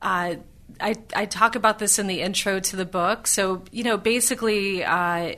uh, 0.00 0.34
I 0.80 0.94
I 1.14 1.26
talk 1.26 1.56
about 1.56 1.80
this 1.80 1.98
in 1.98 2.06
the 2.06 2.20
intro 2.22 2.60
to 2.60 2.76
the 2.76 2.84
book. 2.86 3.26
So 3.26 3.64
you 3.72 3.82
know, 3.82 3.96
basically, 3.96 4.84
uh, 4.84 5.34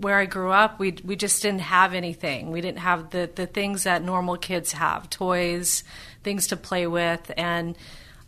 where 0.00 0.18
I 0.18 0.24
grew 0.26 0.50
up, 0.50 0.78
we 0.78 0.96
we 1.04 1.14
just 1.14 1.42
didn't 1.42 1.60
have 1.60 1.94
anything. 1.94 2.50
We 2.50 2.60
didn't 2.60 2.78
have 2.78 3.10
the 3.10 3.30
the 3.32 3.46
things 3.46 3.84
that 3.84 4.02
normal 4.02 4.36
kids 4.36 4.72
have: 4.72 5.10
toys, 5.10 5.84
things 6.22 6.46
to 6.48 6.56
play 6.56 6.86
with, 6.86 7.30
and. 7.36 7.76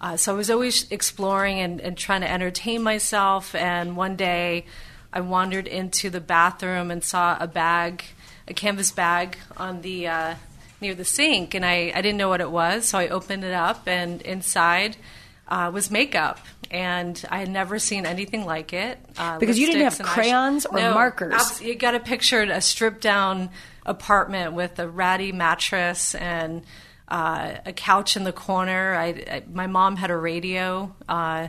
Uh, 0.05 0.17
so 0.17 0.33
I 0.33 0.37
was 0.37 0.51
always 0.51 0.91
exploring 0.91 1.61
and, 1.61 1.81
and 1.81 1.97
trying 1.97 2.23
to 2.23 2.29
entertain 2.29 2.83
myself. 2.83 3.55
And 3.55 3.97
one 3.97 4.17
day, 4.17 4.65
I 5.13 5.21
wandered 5.21 5.69
into 5.69 6.11
the 6.11 6.21
bathroom 6.21 6.91
and 6.91 7.05
saw 7.05 7.37
a 7.39 7.47
bag, 7.47 8.03
a 8.49 8.53
canvas 8.53 8.91
bag, 8.91 9.37
on 9.57 9.83
the 9.83 10.09
uh, 10.09 10.35
near 10.81 10.97
the 10.97 11.05
sink, 11.05 11.55
and 11.55 11.65
I, 11.65 11.93
I 11.95 12.03
didn't 12.03 12.17
know 12.17 12.29
what 12.29 12.41
it 12.41 12.51
was. 12.51 12.87
So 12.87 12.99
I 12.99 13.09
opened 13.09 13.45
it 13.45 13.55
up, 13.55 13.87
and 13.87 14.21
inside 14.23 14.97
uh, 15.47 15.71
was 15.73 15.91
makeup, 15.91 16.41
and 16.73 17.23
I 17.31 17.39
had 17.39 17.49
never 17.51 17.79
seen 17.79 18.07
anything 18.07 18.45
like 18.47 18.73
it. 18.73 18.99
Uh, 19.17 19.39
Because 19.39 19.59
you 19.59 19.67
didn't 19.67 19.83
have 19.83 20.01
eyes- 20.01 20.07
crayons 20.15 20.67
or 20.67 20.79
No, 20.81 20.95
markers. 20.95 21.35
abs- 21.35 21.61
you 21.63 21.75
got 21.75 21.95
a 21.95 22.01
picture 22.01 22.41
a 22.43 22.61
stripped 22.61 23.03
down 23.03 23.51
apartment 23.87 24.55
with 24.55 24.79
a 24.79 24.89
ratty 24.89 25.33
mattress 25.33 26.15
and 26.15 26.63
uh, 27.09 27.53
a 27.67 27.73
couch 27.73 28.17
in 28.17 28.25
the 28.25 28.33
corner. 28.33 28.95
I, 28.95 29.07
I, 29.09 29.43
my 29.53 29.67
mom 29.67 29.97
had 29.97 30.11
a 30.11 30.17
radio. 30.17 30.95
Uh, 31.09 31.49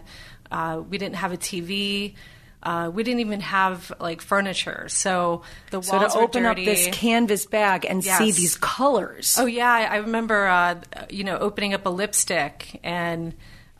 uh, 0.52 0.82
we 0.88 0.98
didn't 0.98 1.16
have 1.16 1.32
a 1.32 1.38
TV. 1.38 2.16
Uh, 2.62 2.90
we 2.94 3.04
didn't 3.04 3.20
even 3.22 3.40
have 3.42 3.92
like 4.00 4.22
furniture. 4.22 4.88
So 4.90 5.44
the 5.72 5.82
So 5.82 6.00
to 6.00 6.14
open 6.18 6.44
were 6.44 6.50
up 6.50 6.58
this 6.58 6.88
canvas 6.92 7.46
bag 7.46 7.86
and 7.86 8.04
see 8.04 8.32
these 8.32 8.56
colors. 8.58 9.36
Oh 9.40 9.46
yeah, 9.46 9.70
I 9.72 9.84
I 9.84 9.96
remember 9.98 10.48
uh, 10.48 10.76
you 11.10 11.24
know 11.24 11.38
opening 11.38 11.74
up 11.74 11.86
a 11.86 11.90
lipstick 11.90 12.80
and 12.84 13.34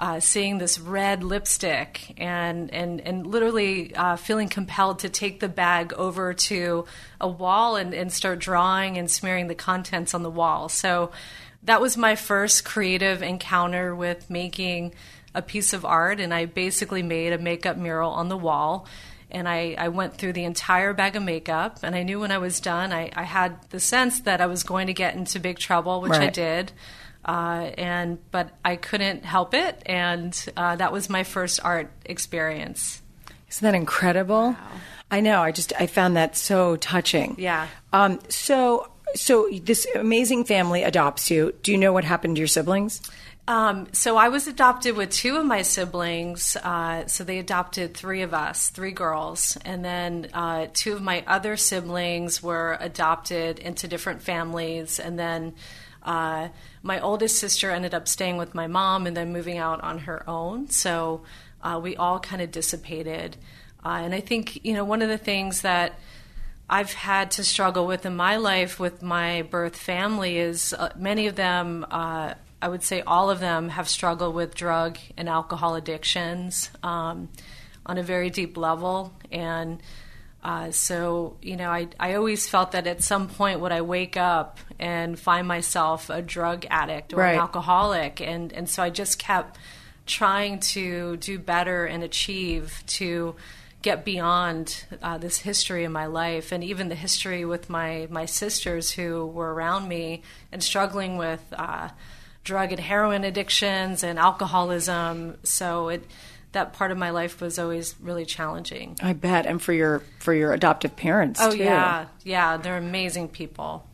uh, 0.04 0.20
seeing 0.20 0.58
this 0.58 0.82
red 0.82 1.24
lipstick 1.24 2.14
and 2.18 2.74
and 2.74 3.00
and 3.00 3.26
literally 3.26 3.96
uh, 3.96 4.18
feeling 4.18 4.50
compelled 4.50 5.00
to 5.00 5.08
take 5.08 5.40
the 5.40 5.48
bag 5.48 5.94
over 5.94 6.34
to 6.34 6.84
a 7.22 7.28
wall 7.30 7.78
and, 7.78 7.94
and 7.94 8.12
start 8.12 8.38
drawing 8.40 8.98
and 8.98 9.10
smearing 9.10 9.48
the 9.48 9.56
contents 9.56 10.14
on 10.14 10.22
the 10.22 10.30
wall. 10.30 10.68
So 10.68 11.12
that 11.64 11.80
was 11.80 11.96
my 11.96 12.18
first 12.18 12.66
creative 12.66 13.22
encounter 13.24 13.96
with 13.96 14.30
making 14.30 14.94
a 15.34 15.42
piece 15.42 15.72
of 15.72 15.86
art, 15.86 16.20
and 16.20 16.34
I 16.34 16.48
basically 16.48 17.02
made 17.02 17.32
a 17.32 17.38
makeup 17.38 17.78
mural 17.78 18.12
on 18.12 18.28
the 18.28 18.38
wall. 18.38 18.86
And 19.32 19.48
I, 19.48 19.74
I 19.80 19.88
went 19.88 20.16
through 20.16 20.34
the 20.34 20.44
entire 20.44 20.94
bag 20.94 21.16
of 21.16 21.24
makeup, 21.24 21.80
and 21.82 21.96
I 21.96 22.04
knew 22.04 22.20
when 22.20 22.32
I 22.32 22.38
was 22.38 22.60
done, 22.60 22.92
I, 22.92 23.10
I 23.16 23.24
had 23.24 23.58
the 23.70 23.80
sense 23.80 24.20
that 24.22 24.42
I 24.42 24.48
was 24.48 24.64
going 24.64 24.88
to 24.88 24.94
get 24.94 25.16
into 25.16 25.40
big 25.40 25.58
trouble, 25.58 26.02
which 26.02 26.12
I 26.12 26.30
did. 26.30 26.72
Uh, 27.26 27.72
and 27.78 28.20
but 28.32 28.50
I 28.66 28.76
couldn't 28.76 29.24
help 29.24 29.54
it, 29.54 29.82
and 29.86 30.34
uh, 30.58 30.76
that 30.76 30.92
was 30.92 31.10
my 31.10 31.24
first 31.24 31.60
art 31.64 31.92
experience. 32.06 33.02
Isn't 33.50 33.66
that 33.66 33.76
incredible? 33.76 34.56
I 35.12 35.22
know. 35.22 35.42
I 35.42 35.52
just 35.52 35.74
I 35.80 35.86
found 35.88 36.18
that 36.18 36.36
so 36.36 36.76
touching. 36.76 37.36
Yeah. 37.38 37.68
Um, 37.94 38.20
so 38.30 38.92
so 39.16 39.48
this 39.62 39.86
amazing 39.96 40.46
family 40.46 40.84
adopts 40.84 41.30
you. 41.30 41.54
Do 41.62 41.72
you 41.72 41.78
know 41.78 41.94
what 41.94 42.04
happened 42.04 42.36
to 42.36 42.40
your 42.40 42.48
siblings? 42.48 43.02
Um, 43.48 43.90
so 43.92 44.16
I 44.16 44.30
was 44.30 44.48
adopted 44.48 44.96
with 44.96 45.12
two 45.12 45.36
of 45.36 45.46
my 45.46 45.64
siblings. 45.64 46.56
Uh, 46.56 47.06
so 47.08 47.24
they 47.24 47.40
adopted 47.40 47.94
three 47.94 48.22
of 48.22 48.34
us, 48.34 48.70
three 48.70 48.92
girls, 48.92 49.58
and 49.66 49.84
then 49.84 50.30
uh, 50.34 50.68
two 50.74 50.94
of 50.94 51.02
my 51.02 51.24
other 51.28 51.58
siblings 51.58 52.42
were 52.42 52.78
adopted 52.80 53.60
into 53.60 53.88
different 53.88 54.22
families, 54.22 55.00
and 55.00 55.18
then. 55.18 55.54
Uh, 56.04 56.50
my 56.82 57.00
oldest 57.00 57.38
sister 57.40 57.72
ended 57.72 57.94
up 57.94 58.08
staying 58.08 58.38
with 58.38 58.54
my 58.54 58.68
mom 58.68 59.08
and 59.08 59.16
then 59.16 59.32
moving 59.32 59.58
out 59.58 59.82
on 59.82 60.00
her 60.00 60.28
own. 60.30 60.70
So 60.70 61.24
uh, 61.62 61.80
we 61.82 61.96
all 61.96 62.20
kind 62.20 62.42
of 62.42 62.52
dissipated. 62.52 63.38
Uh, 63.86 64.02
and 64.04 64.14
I 64.14 64.20
think, 64.20 64.64
you 64.66 64.74
know, 64.74 64.84
one 64.84 65.02
of 65.02 65.10
the 65.10 65.18
things 65.18 65.62
that 65.62 65.98
I've 66.70 66.94
had 66.94 67.32
to 67.32 67.44
struggle 67.44 67.86
with 67.86 68.06
in 68.06 68.16
my 68.16 68.38
life 68.38 68.80
with 68.80 69.02
my 69.02 69.44
birth 69.44 69.76
family 69.76 70.38
is 70.38 70.74
uh, 70.74 70.90
many 70.96 71.28
of 71.28 71.36
them, 71.36 71.86
uh, 71.92 72.34
I 72.62 72.68
would 72.68 72.84
say 72.84 73.02
all 73.02 73.30
of 73.30 73.40
them, 73.40 73.70
have 73.70 73.90
struggled 73.90 74.34
with 74.34 74.56
drug 74.56 74.98
and 75.18 75.28
alcohol 75.28 75.76
addictions 75.76 76.70
um, 76.82 77.30
on 77.86 77.98
a 77.98 78.04
very 78.04 78.30
deep 78.30 78.56
level. 78.58 79.14
And 79.32 79.82
uh, 80.44 80.72
so, 80.72 81.38
you 81.42 81.56
know, 81.56 81.70
I, 81.70 81.88
I 82.00 82.16
always 82.16 82.50
felt 82.50 82.74
that 82.74 82.86
at 82.86 83.02
some 83.02 83.30
point 83.30 83.62
would 83.62 83.72
I 83.72 83.82
wake 83.82 84.18
up 84.18 84.60
and 84.78 85.18
find 85.18 85.48
myself 85.48 86.10
a 86.10 86.22
drug 86.22 86.66
addict 86.70 87.14
or 87.14 87.18
Right. 87.18 87.36
an 87.36 87.40
alcoholic. 87.40 88.20
And, 88.20 88.52
and 88.52 88.70
so 88.70 88.84
I 88.84 88.90
just 88.90 89.18
kept 89.20 89.58
trying 90.06 90.60
to 90.60 91.16
do 91.18 91.40
better 91.40 91.86
and 91.86 92.04
achieve 92.04 92.84
to 92.88 93.36
get 93.82 94.04
beyond 94.04 94.86
uh, 95.02 95.18
this 95.18 95.40
history 95.40 95.86
in 95.86 95.92
my 95.94 96.08
life 96.08 96.52
and 96.52 96.62
even 96.64 96.90
the 96.90 96.96
history 96.96 97.46
with 97.46 97.70
my, 97.70 98.08
my 98.10 98.26
sisters 98.26 98.92
who 98.92 99.26
were 99.26 99.54
around 99.54 99.88
me 99.88 100.22
and 100.52 100.62
struggling 100.62 101.16
with 101.18 101.42
uh, 101.54 101.88
drug 102.44 102.72
and 102.72 102.82
heroin 102.82 103.24
addictions 103.24 104.04
and 104.04 104.20
alcoholism. 104.20 105.38
So 105.44 105.88
it 105.90 106.04
that 106.54 106.74
part 106.74 106.92
of 106.92 106.98
my 106.98 107.10
life 107.12 107.42
was 107.42 107.60
always 107.60 107.96
really 108.02 108.26
challenging. 108.26 108.98
I 109.02 109.14
bet, 109.14 109.46
and 109.46 109.62
for 109.62 109.74
your 109.74 110.02
for 110.20 110.34
your 110.34 110.54
adoptive 110.54 110.96
parents. 110.96 111.40
Oh 111.42 111.52
too. 111.52 111.58
yeah, 111.58 112.06
yeah, 112.24 112.58
they're 112.58 112.78
amazing 112.78 113.28
people. 113.30 113.88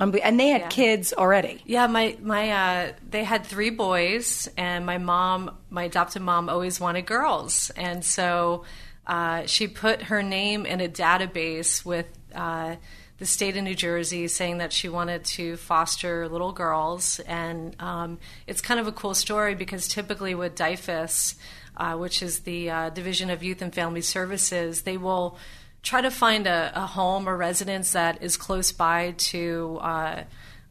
Unbe- 0.00 0.20
and 0.24 0.38
they 0.40 0.48
had 0.48 0.62
Yeah. 0.62 0.68
kids 0.68 1.12
already. 1.12 1.62
Yeah, 1.66 1.86
my 1.86 2.16
my 2.20 2.50
uh, 2.50 2.92
they 3.08 3.22
had 3.24 3.46
three 3.46 3.70
boys, 3.70 4.48
and 4.56 4.84
my 4.84 4.98
mom, 4.98 5.56
my 5.70 5.84
adopted 5.84 6.22
mom, 6.22 6.48
always 6.48 6.80
wanted 6.80 7.06
girls, 7.06 7.70
and 7.76 8.04
so 8.04 8.64
uh, 9.06 9.46
she 9.46 9.68
put 9.68 10.02
her 10.02 10.22
name 10.22 10.66
in 10.66 10.80
a 10.80 10.88
database 10.88 11.84
with 11.84 12.06
uh, 12.34 12.74
the 13.18 13.26
state 13.26 13.56
of 13.56 13.62
New 13.62 13.76
Jersey, 13.76 14.26
saying 14.26 14.58
that 14.58 14.72
she 14.72 14.88
wanted 14.88 15.24
to 15.26 15.56
foster 15.58 16.28
little 16.28 16.50
girls, 16.52 17.20
and 17.20 17.76
um, 17.80 18.18
it's 18.48 18.60
kind 18.60 18.80
of 18.80 18.88
a 18.88 18.92
cool 18.92 19.14
story 19.14 19.54
because 19.54 19.86
typically 19.86 20.34
with 20.34 20.56
DYFS, 20.56 21.36
uh, 21.76 21.96
which 21.96 22.22
is 22.22 22.40
the 22.40 22.70
uh, 22.70 22.90
Division 22.90 23.30
of 23.30 23.42
Youth 23.42 23.62
and 23.62 23.74
Family 23.74 24.00
Services, 24.00 24.82
they 24.82 24.96
will 24.96 25.36
try 25.82 26.00
to 26.00 26.10
find 26.10 26.46
a, 26.46 26.72
a 26.74 26.86
home 26.86 27.28
or 27.28 27.36
residence 27.36 27.92
that 27.92 28.22
is 28.22 28.36
close 28.36 28.72
by 28.72 29.14
to 29.18 29.78
uh, 29.82 30.24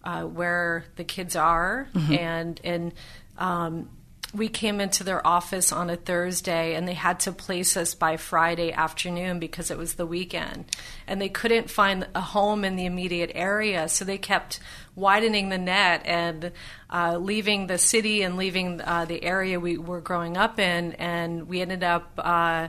uh, 0.04 0.24
where 0.24 0.86
the 0.96 1.04
kids 1.04 1.36
are, 1.36 1.88
and 2.12 2.60
and 2.64 2.94
um, 3.38 3.90
we 4.34 4.50
came 4.50 4.82
into 4.82 5.04
their 5.04 5.26
office 5.26 5.72
on 5.72 5.90
a 5.90 5.96
Thursday, 5.96 6.74
and 6.76 6.88
they 6.88 6.94
had 6.94 7.20
to 7.22 7.32
place 7.32 7.78
us 7.78 7.94
by 7.94 8.18
Friday 8.18 8.72
afternoon 8.72 9.40
because 9.40 9.70
it 9.70 9.78
was 9.78 9.94
the 9.94 10.06
weekend, 10.06 10.66
and 11.08 11.22
they 11.22 11.30
couldn't 11.30 11.70
find 11.70 12.08
a 12.16 12.22
home 12.22 12.66
in 12.66 12.76
the 12.76 12.86
immediate 12.86 13.32
area, 13.36 13.88
so 13.88 14.04
they 14.04 14.18
kept 14.18 14.60
widening 14.96 15.50
the 15.50 15.58
net 15.58 16.04
and 16.06 16.52
uh, 16.90 17.18
leaving 17.18 17.68
the 17.68 17.78
city 17.78 18.22
and 18.22 18.38
leaving 18.38 18.80
uh, 18.82 19.06
the 19.06 19.24
area 19.24 19.60
we 19.60 19.78
were 19.78 20.02
growing 20.02 20.38
up 20.38 20.60
in, 20.60 20.94
and 20.94 21.48
we 21.48 21.62
ended 21.62 21.84
up. 21.84 22.12
Uh, 22.18 22.68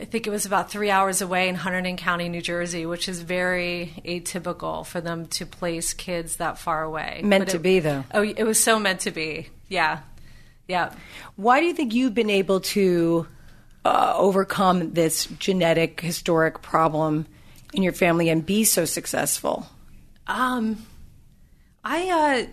I 0.00 0.06
think 0.06 0.26
it 0.26 0.30
was 0.30 0.44
about 0.44 0.70
three 0.72 0.90
hours 0.90 1.22
away 1.22 1.48
in 1.48 1.54
Hunterdon 1.56 1.96
County, 1.96 2.28
New 2.28 2.42
Jersey, 2.42 2.84
which 2.84 3.08
is 3.08 3.20
very 3.22 3.92
atypical 4.04 4.84
for 4.84 5.00
them 5.00 5.26
to 5.28 5.46
place 5.46 5.94
kids 5.94 6.36
that 6.36 6.58
far 6.58 6.82
away. 6.82 7.20
Meant 7.22 7.44
But 7.46 7.50
to 7.52 7.56
it- 7.58 7.62
be, 7.62 7.78
though. 7.78 8.04
Oh, 8.12 8.22
it 8.22 8.42
was 8.42 8.62
so 8.62 8.80
meant 8.80 9.00
to 9.00 9.12
be. 9.12 9.48
Yeah, 9.68 10.00
yeah. 10.66 10.92
Why 11.36 11.60
do 11.60 11.66
you 11.66 11.74
think 11.74 11.94
you've 11.94 12.14
been 12.14 12.28
able 12.30 12.60
to 12.60 13.26
uh, 13.84 14.14
overcome 14.16 14.94
this 14.94 15.26
genetic 15.38 16.00
historic 16.00 16.60
problem 16.60 17.26
in 17.72 17.82
your 17.84 17.92
family 17.92 18.28
and 18.28 18.44
be 18.44 18.64
so 18.64 18.84
successful? 18.84 19.66
Um, 20.26 20.84
I 21.84 22.08
uh, 22.08 22.46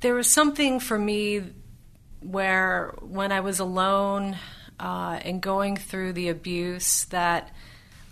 there 0.00 0.14
was 0.14 0.30
something 0.30 0.80
for 0.80 0.98
me 0.98 1.42
where 2.20 2.94
when 3.02 3.32
I 3.32 3.40
was 3.40 3.60
alone 3.60 4.36
uh, 4.80 5.20
and 5.22 5.40
going 5.42 5.76
through 5.76 6.14
the 6.14 6.28
abuse 6.28 7.04
that 7.06 7.54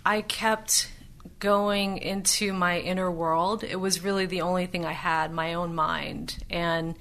I 0.05 0.21
kept 0.21 0.91
going 1.39 1.97
into 1.97 2.53
my 2.53 2.79
inner 2.79 3.11
world. 3.11 3.63
It 3.63 3.75
was 3.75 4.03
really 4.03 4.25
the 4.25 4.41
only 4.41 4.65
thing 4.65 4.85
I 4.85 4.91
had, 4.91 5.31
my 5.31 5.55
own 5.55 5.75
mind, 5.75 6.37
and 6.49 6.95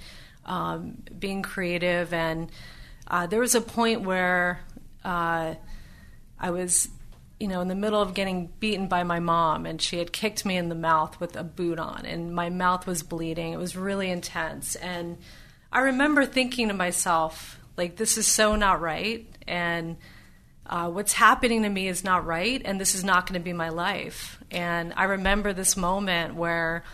um, 0.44 1.02
being 1.18 1.42
creative. 1.42 2.12
And 2.12 2.50
uh, 3.06 3.26
there 3.26 3.40
was 3.40 3.54
a 3.54 3.60
point 3.60 4.02
where 4.02 4.60
uh, 5.04 5.54
I 6.40 6.50
was 6.50 6.88
you 7.42 7.48
know, 7.48 7.60
in 7.60 7.66
the 7.66 7.74
middle 7.74 8.00
of 8.00 8.14
getting 8.14 8.46
beaten 8.60 8.86
by 8.86 9.02
my 9.02 9.18
mom, 9.18 9.66
and 9.66 9.82
she 9.82 9.98
had 9.98 10.12
kicked 10.12 10.46
me 10.46 10.56
in 10.56 10.68
the 10.68 10.76
mouth 10.76 11.18
with 11.18 11.34
a 11.34 11.42
boot 11.42 11.80
on, 11.80 12.06
and 12.06 12.32
my 12.32 12.48
mouth 12.48 12.86
was 12.86 13.02
bleeding. 13.02 13.52
It 13.52 13.58
was 13.58 13.76
really 13.76 14.12
intense. 14.12 14.76
And 14.76 15.18
I 15.72 15.80
remember 15.80 16.24
thinking 16.24 16.68
to 16.68 16.74
myself, 16.74 17.58
like, 17.76 17.96
this 17.96 18.16
is 18.16 18.28
so 18.28 18.54
not 18.54 18.80
right, 18.80 19.26
and 19.48 19.96
uh, 20.66 20.88
what's 20.88 21.14
happening 21.14 21.64
to 21.64 21.68
me 21.68 21.88
is 21.88 22.04
not 22.04 22.24
right, 22.24 22.62
and 22.64 22.80
this 22.80 22.94
is 22.94 23.02
not 23.02 23.26
going 23.26 23.40
to 23.40 23.44
be 23.44 23.52
my 23.52 23.70
life. 23.70 24.38
And 24.52 24.94
I 24.96 25.04
remember 25.04 25.52
this 25.52 25.76
moment 25.76 26.36
where 26.36 26.84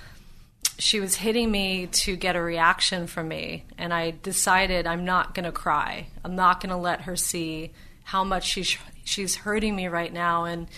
she 0.78 0.98
was 0.98 1.14
hitting 1.14 1.50
me 1.50 1.88
to 1.88 2.16
get 2.16 2.36
a 2.36 2.40
reaction 2.40 3.06
from 3.06 3.28
me, 3.28 3.66
and 3.76 3.92
I 3.92 4.14
decided 4.22 4.86
I'm 4.86 5.04
not 5.04 5.34
going 5.34 5.44
to 5.44 5.52
cry. 5.52 6.06
I'm 6.24 6.36
not 6.36 6.62
going 6.62 6.70
to 6.70 6.76
let 6.78 7.02
her 7.02 7.16
see 7.16 7.72
how 8.04 8.24
much 8.24 8.46
she's 8.46 8.78
she's 9.08 9.34
hurting 9.36 9.74
me 9.74 9.88
right 9.88 10.12
now, 10.12 10.44
and 10.44 10.68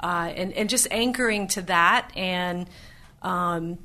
uh, 0.00 0.32
and 0.34 0.52
and 0.52 0.68
just 0.68 0.88
anchoring 0.90 1.48
to 1.48 1.62
that, 1.62 2.10
and 2.16 2.68
um, 3.22 3.78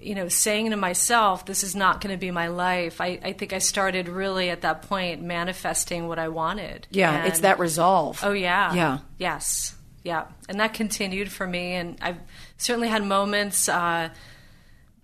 you 0.00 0.14
know, 0.14 0.28
saying 0.28 0.70
to 0.70 0.76
myself, 0.76 1.44
"This 1.46 1.62
is 1.62 1.74
not 1.74 2.00
going 2.00 2.14
to 2.14 2.18
be 2.18 2.30
my 2.30 2.48
life." 2.48 3.00
I, 3.00 3.18
I 3.22 3.32
think 3.32 3.52
I 3.52 3.58
started 3.58 4.08
really 4.08 4.50
at 4.50 4.62
that 4.62 4.82
point 4.82 5.22
manifesting 5.22 6.08
what 6.08 6.18
I 6.18 6.28
wanted. 6.28 6.86
Yeah, 6.90 7.26
it's 7.26 7.40
that 7.40 7.58
resolve. 7.58 8.20
Oh 8.22 8.32
yeah. 8.32 8.74
Yeah. 8.74 8.98
Yes. 9.18 9.74
Yeah. 10.04 10.26
And 10.48 10.58
that 10.58 10.74
continued 10.74 11.30
for 11.30 11.46
me, 11.46 11.74
and 11.74 11.96
I've 12.00 12.18
certainly 12.56 12.88
had 12.88 13.04
moments 13.04 13.68
uh, 13.68 14.10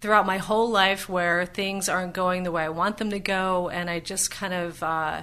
throughout 0.01 0.27
my 0.27 0.39
whole 0.39 0.71
life 0.71 1.09
where 1.09 1.47
things 1.47 1.89
aren't 1.89 2.15
going 2.15 2.43
the 2.43 2.53
way 2.53 2.65
I 2.65 2.69
want 2.69 2.99
them 2.99 3.11
to 3.11 3.21
go, 3.21 3.69
and 3.69 3.91
I 3.91 4.01
just 4.01 4.31
kind 4.31 4.55
of. 4.55 4.83
Uh, 4.83 5.23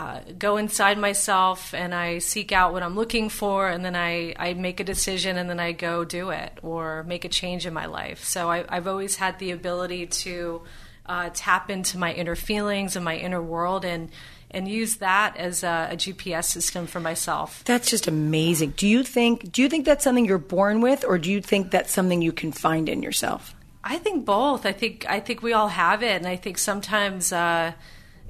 uh, 0.00 0.20
go 0.38 0.56
inside 0.56 0.96
myself 0.96 1.74
and 1.74 1.94
I 1.94 2.20
seek 2.20 2.52
out 2.52 2.72
what 2.72 2.82
I'm 2.82 2.96
looking 2.96 3.28
for, 3.28 3.68
and 3.68 3.84
then 3.84 3.94
I, 3.94 4.34
I 4.38 4.54
make 4.54 4.80
a 4.80 4.84
decision 4.84 5.36
and 5.36 5.50
then 5.50 5.60
I 5.60 5.72
go 5.72 6.06
do 6.06 6.30
it 6.30 6.58
or 6.62 7.02
make 7.02 7.26
a 7.26 7.28
change 7.28 7.66
in 7.66 7.74
my 7.74 7.84
life. 7.84 8.24
So 8.24 8.50
I, 8.50 8.64
I've 8.68 8.86
always 8.86 9.16
had 9.16 9.38
the 9.38 9.50
ability 9.50 10.06
to 10.06 10.62
uh, 11.04 11.28
tap 11.34 11.68
into 11.68 11.98
my 11.98 12.14
inner 12.14 12.34
feelings 12.34 12.96
and 12.96 13.04
my 13.04 13.16
inner 13.16 13.42
world 13.42 13.84
and 13.84 14.08
and 14.52 14.66
use 14.66 14.96
that 14.96 15.36
as 15.36 15.62
a, 15.62 15.90
a 15.92 15.96
GPS 15.96 16.46
system 16.46 16.86
for 16.86 16.98
myself. 16.98 17.62
That's 17.64 17.88
just 17.88 18.08
amazing. 18.08 18.70
Do 18.78 18.88
you 18.88 19.02
think 19.02 19.52
do 19.52 19.60
you 19.60 19.68
think 19.68 19.84
that's 19.84 20.02
something 20.02 20.24
you're 20.24 20.38
born 20.38 20.80
with 20.80 21.04
or 21.04 21.18
do 21.18 21.30
you 21.30 21.42
think 21.42 21.70
that's 21.70 21.92
something 21.92 22.22
you 22.22 22.32
can 22.32 22.52
find 22.52 22.88
in 22.88 23.02
yourself? 23.02 23.54
I 23.84 23.98
think 23.98 24.24
both. 24.24 24.64
I 24.64 24.72
think 24.72 25.04
I 25.08 25.20
think 25.20 25.42
we 25.42 25.52
all 25.52 25.68
have 25.68 26.02
it, 26.02 26.16
and 26.16 26.26
I 26.26 26.36
think 26.36 26.58
sometimes 26.58 27.32
uh, 27.32 27.72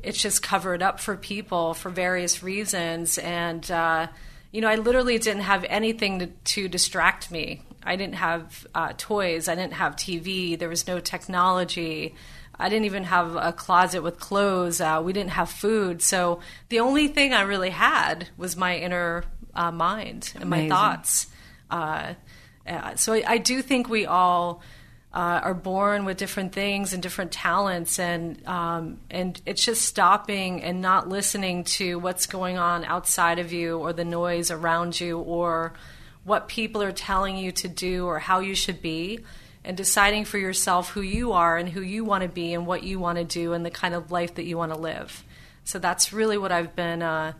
it's 0.03 0.20
just 0.20 0.42
covered 0.42 0.82
up 0.82 1.01
for 1.01 1.16
people 1.16 1.74
for 1.74 1.90
various 1.90 2.42
reasons. 2.42 3.18
And, 3.18 3.68
uh, 3.70 4.09
you 4.53 4.61
know, 4.61 4.68
I 4.68 4.76
literally 4.76 5.18
didn't 5.18 5.42
have 5.42 5.64
anything 5.68 6.18
to, 6.20 6.26
to 6.26 6.68
distract 6.68 7.30
me. 7.30 7.62
I 7.82 7.96
didn't 7.96 8.16
have 8.16 8.66
uh, 8.74 8.92
toys, 8.96 9.48
I 9.48 9.55
didn't 9.55 9.74
have 9.74 9.96
TV, 9.96 10.59
there 10.59 10.68
was 10.68 10.86
no 10.86 11.01
technology. 11.01 12.14
I 12.59 12.68
didn't 12.68 12.84
even 12.84 13.05
have 13.05 13.36
a 13.36 13.55
closet 13.55 14.03
with 14.03 14.20
clothes. 14.20 14.82
Uh, 14.82 15.01
we 15.03 15.14
didn't 15.14 15.30
have 15.30 15.48
food. 15.48 16.03
So 16.03 16.40
the 16.68 16.80
only 16.80 17.09
thing 17.09 17.32
I 17.32 17.40
really 17.42 17.70
had 17.70 18.28
was 18.36 18.55
my 18.55 18.76
inner 18.76 19.24
uh, 19.55 19.70
mind 19.72 20.32
and 20.34 20.44
Amazing. 20.44 20.68
my 20.68 20.74
thoughts. 20.74 21.26
Uh, 21.70 22.14
uh, 22.66 22.96
so 22.96 23.14
I, 23.14 23.24
I 23.26 23.38
do 23.38 23.62
think 23.62 23.88
we 23.88 24.05
all 24.05 24.61
uh, 25.12 25.40
are 25.42 25.54
born 25.54 26.04
with 26.04 26.16
different 26.16 26.52
things 26.52 26.92
and 26.92 27.02
different 27.02 27.32
talents, 27.32 27.98
and 27.98 28.46
um, 28.46 28.98
and 29.11 29.40
it's 29.44 29.64
just 29.64 29.82
stopping 29.82 30.62
and 30.62 30.80
not 30.80 31.08
listening 31.08 31.64
to 31.64 31.98
what's 31.98 32.26
going 32.26 32.58
on 32.58 32.84
outside 32.84 33.38
of 33.38 33.52
you 33.52 33.78
or 33.78 33.92
the 33.92 34.04
noise 34.04 34.50
around 34.50 35.00
you 35.00 35.18
or 35.18 35.72
what 36.24 36.48
people 36.48 36.82
are 36.82 36.92
telling 36.92 37.36
you 37.36 37.50
to 37.50 37.68
do 37.68 38.06
or 38.06 38.18
how 38.18 38.40
you 38.40 38.54
should 38.54 38.80
be 38.80 39.18
and 39.64 39.76
deciding 39.76 40.24
for 40.24 40.38
yourself 40.38 40.90
who 40.90 41.00
you 41.00 41.32
are 41.32 41.56
and 41.56 41.68
who 41.68 41.80
you 41.80 42.04
want 42.04 42.22
to 42.22 42.28
be 42.28 42.54
and 42.54 42.66
what 42.66 42.82
you 42.82 42.98
want 42.98 43.18
to 43.18 43.24
do 43.24 43.52
and 43.52 43.64
the 43.64 43.70
kind 43.70 43.94
of 43.94 44.11
life 44.11 44.34
that 44.36 44.44
you 44.44 44.56
want 44.56 44.72
to 44.72 44.78
live. 44.78 45.24
So 45.64 45.78
that's 45.78 46.12
really 46.12 46.38
what 46.38 46.52
I've 46.52 46.74
been 46.74 47.02
uh, 47.02 47.32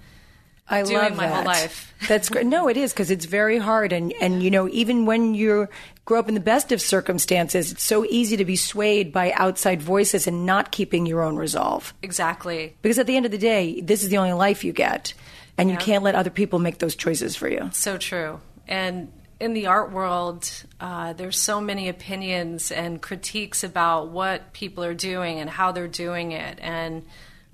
I 0.71 0.83
doing 0.83 0.97
love 0.97 1.16
my 1.16 1.27
whole 1.27 1.45
life. 1.45 1.93
That's 2.09 2.29
great. 2.29 2.47
No, 2.47 2.68
it 2.68 2.77
is 2.77 2.93
because 2.93 3.11
it's 3.11 3.25
very 3.25 3.59
hard, 3.59 3.93
and 3.93 4.12
and 4.21 4.43
you 4.43 4.51
know 4.51 4.68
even 4.68 5.05
when 5.05 5.35
you 5.35 5.68
grow 6.05 6.18
up 6.18 6.29
in 6.29 6.35
the 6.35 6.41
best 6.41 6.73
of 6.73 6.81
circumstances, 6.81 7.73
it's 7.73 7.83
so 7.83 8.05
easy 8.07 8.37
to 8.37 8.45
be 8.45 8.57
swayed 8.57 9.12
by 9.12 9.33
outside 9.33 9.83
voices 9.83 10.27
and 10.27 10.47
not 10.47 10.71
keeping 10.71 11.07
your 11.07 11.23
own 11.23 11.37
resolve. 11.37 11.93
exactly. 12.03 12.75
Because 12.83 12.99
at 12.99 13.07
the 13.07 13.16
end 13.16 13.27
of 13.27 13.33
the 13.33 13.39
day, 13.39 13.81
this 13.81 14.03
is 14.03 14.09
the 14.09 14.18
only 14.18 14.33
life 14.33 14.64
you 14.64 14.73
get, 14.73 15.12
and 15.59 15.71
you 15.71 15.77
can't 15.77 16.05
let 16.05 16.14
other 16.14 16.31
people 16.31 16.59
make 16.59 16.79
those 16.79 16.95
choices 16.95 17.37
for 17.37 17.49
you. 17.49 17.68
So 17.73 17.99
true. 17.99 18.41
And 18.66 19.12
in 19.41 19.55
the 19.55 19.66
art 19.66 19.91
world, 19.91 20.51
uh, 20.81 21.14
there's 21.14 21.39
so 21.39 21.61
many 21.61 21.89
opinions 21.89 22.71
and 22.71 23.01
critiques 23.01 23.64
about 23.64 24.09
what 24.09 24.53
people 24.53 24.85
are 24.85 24.95
doing 24.95 25.41
and 25.41 25.51
how 25.51 25.73
they're 25.73 25.89
doing 25.89 26.33
it, 26.33 26.59
and 26.61 27.05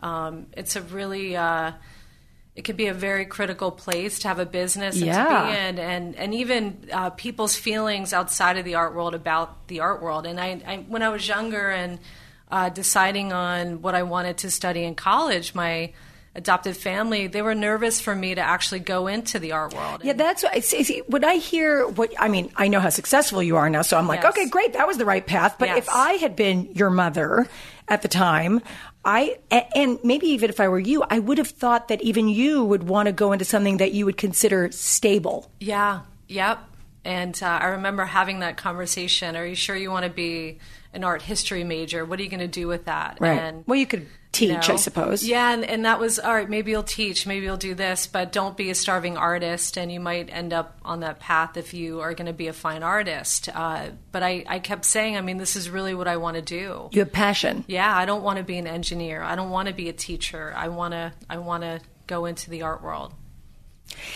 um, 0.00 0.46
it's 0.52 0.76
a 0.76 0.82
really 0.82 1.36
uh, 1.36 1.72
it 2.56 2.64
could 2.64 2.78
be 2.78 2.86
a 2.86 2.94
very 2.94 3.26
critical 3.26 3.70
place 3.70 4.20
to 4.20 4.28
have 4.28 4.38
a 4.38 4.46
business 4.46 4.96
and 4.96 5.04
to 5.12 5.46
be 5.46 5.58
in, 5.58 5.78
and 5.78 6.16
and 6.16 6.34
even 6.34 6.88
uh, 6.90 7.10
people's 7.10 7.54
feelings 7.54 8.14
outside 8.14 8.56
of 8.56 8.64
the 8.64 8.76
art 8.76 8.94
world 8.94 9.14
about 9.14 9.68
the 9.68 9.80
art 9.80 10.02
world. 10.02 10.26
And 10.26 10.40
I, 10.40 10.62
I 10.66 10.76
when 10.88 11.02
I 11.02 11.10
was 11.10 11.28
younger 11.28 11.70
and 11.70 11.98
uh, 12.50 12.70
deciding 12.70 13.32
on 13.34 13.82
what 13.82 13.94
I 13.94 14.04
wanted 14.04 14.38
to 14.38 14.50
study 14.50 14.84
in 14.84 14.94
college, 14.94 15.54
my 15.54 15.92
adopted 16.36 16.76
family 16.76 17.26
they 17.26 17.42
were 17.42 17.54
nervous 17.54 18.00
for 18.00 18.14
me 18.14 18.34
to 18.34 18.40
actually 18.40 18.78
go 18.78 19.06
into 19.06 19.38
the 19.38 19.52
art 19.52 19.74
world. 19.74 20.02
Yeah, 20.04 20.12
that's 20.12 20.42
what 20.42 20.54
I 20.54 20.60
see. 20.60 21.02
When 21.08 21.24
I 21.24 21.36
hear 21.36 21.88
what 21.88 22.12
I 22.18 22.28
mean, 22.28 22.52
I 22.54 22.68
know 22.68 22.78
how 22.78 22.90
successful 22.90 23.42
you 23.42 23.56
are 23.56 23.68
now, 23.70 23.82
so 23.82 23.96
I'm 23.96 24.06
like, 24.06 24.22
Yes. 24.22 24.30
okay, 24.30 24.48
great, 24.48 24.74
that 24.74 24.86
was 24.86 24.98
the 24.98 25.06
right 25.06 25.26
path. 25.26 25.56
But 25.58 25.70
if 25.70 25.88
I 25.88 26.12
had 26.14 26.36
been 26.36 26.68
your 26.74 26.90
mother 26.90 27.48
at 27.88 28.02
the 28.02 28.08
time, 28.08 28.60
I 29.04 29.38
and 29.50 29.98
maybe 30.04 30.26
even 30.28 30.50
if 30.50 30.60
I 30.60 30.68
were 30.68 30.78
you, 30.78 31.02
I 31.08 31.18
would 31.18 31.38
have 31.38 31.48
thought 31.48 31.88
that 31.88 32.02
even 32.02 32.28
you 32.28 32.64
would 32.64 32.82
want 32.82 33.06
to 33.06 33.12
go 33.12 33.32
into 33.32 33.44
something 33.44 33.78
that 33.78 33.92
you 33.92 34.04
would 34.04 34.16
consider 34.18 34.70
stable. 34.72 35.50
Yeah, 35.58 36.00
yep. 36.28 36.58
And 37.04 37.40
uh, 37.40 37.46
I 37.46 37.66
remember 37.66 38.04
having 38.04 38.40
that 38.40 38.56
conversation. 38.56 39.36
Are 39.36 39.46
you 39.46 39.54
sure 39.54 39.76
you 39.76 39.92
want 39.92 40.04
to 40.04 40.10
be 40.10 40.58
an 40.92 41.04
art 41.04 41.22
history 41.22 41.62
major? 41.62 42.04
What 42.04 42.18
are 42.18 42.22
you 42.24 42.28
going 42.28 42.40
to 42.40 42.48
do 42.48 42.66
with 42.66 42.86
that? 42.86 43.18
And 43.22 43.62
well, 43.66 43.78
you 43.78 43.86
could 43.86 44.08
teach, 44.36 44.70
I 44.70 44.76
suppose. 44.76 45.26
Yeah, 45.26 45.52
and, 45.52 45.64
and 45.64 45.84
that 45.84 45.98
was 45.98 46.18
all 46.18 46.34
right. 46.34 46.48
Maybe 46.48 46.70
you'll 46.70 46.82
teach, 46.82 47.26
maybe 47.26 47.46
you'll 47.46 47.56
do 47.56 47.74
this, 47.74 48.06
but 48.06 48.32
don't 48.32 48.56
be 48.56 48.70
a 48.70 48.74
starving 48.74 49.16
artist, 49.16 49.76
and 49.76 49.90
you 49.90 50.00
might 50.00 50.28
end 50.30 50.52
up 50.52 50.78
on 50.84 51.00
that 51.00 51.20
path 51.20 51.56
if 51.56 51.74
you 51.74 52.00
are 52.00 52.14
going 52.14 52.26
to 52.26 52.32
be 52.32 52.48
a 52.48 52.52
fine 52.52 52.82
artist. 52.82 53.48
Uh, 53.54 53.88
but 54.12 54.22
I, 54.22 54.44
I 54.46 54.58
kept 54.58 54.84
saying, 54.84 55.16
I 55.16 55.20
mean, 55.20 55.38
this 55.38 55.56
is 55.56 55.70
really 55.70 55.94
what 55.94 56.08
I 56.08 56.16
want 56.16 56.36
to 56.36 56.42
do. 56.42 56.88
You 56.92 57.00
have 57.00 57.12
passion. 57.12 57.64
Yeah, 57.66 57.94
I 57.96 58.04
don't 58.04 58.22
want 58.22 58.38
to 58.38 58.44
be 58.44 58.58
an 58.58 58.66
engineer. 58.66 59.22
I 59.22 59.36
don't 59.36 59.50
want 59.50 59.68
to 59.68 59.74
be 59.74 59.88
a 59.88 59.92
teacher. 59.92 60.52
I 60.56 60.68
want 60.68 60.92
to. 60.92 61.12
I 61.28 61.38
want 61.38 61.62
to 61.62 61.80
go 62.06 62.26
into 62.26 62.50
the 62.50 62.62
art 62.62 62.82
world. 62.82 63.12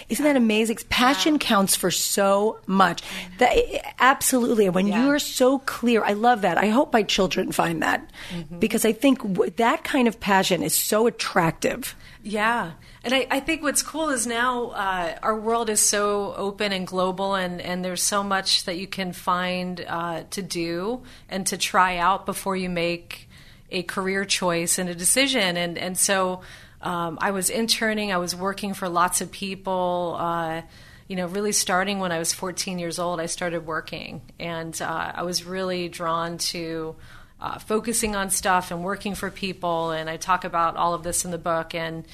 Isn't 0.09 0.25
that 0.25 0.37
amazing? 0.37 0.79
Passion 0.89 1.39
counts 1.39 1.77
for 1.77 1.91
so 1.91 2.59
much. 2.67 3.03
That 3.39 3.57
absolutely. 3.99 4.69
When 4.69 4.87
Yeah. 4.87 5.05
you're 5.07 5.19
so 5.19 5.59
clear, 5.61 6.03
I 6.05 6.13
love 6.15 6.43
that. 6.43 6.59
I 6.59 6.69
hope 6.69 6.93
my 6.93 7.03
children 7.03 7.53
find 7.53 7.83
that 7.83 8.09
Mm-hmm. 8.31 8.59
because 8.59 8.85
I 8.85 8.93
think 8.93 9.23
w- 9.23 9.51
that 9.57 9.85
kind 9.85 10.09
of 10.09 10.21
passion 10.21 10.63
is 10.63 10.77
so 10.77 11.07
attractive. 11.07 11.95
Yeah. 12.23 12.73
And 13.03 13.15
I, 13.15 13.27
I 13.31 13.41
think 13.41 13.63
what's 13.63 13.83
cool 13.83 14.11
is 14.11 14.27
now 14.27 14.71
uh, 14.71 15.17
our 15.23 15.35
world 15.39 15.71
is 15.71 15.81
so 15.81 16.35
open 16.37 16.71
and 16.73 16.87
global, 16.87 17.35
and, 17.35 17.61
and 17.61 17.83
there's 17.83 18.03
so 18.03 18.23
much 18.23 18.65
that 18.65 18.77
you 18.77 18.87
can 18.87 19.13
find 19.15 19.83
uh, 19.89 20.25
to 20.31 20.43
do 20.43 21.03
and 21.31 21.47
to 21.47 21.57
try 21.57 21.97
out 21.97 22.27
before 22.27 22.57
you 22.57 22.69
make 22.69 23.27
a 23.71 23.83
career 23.85 24.25
choice 24.27 24.79
and 24.79 24.91
a 24.91 24.95
decision. 24.95 25.57
And, 25.57 25.79
and 25.79 25.97
so 25.97 26.43
um, 26.83 27.19
I 27.21 27.31
was 27.31 27.51
interning, 27.51 28.13
I 28.13 28.19
was 28.19 28.35
working 28.35 28.75
for 28.75 28.89
lots 28.89 29.21
of 29.21 29.31
people. 29.31 30.17
Uh, 30.19 30.63
you 31.09 31.17
know, 31.17 31.27
really 31.27 31.53
starting 31.53 31.99
when 31.99 32.13
I 32.13 32.19
was 32.19 32.33
14 32.33 32.79
years 32.79 33.01
old, 33.01 33.19
I 33.19 33.27
started 33.27 33.67
working, 33.67 34.23
and 34.39 34.81
uh, 34.81 35.13
I 35.17 35.25
was 35.25 35.45
really 35.45 35.89
drawn 35.89 36.39
to 36.39 36.95
uh, 37.41 37.59
focusing 37.59 38.15
on 38.15 38.31
stuff 38.31 38.71
and 38.71 38.85
working 38.85 39.15
for 39.15 39.31
people. 39.31 39.91
And 39.91 40.11
I 40.11 40.17
talk 40.17 40.45
about 40.45 40.77
all 40.77 40.95
of 40.95 41.03
this 41.03 41.25
in 41.25 41.31
the 41.31 41.39
book. 41.39 41.75
And 41.75 42.07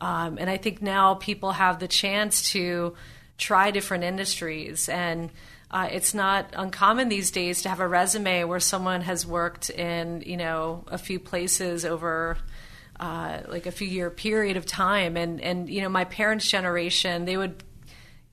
um, 0.00 0.38
and 0.38 0.48
I 0.48 0.56
think 0.56 0.80
now 0.80 1.14
people 1.14 1.52
have 1.52 1.78
the 1.78 1.88
chance 1.88 2.50
to 2.52 2.94
try 3.36 3.70
different 3.70 4.04
industries. 4.04 4.88
And 4.88 5.30
uh, 5.70 5.88
it's 5.92 6.14
not 6.14 6.46
uncommon 6.54 7.10
these 7.10 7.30
days 7.30 7.62
to 7.62 7.68
have 7.68 7.80
a 7.80 7.86
resume 7.86 8.44
where 8.44 8.60
someone 8.60 9.02
has 9.02 9.26
worked 9.26 9.70
in 9.70 10.22
you 10.24 10.36
know 10.36 10.84
a 10.88 10.98
few 10.98 11.20
places 11.20 11.84
over. 11.84 12.38
Uh, 13.00 13.40
like 13.48 13.64
a 13.64 13.70
few 13.72 13.88
year 13.88 14.10
period 14.10 14.58
of 14.58 14.66
time, 14.66 15.16
and 15.16 15.40
and 15.40 15.70
you 15.70 15.80
know 15.80 15.88
my 15.88 16.04
parents' 16.04 16.46
generation, 16.46 17.24
they 17.24 17.34
would 17.36 17.64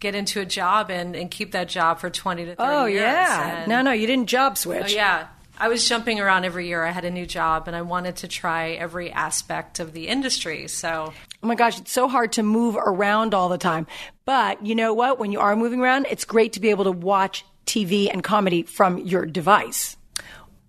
get 0.02 0.14
into 0.14 0.42
a 0.42 0.46
job 0.46 0.92
and, 0.92 1.16
and 1.16 1.32
keep 1.32 1.54
that 1.54 1.70
job 1.70 2.00
for 2.00 2.10
twenty 2.10 2.44
to 2.44 2.56
oh 2.60 2.86
years. 2.86 3.02
yeah. 3.02 3.60
And- 3.60 3.70
No, 3.70 3.82
no, 3.82 3.92
you 3.94 4.06
didn't 4.06 4.28
job 4.28 4.58
switch. 4.58 4.92
Oh, 4.92 4.96
yeah. 4.96 5.28
I 5.58 5.70
was 5.70 5.88
jumping 5.90 6.20
around 6.20 6.46
every 6.46 6.68
year. 6.68 6.84
I 6.84 6.92
had 6.92 7.04
a 7.04 7.10
new 7.10 7.26
job 7.26 7.68
and 7.68 7.76
I 7.76 7.82
wanted 7.82 8.18
to 8.18 8.28
try 8.28 8.72
every 8.74 9.12
aspect 9.12 9.80
of 9.80 9.92
the 9.92 10.08
industry. 10.08 10.68
So, 10.68 11.12
Oh 11.42 11.48
my 11.48 11.56
gosh, 11.56 11.80
it's 11.80 11.92
so 11.92 12.08
hard 12.08 12.34
to 12.34 12.44
move 12.44 12.76
around 12.76 13.34
all 13.34 13.50
the 13.50 13.58
time. 13.58 13.88
But 14.24 14.64
you 14.64 14.76
know 14.76 14.94
what? 14.94 15.18
When 15.18 15.32
you 15.32 15.40
are 15.40 15.56
moving 15.56 15.82
around, 15.82 16.06
it's 16.12 16.26
great 16.26 16.54
to 16.54 16.60
be 16.60 16.70
able 16.70 16.84
to 16.84 16.92
watch 16.92 17.44
TV 17.66 18.08
and 18.12 18.24
comedy 18.24 18.62
from 18.64 19.00
your 19.00 19.26
device. 19.26 19.97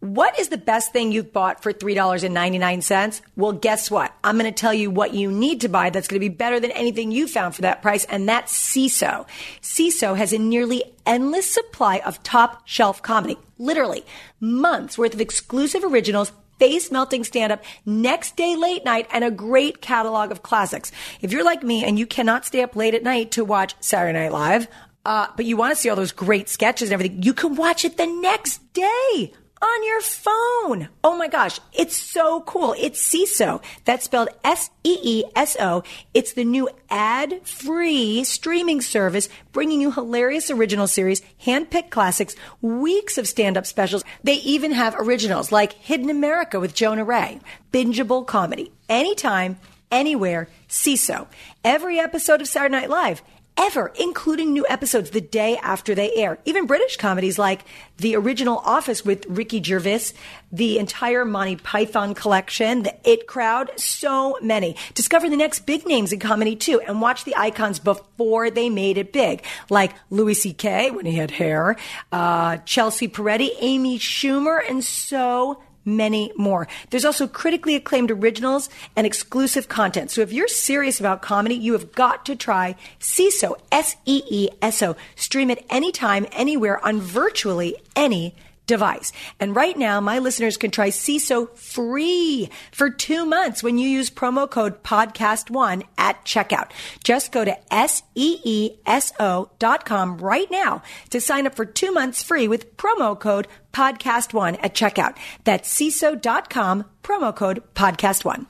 What 0.01 0.39
is 0.39 0.49
the 0.49 0.59
best 0.59 0.93
thing 0.93 1.11
you've 1.11 1.33
bought 1.33 1.61
for 1.61 1.73
$3.99? 1.73 3.21
Well, 3.35 3.53
guess 3.53 3.91
what? 3.91 4.15
I'm 4.23 4.39
going 4.39 4.53
to 4.53 4.59
tell 4.59 4.73
you 4.73 4.93
what 4.93 5.13
you 5.13 5.33
need 5.33 5.63
to 5.63 5.69
buy 5.69 5.91
that's 5.91 6.07
going 6.07 6.21
to 6.21 6.29
be 6.29 6.33
better 6.33 6.61
than 6.61 6.71
anything 6.71 7.11
you 7.11 7.27
found 7.27 7.57
for 7.57 7.63
that 7.63 7.83
price, 7.83 8.05
and 8.05 8.29
that's 8.29 8.57
Seeso. 8.57 9.27
Seeso 9.61 10.17
has 10.17 10.33
a 10.33 10.39
nearly 10.39 10.85
endless 11.05 11.51
supply 11.51 12.01
of 12.07 12.23
top 12.23 12.63
shelf 12.65 13.03
comedy. 13.03 13.39
Literally, 13.59 14.05
months 14.39 14.97
worth 14.97 15.15
of 15.15 15.21
exclusive 15.21 15.83
originals 15.83 16.31
face 16.61 16.93
melting 16.93 17.25
stand 17.25 17.53
up, 17.53 17.65
next 17.85 18.37
day 18.37 18.55
late 18.55 18.85
night, 18.85 19.09
and 19.13 19.25
a 19.25 19.33
great 19.33 19.81
catalog 19.81 20.31
of 20.31 20.45
classics. 20.45 20.93
If 21.21 21.33
you're 21.33 21.45
like 21.45 21.65
me 21.65 21.85
and 21.85 21.99
you 21.99 22.07
cannot 22.07 22.45
stay 22.45 22.63
up 22.63 22.77
late 22.77 22.95
at 22.95 23.03
night 23.03 23.33
to 23.33 23.45
watch 23.45 23.75
Saturday 23.81 24.19
Night 24.19 24.33
Live, 24.33 24.69
uh, 25.05 25.27
but 25.37 25.45
you 25.45 25.57
want 25.57 25.75
to 25.75 25.81
see 25.81 25.89
all 25.89 25.97
those 25.97 26.13
great 26.13 26.49
sketches 26.49 26.91
and 26.91 26.95
everything, 26.95 27.23
you 27.23 27.33
can 27.33 27.57
watch 27.57 27.85
it 27.85 27.97
the 27.97 28.07
next 28.07 28.73
day 28.73 29.33
on 29.61 29.85
your 29.85 30.01
phone. 30.01 30.89
Oh 31.03 31.17
my 31.17 31.29
gosh, 31.29 31.61
it's 31.73 31.97
so 31.97 32.43
cool. 32.43 32.75
It's 32.79 33.03
Seeso. 33.03 33.63
That's 33.85 34.05
spelled 34.05 34.29
S 34.45 34.71
E 34.85 34.99
E 35.03 35.25
S 35.35 35.57
O. 35.61 35.83
It's 36.15 36.33
the 36.33 36.45
new 36.45 36.69
ad 36.91 37.47
free 37.47 38.25
streaming 38.25 38.81
service 38.81 39.29
bringing 39.53 39.81
you 39.81 39.91
hilarious 39.91 40.51
original 40.51 40.87
series, 40.87 41.23
hand-picked 41.39 41.91
classics, 41.91 42.37
weeks 42.61 43.19
of 43.19 43.27
stand-up 43.27 43.67
specials. 43.67 44.05
They 44.23 44.37
even 44.37 44.73
have 44.73 44.95
originals 44.99 45.51
like 45.53 45.73
Hidden 45.73 46.11
America 46.11 46.61
with 46.61 46.75
Jonah 46.75 47.05
Ray, 47.05 47.41
bingeable 47.73 48.27
comedy, 48.27 48.73
anytime, 48.89 49.59
anywhere, 49.91 50.49
Seeso. 50.69 51.27
Every 51.65 51.99
episode 51.99 52.41
of 52.41 52.49
Saturday 52.49 52.73
Night 52.73 52.91
Live 52.91 53.23
ever, 53.59 53.93
including 53.99 54.53
new 54.53 54.65
episodes 54.69 55.11
the 55.11 55.21
day 55.21 55.59
after 55.59 55.95
they 55.95 56.15
air. 56.15 56.39
Even 56.45 56.67
British 56.67 56.97
comedies 56.97 57.39
like 57.39 57.65
the 57.99 58.15
original 58.15 58.59
Office 58.59 59.05
with 59.05 59.27
Ricky 59.27 59.63
Gervais, 59.63 60.13
the 60.53 60.79
entire 60.79 61.25
Monty 61.25 61.57
Python 61.57 62.15
collection, 62.15 62.85
the 62.85 62.95
It 63.05 63.27
Crowd, 63.27 63.71
so 63.77 64.39
many. 64.41 64.77
Discover 64.95 65.29
the 65.29 65.37
next 65.37 65.67
big 65.67 65.87
names 65.87 66.13
in 66.13 66.21
comedy 66.21 66.55
too, 66.57 66.81
and 66.81 67.01
watch 67.01 67.25
the 67.25 67.37
icons 67.37 67.79
before 67.79 68.51
they 68.51 68.71
made 68.71 68.97
it 68.97 69.13
big, 69.13 69.45
like 69.69 69.93
Louis 70.11 70.35
C.K. 70.35 70.93
when 70.93 71.07
he 71.07 71.17
had 71.17 71.33
hair, 71.33 71.77
uh, 72.13 72.59
Chelsea 72.59 73.09
Peretti, 73.09 73.51
Amy 73.61 73.99
Schumer, 73.99 74.61
and 74.69 74.85
so 74.85 75.61
many 75.85 76.33
more. 76.37 76.69
There's 76.91 77.05
also 77.05 77.27
critically 77.27 77.75
acclaimed 77.75 78.11
originals 78.11 78.69
and 78.95 79.07
exclusive 79.07 79.69
content. 79.69 80.11
So 80.11 80.21
if 80.21 80.33
you're 80.33 80.49
serious 80.49 81.01
about 81.01 81.23
comedy, 81.23 81.55
you 81.55 81.73
have 81.73 81.93
got 81.93 82.27
to 82.27 82.37
try 82.37 82.77
Seeso, 83.01 83.57
S 83.73 83.97
E 84.05 84.23
E 84.29 84.49
S 84.61 84.83
O. 84.83 84.97
Stream 85.17 85.51
it 85.51 85.65
anytime, 85.71 86.27
anywhere 86.33 86.85
on 86.85 87.01
virtually 87.01 87.77
any 87.97 88.35
device. 88.69 89.11
And 89.41 89.57
right 89.57 89.77
now, 89.77 90.01
my 90.01 90.21
listeners 90.21 90.57
can 90.57 90.71
try 90.71 90.91
Seeso 90.91 91.57
free 91.57 92.49
for 92.71 92.91
two 92.91 93.27
months 93.27 93.65
when 93.65 93.79
you 93.79 93.89
use 93.89 94.11
promo 94.11 94.49
code 94.49 94.85
podcast1 94.85 95.83
at 95.99 96.25
checkout. 96.25 96.71
Just 97.03 97.33
go 97.33 97.45
to 97.45 97.57
S-E-E-S-O 97.75 99.51
dot 99.59 99.85
com 99.85 100.19
right 100.19 100.49
now 100.53 100.83
to 101.11 101.21
sign 101.21 101.49
up 101.49 101.57
for 101.57 101.65
two 101.65 101.91
months 101.91 102.23
free 102.23 102.47
with 102.47 102.77
promo 102.77 103.19
code 103.19 103.49
podcast1 103.73 104.59
at 104.63 104.75
checkout. 104.75 105.17
That's 105.43 105.73
Seeso.com, 105.73 106.85
promo 107.03 107.35
code 107.35 107.65
podcast1. 107.75 108.47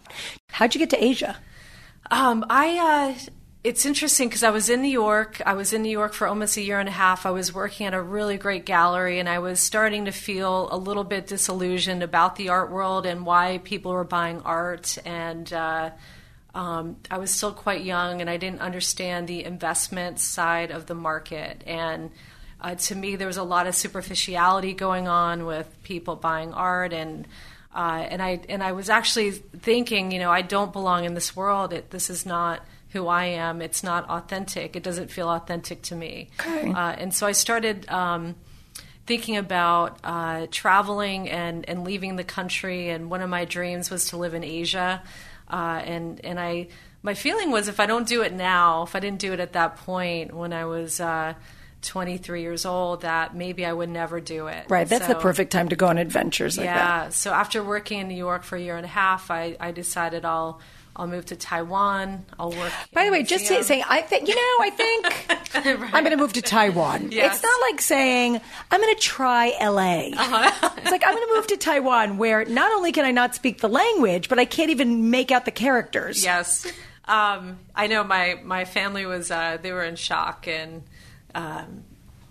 How'd 0.51 0.75
you 0.75 0.81
get 0.81 0.91
to 0.91 1.03
Asia? 1.03 1.37
Um, 2.11 2.45
I 2.49 3.15
uh, 3.17 3.31
it's 3.65 3.85
interesting 3.85 4.29
because 4.29 4.45
I 4.45 4.51
was 4.51 4.71
in 4.71 4.83
New 4.83 4.89
York. 4.89 5.43
I 5.45 5.55
was 5.55 5.73
in 5.73 5.83
New 5.83 5.91
York 5.91 6.13
for 6.13 6.29
almost 6.29 6.57
a 6.57 6.63
year 6.63 6.79
and 6.79 6.89
a 6.89 6.93
half. 6.93 7.27
I 7.27 7.33
was 7.33 7.53
working 7.53 7.87
at 7.87 7.95
a 7.95 8.01
really 8.01 8.39
great 8.39 8.65
gallery, 8.65 9.19
and 9.19 9.29
I 9.29 9.41
was 9.41 9.59
starting 9.59 10.05
to 10.05 10.13
feel 10.13 10.69
a 10.71 10.77
little 10.77 11.03
bit 11.03 11.27
disillusioned 11.27 12.05
about 12.05 12.37
the 12.37 12.51
art 12.51 12.71
world 12.71 13.05
and 13.05 13.27
why 13.27 13.59
people 13.59 13.93
were 13.93 14.05
buying 14.05 14.41
art. 14.43 14.97
And 15.05 15.53
uh, 15.53 15.91
um, 16.55 16.97
I 17.11 17.19
was 17.19 17.33
still 17.33 17.53
quite 17.53 17.83
young, 17.83 18.21
and 18.21 18.31
I 18.31 18.37
didn't 18.37 18.61
understand 18.61 19.27
the 19.27 19.45
investment 19.45 20.21
side 20.21 20.71
of 20.71 20.87
the 20.87 20.95
market. 20.95 21.65
And 21.67 22.13
uh, 22.61 22.77
to 22.77 22.95
me, 22.95 23.17
there 23.17 23.27
was 23.27 23.39
a 23.39 23.43
lot 23.43 23.67
of 23.67 23.75
superficiality 23.75 24.73
going 24.73 25.09
on 25.09 25.47
with 25.47 25.69
people 25.83 26.17
buying 26.17 26.53
art 26.53 26.93
and. 26.93 27.27
Uh, 27.75 28.07
and 28.09 28.23
I 28.23 28.41
and 28.49 28.63
I 28.63 28.73
was 28.73 28.89
actually 28.89 29.31
thinking, 29.31 30.11
you 30.11 30.19
know, 30.19 30.33
I 30.33 30.41
don't 30.41 30.73
belong 30.73 31.05
in 31.05 31.13
this 31.13 31.37
world. 31.37 31.75
It, 31.75 31.91
this 31.91 32.09
is 32.09 32.25
not 32.25 32.63
who 32.99 33.07
I 33.07 33.27
am. 33.27 33.63
It's 33.63 33.83
not 33.83 34.09
authentic. 34.11 34.75
It 34.75 34.83
doesn't 34.83 35.11
feel 35.11 35.29
authentic 35.29 35.83
to 35.83 35.95
me. 35.95 36.31
Okay. 36.41 36.73
Uh, 36.73 36.91
and 36.91 37.15
so 37.15 37.27
I 37.27 37.33
started 37.33 37.89
um, 37.89 38.35
thinking 39.07 39.37
about 39.37 39.99
uh, 40.03 40.49
traveling 40.51 41.29
and, 41.31 41.69
and 41.69 41.85
leaving 41.85 42.17
the 42.17 42.25
country. 42.25 42.89
And 42.91 43.09
one 43.09 43.23
of 43.23 43.31
my 43.31 43.45
dreams 43.45 43.91
was 43.91 44.09
to 44.09 44.17
live 44.17 44.35
in 44.35 44.43
Asia. 44.43 45.03
Uh, 45.49 45.81
and 45.85 46.23
and 46.25 46.39
I 46.39 46.69
my 47.03 47.15
feeling 47.15 47.51
was 47.51 47.69
if 47.69 47.81
I 47.81 47.87
don't 47.87 48.07
do 48.07 48.23
it 48.23 48.33
now, 48.33 48.83
if 48.83 48.95
I 48.95 49.01
didn't 49.01 49.21
do 49.21 49.33
it 49.33 49.41
at 49.41 49.53
that 49.55 49.77
point 49.77 50.35
when 50.35 50.53
I 50.53 50.65
was. 50.67 51.01
Uh, 51.01 51.35
23 51.81 52.43
years 52.43 52.67
old 52.67 53.03
that 53.03 53.37
maybe 53.37 53.65
I 53.65 53.73
would 53.73 53.89
never 53.89 54.21
do 54.21 54.49
it. 54.49 54.67
Right, 54.69 54.89
that's 54.89 55.07
the 55.07 55.15
perfect 55.15 55.53
time 55.53 55.69
to 55.69 55.77
go 55.77 55.87
on 55.87 55.97
adventures 55.97 56.59
like 56.59 56.67
that. 56.67 56.75
yeah. 56.75 57.09
So 57.11 57.33
after 57.33 57.63
working 57.63 58.01
in 58.01 58.09
New 58.09 58.17
York 58.17 58.43
for 58.43 58.57
a 58.57 58.61
year 58.61 58.77
and 58.77 58.85
a 58.85 58.89
half, 58.89 59.31
I, 59.31 59.57
I 59.61 59.71
decided 59.71 60.25
I'll 60.25 60.61
I'll 60.99 61.07
move 61.07 61.27
to 61.27 61.37
Taiwan. 61.37 62.27
I'll 62.39 62.51
work. 62.51 62.73
By 62.93 63.05
the 63.05 63.13
way, 63.13 63.23
just 63.23 63.47
say, 63.47 63.63
saying, 63.63 63.85
I 63.89 64.03
think, 64.03 64.27
you 64.27 64.35
know, 64.35 64.65
I 64.65 64.71
think 64.71 65.95
I'm 65.95 66.03
going 66.03 66.11
to 66.11 66.17
move 66.17 66.33
to 66.33 66.43
Taiwan. 66.43 67.13
Yes. 67.13 67.35
It's 67.35 67.43
not 67.43 67.61
like 67.61 67.81
saying, 67.81 68.41
I'm 68.71 68.81
going 68.81 68.95
to 68.95 69.01
try 69.01 69.53
LA. 69.61 70.11
Uh-huh. 70.17 70.71
it's 70.77 70.91
like, 70.91 71.05
I'm 71.07 71.15
going 71.15 71.29
to 71.29 71.35
move 71.35 71.47
to 71.49 71.57
Taiwan 71.57 72.19
where 72.19 72.45
not 72.47 72.73
only 72.73 72.91
can 72.91 73.05
I 73.05 73.13
not 73.13 73.37
speak 73.37 73.61
the 73.61 73.69
language, 73.69 74.29
but 74.29 74.41
I 74.41 74.45
can't 74.45 74.71
even 74.71 75.11
make 75.11 75.31
out 75.31 75.45
the 75.45 75.53
characters. 75.53 76.25
Yes. 76.25 76.67
Um, 77.05 77.61
I 77.77 77.87
know 77.87 78.03
my, 78.03 78.41
my 78.43 78.65
family 78.65 79.07
was, 79.07 79.31
uh, 79.31 79.59
they 79.63 79.71
were 79.71 79.85
in 79.85 79.95
shock. 79.95 80.49
And 80.49 80.83
um, 81.33 81.85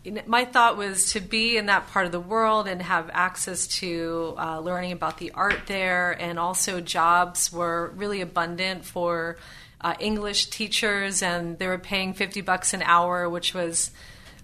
you 0.08 0.14
know, 0.14 0.22
my 0.26 0.46
thought 0.46 0.78
was 0.78 1.12
to 1.12 1.20
be 1.20 1.58
in 1.58 1.66
that 1.66 1.88
part 1.88 2.06
of 2.06 2.14
the 2.14 2.20
world 2.20 2.66
and 2.66 2.82
have 2.82 3.10
access 3.12 3.68
to 3.68 4.36
uh, 4.38 4.58
learning 4.62 4.94
about 4.94 5.18
the 5.18 5.32
art 5.32 5.64
there. 5.68 6.12
And 6.12 6.40
also, 6.40 6.80
jobs 6.80 7.52
were 7.52 7.92
really 7.94 8.22
abundant 8.22 8.86
for 8.86 9.36
uh, 9.82 9.96
English 10.00 10.46
teachers, 10.46 11.22
and 11.22 11.60
they 11.60 11.68
were 11.68 11.78
paying 11.78 12.14
50 12.14 12.40
bucks 12.40 12.74
an 12.74 12.82
hour, 12.84 13.30
which 13.30 13.54
was. 13.54 13.92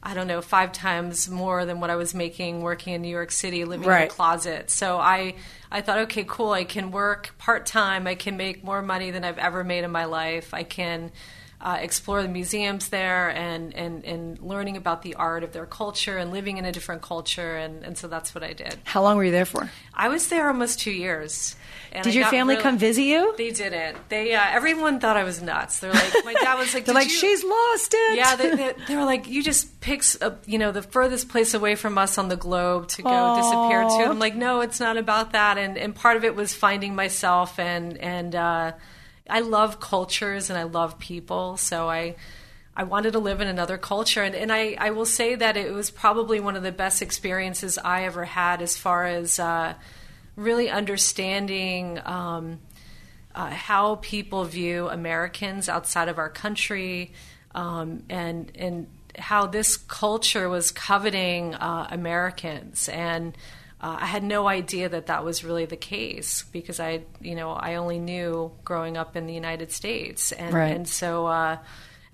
I 0.06 0.16
don't 0.16 0.28
know, 0.28 0.42
five 0.42 0.74
times 0.74 1.30
more 1.30 1.64
than 1.64 1.80
what 1.80 1.90
I 1.90 1.96
was 1.96 2.14
making 2.14 2.62
working 2.62 2.92
in 2.92 3.02
New 3.02 3.08
York 3.08 3.32
City, 3.32 3.64
living 3.64 3.86
in 3.88 3.94
a 3.94 4.08
closet. 4.08 4.70
So 4.70 4.98
I, 4.98 5.36
I 5.72 5.80
thought, 5.80 6.00
okay, 6.00 6.26
cool. 6.28 6.52
I 6.52 6.66
can 6.66 6.92
work 6.92 7.34
part 7.38 7.66
time. 7.66 8.06
I 8.06 8.16
can 8.16 8.36
make 8.36 8.66
more 8.66 8.82
money 8.82 9.12
than 9.12 9.24
I've 9.24 9.38
ever 9.38 9.64
made 9.64 9.86
in 9.86 9.92
my 9.92 10.04
life. 10.04 10.54
I 10.54 10.64
can 10.64 11.14
uh, 11.64 11.78
explore 11.80 12.22
the 12.22 12.28
museums 12.28 12.90
there 12.90 13.30
and, 13.30 13.74
and, 13.74 14.04
and 14.04 14.38
learning 14.42 14.76
about 14.76 15.02
the 15.02 15.16
art 15.16 15.46
of 15.46 15.54
their 15.54 15.66
culture 15.66 16.18
and 16.18 16.30
living 16.30 16.58
in 16.58 16.66
a 16.66 16.74
different 16.74 17.02
culture. 17.02 17.56
And, 17.56 17.84
and 17.86 17.98
so 17.98 18.10
that's 18.10 18.36
what 18.36 18.44
I 18.44 18.52
did. 18.52 18.76
How 18.84 19.02
long 19.02 19.16
were 19.16 19.24
you 19.24 19.32
there 19.32 19.46
for? 19.46 19.72
I 19.94 20.10
was 20.10 20.28
there 20.28 20.48
almost 20.50 20.82
two 20.82 20.92
years. 20.92 21.56
Did 21.94 22.08
I 22.08 22.10
your 22.10 22.26
family 22.26 22.56
really- 22.56 22.64
come 22.64 22.78
visit 22.78 23.04
you? 23.04 23.34
They 23.38 23.52
didn't. 23.52 23.98
They 24.10 24.34
uh, 24.34 24.46
everyone 24.46 25.00
thought 25.00 25.16
I 25.16 25.24
was 25.24 25.42
nuts. 25.42 25.80
They're 25.80 25.94
like, 25.94 26.26
my 26.26 26.34
dad 26.34 26.60
was 26.60 26.74
like, 26.74 26.84
They're 26.86 26.94
"Did 26.96 27.00
like, 27.00 27.10
you-" 27.10 27.18
she's 27.18 27.44
lost 27.46 27.94
it. 27.94 28.18
Yeah, 28.18 28.36
they, 28.36 28.56
they, 28.56 28.74
they 28.90 28.96
were 28.98 29.06
like, 29.06 29.30
you 29.30 29.42
just 29.42 29.80
picks 29.80 30.20
a, 30.22 30.38
you 30.46 30.58
know 30.58 30.72
the 30.74 30.82
furthest 30.82 31.30
place 31.30 31.54
away 31.54 31.76
from 31.76 31.98
us 31.98 32.18
on 32.18 32.28
the 32.28 32.36
globe 32.36 32.90
to 32.90 33.04
go 33.04 33.36
disappear 33.38 33.84
to. 33.84 34.10
I'm 34.10 34.20
like, 34.20 34.36
no, 34.36 34.60
it's 34.62 34.82
not 34.82 34.98
about 34.98 35.32
that. 35.32 35.58
And 35.58 35.78
and 35.78 35.96
part 35.96 36.18
of 36.18 36.26
it 36.26 36.36
was 36.36 36.54
finding 36.54 36.94
myself 36.94 37.58
and 37.58 37.98
and 38.00 38.36
uh, 38.36 38.72
I 39.34 39.40
love 39.40 39.80
cultures 39.80 40.52
and 40.52 40.60
I 40.60 40.64
love 40.64 41.00
people, 41.00 41.58
so 41.58 41.90
I. 41.90 42.16
I 42.76 42.86
wanted 42.86 43.14
to 43.14 43.20
live 43.20 43.40
in 43.40 43.48
another 43.48 43.78
culture, 43.78 44.24
and, 44.24 44.34
and 44.34 44.52
I, 44.52 44.76
I 44.80 44.90
will 44.90 45.06
say 45.06 45.36
that 45.36 45.58
it 45.58 45.72
was 45.72 45.92
probably 45.92 46.40
one 46.40 46.56
of 46.56 46.64
the 46.64 46.72
best 46.72 47.04
experiences 47.04 47.78
I 47.78 48.06
ever 48.06 48.26
had 48.26 48.64
as 48.64 48.76
far 48.76 49.06
as 49.06 49.38
uh, 49.38 49.76
really 50.36 50.72
understanding 50.72 52.00
um, 52.04 52.58
uh, 53.36 53.52
how 53.52 54.00
people 54.02 54.46
view 54.46 54.90
Americans 54.90 55.70
outside 55.70 56.08
of 56.08 56.18
our 56.18 56.30
country, 56.30 57.14
um, 57.54 58.02
and 58.10 58.52
and 58.56 58.88
how 59.20 59.46
this 59.46 59.78
culture 59.78 60.50
was 60.50 60.72
coveting 60.72 61.54
uh, 61.54 61.88
Americans, 61.92 62.90
and 62.90 63.38
uh, 63.84 63.98
I 64.00 64.06
had 64.06 64.24
no 64.24 64.48
idea 64.48 64.88
that 64.90 65.08
that 65.08 65.24
was 65.26 65.44
really 65.44 65.66
the 65.66 65.76
case 65.78 66.44
because 66.52 66.80
I, 66.80 67.02
you 67.22 67.36
know, 67.36 67.52
I 67.52 67.76
only 67.76 68.00
knew 68.00 68.52
growing 68.64 68.96
up 68.98 69.16
in 69.18 69.28
the 69.28 69.34
United 69.34 69.72
States, 69.72 70.32
and 70.32 70.54
Right. 70.54 70.76
and 70.76 70.88
so. 70.88 71.28
Uh, 71.28 71.58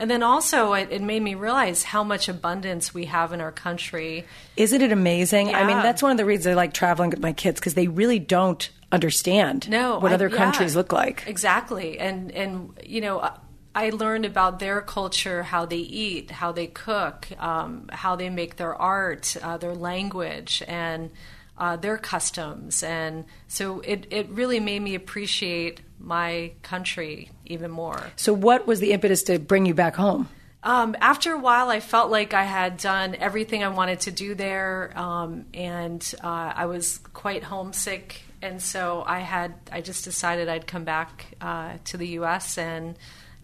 and 0.01 0.09
then 0.09 0.23
also, 0.23 0.71
it, 0.73 0.87
it 0.91 1.01
made 1.01 1.21
me 1.21 1.35
realize 1.35 1.83
how 1.83 2.05
much 2.05 2.29
abundance 2.29 2.93
we 2.93 3.05
have 3.05 3.33
in 3.33 3.41
our 3.41 3.51
country. 3.51 4.23
Isn't 4.55 4.81
it 4.81 4.93
amazing? 4.93 5.53
I 5.53 5.65
mean, 5.67 5.75
that's 5.77 6.01
one 6.01 6.11
of 6.11 6.17
the 6.17 6.23
reasons 6.23 6.47
I 6.47 6.53
like 6.53 6.71
traveling 6.73 7.09
with 7.09 7.19
my 7.19 7.33
kids 7.33 7.59
because 7.59 7.73
they 7.73 7.87
really 7.89 8.17
don't 8.17 8.69
understand 8.93 9.69
no, 9.69 9.99
what 9.99 10.11
I- 10.11 10.15
other 10.15 10.29
yeah, 10.29 10.37
countries 10.37 10.73
look 10.75 10.93
like. 10.93 11.23
Exactly, 11.27 11.99
and 11.99 12.31
and 12.31 12.71
you 12.83 13.01
know, 13.01 13.19
I- 13.19 13.37
I 13.75 13.89
learned 13.91 14.25
about 14.25 14.59
their 14.59 14.81
culture, 14.81 15.43
how 15.43 15.65
they 15.65 15.77
eat, 15.77 16.31
how 16.31 16.51
they 16.53 16.67
cook, 16.67 17.27
um, 17.37 17.87
how 17.91 18.15
they 18.15 18.29
make 18.29 18.55
their 18.55 18.73
art, 18.75 19.35
uh, 19.43 19.57
their 19.57 19.75
language, 19.75 20.63
and 20.67 21.11
uh, 21.59 21.75
their 21.75 21.97
customs, 21.97 22.81
and 22.81 23.25
so 23.47 23.81
it 23.81 24.07
it 24.09 24.29
really 24.29 24.59
made 24.59 24.81
me 24.81 24.95
appreciate 24.95 25.81
my 25.99 26.53
country 26.63 27.29
even 27.45 27.69
more. 27.69 28.11
So, 28.15 28.33
what 28.33 28.65
was 28.65 28.79
the 28.79 28.93
impetus 28.93 29.23
to 29.23 29.37
bring 29.37 29.65
you 29.65 29.73
back 29.73 29.95
home? 29.95 30.29
Um, 30.63 30.95
after 30.99 31.33
a 31.33 31.37
while, 31.37 31.69
I 31.69 31.79
felt 31.79 32.11
like 32.11 32.33
I 32.33 32.43
had 32.43 32.77
done 32.77 33.15
everything 33.15 33.63
I 33.63 33.69
wanted 33.69 34.01
to 34.01 34.11
do 34.11 34.35
there, 34.35 34.91
um, 34.97 35.45
and 35.53 36.01
uh, 36.23 36.53
I 36.55 36.65
was 36.65 36.99
quite 37.13 37.43
homesick. 37.43 38.21
And 38.41 38.61
so 38.61 39.03
I 39.05 39.19
had, 39.19 39.53
I 39.69 39.81
just 39.81 40.05
decided 40.05 40.47
I'd 40.47 40.65
come 40.65 40.85
back 40.85 41.27
uh, 41.41 41.73
to 41.85 41.97
the 41.97 42.07
U.S. 42.19 42.57
and 42.57 42.97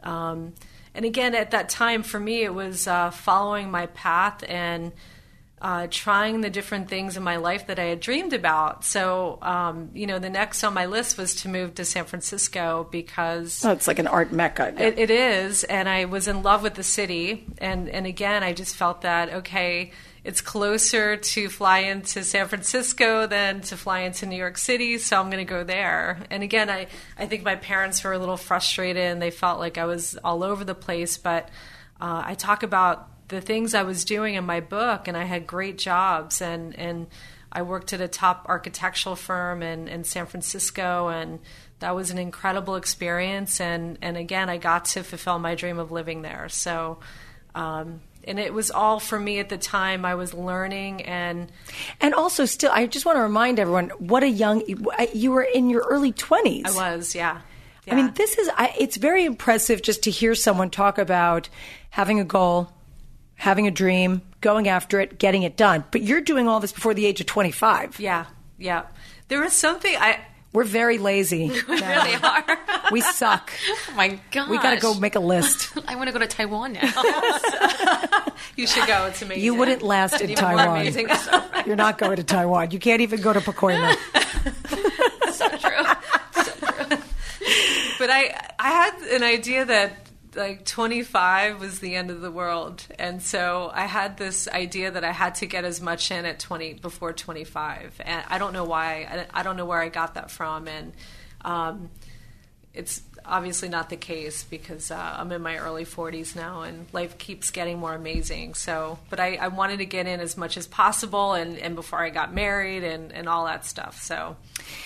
um, 0.03 0.53
and 0.93 1.03
again 1.03 1.35
at 1.35 1.51
that 1.51 1.67
time 1.67 2.03
for 2.03 2.19
me 2.19 2.43
it 2.43 2.53
was 2.53 2.87
uh, 2.87 3.11
following 3.11 3.69
my 3.69 3.87
path 3.87 4.43
and 4.47 4.93
uh, 5.61 5.87
trying 5.89 6.41
the 6.41 6.49
different 6.49 6.89
things 6.89 7.15
in 7.17 7.23
my 7.23 7.37
life 7.37 7.67
that 7.67 7.79
I 7.79 7.85
had 7.85 7.99
dreamed 8.01 8.33
about. 8.33 8.83
So 8.83 9.39
um, 9.41 9.89
you 9.93 10.05
know, 10.05 10.19
the 10.19 10.29
next 10.29 10.63
on 10.63 10.73
my 10.73 10.85
list 10.85 11.17
was 11.17 11.35
to 11.41 11.49
move 11.49 11.75
to 11.75 11.85
San 11.85 12.05
Francisco 12.05 12.87
because 12.91 13.63
Oh, 13.65 13.71
it's 13.71 13.87
like 13.87 13.99
an 13.99 14.07
art 14.07 14.31
mecca. 14.31 14.73
it, 14.77 14.99
it 14.99 15.09
is, 15.09 15.63
and 15.63 15.87
I 15.89 16.05
was 16.05 16.27
in 16.27 16.43
love 16.43 16.61
with 16.63 16.75
the 16.75 16.83
city, 16.83 17.45
and 17.59 17.89
and 17.89 18.05
again, 18.05 18.43
I 18.43 18.53
just 18.53 18.75
felt 18.75 19.01
that 19.01 19.33
okay, 19.33 19.91
it's 20.25 20.41
closer 20.41 21.17
to 21.17 21.49
fly 21.49 21.79
into 21.79 22.23
San 22.23 22.47
Francisco 22.47 23.27
than 23.27 23.61
to 23.61 23.77
fly 23.77 23.99
into 24.01 24.25
New 24.25 24.35
York 24.37 24.57
City, 24.57 24.97
so 24.97 25.19
I'm 25.19 25.29
going 25.29 25.45
to 25.45 25.49
go 25.49 25.63
there. 25.63 26.19
And 26.29 26.43
again, 26.43 26.69
I 26.69 26.87
I 27.17 27.27
think 27.27 27.43
my 27.43 27.55
parents 27.55 28.03
were 28.03 28.11
a 28.13 28.19
little 28.19 28.37
frustrated, 28.37 29.03
and 29.03 29.21
they 29.21 29.31
felt 29.31 29.59
like 29.59 29.77
I 29.77 29.85
was 29.85 30.17
all 30.23 30.43
over 30.43 30.63
the 30.65 30.75
place, 30.75 31.17
but 31.17 31.49
uh, 32.01 32.23
I 32.25 32.33
talk 32.35 32.63
about 32.63 33.07
the 33.27 33.41
things 33.41 33.73
I 33.73 33.83
was 33.83 34.05
doing 34.05 34.35
in 34.35 34.45
my 34.45 34.59
book, 34.59 35.07
and 35.07 35.17
I 35.17 35.23
had 35.23 35.47
great 35.47 35.77
jobs, 35.77 36.41
and 36.41 36.77
and 36.77 37.07
I 37.51 37.61
worked 37.61 37.93
at 37.93 38.01
a 38.01 38.07
top 38.07 38.45
architectural 38.49 39.15
firm 39.15 39.63
in, 39.63 39.87
in 39.87 40.03
San 40.03 40.25
Francisco, 40.25 41.07
and 41.07 41.39
that 41.79 41.95
was 41.95 42.11
an 42.11 42.17
incredible 42.17 42.75
experience. 42.75 43.61
And, 43.61 43.97
and 44.01 44.17
again, 44.17 44.49
I 44.49 44.57
got 44.57 44.85
to 44.85 45.03
fulfill 45.03 45.39
my 45.39 45.55
dream 45.55 45.79
of 45.79 45.89
living 45.89 46.21
there. 46.21 46.49
So 46.49 46.99
Um, 47.55 48.01
and 48.27 48.39
it 48.39 48.53
was 48.53 48.71
all 48.71 48.99
for 48.99 49.19
me 49.19 49.39
at 49.39 49.49
the 49.49 49.57
time. 49.57 50.03
I 50.03 50.15
was 50.15 50.33
learning 50.33 51.03
and 51.03 51.51
And 52.01 52.13
also, 52.13 52.45
still, 52.45 52.71
I 52.71 52.85
just 52.87 53.05
want 53.05 53.17
to 53.17 53.21
remind 53.21 53.59
everyone 53.59 53.89
what 53.97 54.23
a 54.23 54.29
young 54.29 54.63
you 55.13 55.31
were 55.31 55.43
in 55.43 55.69
your 55.69 55.83
early 55.89 56.11
twenties. 56.11 56.65
I 56.65 56.95
was, 56.95 57.15
yeah. 57.15 57.41
I 57.89 57.93
mean, 57.93 58.11
this 58.15 58.35
is 58.37 58.49
I, 58.57 58.73
it's 58.79 58.97
very 58.97 59.25
impressive 59.25 59.83
just 59.83 60.03
to 60.03 60.11
hear 60.11 60.33
someone 60.33 60.71
talk 60.71 60.97
about 60.97 61.49
having 61.91 62.19
a 62.19 62.25
goal, 62.25 62.71
having 63.35 63.67
a 63.67 63.71
dream, 63.71 64.21
going 64.41 64.67
after 64.67 64.99
it, 64.99 65.17
getting 65.19 65.43
it 65.43 65.57
done. 65.57 65.83
But 65.91 66.01
you're 66.01 66.21
doing 66.21 66.47
all 66.47 66.59
this 66.59 66.71
before 66.71 66.93
the 66.93 67.05
age 67.05 67.19
of 67.19 67.27
25. 67.27 67.99
yeah, 67.99 68.25
yeah. 68.57 68.83
There 69.27 69.41
was 69.41 69.53
something 69.53 69.93
I 69.95 70.19
We're 70.53 70.63
very 70.63 70.97
lazy. 70.99 71.49
We 71.67 71.81
really 71.81 72.15
are. 72.15 72.45
we 72.91 73.01
suck. 73.01 73.51
oh 73.89 73.93
my 73.95 74.19
god. 74.31 74.49
We 74.49 74.57
got 74.57 74.75
to 74.75 74.79
go 74.79 74.93
make 74.93 75.15
a 75.15 75.19
list. 75.19 75.75
I 75.87 75.95
want 75.95 76.07
to 76.07 76.13
go 76.13 76.19
to 76.19 76.27
Taiwan 76.27 76.73
now. 76.73 76.81
you 78.55 78.67
should 78.67 78.87
go. 78.87 79.07
It's 79.07 79.21
amazing. 79.21 79.43
You 79.43 79.55
wouldn't 79.55 79.81
last 79.81 80.21
in 80.21 80.33
Taiwan. 80.35 80.85
You're 81.65 81.75
not 81.75 81.97
going 81.97 82.17
to 82.17 82.23
Taiwan. 82.23 82.71
You 82.71 82.79
can't 82.79 83.01
even 83.01 83.19
go 83.21 83.33
to 83.33 83.39
Pacoima. 83.41 83.95
so 85.33 85.49
true. 85.49 85.83
but 87.99 88.09
I 88.09 88.35
I 88.59 88.69
had 88.69 88.93
an 89.11 89.23
idea 89.23 89.65
that 89.65 89.91
like 90.35 90.65
25 90.65 91.59
was 91.59 91.79
the 91.79 91.95
end 91.95 92.11
of 92.11 92.21
the 92.21 92.31
world. 92.31 92.85
And 92.99 93.21
so 93.21 93.71
I 93.73 93.85
had 93.85 94.17
this 94.17 94.47
idea 94.47 94.91
that 94.91 95.03
I 95.03 95.11
had 95.11 95.35
to 95.35 95.45
get 95.45 95.65
as 95.65 95.81
much 95.81 96.11
in 96.11 96.25
at 96.25 96.39
20 96.39 96.75
before 96.75 97.13
25 97.13 98.01
and 98.03 98.23
I 98.27 98.37
don't 98.37 98.53
know 98.53 98.65
why 98.65 99.25
I, 99.33 99.43
don't 99.43 99.57
know 99.57 99.65
where 99.65 99.81
I 99.81 99.89
got 99.89 100.15
that 100.15 100.31
from. 100.31 100.67
And 100.67 100.93
um, 101.41 101.89
it's 102.73 103.01
obviously 103.23 103.69
not 103.69 103.89
the 103.89 103.95
case 103.95 104.43
because 104.43 104.91
uh, 104.91 105.15
I'm 105.17 105.31
in 105.31 105.41
my 105.41 105.57
early 105.57 105.85
40s 105.85 106.35
now 106.35 106.61
and 106.61 106.85
life 106.93 107.17
keeps 107.17 107.49
getting 107.49 107.79
more 107.79 107.93
amazing. 107.93 108.53
So 108.53 108.99
but 109.09 109.19
I, 109.19 109.35
I 109.35 109.47
wanted 109.47 109.77
to 109.77 109.85
get 109.85 110.05
in 110.05 110.19
as 110.19 110.37
much 110.37 110.57
as 110.57 110.67
possible 110.67 111.33
and, 111.33 111.57
and 111.57 111.75
before 111.75 111.99
I 111.99 112.09
got 112.09 112.33
married 112.33 112.83
and, 112.83 113.11
and 113.11 113.29
all 113.29 113.45
that 113.45 113.65
stuff. 113.65 114.01
So 114.01 114.35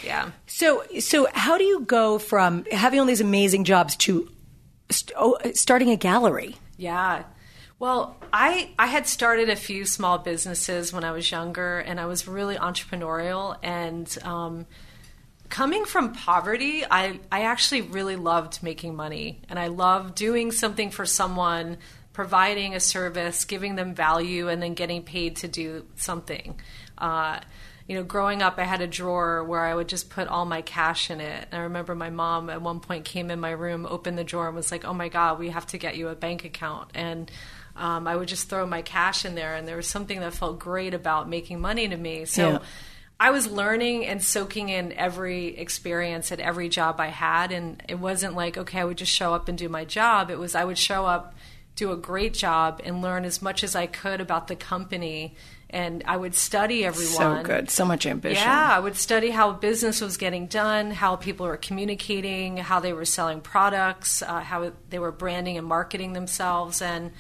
yeah. 0.04 0.32
So, 0.48 0.84
so 1.00 1.28
how 1.34 1.58
do 1.58 1.64
you 1.64 1.82
go 1.82 2.20
from 2.20 2.66
having 2.66 3.00
all 3.00 3.06
these 3.06 3.22
amazing 3.22 3.64
jobs 3.64 3.96
to 3.98 4.30
st- 4.90 5.16
oh, 5.18 5.38
starting 5.54 5.90
a 5.90 5.96
gallery? 5.96 6.58
Yeah. 6.78 7.24
Well, 7.80 8.18
I 8.34 8.72
I 8.78 8.88
had 8.88 9.08
started 9.08 9.50
a 9.50 9.56
few 9.56 9.86
small 9.86 10.18
businesses 10.18 10.92
when 10.92 11.04
I 11.04 11.12
was 11.12 11.32
younger, 11.32 11.80
and 11.80 12.00
I 12.00 12.08
was 12.08 12.28
really 12.28 12.56
entrepreneurial. 12.56 13.58
And 13.64 14.18
um, 14.24 14.66
coming 15.48 15.86
from 15.86 16.14
poverty, 16.14 16.84
I 16.90 17.20
I 17.32 17.44
actually 17.44 17.82
really 17.82 18.18
loved 18.18 18.62
making 18.62 18.96
money, 18.96 19.42
and 19.50 19.58
I 19.58 19.68
loved 19.68 20.16
doing 20.16 20.52
something 20.52 20.92
for 20.92 21.06
someone, 21.06 21.78
providing 22.12 22.76
a 22.76 22.82
service, 22.82 23.46
giving 23.46 23.76
them 23.76 23.96
value, 23.96 24.50
and 24.50 24.62
then 24.62 24.74
getting 24.74 25.04
paid 25.04 25.38
to 25.38 25.48
do 25.48 25.86
something. 25.96 26.60
Uh, 26.98 27.40
you 27.90 27.96
know, 27.96 28.04
growing 28.04 28.44
up, 28.44 28.60
I 28.60 28.66
had 28.66 28.82
a 28.82 28.88
drawer 28.88 29.44
where 29.44 29.66
I 29.66 29.74
would 29.74 29.88
just 29.90 30.12
put 30.12 30.28
all 30.28 30.46
my 30.46 30.62
cash 30.62 31.10
in 31.10 31.20
it. 31.20 31.48
And 31.50 31.60
I 31.60 31.64
remember 31.64 31.96
my 31.96 32.12
mom 32.12 32.52
at 32.52 32.62
one 32.62 32.82
point 32.82 33.04
came 33.04 33.32
in 33.32 33.40
my 33.40 33.50
room, 33.50 33.88
opened 33.90 34.16
the 34.16 34.24
drawer, 34.24 34.46
and 34.46 34.56
was 34.56 34.72
like, 34.72 34.86
"Oh 34.86 34.94
my 34.94 35.10
God, 35.10 35.40
we 35.40 35.50
have 35.50 35.66
to 35.68 35.80
get 35.80 35.98
you 35.98 36.10
a 36.10 36.16
bank 36.16 36.46
account." 36.46 36.92
And 36.94 37.32
um, 37.76 38.08
I 38.08 38.16
would 38.16 38.28
just 38.28 38.48
throw 38.48 38.68
my 38.68 38.84
cash 38.84 39.26
in 39.26 39.34
there, 39.34 39.56
and 39.56 39.68
there 39.68 39.76
was 39.76 39.88
something 39.88 40.20
that 40.20 40.36
felt 40.36 40.60
great 40.60 40.94
about 40.94 41.28
making 41.28 41.62
money 41.62 41.88
to 41.88 41.98
me. 41.98 42.26
So. 42.26 42.52
Yeah. 42.52 42.60
I 43.22 43.32
was 43.32 43.52
learning 43.52 44.06
and 44.06 44.24
soaking 44.24 44.70
in 44.70 44.94
every 44.94 45.58
experience 45.58 46.32
at 46.32 46.40
every 46.40 46.70
job 46.70 47.02
I 47.02 47.08
had. 47.08 47.52
And 47.52 47.84
it 47.90 48.00
wasn't 48.00 48.34
like, 48.34 48.58
okay, 48.58 48.80
I 48.80 48.86
would 48.86 48.98
just 48.98 49.12
show 49.12 49.34
up 49.34 49.50
and 49.50 49.58
do 49.58 49.68
my 49.68 49.84
job. 49.84 50.32
It 50.32 50.40
was, 50.40 50.56
I 50.56 50.64
would 50.64 50.78
show 50.78 51.06
up, 51.06 51.36
do 51.76 51.92
a 51.92 51.98
great 51.98 52.34
job, 52.34 52.80
and 52.82 53.02
learn 53.02 53.26
as 53.26 53.42
much 53.42 53.62
as 53.62 53.76
I 53.76 53.88
could 53.88 54.22
about 54.22 54.48
the 54.48 54.56
company. 54.56 55.36
And 55.72 56.04
I 56.08 56.18
would 56.18 56.34
study 56.34 56.84
everyone. 56.84 57.14
So 57.14 57.44
good. 57.44 57.70
So 57.70 57.86
much 57.86 58.06
ambition. 58.08 58.44
Yeah, 58.44 58.70
I 58.76 58.80
would 58.80 58.96
study 58.96 59.30
how 59.30 59.52
business 59.52 60.02
was 60.02 60.18
getting 60.18 60.48
done, 60.48 60.90
how 60.92 61.16
people 61.16 61.46
were 61.46 61.58
communicating, 61.58 62.58
how 62.58 62.80
they 62.80 62.92
were 62.94 63.06
selling 63.06 63.40
products, 63.42 64.22
uh, 64.24 64.40
how 64.40 64.72
they 64.90 64.98
were 65.00 65.12
branding 65.12 65.58
and 65.58 65.68
marketing 65.68 66.14
themselves. 66.14 66.82
And 66.82 67.12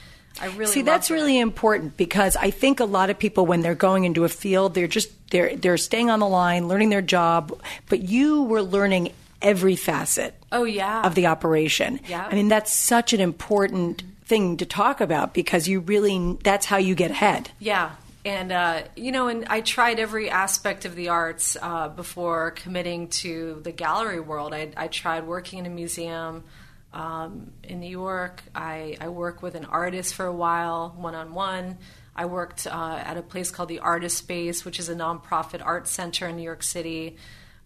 I 0.42 0.48
really 0.48 0.72
See, 0.74 0.82
that's 0.82 1.12
it. 1.12 1.14
really 1.14 1.38
important 1.40 1.96
because 1.98 2.36
I 2.36 2.50
think 2.50 2.80
a 2.80 2.86
lot 2.86 3.10
of 3.10 3.20
people, 3.20 3.46
when 3.46 3.62
they're 3.62 3.76
going 3.76 4.06
into 4.06 4.24
a 4.24 4.30
field, 4.30 4.74
they're 4.74 4.88
just 4.88 5.10
they're 5.30 5.56
they're 5.56 5.78
staying 5.78 6.10
on 6.10 6.20
the 6.20 6.28
line, 6.28 6.68
learning 6.68 6.90
their 6.90 7.02
job. 7.04 7.60
But 7.88 8.02
you 8.02 8.44
were 8.44 8.64
learning 8.64 9.12
every 9.42 9.76
facet 9.76 10.34
Oh, 10.52 10.64
yeah. 10.64 11.04
of 11.04 11.14
the 11.16 11.28
operation. 11.28 12.00
Yeah. 12.08 12.28
I 12.30 12.34
mean, 12.36 12.48
that's 12.48 12.72
such 12.72 13.14
an 13.14 13.20
important 13.22 14.02
thing 14.26 14.58
to 14.58 14.66
talk 14.66 15.02
about 15.02 15.34
because 15.34 15.68
you 15.68 15.80
really 15.82 16.38
that's 16.44 16.66
how 16.66 16.78
you 16.78 16.96
get 16.96 17.12
ahead. 17.12 17.52
Yeah. 17.60 17.92
And, 18.30 18.52
uh, 18.52 18.84
you 18.96 19.12
know, 19.12 19.28
and 19.28 19.46
I 19.48 19.62
tried 19.62 20.00
every 20.00 20.30
aspect 20.30 20.86
of 20.86 20.96
the 20.96 21.10
arts 21.10 21.58
uh, 21.60 21.90
before 21.90 22.52
committing 22.52 23.08
to 23.24 23.60
the 23.64 23.72
gallery 23.72 24.20
world. 24.20 24.54
I, 24.54 24.70
I 24.78 24.88
tried 24.88 25.26
working 25.26 25.58
in 25.58 25.66
a 25.66 25.70
museum 25.70 26.44
um, 26.94 27.52
in 27.64 27.80
New 27.80 27.90
York. 27.90 28.44
I, 28.54 28.98
I 29.02 29.10
worked 29.10 29.42
with 29.42 29.56
an 29.56 29.66
artist 29.66 30.14
for 30.14 30.28
a 30.28 30.34
while, 30.34 30.94
one 30.96 31.16
on 31.16 31.34
one. 31.34 31.80
I 32.16 32.26
worked 32.26 32.68
uh, 32.68 33.02
at 33.04 33.18
a 33.18 33.24
place 33.24 33.50
called 33.50 33.70
the 33.70 33.80
Artist 33.80 34.20
Space, 34.20 34.64
which 34.64 34.78
is 34.78 34.90
a 34.90 34.96
nonprofit 34.96 35.66
art 35.66 35.88
center 35.88 36.28
in 36.28 36.36
New 36.36 36.44
York 36.44 36.62
City. 36.62 37.18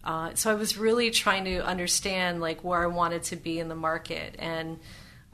Uh, 0.02 0.30
so 0.32 0.50
I 0.50 0.54
was 0.54 0.78
really 0.78 1.10
trying 1.10 1.44
to 1.44 1.62
understand 1.62 2.40
like 2.40 2.64
where 2.64 2.82
I 2.82 2.86
wanted 2.86 3.24
to 3.24 3.36
be 3.36 3.58
in 3.58 3.68
the 3.68 3.74
market, 3.74 4.36
and 4.38 4.78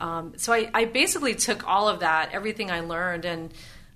um, 0.01 0.33
so 0.39 0.53
I, 0.53 0.71
I 0.73 0.87
basically 0.87 1.35
took 1.35 1.69
all 1.69 1.89
of 1.89 2.01
that, 2.01 2.31
everything 2.33 2.71
I 2.71 2.81
learned, 2.81 3.25
and 3.25 3.53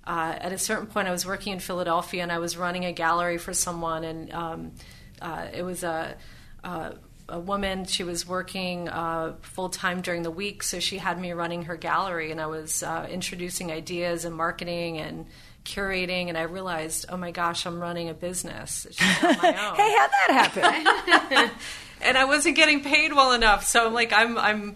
uh, 0.07 0.35
at 0.39 0.51
a 0.51 0.57
certain 0.57 0.87
point, 0.87 1.07
I 1.07 1.11
was 1.11 1.25
working 1.25 1.53
in 1.53 1.59
Philadelphia 1.59 2.23
and 2.23 2.31
I 2.31 2.39
was 2.39 2.57
running 2.57 2.85
a 2.85 2.93
gallery 2.93 3.37
for 3.37 3.53
someone, 3.53 4.03
and 4.03 4.31
um, 4.33 4.71
uh, 5.21 5.47
it 5.53 5.63
was 5.63 5.83
a, 5.83 6.15
a 6.63 6.93
a 7.27 7.39
woman. 7.39 7.85
She 7.85 8.03
was 8.03 8.27
working 8.27 8.87
uh, 8.87 9.35
full 9.41 9.69
time 9.69 10.01
during 10.01 10.23
the 10.23 10.31
week, 10.31 10.63
so 10.63 10.79
she 10.79 10.97
had 10.97 11.19
me 11.19 11.31
running 11.31 11.63
her 11.63 11.75
gallery, 11.75 12.31
and 12.31 12.39
I 12.39 12.47
was 12.47 12.83
uh, 12.83 13.07
introducing 13.09 13.71
ideas 13.71 14.25
and 14.25 14.35
marketing 14.35 14.99
and 14.99 15.25
curating, 15.63 16.29
and 16.29 16.37
I 16.37 16.43
realized, 16.43 17.07
oh 17.09 17.17
my 17.17 17.31
gosh, 17.31 17.65
I'm 17.65 17.79
running 17.79 18.09
a 18.09 18.13
business. 18.13 18.85
It's 18.85 18.97
just 18.97 19.21
my 19.21 19.29
own 19.67 19.75
Hey, 19.75 19.95
how'd 19.97 20.11
that 20.11 20.51
happen? 20.53 21.51
and 22.01 22.17
I 22.17 22.25
wasn't 22.25 22.55
getting 22.55 22.83
paid 22.83 23.13
well 23.13 23.31
enough. 23.31 23.65
So 23.65 23.87
I'm 23.87 23.93
like, 23.93 24.13
I'm, 24.13 24.37
I'm, 24.37 24.75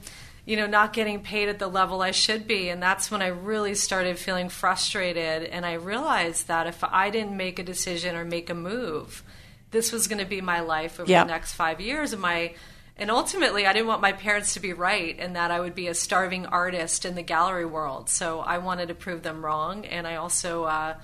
you 0.49 0.55
know, 0.55 0.65
not 0.65 0.93
getting 0.93 1.21
paid 1.21 1.47
at 1.47 1.59
the 1.59 1.67
level 1.67 2.01
I 2.01 2.09
should 2.09 2.47
be. 2.47 2.69
And 2.69 2.81
that's 2.81 3.11
when 3.11 3.21
I 3.21 3.27
really 3.27 3.75
started 3.75 4.17
feeling 4.17 4.49
frustrated. 4.49 5.43
And 5.43 5.63
I 5.63 5.73
realized 5.73 6.47
that 6.47 6.65
if 6.65 6.83
I 6.83 7.11
didn't 7.11 7.37
make 7.37 7.59
a 7.59 7.63
decision 7.63 8.15
or 8.15 8.25
make 8.25 8.49
a 8.49 8.55
move, 8.55 9.21
this 9.69 9.91
was 9.91 10.07
going 10.07 10.17
to 10.17 10.25
be 10.25 10.41
my 10.41 10.61
life 10.61 10.99
over 10.99 11.11
Yeah. 11.11 11.23
the 11.23 11.29
next 11.29 11.53
five 11.53 11.79
years. 11.79 12.13
And 12.13 12.21
my, 12.23 12.55
and 12.97 13.11
ultimately, 13.11 13.67
I 13.67 13.73
didn't 13.73 13.89
want 13.89 14.01
my 14.01 14.11
parents 14.13 14.55
to 14.55 14.59
be 14.59 14.73
right 14.73 15.15
and 15.19 15.35
that 15.35 15.51
I 15.51 15.59
would 15.59 15.75
be 15.75 15.87
a 15.87 15.93
starving 15.93 16.47
artist 16.47 17.05
in 17.05 17.13
the 17.13 17.21
gallery 17.21 17.67
world. 17.67 18.09
So 18.09 18.39
I 18.39 18.57
wanted 18.57 18.87
to 18.87 18.95
prove 18.95 19.21
them 19.21 19.45
wrong. 19.45 19.85
And 19.85 20.07
I 20.07 20.15
also, 20.15 20.63
uh, 20.63 20.95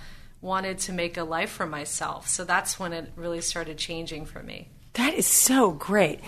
wanted 0.42 0.80
to 0.80 0.92
make 0.92 1.18
a 1.18 1.24
life 1.24 1.52
for 1.52 1.68
myself. 1.68 2.28
So 2.28 2.46
that's 2.46 2.80
when 2.80 2.94
it 2.94 3.12
really 3.16 3.42
started 3.42 3.78
changing 3.78 4.26
for 4.26 4.42
me. 4.42 4.70
That 4.94 5.14
is 5.14 5.28
so 5.28 5.70
great. 5.70 6.20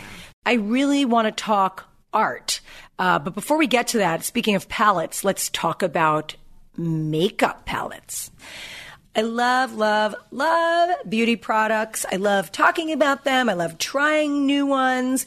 I 0.45 0.53
really 0.53 1.03
want 1.03 1.25
to 1.25 1.31
talk 1.31 1.85
art. 2.13 2.61
Uh, 2.99 3.19
but 3.19 3.35
before 3.35 3.57
we 3.57 3.67
get 3.67 3.87
to 3.89 3.99
that, 3.99 4.23
speaking 4.23 4.55
of 4.55 4.69
palettes, 4.69 5.23
let's 5.23 5.49
talk 5.49 5.83
about 5.83 6.35
makeup 6.77 7.65
palettes. 7.65 8.31
I 9.15 9.21
love, 9.21 9.73
love, 9.73 10.13
love 10.29 10.95
beauty 11.09 11.35
products. 11.35 12.05
I 12.11 12.17
love 12.17 12.51
talking 12.51 12.91
about 12.91 13.23
them. 13.23 13.49
I 13.49 13.53
love 13.53 13.79
trying 13.79 14.45
new 14.45 14.67
ones. 14.67 15.25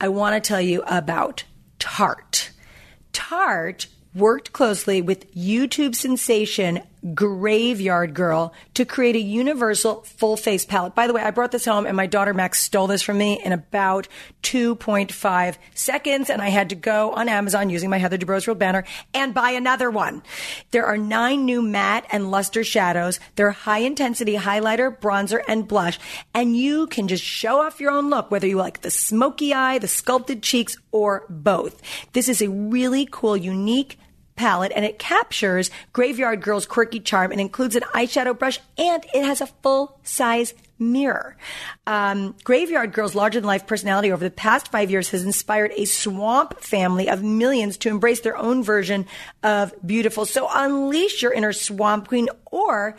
I 0.00 0.08
want 0.08 0.42
to 0.42 0.46
tell 0.46 0.60
you 0.60 0.82
about 0.86 1.42
Tarte. 1.80 2.50
Tarte 3.12 3.88
worked 4.14 4.52
closely 4.52 5.02
with 5.02 5.34
YouTube 5.34 5.96
sensation 5.96 6.80
Graveyard 7.14 8.14
Girl 8.14 8.52
to 8.74 8.84
create 8.84 9.16
a 9.16 9.20
universal 9.20 10.02
full 10.02 10.36
face 10.36 10.64
palette. 10.64 10.94
By 10.94 11.06
the 11.06 11.12
way, 11.12 11.22
I 11.22 11.30
brought 11.30 11.52
this 11.52 11.64
home 11.64 11.86
and 11.86 11.96
my 11.96 12.06
daughter 12.06 12.34
Max 12.34 12.60
stole 12.60 12.86
this 12.86 13.02
from 13.02 13.18
me 13.18 13.40
in 13.42 13.52
about 13.52 14.08
2.5 14.42 15.56
seconds 15.74 16.30
and 16.30 16.40
I 16.40 16.48
had 16.48 16.70
to 16.70 16.74
go 16.74 17.12
on 17.12 17.28
Amazon 17.28 17.70
using 17.70 17.90
my 17.90 17.98
Heather 17.98 18.18
Dubrow 18.18 18.46
World 18.46 18.58
banner 18.58 18.84
and 19.14 19.34
buy 19.34 19.50
another 19.50 19.90
one. 19.90 20.22
There 20.70 20.86
are 20.86 20.96
nine 20.96 21.44
new 21.44 21.62
matte 21.62 22.06
and 22.10 22.30
luster 22.30 22.64
shadows. 22.64 23.20
They're 23.36 23.50
high 23.50 23.80
intensity 23.80 24.36
highlighter, 24.36 24.96
bronzer, 24.96 25.40
and 25.46 25.66
blush. 25.66 25.98
And 26.34 26.56
you 26.56 26.86
can 26.86 27.08
just 27.08 27.24
show 27.24 27.60
off 27.62 27.80
your 27.80 27.90
own 27.90 28.10
look, 28.10 28.30
whether 28.30 28.46
you 28.46 28.56
like 28.56 28.82
the 28.82 28.90
smoky 28.90 29.52
eye, 29.52 29.78
the 29.78 29.88
sculpted 29.88 30.42
cheeks, 30.42 30.76
or 30.92 31.24
both. 31.28 31.80
This 32.12 32.28
is 32.28 32.40
a 32.40 32.48
really 32.48 33.06
cool, 33.10 33.36
unique 33.36 33.98
palette 34.38 34.72
and 34.74 34.84
it 34.84 34.98
captures 34.98 35.70
Graveyard 35.92 36.40
Girl's 36.40 36.64
quirky 36.64 37.00
charm 37.00 37.32
and 37.32 37.40
includes 37.40 37.76
an 37.76 37.82
eyeshadow 37.94 38.38
brush 38.38 38.60
and 38.78 39.04
it 39.12 39.24
has 39.24 39.42
a 39.42 39.46
full 39.46 39.98
size 40.02 40.54
mirror. 40.78 41.36
Um, 41.86 42.36
Graveyard 42.44 42.92
Girl's 42.92 43.14
larger 43.14 43.40
than 43.40 43.46
life 43.46 43.66
personality 43.66 44.12
over 44.12 44.24
the 44.24 44.30
past 44.30 44.70
five 44.70 44.90
years 44.90 45.10
has 45.10 45.24
inspired 45.24 45.72
a 45.74 45.84
swamp 45.84 46.60
family 46.60 47.08
of 47.10 47.22
millions 47.22 47.76
to 47.78 47.88
embrace 47.88 48.20
their 48.20 48.36
own 48.36 48.62
version 48.62 49.06
of 49.42 49.74
beautiful. 49.84 50.24
So 50.24 50.48
unleash 50.50 51.20
your 51.20 51.32
inner 51.32 51.52
swamp 51.52 52.08
queen 52.08 52.28
or 52.46 52.96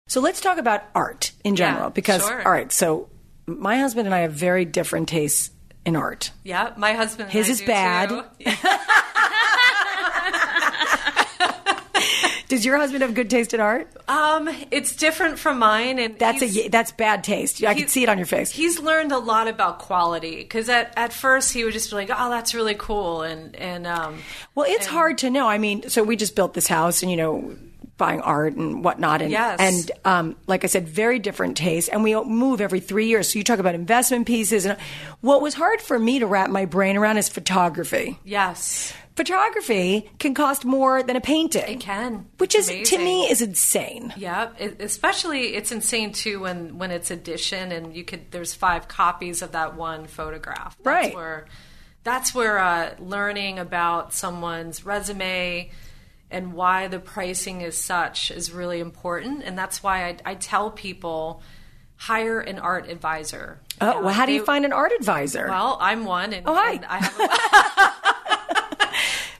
So 0.07 0.21
let's 0.21 0.41
talk 0.41 0.57
about 0.57 0.83
art 0.93 1.31
in 1.43 1.55
general 1.55 1.89
because 1.89 2.25
sure. 2.25 2.45
all 2.45 2.51
right 2.51 2.71
so 2.71 3.09
my 3.45 3.77
husband 3.79 4.07
and 4.07 4.15
I 4.15 4.19
have 4.19 4.33
very 4.33 4.65
different 4.65 5.09
tastes 5.09 5.51
in 5.85 5.95
art. 5.95 6.31
Yeah, 6.43 6.73
my 6.77 6.93
husband. 6.93 7.29
and 7.29 7.33
His 7.33 7.49
is 7.49 7.61
bad. 7.61 8.23
Does 12.49 12.65
your 12.65 12.77
husband 12.77 13.01
have 13.01 13.15
good 13.15 13.31
taste 13.31 13.55
in 13.55 13.59
art? 13.59 13.91
Um, 14.07 14.47
it's 14.69 14.95
different 14.95 15.39
from 15.39 15.57
mine, 15.57 15.97
and 15.97 16.19
That's 16.19 16.43
a 16.43 16.67
that's 16.67 16.91
bad 16.91 17.23
taste. 17.23 17.63
I 17.63 17.73
can 17.73 17.87
see 17.87 18.03
it 18.03 18.09
on 18.09 18.17
your 18.19 18.27
face. 18.27 18.51
He's 18.51 18.79
learned 18.79 19.11
a 19.11 19.17
lot 19.17 19.47
about 19.47 19.79
quality 19.79 20.35
because 20.35 20.69
at, 20.69 20.93
at 20.95 21.13
first 21.13 21.51
he 21.51 21.63
would 21.63 21.73
just 21.73 21.89
be 21.89 21.95
like, 21.95 22.11
"Oh, 22.15 22.29
that's 22.29 22.53
really 22.53 22.75
cool," 22.75 23.23
and 23.23 23.55
and 23.55 23.87
um, 23.87 24.19
Well, 24.53 24.67
it's 24.69 24.85
hard 24.85 25.17
to 25.19 25.31
know. 25.31 25.47
I 25.47 25.57
mean, 25.57 25.89
so 25.89 26.03
we 26.03 26.15
just 26.15 26.35
built 26.35 26.53
this 26.53 26.67
house, 26.67 27.01
and 27.01 27.09
you 27.09 27.17
know, 27.17 27.55
buying 27.97 28.21
art 28.21 28.53
and 28.55 28.83
whatnot, 28.83 29.21
and 29.21 29.31
Yes. 29.31 29.59
and 29.59 29.91
um, 30.03 30.35
like 30.47 30.63
I 30.63 30.67
said, 30.67 30.87
very 30.87 31.19
different 31.19 31.57
tastes, 31.57 31.89
and 31.89 32.03
we 32.03 32.15
move 32.23 32.59
every 32.61 32.79
three 32.79 33.07
years. 33.07 33.31
So 33.31 33.37
you 33.39 33.43
talk 33.43 33.59
about 33.59 33.75
investment 33.75 34.25
pieces, 34.27 34.65
and 34.65 34.77
what 35.21 35.41
was 35.41 35.53
hard 35.53 35.79
for 35.81 35.97
me 35.99 36.19
to 36.19 36.25
wrap 36.27 36.49
my 36.49 36.65
brain 36.65 36.97
around 36.97 37.17
is 37.17 37.29
photography. 37.29 38.19
yes, 38.23 38.93
Photography 39.15 40.09
can 40.17 40.33
cost 40.33 40.65
more 40.65 41.03
than 41.03 41.15
a 41.15 41.21
painting. 41.21 41.63
It 41.75 41.79
can. 41.79 42.25
which 42.39 42.55
is 42.55 42.67
It's 42.67 42.89
to 42.89 42.97
me 42.97 43.29
is 43.29 43.43
insane. 43.43 44.11
yeah. 44.17 44.49
It, 44.57 44.81
especially, 44.81 45.55
it's 45.55 45.71
insane 45.71 46.13
too 46.13 46.39
when 46.41 46.79
when 46.79 46.89
it's 46.89 47.11
edition 47.11 47.71
and 47.71 47.95
you 47.95 48.03
could. 48.03 48.31
There's 48.31 48.55
five 48.55 48.87
copies 48.87 49.43
of 49.43 49.51
that 49.51 49.75
one 49.75 50.07
photograph. 50.07 50.75
That's 50.77 50.85
Right. 50.85 51.15
Where 51.15 51.45
that's 52.03 52.33
where 52.33 52.57
uh, 52.57 52.95
learning 52.99 53.59
about 53.59 54.13
someone's 54.13 54.83
resume 54.85 55.69
and 56.33 56.53
why 56.53 56.87
the 56.87 56.99
pricing 56.99 57.61
is 57.61 57.77
such 57.77 58.31
is 58.31 58.51
really 58.51 58.79
important, 58.79 59.43
and 59.43 59.57
that's 59.57 59.81
why 59.83 60.05
I, 60.07 60.17
I 60.25 60.35
tell 60.35 60.71
people 60.71 61.41
hire 61.95 62.39
an 62.41 62.59
art 62.59 62.89
advisor. 62.89 63.61
Oh, 63.79 64.01
well, 64.01 64.13
how 64.13 64.25
do 64.25 64.33
you 64.33 64.39
They- 64.39 64.45
find 64.45 64.65
an 64.65 64.73
art 64.73 64.91
advisor? 64.91 65.47
Well, 65.47 65.77
I'm 65.79 66.03
one, 66.05 66.33
and, 66.33 66.45
Oh, 66.47 66.53
hi. 66.55 66.73
and 66.73 66.85
I 66.85 66.97
have. 66.97 67.19
A, 67.19 68.13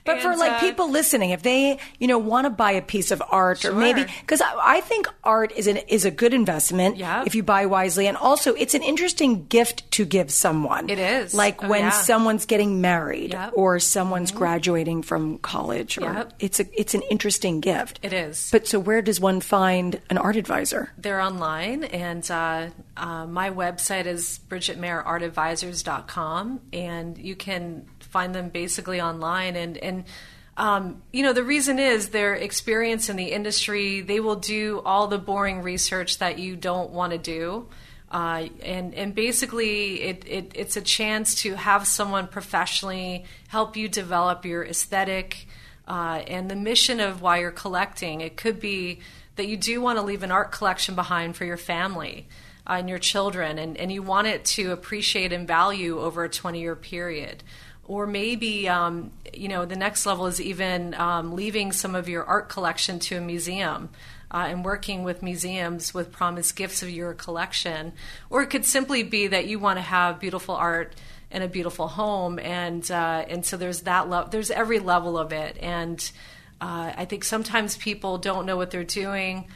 But 0.04 0.20
for 0.20 0.36
like 0.36 0.52
uh, 0.52 0.60
people 0.60 0.90
listening, 0.90 1.30
if 1.30 1.42
they 1.42 1.78
you 1.98 2.06
know 2.06 2.18
want 2.18 2.44
to 2.44 2.50
buy 2.50 2.72
a 2.72 2.82
piece 2.82 3.10
of 3.10 3.22
art 3.30 3.64
or 3.64 3.72
maybe 3.72 4.04
because 4.20 4.40
I, 4.42 4.52
I 4.76 4.80
think 4.82 5.08
art 5.24 5.50
is 5.52 5.66
an 5.66 5.78
is 5.88 6.04
a 6.04 6.10
good 6.10 6.34
investment 6.34 6.96
Yeah. 6.98 7.22
if 7.26 7.34
you 7.34 7.42
buy 7.42 7.64
wisely, 7.66 8.06
and 8.06 8.16
also 8.16 8.54
it's 8.54 8.74
an 8.74 8.82
interesting 8.82 9.46
gift 9.46 9.90
to 9.92 10.04
give 10.04 10.30
someone. 10.30 10.88
It 10.90 10.98
is. 10.98 11.34
like 11.34 11.64
Oh, 11.64 11.68
when 11.68 11.80
yeah. 11.84 11.90
someone's 11.90 12.44
getting 12.46 12.80
married 12.80 13.32
Yep. 13.32 13.52
or 13.54 13.78
someone's 13.80 14.30
graduating 14.30 15.02
from 15.02 15.38
college. 15.38 15.98
Or 15.98 16.12
Yep. 16.12 16.32
It's 16.38 16.60
a 16.60 16.66
it's 16.80 16.94
an 16.94 17.02
interesting 17.10 17.60
gift. 17.60 17.98
It 18.02 18.12
is. 18.12 18.48
But 18.52 18.66
so 18.66 18.78
where 18.78 19.00
does 19.02 19.20
one 19.20 19.40
find 19.40 20.00
an 20.10 20.18
art 20.18 20.36
advisor? 20.36 20.92
they're 20.98 21.20
online, 21.20 21.84
and 21.84 22.28
uh, 22.30 22.66
uh, 22.96 23.26
my 23.26 23.50
website 23.50 24.06
is 24.06 24.40
bridgettemayerartadvisors.com, 24.48 26.60
and 26.72 27.18
you 27.18 27.36
can 27.36 27.86
find 28.14 28.32
them 28.32 28.48
basically 28.48 29.00
online. 29.00 29.56
And 29.56 29.76
and 29.78 30.04
um, 30.56 31.02
you 31.12 31.24
know 31.24 31.32
the 31.32 31.42
reason 31.42 31.80
is 31.80 32.10
their 32.10 32.34
experience 32.34 33.10
in 33.10 33.16
the 33.16 33.32
industry. 33.32 34.00
They 34.00 34.20
will 34.20 34.36
do 34.36 34.80
all 34.84 35.08
the 35.08 35.18
boring 35.18 35.62
research 35.62 36.18
that 36.18 36.38
you 36.38 36.54
don't 36.54 36.90
want 36.90 37.12
to 37.12 37.18
do. 37.18 37.66
Uh, 38.10 38.46
and 38.62 38.94
and 38.94 39.12
basically, 39.12 40.00
it, 40.02 40.24
it 40.28 40.52
it's 40.54 40.76
a 40.76 40.80
chance 40.80 41.34
to 41.42 41.56
have 41.56 41.84
someone 41.84 42.28
professionally 42.28 43.24
help 43.48 43.76
you 43.76 43.88
develop 43.88 44.44
your 44.44 44.64
aesthetic, 44.64 45.48
uh, 45.88 46.22
and 46.28 46.48
the 46.48 46.54
mission 46.54 47.00
of 47.00 47.20
why 47.20 47.38
you're 47.40 47.50
collecting. 47.64 48.20
It 48.20 48.36
could 48.36 48.60
be 48.60 49.00
that 49.34 49.48
you 49.48 49.56
do 49.56 49.80
want 49.80 49.98
to 49.98 50.04
leave 50.04 50.22
an 50.22 50.30
art 50.30 50.52
collection 50.52 50.94
behind 50.94 51.34
for 51.34 51.44
your 51.44 51.56
family 51.56 52.28
uh, 52.68 52.74
and 52.74 52.88
your 52.88 53.00
children, 53.00 53.58
and, 53.58 53.76
and 53.76 53.90
you 53.90 54.00
want 54.00 54.28
it 54.28 54.44
to 54.44 54.70
appreciate 54.70 55.32
and 55.32 55.48
value 55.48 55.98
over 55.98 56.22
a 56.22 56.28
20 56.28 56.60
year 56.60 56.76
period. 56.76 57.42
Or 57.86 58.06
maybe, 58.06 58.68
um, 58.68 59.12
you 59.32 59.48
know, 59.48 59.64
the 59.64 59.76
next 59.76 60.06
level 60.06 60.26
is 60.26 60.40
even 60.40 60.94
um, 60.94 61.34
leaving 61.34 61.72
some 61.72 61.94
of 61.94 62.08
your 62.08 62.24
art 62.24 62.48
collection 62.48 62.98
to 63.00 63.16
a 63.16 63.20
museum. 63.20 63.90
Uh, 64.30 64.46
and 64.48 64.64
working 64.64 65.04
with 65.04 65.22
museums 65.22 65.94
with 65.94 66.10
promised 66.10 66.56
gifts 66.56 66.82
of 66.82 66.90
your 66.90 67.14
collection, 67.14 67.92
or 68.30 68.42
it 68.42 68.48
could 68.48 68.64
simply 68.64 69.04
be 69.04 69.28
that 69.28 69.46
you 69.46 69.60
want 69.60 69.76
to 69.76 69.82
have 69.82 70.18
beautiful 70.18 70.56
art 70.56 70.92
and 71.30 71.44
a 71.44 71.48
beautiful 71.48 71.86
home, 71.86 72.40
and 72.40 72.90
uh, 72.90 73.24
and 73.28 73.46
so 73.46 73.56
there's 73.56 73.82
that 73.82 74.08
level. 74.08 74.30
There's 74.30 74.50
every 74.50 74.80
level 74.80 75.18
of 75.18 75.32
it, 75.32 75.56
and 75.60 76.00
uh, 76.60 76.94
I 76.96 77.04
think 77.04 77.22
sometimes 77.22 77.76
people 77.76 78.18
don't 78.18 78.46
know 78.46 78.56
what 78.56 78.72
they're 78.72 78.82
doing. 78.82 79.46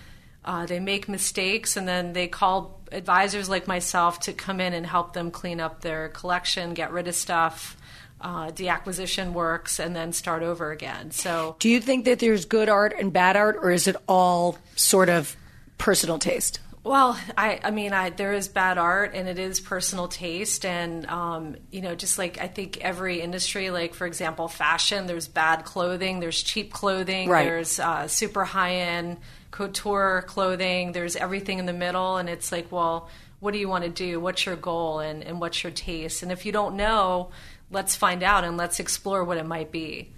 Uh, 0.45 0.67
they 0.67 0.79
make 0.79 1.09
mistakes, 1.09 1.77
and 1.77 1.89
then 1.89 2.13
they 2.13 2.29
call 2.29 2.81
advisors 2.93 3.49
like 3.49 3.67
myself 3.67 4.21
to 4.21 4.33
come 4.33 4.61
in 4.61 4.75
and 4.75 4.87
help 4.87 5.13
them 5.13 5.31
clean 5.31 5.61
up 5.61 5.81
their 5.81 6.09
collection, 6.11 6.75
get 6.75 6.93
rid 6.93 7.09
of 7.09 7.17
stuff. 7.17 7.77
Uh, 8.21 8.51
deacquisition 8.51 9.33
works, 9.33 9.79
and 9.79 9.95
then 9.95 10.13
start 10.13 10.43
over 10.43 10.73
again. 10.73 11.13
So 11.13 11.55
Do 11.61 11.69
you 11.69 11.81
think 11.81 12.05
that 12.07 12.19
there's 12.19 12.47
good 12.47 12.69
art 12.69 12.93
and 12.99 13.13
bad 13.13 13.37
art, 13.37 13.57
or 13.63 13.71
is 13.71 13.87
it 13.87 13.95
all 14.09 14.59
sort 14.75 15.09
of 15.09 15.37
personal 15.79 16.19
taste? 16.19 16.59
Well, 16.83 17.17
I, 17.37 17.61
I 17.63 17.71
mean, 17.71 17.93
I, 17.93 18.11
there 18.11 18.33
is 18.33 18.49
bad 18.49 18.79
art 18.79 19.13
and 19.15 19.29
it 19.29 19.39
is 19.39 19.61
personal 19.61 20.09
taste. 20.09 20.65
And, 20.65 21.07
um, 21.07 21.57
you 21.71 21.83
know, 21.83 21.95
just 21.95 22.19
like 22.19 22.41
I 22.41 22.49
think 22.49 22.79
every 22.81 23.21
industry, 23.21 23.71
like 23.71 23.95
for 23.95 24.07
example, 24.07 24.49
fashion, 24.49 25.07
there's 25.07 25.29
bad 25.29 25.65
clothing, 25.65 26.21
there's 26.21 26.43
cheap 26.43 26.73
clothing, 26.73 27.29
Right. 27.29 27.45
there's 27.45 27.79
uh, 27.79 28.09
super 28.09 28.45
high 28.45 28.77
end 28.77 29.19
couture 29.51 30.25
clothing, 30.27 30.93
there's 30.93 31.15
everything 31.15 31.59
in 31.59 31.67
the 31.67 31.73
middle. 31.75 32.17
And 32.17 32.29
it's 32.29 32.51
like, 32.53 32.73
well, 32.73 33.09
what 33.41 33.53
do 33.53 33.59
you 33.59 33.69
want 33.69 33.85
to 33.85 33.91
do? 33.91 34.19
What's 34.19 34.47
your 34.47 34.57
goal 34.57 35.01
and, 35.01 35.23
and 35.23 35.41
what's 35.41 35.63
your 35.63 35.73
taste? 35.73 36.23
And 36.23 36.33
if 36.33 36.47
you 36.47 36.53
don't 36.53 36.77
know, 36.77 37.31
let's 37.71 37.95
find 37.97 38.23
out 38.23 38.45
and 38.45 38.57
let's 38.57 38.81
explore 38.81 39.25
what 39.25 39.37
it 39.39 39.47
might 39.47 39.71
be. 39.73 40.11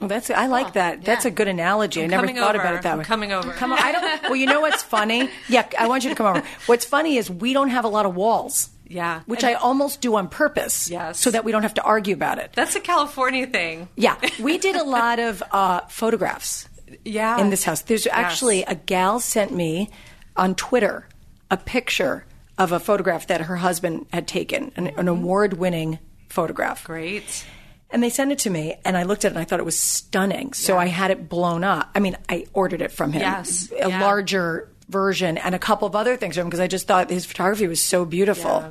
Well, 0.00 0.08
that's 0.08 0.28
I 0.30 0.46
like 0.46 0.72
that. 0.72 1.04
That's 1.04 1.24
a 1.24 1.30
good 1.30 1.46
analogy. 1.46 2.00
I 2.00 2.04
I'm 2.04 2.10
never 2.10 2.26
thought 2.26 2.56
over. 2.56 2.62
about 2.64 2.74
it 2.74 2.82
that 2.82 2.92
I'm 2.92 2.98
way. 2.98 3.04
coming 3.04 3.32
over. 3.32 3.52
Come 3.52 3.72
on, 3.72 3.78
I 3.78 3.92
don't. 3.92 4.22
Well, 4.24 4.36
you 4.36 4.46
know 4.46 4.60
what's 4.60 4.82
funny? 4.96 5.30
Yeah, 5.48 5.66
I 5.78 5.86
want 5.86 6.02
you 6.02 6.10
to 6.10 6.16
come 6.16 6.26
over. 6.26 6.42
What's 6.66 6.84
funny 6.84 7.16
is 7.16 7.30
we 7.30 7.52
don't 7.52 7.68
have 7.68 7.84
a 7.84 7.88
lot 7.88 8.04
of 8.06 8.14
walls. 8.16 8.70
Yeah. 8.86 9.20
which 9.26 9.42
And- 9.44 9.52
I 9.56 9.58
almost 9.58 10.00
do 10.02 10.14
on 10.16 10.28
purpose. 10.28 10.90
Yes. 10.90 11.18
so 11.18 11.30
that 11.30 11.42
we 11.44 11.52
don't 11.52 11.62
have 11.62 11.74
to 11.74 11.82
argue 11.82 12.12
about 12.14 12.38
it. 12.38 12.52
That's 12.54 12.76
a 12.76 12.80
California 12.80 13.46
thing. 13.46 13.88
Yeah, 13.96 14.16
we 14.40 14.58
did 14.58 14.76
a 14.76 14.84
lot 14.84 15.18
of 15.18 15.42
uh, 15.52 15.80
photographs 15.88 16.68
Yeah. 17.04 17.40
in 17.40 17.48
this 17.50 17.64
house. 17.64 17.80
There's 17.80 18.06
actually 18.06 18.62
a 18.64 18.74
gal 18.74 19.20
sent 19.20 19.52
me 19.54 19.90
on 20.36 20.54
Twitter 20.54 21.08
a 21.50 21.56
picture 21.56 22.26
of 22.58 22.72
a 22.72 22.78
photograph 22.80 23.26
that 23.28 23.42
her 23.42 23.56
husband 23.56 24.06
had 24.12 24.28
taken, 24.28 24.70
an, 24.76 24.88
an 24.88 25.08
award-winning 25.08 25.98
photograph. 26.34 26.84
Great. 26.84 27.46
And 27.90 28.02
they 28.02 28.10
sent 28.10 28.32
it 28.32 28.40
to 28.40 28.50
me, 28.50 28.74
and 28.84 28.96
I 28.96 29.04
looked 29.04 29.24
at 29.24 29.28
it 29.28 29.34
and 29.36 29.38
I 29.38 29.44
thought 29.44 29.60
it 29.60 29.64
was 29.64 29.78
stunning. 29.78 30.52
So 30.52 30.76
I 30.76 30.86
had 30.86 31.10
it 31.10 31.28
blown 31.28 31.62
up. 31.62 31.90
I 31.94 32.00
mean, 32.00 32.16
I 32.28 32.46
ordered 32.52 32.82
it 32.82 32.90
from 32.90 33.12
him, 33.12 33.22
Yes, 33.22 33.70
a 33.70 33.88
yeah. 33.88 34.00
larger 34.00 34.68
version, 34.88 35.38
and 35.38 35.54
a 35.54 35.58
couple 35.58 35.86
of 35.86 35.94
other 35.94 36.16
things 36.16 36.34
from 36.34 36.42
him 36.42 36.48
because 36.48 36.60
I 36.60 36.66
just 36.66 36.88
thought 36.88 37.08
his 37.08 37.24
photography 37.24 37.68
was 37.68 37.80
so 37.80 38.04
beautiful. 38.04 38.50
Yeah. 38.50 38.70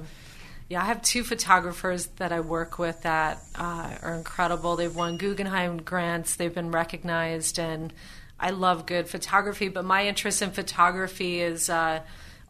Yeah, 0.69 0.81
I 0.81 0.85
have 0.85 1.01
two 1.01 1.23
photographers 1.23 2.07
that 2.17 2.31
I 2.31 2.39
work 2.39 2.79
with 2.79 3.01
that 3.03 3.43
uh, 3.53 3.95
are 4.01 4.15
incredible. 4.15 4.75
They've 4.75 4.95
won 4.95 5.17
Guggenheim 5.17 5.81
grants, 5.81 6.35
they've 6.35 6.53
been 6.53 6.71
recognized, 6.71 7.59
and 7.59 7.93
I 8.39 8.49
love 8.51 8.85
good 8.85 9.07
photography. 9.07 9.67
But 9.67 9.85
my 9.85 10.07
interest 10.07 10.41
in 10.41 10.51
photography 10.51 11.41
is 11.41 11.69
uh, 11.69 11.99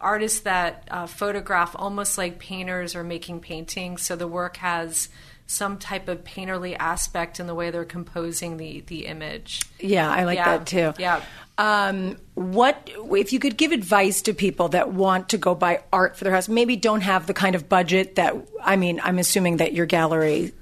artists 0.03 0.41
that 0.41 0.87
uh, 0.91 1.07
photograph 1.07 1.75
almost 1.77 2.17
like 2.17 2.37
painters 2.39 2.95
are 2.95 3.03
making 3.03 3.39
paintings. 3.39 4.01
So 4.03 4.15
the 4.15 4.27
work 4.27 4.57
has 4.57 5.09
some 5.47 5.77
type 5.77 6.07
of 6.07 6.23
painterly 6.23 6.75
aspect 6.79 7.39
in 7.39 7.47
the 7.47 7.55
way 7.55 7.69
they're 7.71 7.85
composing 7.85 8.57
the 8.57 8.81
the 8.87 9.05
image. 9.07 9.61
Yeah, 9.79 10.09
I 10.09 10.23
like 10.25 10.37
Yeah, 10.37 10.57
that 10.57 10.67
too. 10.67 10.93
yeah. 10.99 11.21
Um, 11.57 12.17
what 12.33 12.89
if 13.11 13.31
you 13.33 13.39
could 13.39 13.57
give 13.57 13.71
advice 13.71 14.23
to 14.23 14.33
people 14.33 14.69
that 14.69 14.91
want 14.91 15.29
to 15.29 15.37
go 15.37 15.53
buy 15.53 15.83
art 15.91 16.15
for 16.17 16.23
their 16.23 16.33
house? 16.33 16.47
Maybe 16.49 16.75
don't 16.75 17.01
have 17.01 17.27
the 17.27 17.33
kind 17.33 17.55
of 17.55 17.69
budget 17.69 18.15
that. 18.15 18.35
I 18.63 18.75
mean, 18.75 18.99
I'm 19.03 19.19
assuming 19.19 19.57
that 19.57 19.73
your 19.73 19.85
gallery. 19.85 20.53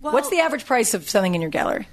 Well- 0.00 0.12
what's 0.12 0.30
the 0.30 0.38
average 0.40 0.66
price 0.66 0.94
of 0.94 1.08
something 1.08 1.34
in 1.34 1.40
your 1.40 1.50
gallery? 1.50 1.88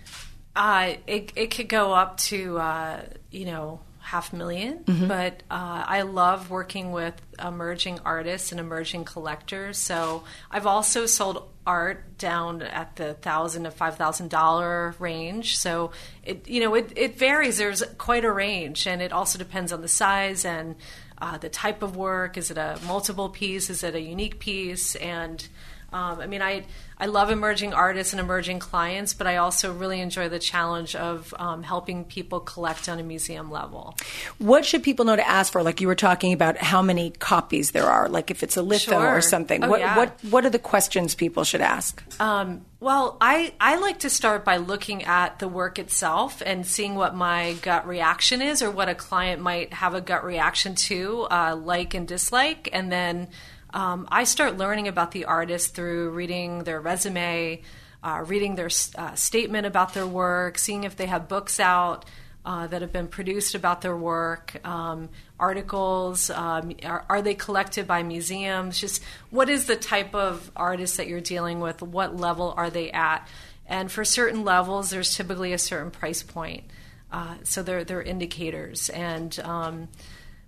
Uh, 0.55 0.93
it 1.07 1.31
it 1.35 1.47
could 1.47 1.67
go 1.69 1.93
up 1.93 2.17
to 2.17 2.59
uh, 2.59 3.01
you 3.31 3.45
know 3.45 3.79
half 4.13 4.31
1000000 4.31 4.83
Mm-hmm. 4.85 5.07
but 5.07 5.33
uh, 5.49 5.83
I 5.97 6.03
love 6.03 6.49
working 6.49 6.91
with 6.91 7.15
emerging 7.43 7.99
artists 8.05 8.51
and 8.51 8.59
emerging 8.59 9.05
collectors. 9.05 9.77
So 9.77 10.23
I've 10.51 10.67
also 10.67 11.05
sold 11.05 11.49
art 11.65 12.17
down 12.17 12.61
at 12.61 12.95
the 12.97 13.13
thousand 13.15 13.63
to 13.63 13.71
five 13.71 13.95
thousand 13.95 14.29
dollar 14.29 14.93
range. 14.99 15.57
So 15.57 15.91
it 16.23 16.47
you 16.47 16.59
know 16.61 16.75
it 16.75 16.91
it 16.95 17.17
varies. 17.17 17.57
There's 17.57 17.81
quite 17.97 18.25
a 18.25 18.31
range, 18.31 18.85
and 18.87 19.01
it 19.01 19.11
also 19.11 19.37
depends 19.39 19.71
on 19.73 19.81
the 19.81 19.87
size 19.87 20.45
and. 20.45 20.75
Uh, 21.21 21.37
the 21.37 21.47
type 21.47 21.83
of 21.83 21.95
work 21.95 22.37
is 22.37 22.51
it 22.51 22.57
a 22.57 22.77
multiple 22.85 23.29
piece 23.29 23.69
is 23.69 23.81
it 23.83 23.95
a 23.95 24.01
unique 24.01 24.39
piece 24.39 24.95
and 24.95 25.47
um, 25.93 26.19
I 26.19 26.27
mean, 26.27 26.41
I 26.41 26.65
I 26.97 27.07
love 27.07 27.29
emerging 27.31 27.73
artists 27.73 28.13
and 28.13 28.19
emerging 28.19 28.59
clients, 28.59 29.13
but 29.13 29.27
I 29.27 29.37
also 29.37 29.73
really 29.73 29.99
enjoy 29.99 30.29
the 30.29 30.39
challenge 30.39 30.95
of 30.95 31.33
um, 31.37 31.63
helping 31.63 32.05
people 32.05 32.39
collect 32.39 32.87
on 32.87 32.99
a 32.99 33.03
museum 33.03 33.51
level. 33.51 33.95
What 34.37 34.65
should 34.65 34.83
people 34.83 35.05
know 35.05 35.15
to 35.15 35.27
ask 35.27 35.51
for? 35.51 35.63
Like 35.63 35.81
you 35.81 35.87
were 35.87 35.95
talking 35.95 36.33
about 36.33 36.57
how 36.57 36.81
many 36.81 37.11
copies 37.11 37.71
there 37.71 37.85
are, 37.85 38.07
like 38.09 38.31
if 38.31 38.43
it's 38.43 38.57
a 38.57 38.61
litho 38.61 38.91
Sure. 38.91 39.15
or 39.15 39.21
something. 39.21 39.63
Oh, 39.63 39.69
what 39.69 39.79
yeah. 39.79 39.97
what 39.97 40.17
what 40.29 40.45
are 40.45 40.49
the 40.49 40.59
questions 40.59 41.15
people 41.15 41.43
should 41.43 41.61
ask? 41.61 42.03
Um, 42.21 42.65
well, 42.79 43.15
I, 43.21 43.53
I 43.61 43.77
like 43.77 43.99
to 43.99 44.09
start 44.09 44.43
by 44.43 44.57
looking 44.57 45.03
at 45.05 45.39
the 45.39 45.47
work 45.47 45.79
itself 45.79 46.43
and 46.45 46.67
seeing 46.67 46.95
what 46.95 47.15
my 47.15 47.53
gut 47.61 47.87
reaction 47.87 48.41
is 48.41 48.61
or 48.61 48.69
what 48.69 48.89
a 48.89 48.95
client 48.95 49.41
might 49.41 49.71
have 49.71 49.93
a 49.93 50.01
gut 50.01 50.25
reaction 50.25 50.75
to, 50.75 51.21
uh, 51.31 51.55
like 51.55 51.93
and 51.93 52.05
dislike. 52.05 52.67
And 52.73 52.91
then 52.91 53.29
um, 53.73 54.07
I 54.11 54.23
start 54.23 54.57
learning 54.57 54.87
about 54.87 55.11
the 55.11 55.25
artist 55.25 55.75
through 55.75 56.11
reading 56.11 56.63
their 56.63 56.79
resume, 56.79 57.61
uh, 58.03 58.23
reading 58.25 58.55
their 58.55 58.69
uh, 58.95 59.15
statement 59.15 59.65
about 59.65 59.93
their 59.93 60.07
work, 60.07 60.57
seeing 60.57 60.83
if 60.83 60.95
they 60.95 61.07
have 61.07 61.27
books 61.27 61.59
out. 61.59 62.05
Uh, 62.45 62.67
that 62.67 62.81
have 62.81 62.91
been 62.91 63.07
produced 63.07 63.55
about 63.55 63.79
their 63.79 63.95
work, 63.95 64.59
um, 64.67 65.07
articles, 65.39 66.29
um, 66.29 66.73
are, 66.83 67.05
are 67.07 67.21
they 67.21 67.33
collected 67.33 67.87
by 67.87 68.03
museums? 68.03 68.77
Just 68.77 69.01
what 69.29 69.47
is 69.47 69.65
the 69.65 69.77
type 69.77 70.13
of 70.13 70.51
artist 70.53 70.97
that 70.97 71.07
you're 71.07 71.21
dealing 71.21 71.61
with? 71.61 71.81
What 71.81 72.17
level 72.17 72.53
are 72.57 72.69
they 72.69 72.91
at? 72.91 73.25
And 73.65 73.89
for 73.89 74.03
certain 74.03 74.43
levels, 74.43 74.89
there's 74.89 75.15
typically 75.15 75.53
a 75.53 75.57
certain 75.57 75.89
price 75.89 76.21
point. 76.21 76.65
Uh, 77.13 77.35
so 77.43 77.63
they're, 77.63 77.85
they're 77.85 78.01
indicators. 78.01 78.89
And 78.89 79.39
um, 79.39 79.87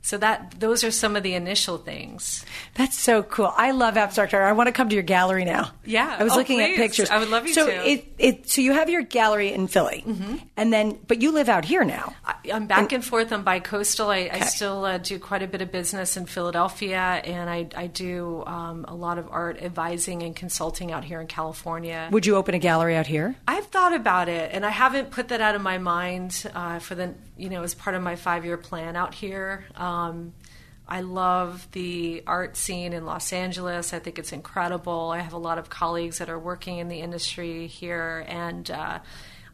so 0.05 0.19
that 0.19 0.53
those 0.59 0.83
are 0.83 0.91
some 0.91 1.15
of 1.15 1.23
the 1.23 1.33
initial 1.33 1.79
things. 1.79 2.45
That's 2.75 2.95
so 2.99 3.23
cool. 3.23 3.51
I 3.57 3.71
love 3.71 3.97
abstract 3.97 4.35
art. 4.35 4.43
I 4.45 4.51
want 4.51 4.67
to 4.67 4.71
come 4.71 4.87
to 4.89 4.93
your 4.95 5.01
gallery 5.03 5.45
now. 5.45 5.71
Yeah. 5.83 6.15
I 6.19 6.23
was 6.23 6.33
Oh, 6.33 6.37
looking 6.37 6.59
please. 6.59 6.73
at 6.73 6.75
pictures. 6.77 7.09
I 7.09 7.17
would 7.17 7.29
love 7.29 7.47
you 7.47 7.53
so 7.55 7.65
to. 7.65 7.89
It, 7.89 8.13
it, 8.19 8.49
so 8.49 8.61
you 8.61 8.73
have 8.73 8.87
your 8.87 9.01
gallery 9.01 9.51
in 9.51 9.65
Philly, 9.67 10.03
Mm-hmm. 10.05 10.35
and 10.57 10.71
then 10.71 10.99
but 11.07 11.23
you 11.23 11.31
live 11.31 11.49
out 11.49 11.65
here 11.65 11.83
now. 11.83 12.13
I, 12.23 12.35
I'm 12.53 12.67
back 12.67 12.91
and 12.91 13.03
forth. 13.03 13.31
I'm 13.33 13.43
bi-coastal. 13.43 14.07
I, 14.09 14.29
I 14.31 14.39
still 14.41 14.85
uh, 14.85 14.99
do 14.99 15.17
quite 15.17 15.41
a 15.41 15.47
bit 15.47 15.61
of 15.63 15.71
business 15.71 16.17
in 16.17 16.27
Philadelphia, 16.27 16.99
and 16.99 17.49
I, 17.49 17.67
I 17.75 17.87
do 17.87 18.43
um, 18.45 18.85
a 18.87 18.93
lot 18.93 19.17
of 19.17 19.27
art 19.31 19.59
advising 19.61 20.21
and 20.21 20.35
consulting 20.35 20.91
out 20.91 21.03
here 21.03 21.19
in 21.19 21.25
California. 21.27 22.09
Would 22.11 22.27
you 22.27 22.35
open 22.35 22.53
a 22.53 22.59
gallery 22.59 22.95
out 22.95 23.07
here? 23.07 23.35
I've 23.47 23.65
thought 23.67 23.93
about 23.93 24.29
it, 24.29 24.51
and 24.53 24.63
I 24.65 24.69
haven't 24.69 25.09
put 25.09 25.29
that 25.29 25.41
out 25.41 25.55
of 25.55 25.61
my 25.63 25.79
mind 25.79 26.45
uh, 26.53 26.77
for 26.77 26.93
the 26.93 27.15
you 27.37 27.49
know 27.49 27.63
as 27.63 27.73
part 27.73 27.95
of 27.95 28.01
my 28.01 28.15
five 28.15 28.45
year 28.45 28.57
plan 28.57 28.95
out 28.95 29.13
here. 29.13 29.65
Um, 29.75 30.33
I 30.87 31.01
love 31.01 31.67
the 31.71 32.23
art 32.27 32.55
scene 32.55 32.93
in 32.93 33.05
Los 33.05 33.33
Angeles. 33.33 33.91
I 33.91 33.99
think 33.99 34.19
it's 34.19 34.31
incredible. 34.31 35.09
I 35.11 35.19
have 35.19 35.33
a 35.33 35.37
lot 35.37 35.57
of 35.57 35.69
colleagues 35.69 36.19
that 36.19 36.29
are 36.29 36.37
working 36.37 36.77
in 36.77 36.89
the 36.89 37.01
industry 37.01 37.65
here, 37.67 38.23
and 38.27 38.69
uh, 38.69 38.99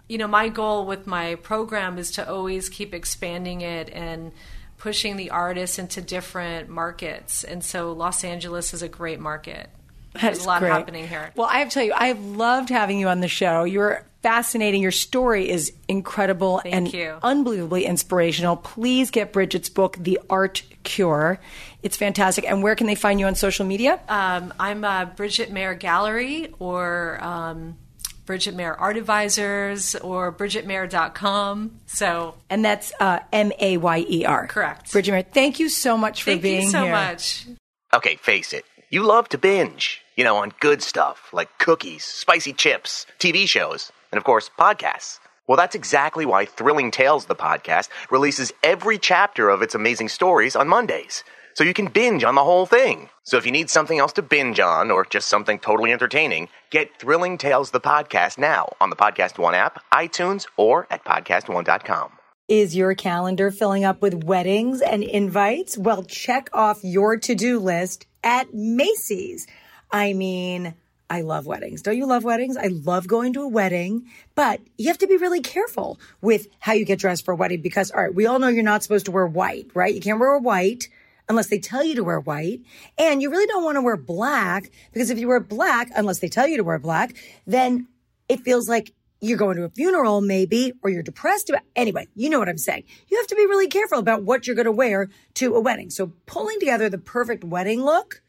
you 0.07 0.17
know 0.17 0.27
my 0.27 0.49
goal 0.49 0.85
with 0.85 1.07
my 1.07 1.35
program 1.35 1.97
is 1.97 2.11
to 2.11 2.29
always 2.29 2.69
keep 2.69 2.93
expanding 2.93 3.61
it 3.61 3.89
and 3.89 4.31
pushing 4.77 5.15
the 5.15 5.29
artists 5.29 5.77
into 5.77 6.01
different 6.01 6.67
markets. 6.67 7.43
And 7.43 7.63
so 7.63 7.91
Los 7.91 8.23
Angeles 8.23 8.73
is 8.73 8.81
a 8.81 8.89
great 8.89 9.19
market. 9.19 9.69
There's 10.13 10.23
That's 10.23 10.43
a 10.45 10.47
lot 10.47 10.59
great. 10.59 10.71
happening 10.71 11.07
here. 11.07 11.31
Well, 11.35 11.47
I 11.47 11.59
have 11.59 11.69
to 11.69 11.73
tell 11.73 11.83
you, 11.83 11.93
I've 11.95 12.19
loved 12.23 12.69
having 12.69 12.99
you 12.99 13.07
on 13.07 13.21
the 13.21 13.27
show. 13.29 13.63
You're 13.63 14.05
fascinating. 14.21 14.81
Your 14.81 14.91
story 14.91 15.49
is 15.49 15.71
incredible 15.87 16.59
Thank 16.59 16.75
and 16.75 16.93
you. 16.93 17.17
unbelievably 17.23 17.85
inspirational. 17.85 18.57
Please 18.57 19.09
get 19.09 19.31
Bridgette's 19.33 19.69
book, 19.69 19.95
The 19.99 20.19
Art 20.29 20.63
Cure. 20.83 21.39
It's 21.81 21.97
fantastic. 21.97 22.45
And 22.47 22.61
where 22.61 22.75
can 22.75 22.87
they 22.87 22.95
find 22.95 23.19
you 23.19 23.25
on 23.25 23.35
social 23.35 23.65
media? 23.65 23.99
Um, 24.09 24.53
I'm 24.59 24.83
uh, 24.83 25.05
Bridgette 25.07 25.49
Mayer 25.49 25.73
Gallery 25.75 26.53
or 26.59 27.17
um, 27.23 27.77
Bridgette 28.25 28.53
Mayer 28.53 28.75
Art 28.75 28.97
Advisors 28.97 29.95
or 29.95 30.31
BridgetteMayer.com. 30.31 31.79
So 31.87 32.35
and 32.49 32.63
that's 32.63 32.93
uh, 32.99 33.19
M 33.31 33.51
A 33.59 33.77
Y 33.77 34.05
E 34.07 34.25
R. 34.25 34.47
Correct. 34.47 34.91
Bridgette 34.91 35.11
Mayer, 35.11 35.23
thank 35.23 35.59
you 35.59 35.69
so 35.69 35.97
much 35.97 36.23
for 36.23 36.31
thank 36.31 36.41
being 36.41 36.63
you 36.63 36.69
so 36.69 36.83
here. 36.83 36.91
much. 36.91 37.47
Okay, 37.93 38.15
face 38.17 38.53
it. 38.53 38.65
You 38.93 39.03
love 39.03 39.29
to 39.29 39.37
binge, 39.37 40.01
you 40.17 40.25
know, 40.25 40.35
on 40.35 40.51
good 40.59 40.81
stuff 40.83 41.29
like 41.31 41.59
cookies, 41.59 42.03
spicy 42.03 42.51
chips, 42.51 43.05
TV 43.19 43.47
shows, 43.47 43.89
and 44.11 44.17
of 44.17 44.25
course, 44.25 44.51
podcasts. 44.59 45.19
Well, 45.47 45.55
that's 45.55 45.75
exactly 45.75 46.25
why 46.25 46.43
Thrilling 46.43 46.91
Tales, 46.91 47.27
the 47.27 47.33
podcast, 47.33 47.87
releases 48.09 48.51
every 48.63 48.97
chapter 48.97 49.47
of 49.47 49.61
its 49.61 49.75
amazing 49.75 50.09
stories 50.09 50.57
on 50.57 50.67
Mondays. 50.67 51.23
So 51.53 51.63
you 51.63 51.73
can 51.73 51.87
binge 51.87 52.25
on 52.25 52.35
the 52.35 52.43
whole 52.43 52.65
thing. 52.65 53.07
So 53.23 53.37
if 53.37 53.45
you 53.45 53.53
need 53.53 53.69
something 53.69 53.97
else 53.97 54.11
to 54.13 54.21
binge 54.21 54.59
on 54.59 54.91
or 54.91 55.05
just 55.05 55.29
something 55.29 55.57
totally 55.57 55.93
entertaining, 55.93 56.49
get 56.69 56.99
Thrilling 56.99 57.37
Tales, 57.37 57.71
the 57.71 57.79
podcast 57.79 58.37
now 58.37 58.73
on 58.81 58.89
the 58.89 58.97
Podcast 58.97 59.39
One 59.39 59.55
app, 59.55 59.81
iTunes, 59.93 60.47
or 60.57 60.85
at 60.91 61.05
podcastone.com. 61.05 62.11
Is 62.49 62.75
your 62.75 62.93
calendar 62.95 63.51
filling 63.51 63.85
up 63.85 64.01
with 64.01 64.25
weddings 64.25 64.81
and 64.81 65.01
invites? 65.01 65.77
Well, 65.77 66.03
check 66.03 66.49
off 66.51 66.83
your 66.83 67.15
to-do 67.15 67.57
list 67.57 68.07
at 68.23 68.53
Macy's. 68.53 69.47
I 69.91 70.13
mean, 70.13 70.73
I 71.09 71.21
love 71.21 71.45
weddings. 71.45 71.81
Don't 71.81 71.97
you 71.97 72.05
love 72.05 72.23
weddings? 72.23 72.55
I 72.55 72.67
love 72.67 73.05
going 73.05 73.33
to 73.33 73.41
a 73.41 73.47
wedding, 73.47 74.05
but 74.33 74.61
you 74.77 74.87
have 74.87 74.97
to 74.99 75.07
be 75.07 75.17
really 75.17 75.41
careful 75.41 75.99
with 76.21 76.47
how 76.59 76.71
you 76.71 76.85
get 76.85 76.99
dressed 76.99 77.25
for 77.25 77.33
a 77.33 77.35
wedding 77.35 77.61
because, 77.61 77.91
all 77.91 78.01
right, 78.01 78.15
we 78.15 78.25
all 78.25 78.39
know 78.39 78.47
you're 78.47 78.63
not 78.63 78.81
supposed 78.81 79.05
to 79.07 79.11
wear 79.11 79.27
white, 79.27 79.67
right? 79.73 79.93
You 79.93 79.99
can't 79.99 80.19
wear 80.19 80.37
white 80.37 80.87
unless 81.27 81.47
they 81.47 81.59
tell 81.59 81.83
you 81.83 81.95
to 81.95 82.03
wear 82.03 82.19
white. 82.19 82.61
And 82.97 83.21
you 83.21 83.29
really 83.29 83.47
don't 83.47 83.63
want 83.63 83.75
to 83.75 83.81
wear 83.81 83.97
black 83.97 84.71
because 84.93 85.09
if 85.09 85.19
you 85.19 85.27
wear 85.27 85.41
black, 85.41 85.91
unless 85.95 86.19
they 86.19 86.29
tell 86.29 86.47
you 86.47 86.57
to 86.57 86.63
wear 86.63 86.79
black, 86.79 87.15
then 87.45 87.87
it 88.29 88.39
feels 88.39 88.69
like 88.69 88.93
you're 89.21 89.37
going 89.37 89.55
to 89.55 89.63
a 89.63 89.69
funeral 89.69 90.19
maybe 90.19 90.73
or 90.81 90.89
you're 90.89 91.03
depressed 91.03 91.49
about 91.49 91.61
anyway 91.75 92.07
you 92.15 92.29
know 92.29 92.39
what 92.39 92.49
i'm 92.49 92.57
saying 92.57 92.83
you 93.07 93.17
have 93.17 93.27
to 93.27 93.35
be 93.35 93.45
really 93.45 93.67
careful 93.67 93.99
about 93.99 94.23
what 94.23 94.45
you're 94.45 94.55
going 94.55 94.65
to 94.65 94.71
wear 94.71 95.09
to 95.33 95.55
a 95.55 95.59
wedding 95.59 95.89
so 95.89 96.11
pulling 96.25 96.59
together 96.59 96.89
the 96.89 96.97
perfect 96.97 97.43
wedding 97.43 97.81
look 97.81 98.21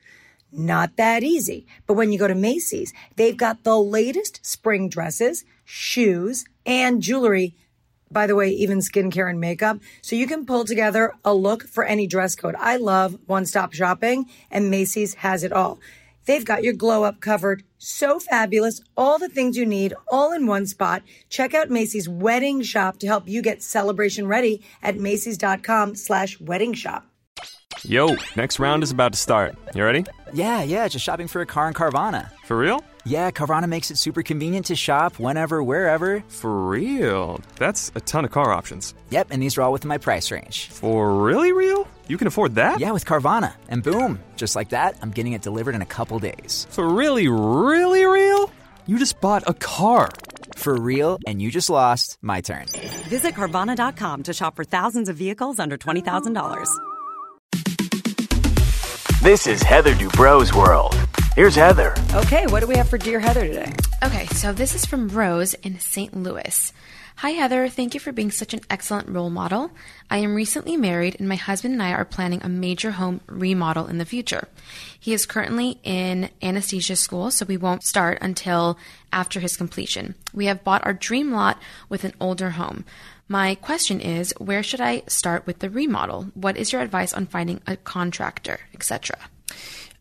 not 0.52 0.96
that 0.96 1.22
easy 1.22 1.66
but 1.86 1.94
when 1.94 2.12
you 2.12 2.18
go 2.18 2.28
to 2.28 2.34
macy's 2.34 2.92
they've 3.16 3.38
got 3.38 3.64
the 3.64 3.78
latest 3.78 4.44
spring 4.44 4.88
dresses 4.88 5.44
shoes 5.64 6.44
and 6.66 7.02
jewelry 7.02 7.54
by 8.12 8.26
the 8.26 8.34
way, 8.34 8.50
even 8.50 8.80
skincare 8.80 9.30
and 9.30 9.40
makeup. 9.40 9.78
So 10.02 10.16
you 10.16 10.26
can 10.26 10.44
pull 10.44 10.64
together 10.64 11.14
a 11.24 11.34
look 11.34 11.66
for 11.66 11.84
any 11.84 12.06
dress 12.06 12.34
code. 12.34 12.54
I 12.58 12.76
love 12.76 13.18
one 13.26 13.46
stop 13.46 13.72
shopping 13.72 14.26
and 14.50 14.70
Macy's 14.70 15.14
has 15.14 15.42
it 15.42 15.52
all. 15.52 15.80
They've 16.26 16.44
got 16.44 16.62
your 16.62 16.72
glow 16.72 17.04
up 17.04 17.20
covered. 17.20 17.64
So 17.78 18.20
fabulous. 18.20 18.80
All 18.96 19.18
the 19.18 19.28
things 19.28 19.56
you 19.56 19.66
need 19.66 19.94
all 20.10 20.32
in 20.32 20.46
one 20.46 20.66
spot. 20.66 21.02
Check 21.28 21.54
out 21.54 21.70
Macy's 21.70 22.08
wedding 22.08 22.62
shop 22.62 22.98
to 23.00 23.06
help 23.06 23.28
you 23.28 23.42
get 23.42 23.62
celebration 23.62 24.26
ready 24.26 24.62
at 24.82 24.96
Macy's.com 24.96 25.94
slash 25.96 26.40
wedding 26.40 26.74
shop. 26.74 27.06
Yo, 27.84 28.14
next 28.36 28.60
round 28.60 28.82
is 28.82 28.90
about 28.90 29.12
to 29.12 29.18
start. 29.18 29.56
You 29.74 29.82
ready? 29.82 30.04
Yeah, 30.32 30.62
yeah, 30.62 30.86
just 30.88 31.04
shopping 31.04 31.26
for 31.26 31.40
a 31.40 31.46
car 31.46 31.68
in 31.68 31.74
Carvana. 31.74 32.30
For 32.44 32.56
real? 32.56 32.84
Yeah, 33.04 33.30
Carvana 33.30 33.68
makes 33.68 33.90
it 33.90 33.98
super 33.98 34.22
convenient 34.22 34.66
to 34.66 34.76
shop 34.76 35.18
whenever, 35.18 35.62
wherever. 35.62 36.22
For 36.28 36.68
real? 36.68 37.40
That's 37.56 37.90
a 37.94 38.00
ton 38.00 38.24
of 38.24 38.30
car 38.30 38.52
options. 38.52 38.94
Yep, 39.10 39.28
and 39.30 39.42
these 39.42 39.58
are 39.58 39.62
all 39.62 39.72
within 39.72 39.88
my 39.88 39.98
price 39.98 40.30
range. 40.30 40.68
For 40.68 41.14
really 41.14 41.52
real? 41.52 41.88
You 42.08 42.18
can 42.18 42.26
afford 42.26 42.56
that? 42.56 42.80
Yeah, 42.80 42.90
with 42.90 43.04
Carvana. 43.04 43.54
And 43.68 43.82
boom, 43.82 44.18
just 44.36 44.56
like 44.56 44.70
that, 44.70 44.96
I'm 45.02 45.12
getting 45.12 45.34
it 45.34 45.42
delivered 45.42 45.76
in 45.76 45.82
a 45.82 45.86
couple 45.86 46.18
days. 46.18 46.66
For 46.70 46.88
really, 46.88 47.28
really 47.28 48.04
real? 48.04 48.52
You 48.86 48.98
just 48.98 49.20
bought 49.20 49.44
a 49.46 49.54
car. 49.54 50.08
For 50.56 50.74
real, 50.78 51.18
and 51.26 51.40
you 51.40 51.50
just 51.50 51.70
lost 51.70 52.18
my 52.20 52.40
turn. 52.40 52.66
Visit 53.08 53.34
Carvana.com 53.34 54.24
to 54.24 54.32
shop 54.32 54.56
for 54.56 54.64
thousands 54.64 55.08
of 55.08 55.16
vehicles 55.16 55.58
under 55.58 55.76
$20,000. 55.76 56.66
This 59.22 59.46
is 59.46 59.62
Heather 59.62 59.94
Dubrow's 59.94 60.52
world. 60.52 60.94
Here's 61.36 61.54
Heather. 61.54 61.94
Okay, 62.14 62.46
what 62.48 62.60
do 62.60 62.66
we 62.66 62.76
have 62.76 62.88
for 62.88 62.98
Dear 62.98 63.20
Heather 63.20 63.46
today? 63.46 63.72
Okay, 64.04 64.26
so 64.26 64.52
this 64.52 64.74
is 64.74 64.84
from 64.84 65.08
Rose 65.08 65.54
in 65.54 65.78
St. 65.78 66.14
Louis. 66.14 66.72
Hi, 67.16 67.30
Heather. 67.30 67.68
Thank 67.68 67.94
you 67.94 68.00
for 68.00 68.10
being 68.10 68.30
such 68.30 68.52
an 68.52 68.62
excellent 68.68 69.08
role 69.08 69.30
model. 69.30 69.70
I 70.10 70.16
am 70.18 70.34
recently 70.34 70.76
married, 70.76 71.16
and 71.18 71.28
my 71.28 71.36
husband 71.36 71.74
and 71.74 71.82
I 71.82 71.92
are 71.92 72.04
planning 72.04 72.42
a 72.42 72.48
major 72.48 72.92
home 72.92 73.20
remodel 73.26 73.86
in 73.86 73.98
the 73.98 74.04
future. 74.04 74.48
He 74.98 75.12
is 75.12 75.26
currently 75.26 75.78
in 75.84 76.30
anesthesia 76.42 76.96
school, 76.96 77.30
so 77.30 77.46
we 77.46 77.56
won't 77.56 77.84
start 77.84 78.18
until 78.20 78.76
after 79.12 79.38
his 79.40 79.56
completion. 79.56 80.16
We 80.34 80.46
have 80.46 80.64
bought 80.64 80.84
our 80.84 80.94
dream 80.94 81.30
lot 81.30 81.62
with 81.88 82.02
an 82.04 82.14
older 82.18 82.50
home. 82.50 82.84
My 83.28 83.54
question 83.54 84.00
is 84.00 84.34
where 84.38 84.62
should 84.62 84.80
I 84.80 85.02
start 85.06 85.46
with 85.46 85.60
the 85.60 85.70
remodel? 85.70 86.32
What 86.34 86.56
is 86.56 86.72
your 86.72 86.80
advice 86.80 87.14
on 87.14 87.26
finding 87.26 87.60
a 87.66 87.76
contractor, 87.76 88.60
etc.? 88.74 89.16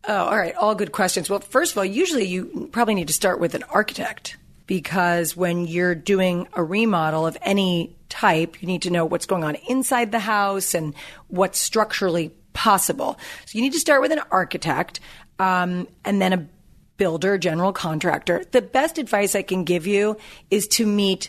Oh, 0.08 0.24
all 0.24 0.36
right. 0.36 0.54
All 0.56 0.74
good 0.74 0.92
questions. 0.92 1.30
Well, 1.30 1.40
first 1.40 1.72
of 1.72 1.78
all, 1.78 1.84
usually 1.84 2.24
you 2.24 2.68
probably 2.72 2.94
need 2.94 3.08
to 3.08 3.14
start 3.14 3.38
with 3.38 3.54
an 3.54 3.62
architect 3.64 4.36
because 4.72 5.36
when 5.36 5.66
you're 5.66 5.94
doing 5.94 6.48
a 6.54 6.64
remodel 6.64 7.26
of 7.26 7.36
any 7.42 7.94
type, 8.08 8.62
you 8.62 8.66
need 8.66 8.80
to 8.80 8.90
know 8.90 9.04
what's 9.04 9.26
going 9.26 9.44
on 9.44 9.54
inside 9.68 10.10
the 10.10 10.18
house 10.18 10.72
and 10.72 10.94
what's 11.28 11.58
structurally 11.58 12.30
possible. 12.54 13.18
So 13.44 13.58
you 13.58 13.60
need 13.60 13.74
to 13.74 13.78
start 13.78 14.00
with 14.00 14.12
an 14.12 14.22
architect 14.30 14.98
um, 15.38 15.88
and 16.06 16.22
then 16.22 16.32
a 16.32 16.48
builder, 16.96 17.36
general 17.36 17.74
contractor. 17.74 18.44
The 18.50 18.62
best 18.62 18.96
advice 18.96 19.34
I 19.34 19.42
can 19.42 19.64
give 19.64 19.86
you 19.86 20.16
is 20.50 20.66
to 20.68 20.86
meet 20.86 21.28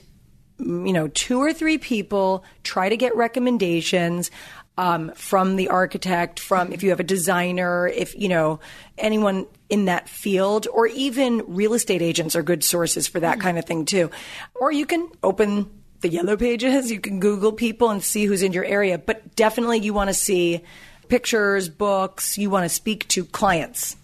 you 0.59 0.93
know, 0.93 1.09
two 1.09 1.39
or 1.39 1.51
three 1.51 1.77
people, 1.77 2.45
try 2.63 2.87
to 2.87 2.95
get 2.95 3.13
recommendations 3.17 4.31
um, 4.77 5.11
from 5.15 5.55
the 5.55 5.69
architect, 5.69 6.39
from 6.39 6.73
if 6.73 6.83
you 6.83 6.89
have 6.89 6.99
a 6.99 7.03
designer, 7.03 7.87
if, 7.87 8.15
you 8.15 8.27
know, 8.27 8.59
anyone 8.97 9.45
in 9.69 9.85
that 9.85 10.09
field, 10.09 10.67
or 10.71 10.87
even 10.87 11.43
real 11.47 11.73
estate 11.73 12.01
agents 12.01 12.35
are 12.35 12.43
good 12.43 12.63
sources 12.63 13.07
for 13.07 13.19
that 13.19 13.39
kind 13.39 13.57
of 13.57 13.65
thing 13.65 13.85
too. 13.85 14.09
Or 14.55 14.71
you 14.71 14.85
can 14.85 15.09
open 15.21 15.69
the 16.01 16.09
yellow 16.09 16.35
pages, 16.35 16.91
you 16.91 16.99
can 16.99 17.19
Google 17.19 17.53
people 17.53 17.89
and 17.89 18.03
see 18.03 18.25
who's 18.25 18.43
in 18.43 18.51
your 18.51 18.65
area, 18.65 18.97
but 18.97 19.35
definitely 19.35 19.79
you 19.79 19.93
want 19.93 20.09
to 20.09 20.13
see 20.13 20.61
pictures, 21.07 21.69
books, 21.69 22.37
you 22.37 22.49
want 22.49 22.65
to 22.65 22.69
speak 22.69 23.07
to 23.09 23.25
clients. 23.25 23.95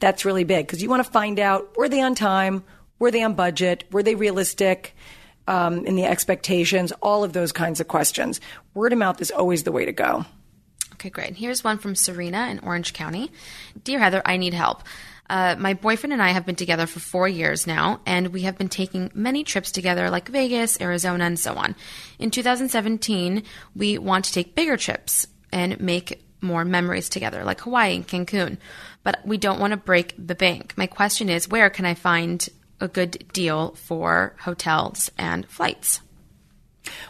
That's 0.00 0.24
really 0.24 0.44
big 0.44 0.66
because 0.66 0.82
you 0.82 0.88
want 0.88 1.04
to 1.04 1.10
find 1.10 1.38
out 1.38 1.76
were 1.76 1.88
they 1.88 2.00
on 2.00 2.14
time, 2.14 2.62
were 2.98 3.10
they 3.10 3.22
on 3.22 3.34
budget, 3.34 3.84
were 3.90 4.02
they 4.02 4.14
realistic 4.14 4.94
um, 5.50 5.84
in 5.84 5.96
the 5.96 6.04
expectations, 6.04 6.92
all 7.02 7.24
of 7.24 7.32
those 7.32 7.50
kinds 7.50 7.80
of 7.80 7.88
questions. 7.88 8.40
Word 8.72 8.92
of 8.92 9.00
mouth 9.00 9.20
is 9.20 9.32
always 9.32 9.64
the 9.64 9.72
way 9.72 9.84
to 9.84 9.92
go. 9.92 10.24
Okay, 10.92 11.10
great. 11.10 11.34
Here's 11.34 11.64
one 11.64 11.78
from 11.78 11.96
Serena 11.96 12.46
in 12.48 12.60
Orange 12.60 12.92
County. 12.92 13.32
Dear 13.82 13.98
Heather, 13.98 14.22
I 14.24 14.36
need 14.36 14.54
help. 14.54 14.84
Uh, 15.28 15.56
my 15.58 15.74
boyfriend 15.74 16.12
and 16.12 16.22
I 16.22 16.28
have 16.28 16.46
been 16.46 16.54
together 16.54 16.86
for 16.86 17.00
four 17.00 17.26
years 17.26 17.66
now, 17.66 18.00
and 18.06 18.28
we 18.28 18.42
have 18.42 18.58
been 18.58 18.68
taking 18.68 19.10
many 19.12 19.42
trips 19.42 19.72
together, 19.72 20.08
like 20.08 20.28
Vegas, 20.28 20.80
Arizona, 20.80 21.24
and 21.24 21.38
so 21.38 21.54
on. 21.54 21.74
In 22.20 22.30
2017, 22.30 23.42
we 23.74 23.98
want 23.98 24.26
to 24.26 24.32
take 24.32 24.54
bigger 24.54 24.76
trips 24.76 25.26
and 25.52 25.80
make 25.80 26.24
more 26.40 26.64
memories 26.64 27.08
together, 27.08 27.42
like 27.44 27.60
Hawaii 27.60 27.96
and 27.96 28.06
Cancun. 28.06 28.58
But 29.02 29.20
we 29.24 29.36
don't 29.36 29.58
want 29.58 29.72
to 29.72 29.76
break 29.76 30.14
the 30.16 30.36
bank. 30.36 30.74
My 30.76 30.86
question 30.86 31.28
is 31.28 31.48
where 31.48 31.70
can 31.70 31.86
I 31.86 31.94
find 31.94 32.48
a 32.80 32.88
good 32.88 33.24
deal 33.32 33.72
for 33.72 34.34
hotels 34.40 35.10
and 35.18 35.46
flights? 35.48 36.00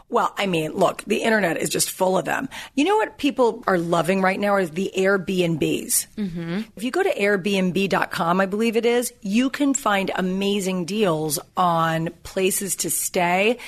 Well, 0.09 0.35
I 0.37 0.47
mean, 0.47 0.73
look, 0.73 1.05
the 1.07 1.23
internet 1.23 1.57
is 1.57 1.71
just 1.71 1.91
full 1.91 2.18
of 2.18 2.25
them. 2.25 2.49
You 2.75 2.85
know 2.85 2.97
what 2.97 3.18
people 3.18 3.62
are 3.66 3.79
loving 3.79 4.21
right 4.21 4.39
now 4.39 4.57
is 4.57 4.71
the 4.71 4.91
Airbnbs. 4.97 6.07
Mm-hmm. 6.16 6.61
If 6.77 6.83
you 6.83 6.91
go 6.91 7.03
to 7.03 7.14
Airbnb.com, 7.14 8.41
I 8.41 8.47
believe 8.47 8.77
it 8.77 8.85
is, 8.85 9.12
you 9.21 9.51
can 9.51 9.75
find 9.75 10.11
amazing 10.14 10.87
deals 10.87 11.39
on 11.57 12.11
places 12.25 12.77
to 12.77 12.91
stay. 12.91 13.59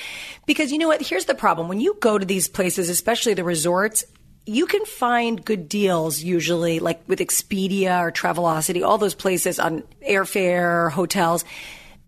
Because 0.46 0.72
you 0.72 0.78
know 0.78 0.88
what? 0.88 1.00
Here's 1.00 1.26
the 1.26 1.34
problem. 1.34 1.68
When 1.68 1.80
you 1.80 1.96
go 2.00 2.18
to 2.18 2.26
these 2.26 2.48
places, 2.48 2.88
especially 2.88 3.34
the 3.34 3.44
resorts, 3.44 4.04
you 4.44 4.66
can 4.66 4.84
find 4.84 5.44
good 5.44 5.68
deals 5.68 6.20
usually, 6.20 6.80
like 6.80 7.00
with 7.06 7.20
Expedia 7.20 8.00
or 8.00 8.10
Travelocity, 8.10 8.84
all 8.84 8.98
those 8.98 9.14
places 9.14 9.60
on 9.60 9.84
airfare, 10.06 10.90
hotels. 10.90 11.44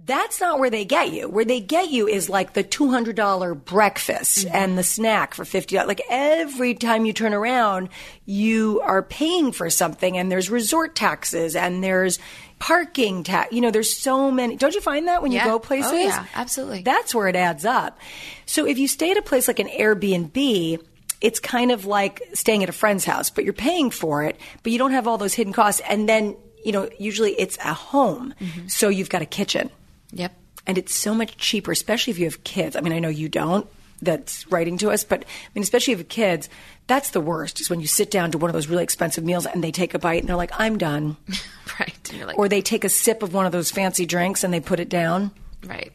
That's 0.07 0.41
not 0.41 0.59
where 0.59 0.69
they 0.71 0.85
get 0.85 1.13
you. 1.13 1.29
Where 1.29 1.45
they 1.47 1.61
get 1.61 1.91
you 1.91 2.07
is 2.07 2.29
like 2.29 2.53
the 2.53 2.63
$200 2.65 3.65
breakfast 3.65 4.47
mm-hmm. 4.47 4.55
and 4.57 4.77
the 4.79 4.83
snack 4.83 5.33
for 5.35 5.45
$50. 5.45 5.87
Like 5.87 6.03
every 6.11 6.75
time 6.75 7.07
you 7.07 7.13
turn 7.13 7.33
around, 7.33 7.89
you 8.27 8.81
are 8.85 9.03
paying 9.03 9.53
for 9.53 9.71
something 9.71 10.19
and 10.19 10.31
there's 10.31 10.51
resort 10.51 10.95
taxes 10.95 11.57
and 11.57 11.83
there's 11.83 12.19
parking 12.59 13.23
tax. 13.25 13.53
You 13.53 13.61
know, 13.63 13.71
there's 13.71 13.97
so 13.97 14.31
many. 14.31 14.57
Don't 14.57 14.75
you 14.75 14.81
find 14.81 15.09
that 15.09 15.23
when 15.23 15.33
Yeah. 15.33 15.45
you 15.45 15.51
go 15.51 15.57
Oh, 15.57 15.59
places? 15.59 15.93
yeah, 15.93 16.27
absolutely. 16.35 16.83
That's 16.83 17.15
where 17.15 17.29
it 17.29 17.37
adds 17.37 17.65
up. 17.65 17.99
So 18.47 18.67
if 18.67 18.79
you 18.79 18.89
stay 18.89 19.11
at 19.11 19.17
a 19.17 19.23
place 19.23 19.49
like 19.49 19.59
an 19.59 19.69
Airbnb, 19.69 20.79
it's 21.21 21.41
kind 21.41 21.73
of 21.73 21.87
like 21.87 22.23
staying 22.35 22.63
at 22.63 22.69
a 22.69 22.73
friend's 22.73 23.05
house, 23.07 23.31
but 23.31 23.45
you're 23.45 23.53
paying 23.55 23.91
for 23.91 24.23
it, 24.25 24.39
but 24.63 24.71
you 24.73 24.79
don't 24.79 24.93
have 24.93 25.07
all 25.07 25.17
those 25.17 25.33
hidden 25.35 25.53
costs. 25.55 25.81
And 25.89 26.07
then, 26.09 26.37
you 26.65 26.73
know, 26.73 26.91
usually 26.99 27.33
it's 27.33 27.57
a 27.65 27.73
home. 27.73 28.35
Mm-hmm. 28.41 28.69
So 28.69 28.91
you've 28.91 29.09
got 29.09 29.23
a 29.23 29.27
kitchen. 29.27 29.71
Yep. 30.15 30.33
And 30.67 30.79
it's 30.79 30.95
so 30.95 31.15
much 31.15 31.37
cheaper, 31.37 31.73
especially 31.73 32.13
if 32.13 32.19
you 32.19 32.25
have 32.25 32.43
kids. 32.45 32.75
I 32.77 32.81
mean, 32.81 32.93
I 32.93 32.99
know 32.99 33.09
you 33.09 33.29
don't 33.29 33.67
that's 34.03 34.51
writing 34.51 34.77
to 34.79 34.91
us, 34.91 35.05
but 35.05 35.21
I 35.25 35.49
mean, 35.55 35.63
especially 35.63 35.93
if 35.93 35.99
you 35.99 36.03
have 36.05 36.09
kids, 36.09 36.49
that's 36.87 37.11
the 37.11 37.21
worst 37.21 37.61
is 37.61 37.71
when 37.71 37.81
you 37.81 37.87
sit 37.87 38.11
down 38.11 38.31
to 38.33 38.39
one 38.39 38.51
of 38.51 38.53
those 38.55 38.67
really 38.67 38.83
expensive 38.83 39.25
meals 39.25 39.47
and 39.47 39.63
they 39.63 39.71
take 39.71 39.95
a 39.95 39.99
bite 39.99 40.21
and 40.21 40.29
they're 40.29 40.37
like, 40.37 40.59
I'm 40.59 40.79
done. 40.79 41.17
Right. 41.81 42.13
Like, 42.25 42.39
Or 42.39 42.49
they 42.49 42.61
take 42.63 42.85
a 42.85 42.89
sip 42.89 43.23
of 43.25 43.35
one 43.35 43.47
of 43.47 43.53
those 43.53 43.73
fancy 43.73 44.07
drinks 44.07 44.45
and 44.45 44.55
they 44.55 44.61
put 44.61 44.79
it 44.79 44.89
down. 44.89 45.33
right. 45.67 45.93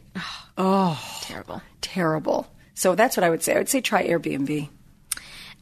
Oh, 0.58 1.00
terrible. 1.22 1.62
Terrible. 1.80 2.46
So 2.74 2.94
that's 2.94 3.16
what 3.16 3.24
I 3.24 3.30
would 3.30 3.42
say. 3.42 3.54
I 3.54 3.58
would 3.58 3.68
say 3.70 3.80
try 3.80 4.06
Airbnb. 4.06 4.68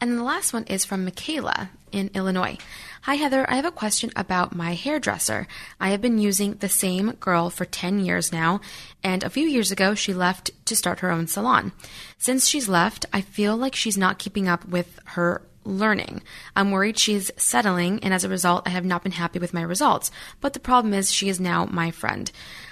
And 0.01 0.17
the 0.17 0.23
last 0.23 0.51
one 0.51 0.65
is 0.65 0.83
from 0.83 1.05
Michaela 1.05 1.69
in 1.93 2.09
Illinois. 2.13 2.57
Hi, 3.03 3.15
Heather. 3.15 3.49
I 3.49 3.55
have 3.55 3.65
a 3.65 3.71
question 3.71 4.11
about 4.17 4.53
my 4.53 4.73
hairdresser. 4.73 5.47
I 5.79 5.91
have 5.91 6.01
been 6.01 6.17
using 6.17 6.55
the 6.55 6.67
same 6.67 7.11
girl 7.11 7.49
for 7.49 7.63
10 7.63 7.99
years 7.99 8.33
now, 8.33 8.59
and 9.01 9.23
a 9.23 9.29
few 9.29 9.47
years 9.47 9.71
ago, 9.71 9.95
she 9.95 10.13
left 10.13 10.51
to 10.65 10.75
start 10.75 10.99
her 10.99 11.09
own 11.09 11.27
salon. 11.27 11.71
Since 12.17 12.49
she's 12.49 12.67
left, 12.67 13.05
I 13.13 13.21
feel 13.21 13.55
like 13.55 13.73
she's 13.73 13.97
not 13.97 14.19
keeping 14.19 14.49
up 14.49 14.67
with 14.67 14.99
her 15.05 15.41
learning. 15.63 16.23
I'm 16.57 16.71
worried 16.71 16.97
she's 16.97 17.31
settling, 17.37 18.03
and 18.03 18.13
as 18.13 18.25
a 18.25 18.29
result, 18.29 18.67
I 18.67 18.71
have 18.71 18.85
not 18.85 19.03
been 19.03 19.13
happy 19.13 19.39
with 19.39 19.53
my 19.53 19.61
results. 19.61 20.11
But 20.41 20.51
the 20.51 20.59
problem 20.59 20.93
is, 20.93 21.09
she 21.09 21.29
is 21.29 21.39
now 21.39 21.65
my 21.65 21.91
friend. 21.91 22.29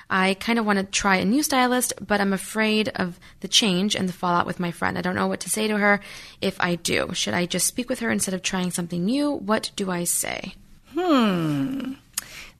I 0.09 0.35
kind 0.35 0.57
of 0.57 0.65
want 0.65 0.79
to 0.79 0.85
try 0.85 1.17
a 1.17 1.25
new 1.25 1.43
stylist, 1.43 1.93
but 2.05 2.21
I'm 2.21 2.33
afraid 2.33 2.89
of 2.95 3.19
the 3.41 3.47
change 3.47 3.95
and 3.95 4.07
the 4.07 4.13
fallout 4.13 4.45
with 4.45 4.59
my 4.59 4.71
friend. 4.71 4.97
I 4.97 5.01
don't 5.01 5.15
know 5.15 5.27
what 5.27 5.41
to 5.41 5.49
say 5.49 5.67
to 5.67 5.77
her 5.77 5.99
if 6.41 6.59
I 6.59 6.75
do. 6.75 7.13
Should 7.13 7.33
I 7.33 7.45
just 7.45 7.67
speak 7.67 7.89
with 7.89 7.99
her 7.99 8.09
instead 8.09 8.33
of 8.33 8.41
trying 8.41 8.71
something 8.71 9.03
new? 9.03 9.31
What 9.31 9.71
do 9.75 9.91
I 9.91 10.05
say? 10.05 10.55
Hmm. 10.93 11.93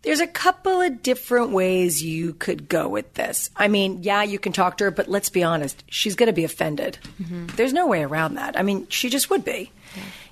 There's 0.04 0.20
a 0.20 0.28
couple 0.28 0.82
of 0.82 1.02
different 1.02 1.52
ways 1.52 2.04
you 2.04 2.34
could 2.34 2.70
go 2.70 2.88
with 2.88 3.14
this. 3.16 3.50
I 3.56 3.68
mean, 3.68 4.04
yeah, 4.04 4.24
you 4.24 4.40
can 4.40 4.54
talk 4.54 4.78
to 4.78 4.86
her, 4.86 4.92
but 4.92 5.08
let's 5.10 5.30
be 5.30 5.44
honest, 5.44 5.84
she's 5.90 6.16
going 6.16 6.28
to 6.28 6.34
be 6.34 6.44
offended. 6.44 6.98
There's 7.56 7.74
no 7.74 7.88
way 7.88 8.04
around 8.04 8.36
that. 8.36 8.58
I 8.58 8.64
mean, 8.64 8.88
she 8.90 9.10
just 9.10 9.30
would 9.30 9.44
be. 9.44 9.72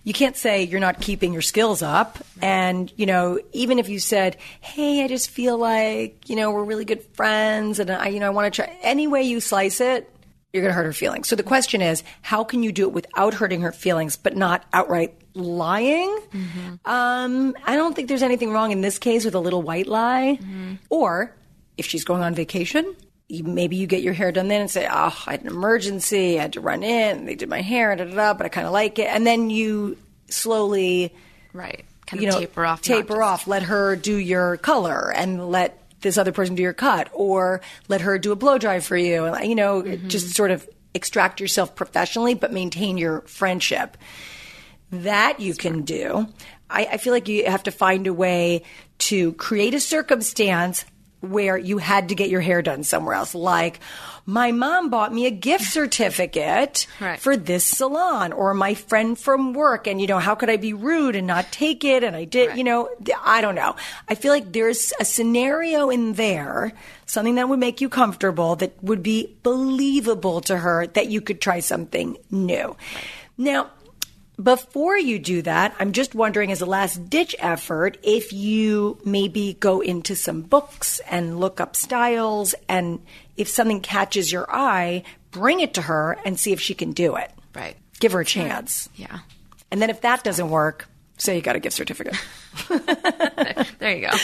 You 0.05 0.13
can't 0.13 0.37
say 0.37 0.63
you're 0.63 0.79
not 0.79 1.01
keeping 1.01 1.33
your 1.33 1.41
skills 1.41 1.81
up. 1.81 2.19
And, 2.41 2.93
you 2.95 3.07
know, 3.07 3.39
even 3.51 3.79
if 3.79 3.89
you 3.89 3.99
said, 3.99 4.37
hey, 4.61 5.03
I 5.03 5.07
just 5.07 5.31
feel 5.31 5.57
like, 5.57 6.29
you 6.29 6.35
know, 6.35 6.51
we're 6.51 6.63
really 6.63 6.85
good 6.85 7.03
friends 7.15 7.79
and 7.79 7.89
I, 7.89 8.09
you 8.09 8.19
know, 8.19 8.27
I 8.27 8.29
want 8.29 8.53
to 8.53 8.55
try, 8.63 8.77
any 8.83 9.07
way 9.07 9.23
you 9.23 9.41
slice 9.41 9.81
it, 9.81 10.09
you're 10.53 10.61
going 10.61 10.69
to 10.71 10.75
hurt 10.75 10.85
her 10.85 10.93
feelings. 10.93 11.27
So 11.27 11.35
the 11.35 11.43
question 11.43 11.81
is, 11.81 12.03
how 12.21 12.43
can 12.43 12.63
you 12.63 12.71
do 12.71 12.83
it 12.83 12.93
without 12.93 13.33
hurting 13.33 13.61
her 13.61 13.71
feelings, 13.71 14.15
but 14.15 14.37
not 14.37 14.63
outright 14.71 15.15
lying? 15.33 16.17
Um, 16.85 17.55
I 17.65 17.75
don't 17.75 17.95
think 17.95 18.07
there's 18.07 18.23
anything 18.23 18.51
wrong 18.51 18.71
in 18.71 18.81
this 18.81 18.99
case 18.99 19.25
with 19.25 19.35
a 19.35 19.39
little 19.39 19.63
white 19.63 19.87
lie. 19.87 20.39
Or 20.89 21.35
if 21.77 21.87
she's 21.87 22.05
going 22.05 22.21
on 22.21 22.35
vacation, 22.35 22.95
you, 23.27 23.43
maybe 23.43 23.75
you 23.75 23.87
get 23.87 24.01
your 24.03 24.13
hair 24.13 24.31
done 24.31 24.47
then 24.47 24.61
and 24.61 24.71
say, 24.71 24.85
oh, 24.89 25.23
I 25.25 25.31
had 25.31 25.41
an 25.41 25.47
emergency, 25.47 26.37
I 26.37 26.43
had 26.43 26.53
to 26.53 26.61
run 26.61 26.83
in, 26.83 27.25
they 27.25 27.35
did 27.35 27.49
my 27.49 27.61
hair, 27.61 27.95
da, 27.95 28.03
da, 28.05 28.13
da, 28.15 28.33
but 28.33 28.45
I 28.45 28.49
kind 28.49 28.67
of 28.67 28.73
like 28.73 28.99
it. 28.99 29.07
And 29.07 29.25
then 29.25 29.49
you 29.49 29.97
slowly 30.29 31.13
Right. 31.53 31.85
Kind 32.05 32.21
you 32.21 32.27
of 32.29 32.35
know, 32.35 32.39
taper 32.41 32.65
off. 32.65 32.81
Taper 32.81 33.15
just- 33.15 33.21
off. 33.21 33.47
Let 33.47 33.63
her 33.63 33.95
do 33.95 34.15
your 34.15 34.57
color 34.57 35.11
and 35.15 35.49
let 35.49 35.81
this 36.01 36.17
other 36.19 36.31
person 36.31 36.53
do 36.53 36.61
your 36.61 36.73
cut, 36.73 37.09
or 37.13 37.61
let 37.87 38.01
her 38.01 38.19
do 38.19 38.31
a 38.31 38.35
blow 38.35 38.59
dry 38.59 38.79
for 38.79 38.95
you. 38.95 39.25
And 39.25 39.47
you 39.49 39.55
know, 39.55 39.81
Mm-hmm. 39.81 40.07
just 40.07 40.35
sort 40.35 40.51
of 40.51 40.69
extract 40.93 41.39
yourself 41.39 41.75
professionally, 41.75 42.35
but 42.35 42.53
maintain 42.53 42.97
your 42.99 43.21
friendship. 43.21 43.97
That 44.91 45.39
you 45.39 45.55
can 45.55 45.81
do. 45.81 46.27
I, 46.69 46.85
I 46.93 46.97
feel 46.97 47.11
like 47.11 47.27
you 47.27 47.45
have 47.49 47.63
to 47.63 47.71
find 47.71 48.05
a 48.05 48.13
way 48.13 48.61
to 48.99 49.33
create 49.33 49.73
a 49.73 49.79
circumstance 49.79 50.85
where 51.25 51.57
you 51.57 51.77
had 51.77 52.09
to 52.09 52.15
get 52.15 52.29
your 52.29 52.41
hair 52.41 52.61
done 52.61 52.83
somewhere 52.83 53.15
else. 53.15 53.35
Like, 53.35 53.79
my 54.25 54.51
mom 54.51 54.89
bought 54.89 55.13
me 55.13 55.25
a 55.27 55.31
gift 55.31 55.65
certificate 55.65 56.87
Right. 56.99 57.19
for 57.19 57.35
this 57.37 57.63
salon 57.65 58.33
or 58.33 58.53
my 58.53 58.73
friend 58.73 59.17
from 59.19 59.53
work. 59.53 59.85
And, 59.87 59.99
you 60.01 60.07
know, 60.07 60.19
how 60.19 60.33
could 60.35 60.49
I 60.49 60.57
be 60.57 60.73
rude 60.73 61.15
and 61.15 61.27
not 61.27 61.51
take 61.51 61.83
it? 61.83 62.03
And 62.03 62.15
I 62.15 62.23
did, 62.25 62.57
you 62.57 62.63
know, 62.63 62.89
I 63.23 63.41
don't 63.41 63.55
know. 63.55 63.75
I 64.07 64.15
feel 64.15 64.31
like 64.31 64.51
there's 64.51 64.93
a 64.99 65.05
scenario 65.05 65.89
in 65.89 66.13
there, 66.13 66.73
something 67.05 67.35
that 67.35 67.49
would 67.49 67.59
make 67.59 67.81
you 67.81 67.89
comfortable 67.89 68.55
that 68.57 68.81
would 68.83 69.03
be 69.03 69.35
believable 69.43 70.41
to 70.41 70.57
her 70.57 70.87
that 70.87 71.07
you 71.07 71.21
could 71.21 71.41
try 71.41 71.59
something 71.59 72.17
new. 72.31 72.75
Now, 73.37 73.69
before 74.41 74.97
you 74.97 75.19
do 75.19 75.41
that, 75.43 75.75
I'm 75.79 75.91
just 75.91 76.13
wondering, 76.13 76.51
as 76.51 76.61
a 76.61 76.65
last 76.65 77.09
ditch 77.09 77.35
effort, 77.39 77.97
if 78.03 78.33
you 78.33 78.99
maybe 79.05 79.55
go 79.59 79.81
into 79.81 80.15
some 80.15 80.41
books 80.41 80.99
and 81.09 81.39
look 81.39 81.61
up 81.61 81.75
styles, 81.75 82.55
and 82.67 82.99
if 83.37 83.47
something 83.47 83.81
catches 83.81 84.31
your 84.31 84.45
eye, 84.53 85.03
bring 85.31 85.59
it 85.59 85.75
to 85.75 85.81
her 85.81 86.17
and 86.25 86.39
see 86.39 86.51
if 86.51 86.59
she 86.59 86.73
can 86.73 86.91
do 86.91 87.15
it. 87.15 87.31
Right. 87.53 87.77
Give 87.99 88.11
her 88.11 88.21
a 88.21 88.25
chance. 88.25 88.89
Yeah. 88.95 89.19
And 89.71 89.81
then 89.81 89.89
if 89.89 90.01
that 90.01 90.23
doesn't 90.23 90.49
work, 90.49 90.87
say 91.17 91.35
you 91.35 91.41
got 91.41 91.55
a 91.55 91.59
gift 91.59 91.75
certificate. 91.75 92.15
There 93.79 93.95
you 93.95 94.07
go. 94.09 94.17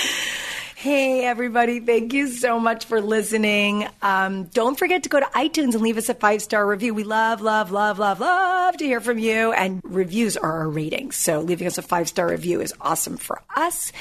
Hey, 0.81 1.23
everybody. 1.25 1.79
Thank 1.79 2.11
you 2.11 2.27
so 2.27 2.59
much 2.59 2.85
for 2.85 3.01
listening. 3.01 3.87
Um, 4.01 4.45
don't 4.45 4.79
forget 4.79 5.03
to 5.03 5.09
go 5.09 5.19
to 5.19 5.27
iTunes 5.27 5.75
and 5.75 5.81
leave 5.81 5.99
us 5.99 6.09
a 6.09 6.15
five 6.15 6.41
star 6.41 6.65
review. 6.65 6.95
We 6.95 7.03
love, 7.03 7.39
love, 7.39 7.69
love, 7.69 7.99
love, 7.99 8.19
love 8.19 8.77
to 8.77 8.85
hear 8.85 8.99
from 8.99 9.19
you. 9.19 9.51
And 9.51 9.79
reviews 9.83 10.37
are 10.37 10.51
our 10.51 10.67
ratings. 10.67 11.17
So 11.17 11.39
leaving 11.39 11.67
us 11.67 11.77
a 11.77 11.83
five 11.83 12.09
star 12.09 12.27
review 12.27 12.61
is 12.61 12.73
awesome 12.81 13.17
for 13.17 13.43
us. 13.55 13.91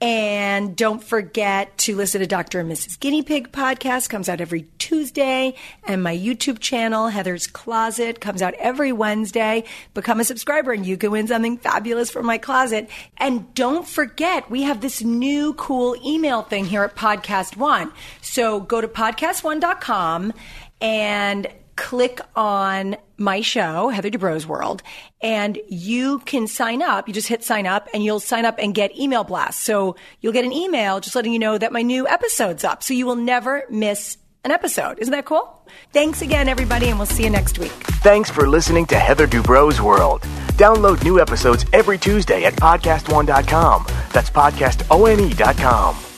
And 0.00 0.74
don't 0.76 1.04
forget 1.04 1.76
to 1.78 1.94
listen 1.94 2.22
to 2.22 2.26
Dr. 2.26 2.60
and 2.60 2.72
Mrs. 2.72 2.98
Guinea 2.98 3.22
Pig 3.22 3.52
podcast 3.52 4.08
comes 4.08 4.30
out 4.30 4.40
every 4.40 4.66
Tuesday 4.78 5.54
and 5.84 6.02
my 6.02 6.16
YouTube 6.16 6.58
channel 6.58 7.08
Heather's 7.08 7.46
Closet 7.46 8.18
comes 8.18 8.40
out 8.40 8.54
every 8.54 8.92
Wednesday. 8.92 9.64
Become 9.92 10.20
a 10.20 10.24
subscriber 10.24 10.72
and 10.72 10.86
you 10.86 10.96
can 10.96 11.10
win 11.10 11.28
something 11.28 11.58
fabulous 11.58 12.10
from 12.10 12.24
my 12.24 12.38
closet. 12.38 12.88
And 13.18 13.52
don't 13.54 13.86
forget 13.86 14.50
we 14.50 14.62
have 14.62 14.80
this 14.80 15.02
new 15.02 15.52
cool 15.54 15.94
email 16.02 16.42
thing 16.42 16.64
here 16.64 16.82
at 16.82 16.96
Podcast 16.96 17.58
One. 17.58 17.92
So 18.22 18.60
go 18.60 18.80
to 18.80 18.88
podcastone.com 18.88 20.32
and 20.80 21.46
click 21.80 22.20
on 22.36 22.96
my 23.16 23.40
show, 23.40 23.88
Heather 23.88 24.10
Dubrows 24.10 24.44
World, 24.44 24.82
and 25.22 25.58
you 25.68 26.18
can 26.20 26.46
sign 26.46 26.82
up. 26.82 27.08
You 27.08 27.14
just 27.14 27.26
hit 27.26 27.42
sign 27.42 27.66
up 27.66 27.88
and 27.94 28.04
you'll 28.04 28.20
sign 28.20 28.44
up 28.44 28.56
and 28.58 28.74
get 28.74 28.96
email 28.96 29.24
blasts. 29.24 29.62
So 29.62 29.96
you'll 30.20 30.34
get 30.34 30.44
an 30.44 30.52
email 30.52 31.00
just 31.00 31.16
letting 31.16 31.32
you 31.32 31.38
know 31.38 31.56
that 31.56 31.72
my 31.72 31.82
new 31.82 32.06
episode's 32.06 32.64
up. 32.64 32.82
So 32.82 32.92
you 32.92 33.06
will 33.06 33.16
never 33.16 33.64
miss 33.70 34.18
an 34.44 34.50
episode. 34.50 34.98
Isn't 34.98 35.12
that 35.12 35.24
cool? 35.24 35.66
Thanks 35.92 36.20
again, 36.20 36.48
everybody, 36.48 36.88
and 36.88 36.98
we'll 36.98 37.06
see 37.06 37.24
you 37.24 37.30
next 37.30 37.58
week. 37.58 37.72
Thanks 38.02 38.30
for 38.30 38.46
listening 38.46 38.86
to 38.86 38.98
Heather 38.98 39.26
Dubrow's 39.26 39.80
World. 39.80 40.20
Download 40.60 41.02
new 41.02 41.18
episodes 41.18 41.64
every 41.72 41.96
Tuesday 41.96 42.44
at 42.44 42.54
podcastone.com. 42.54 43.86
That's 44.12 44.30
podcastone.com. 44.30 46.09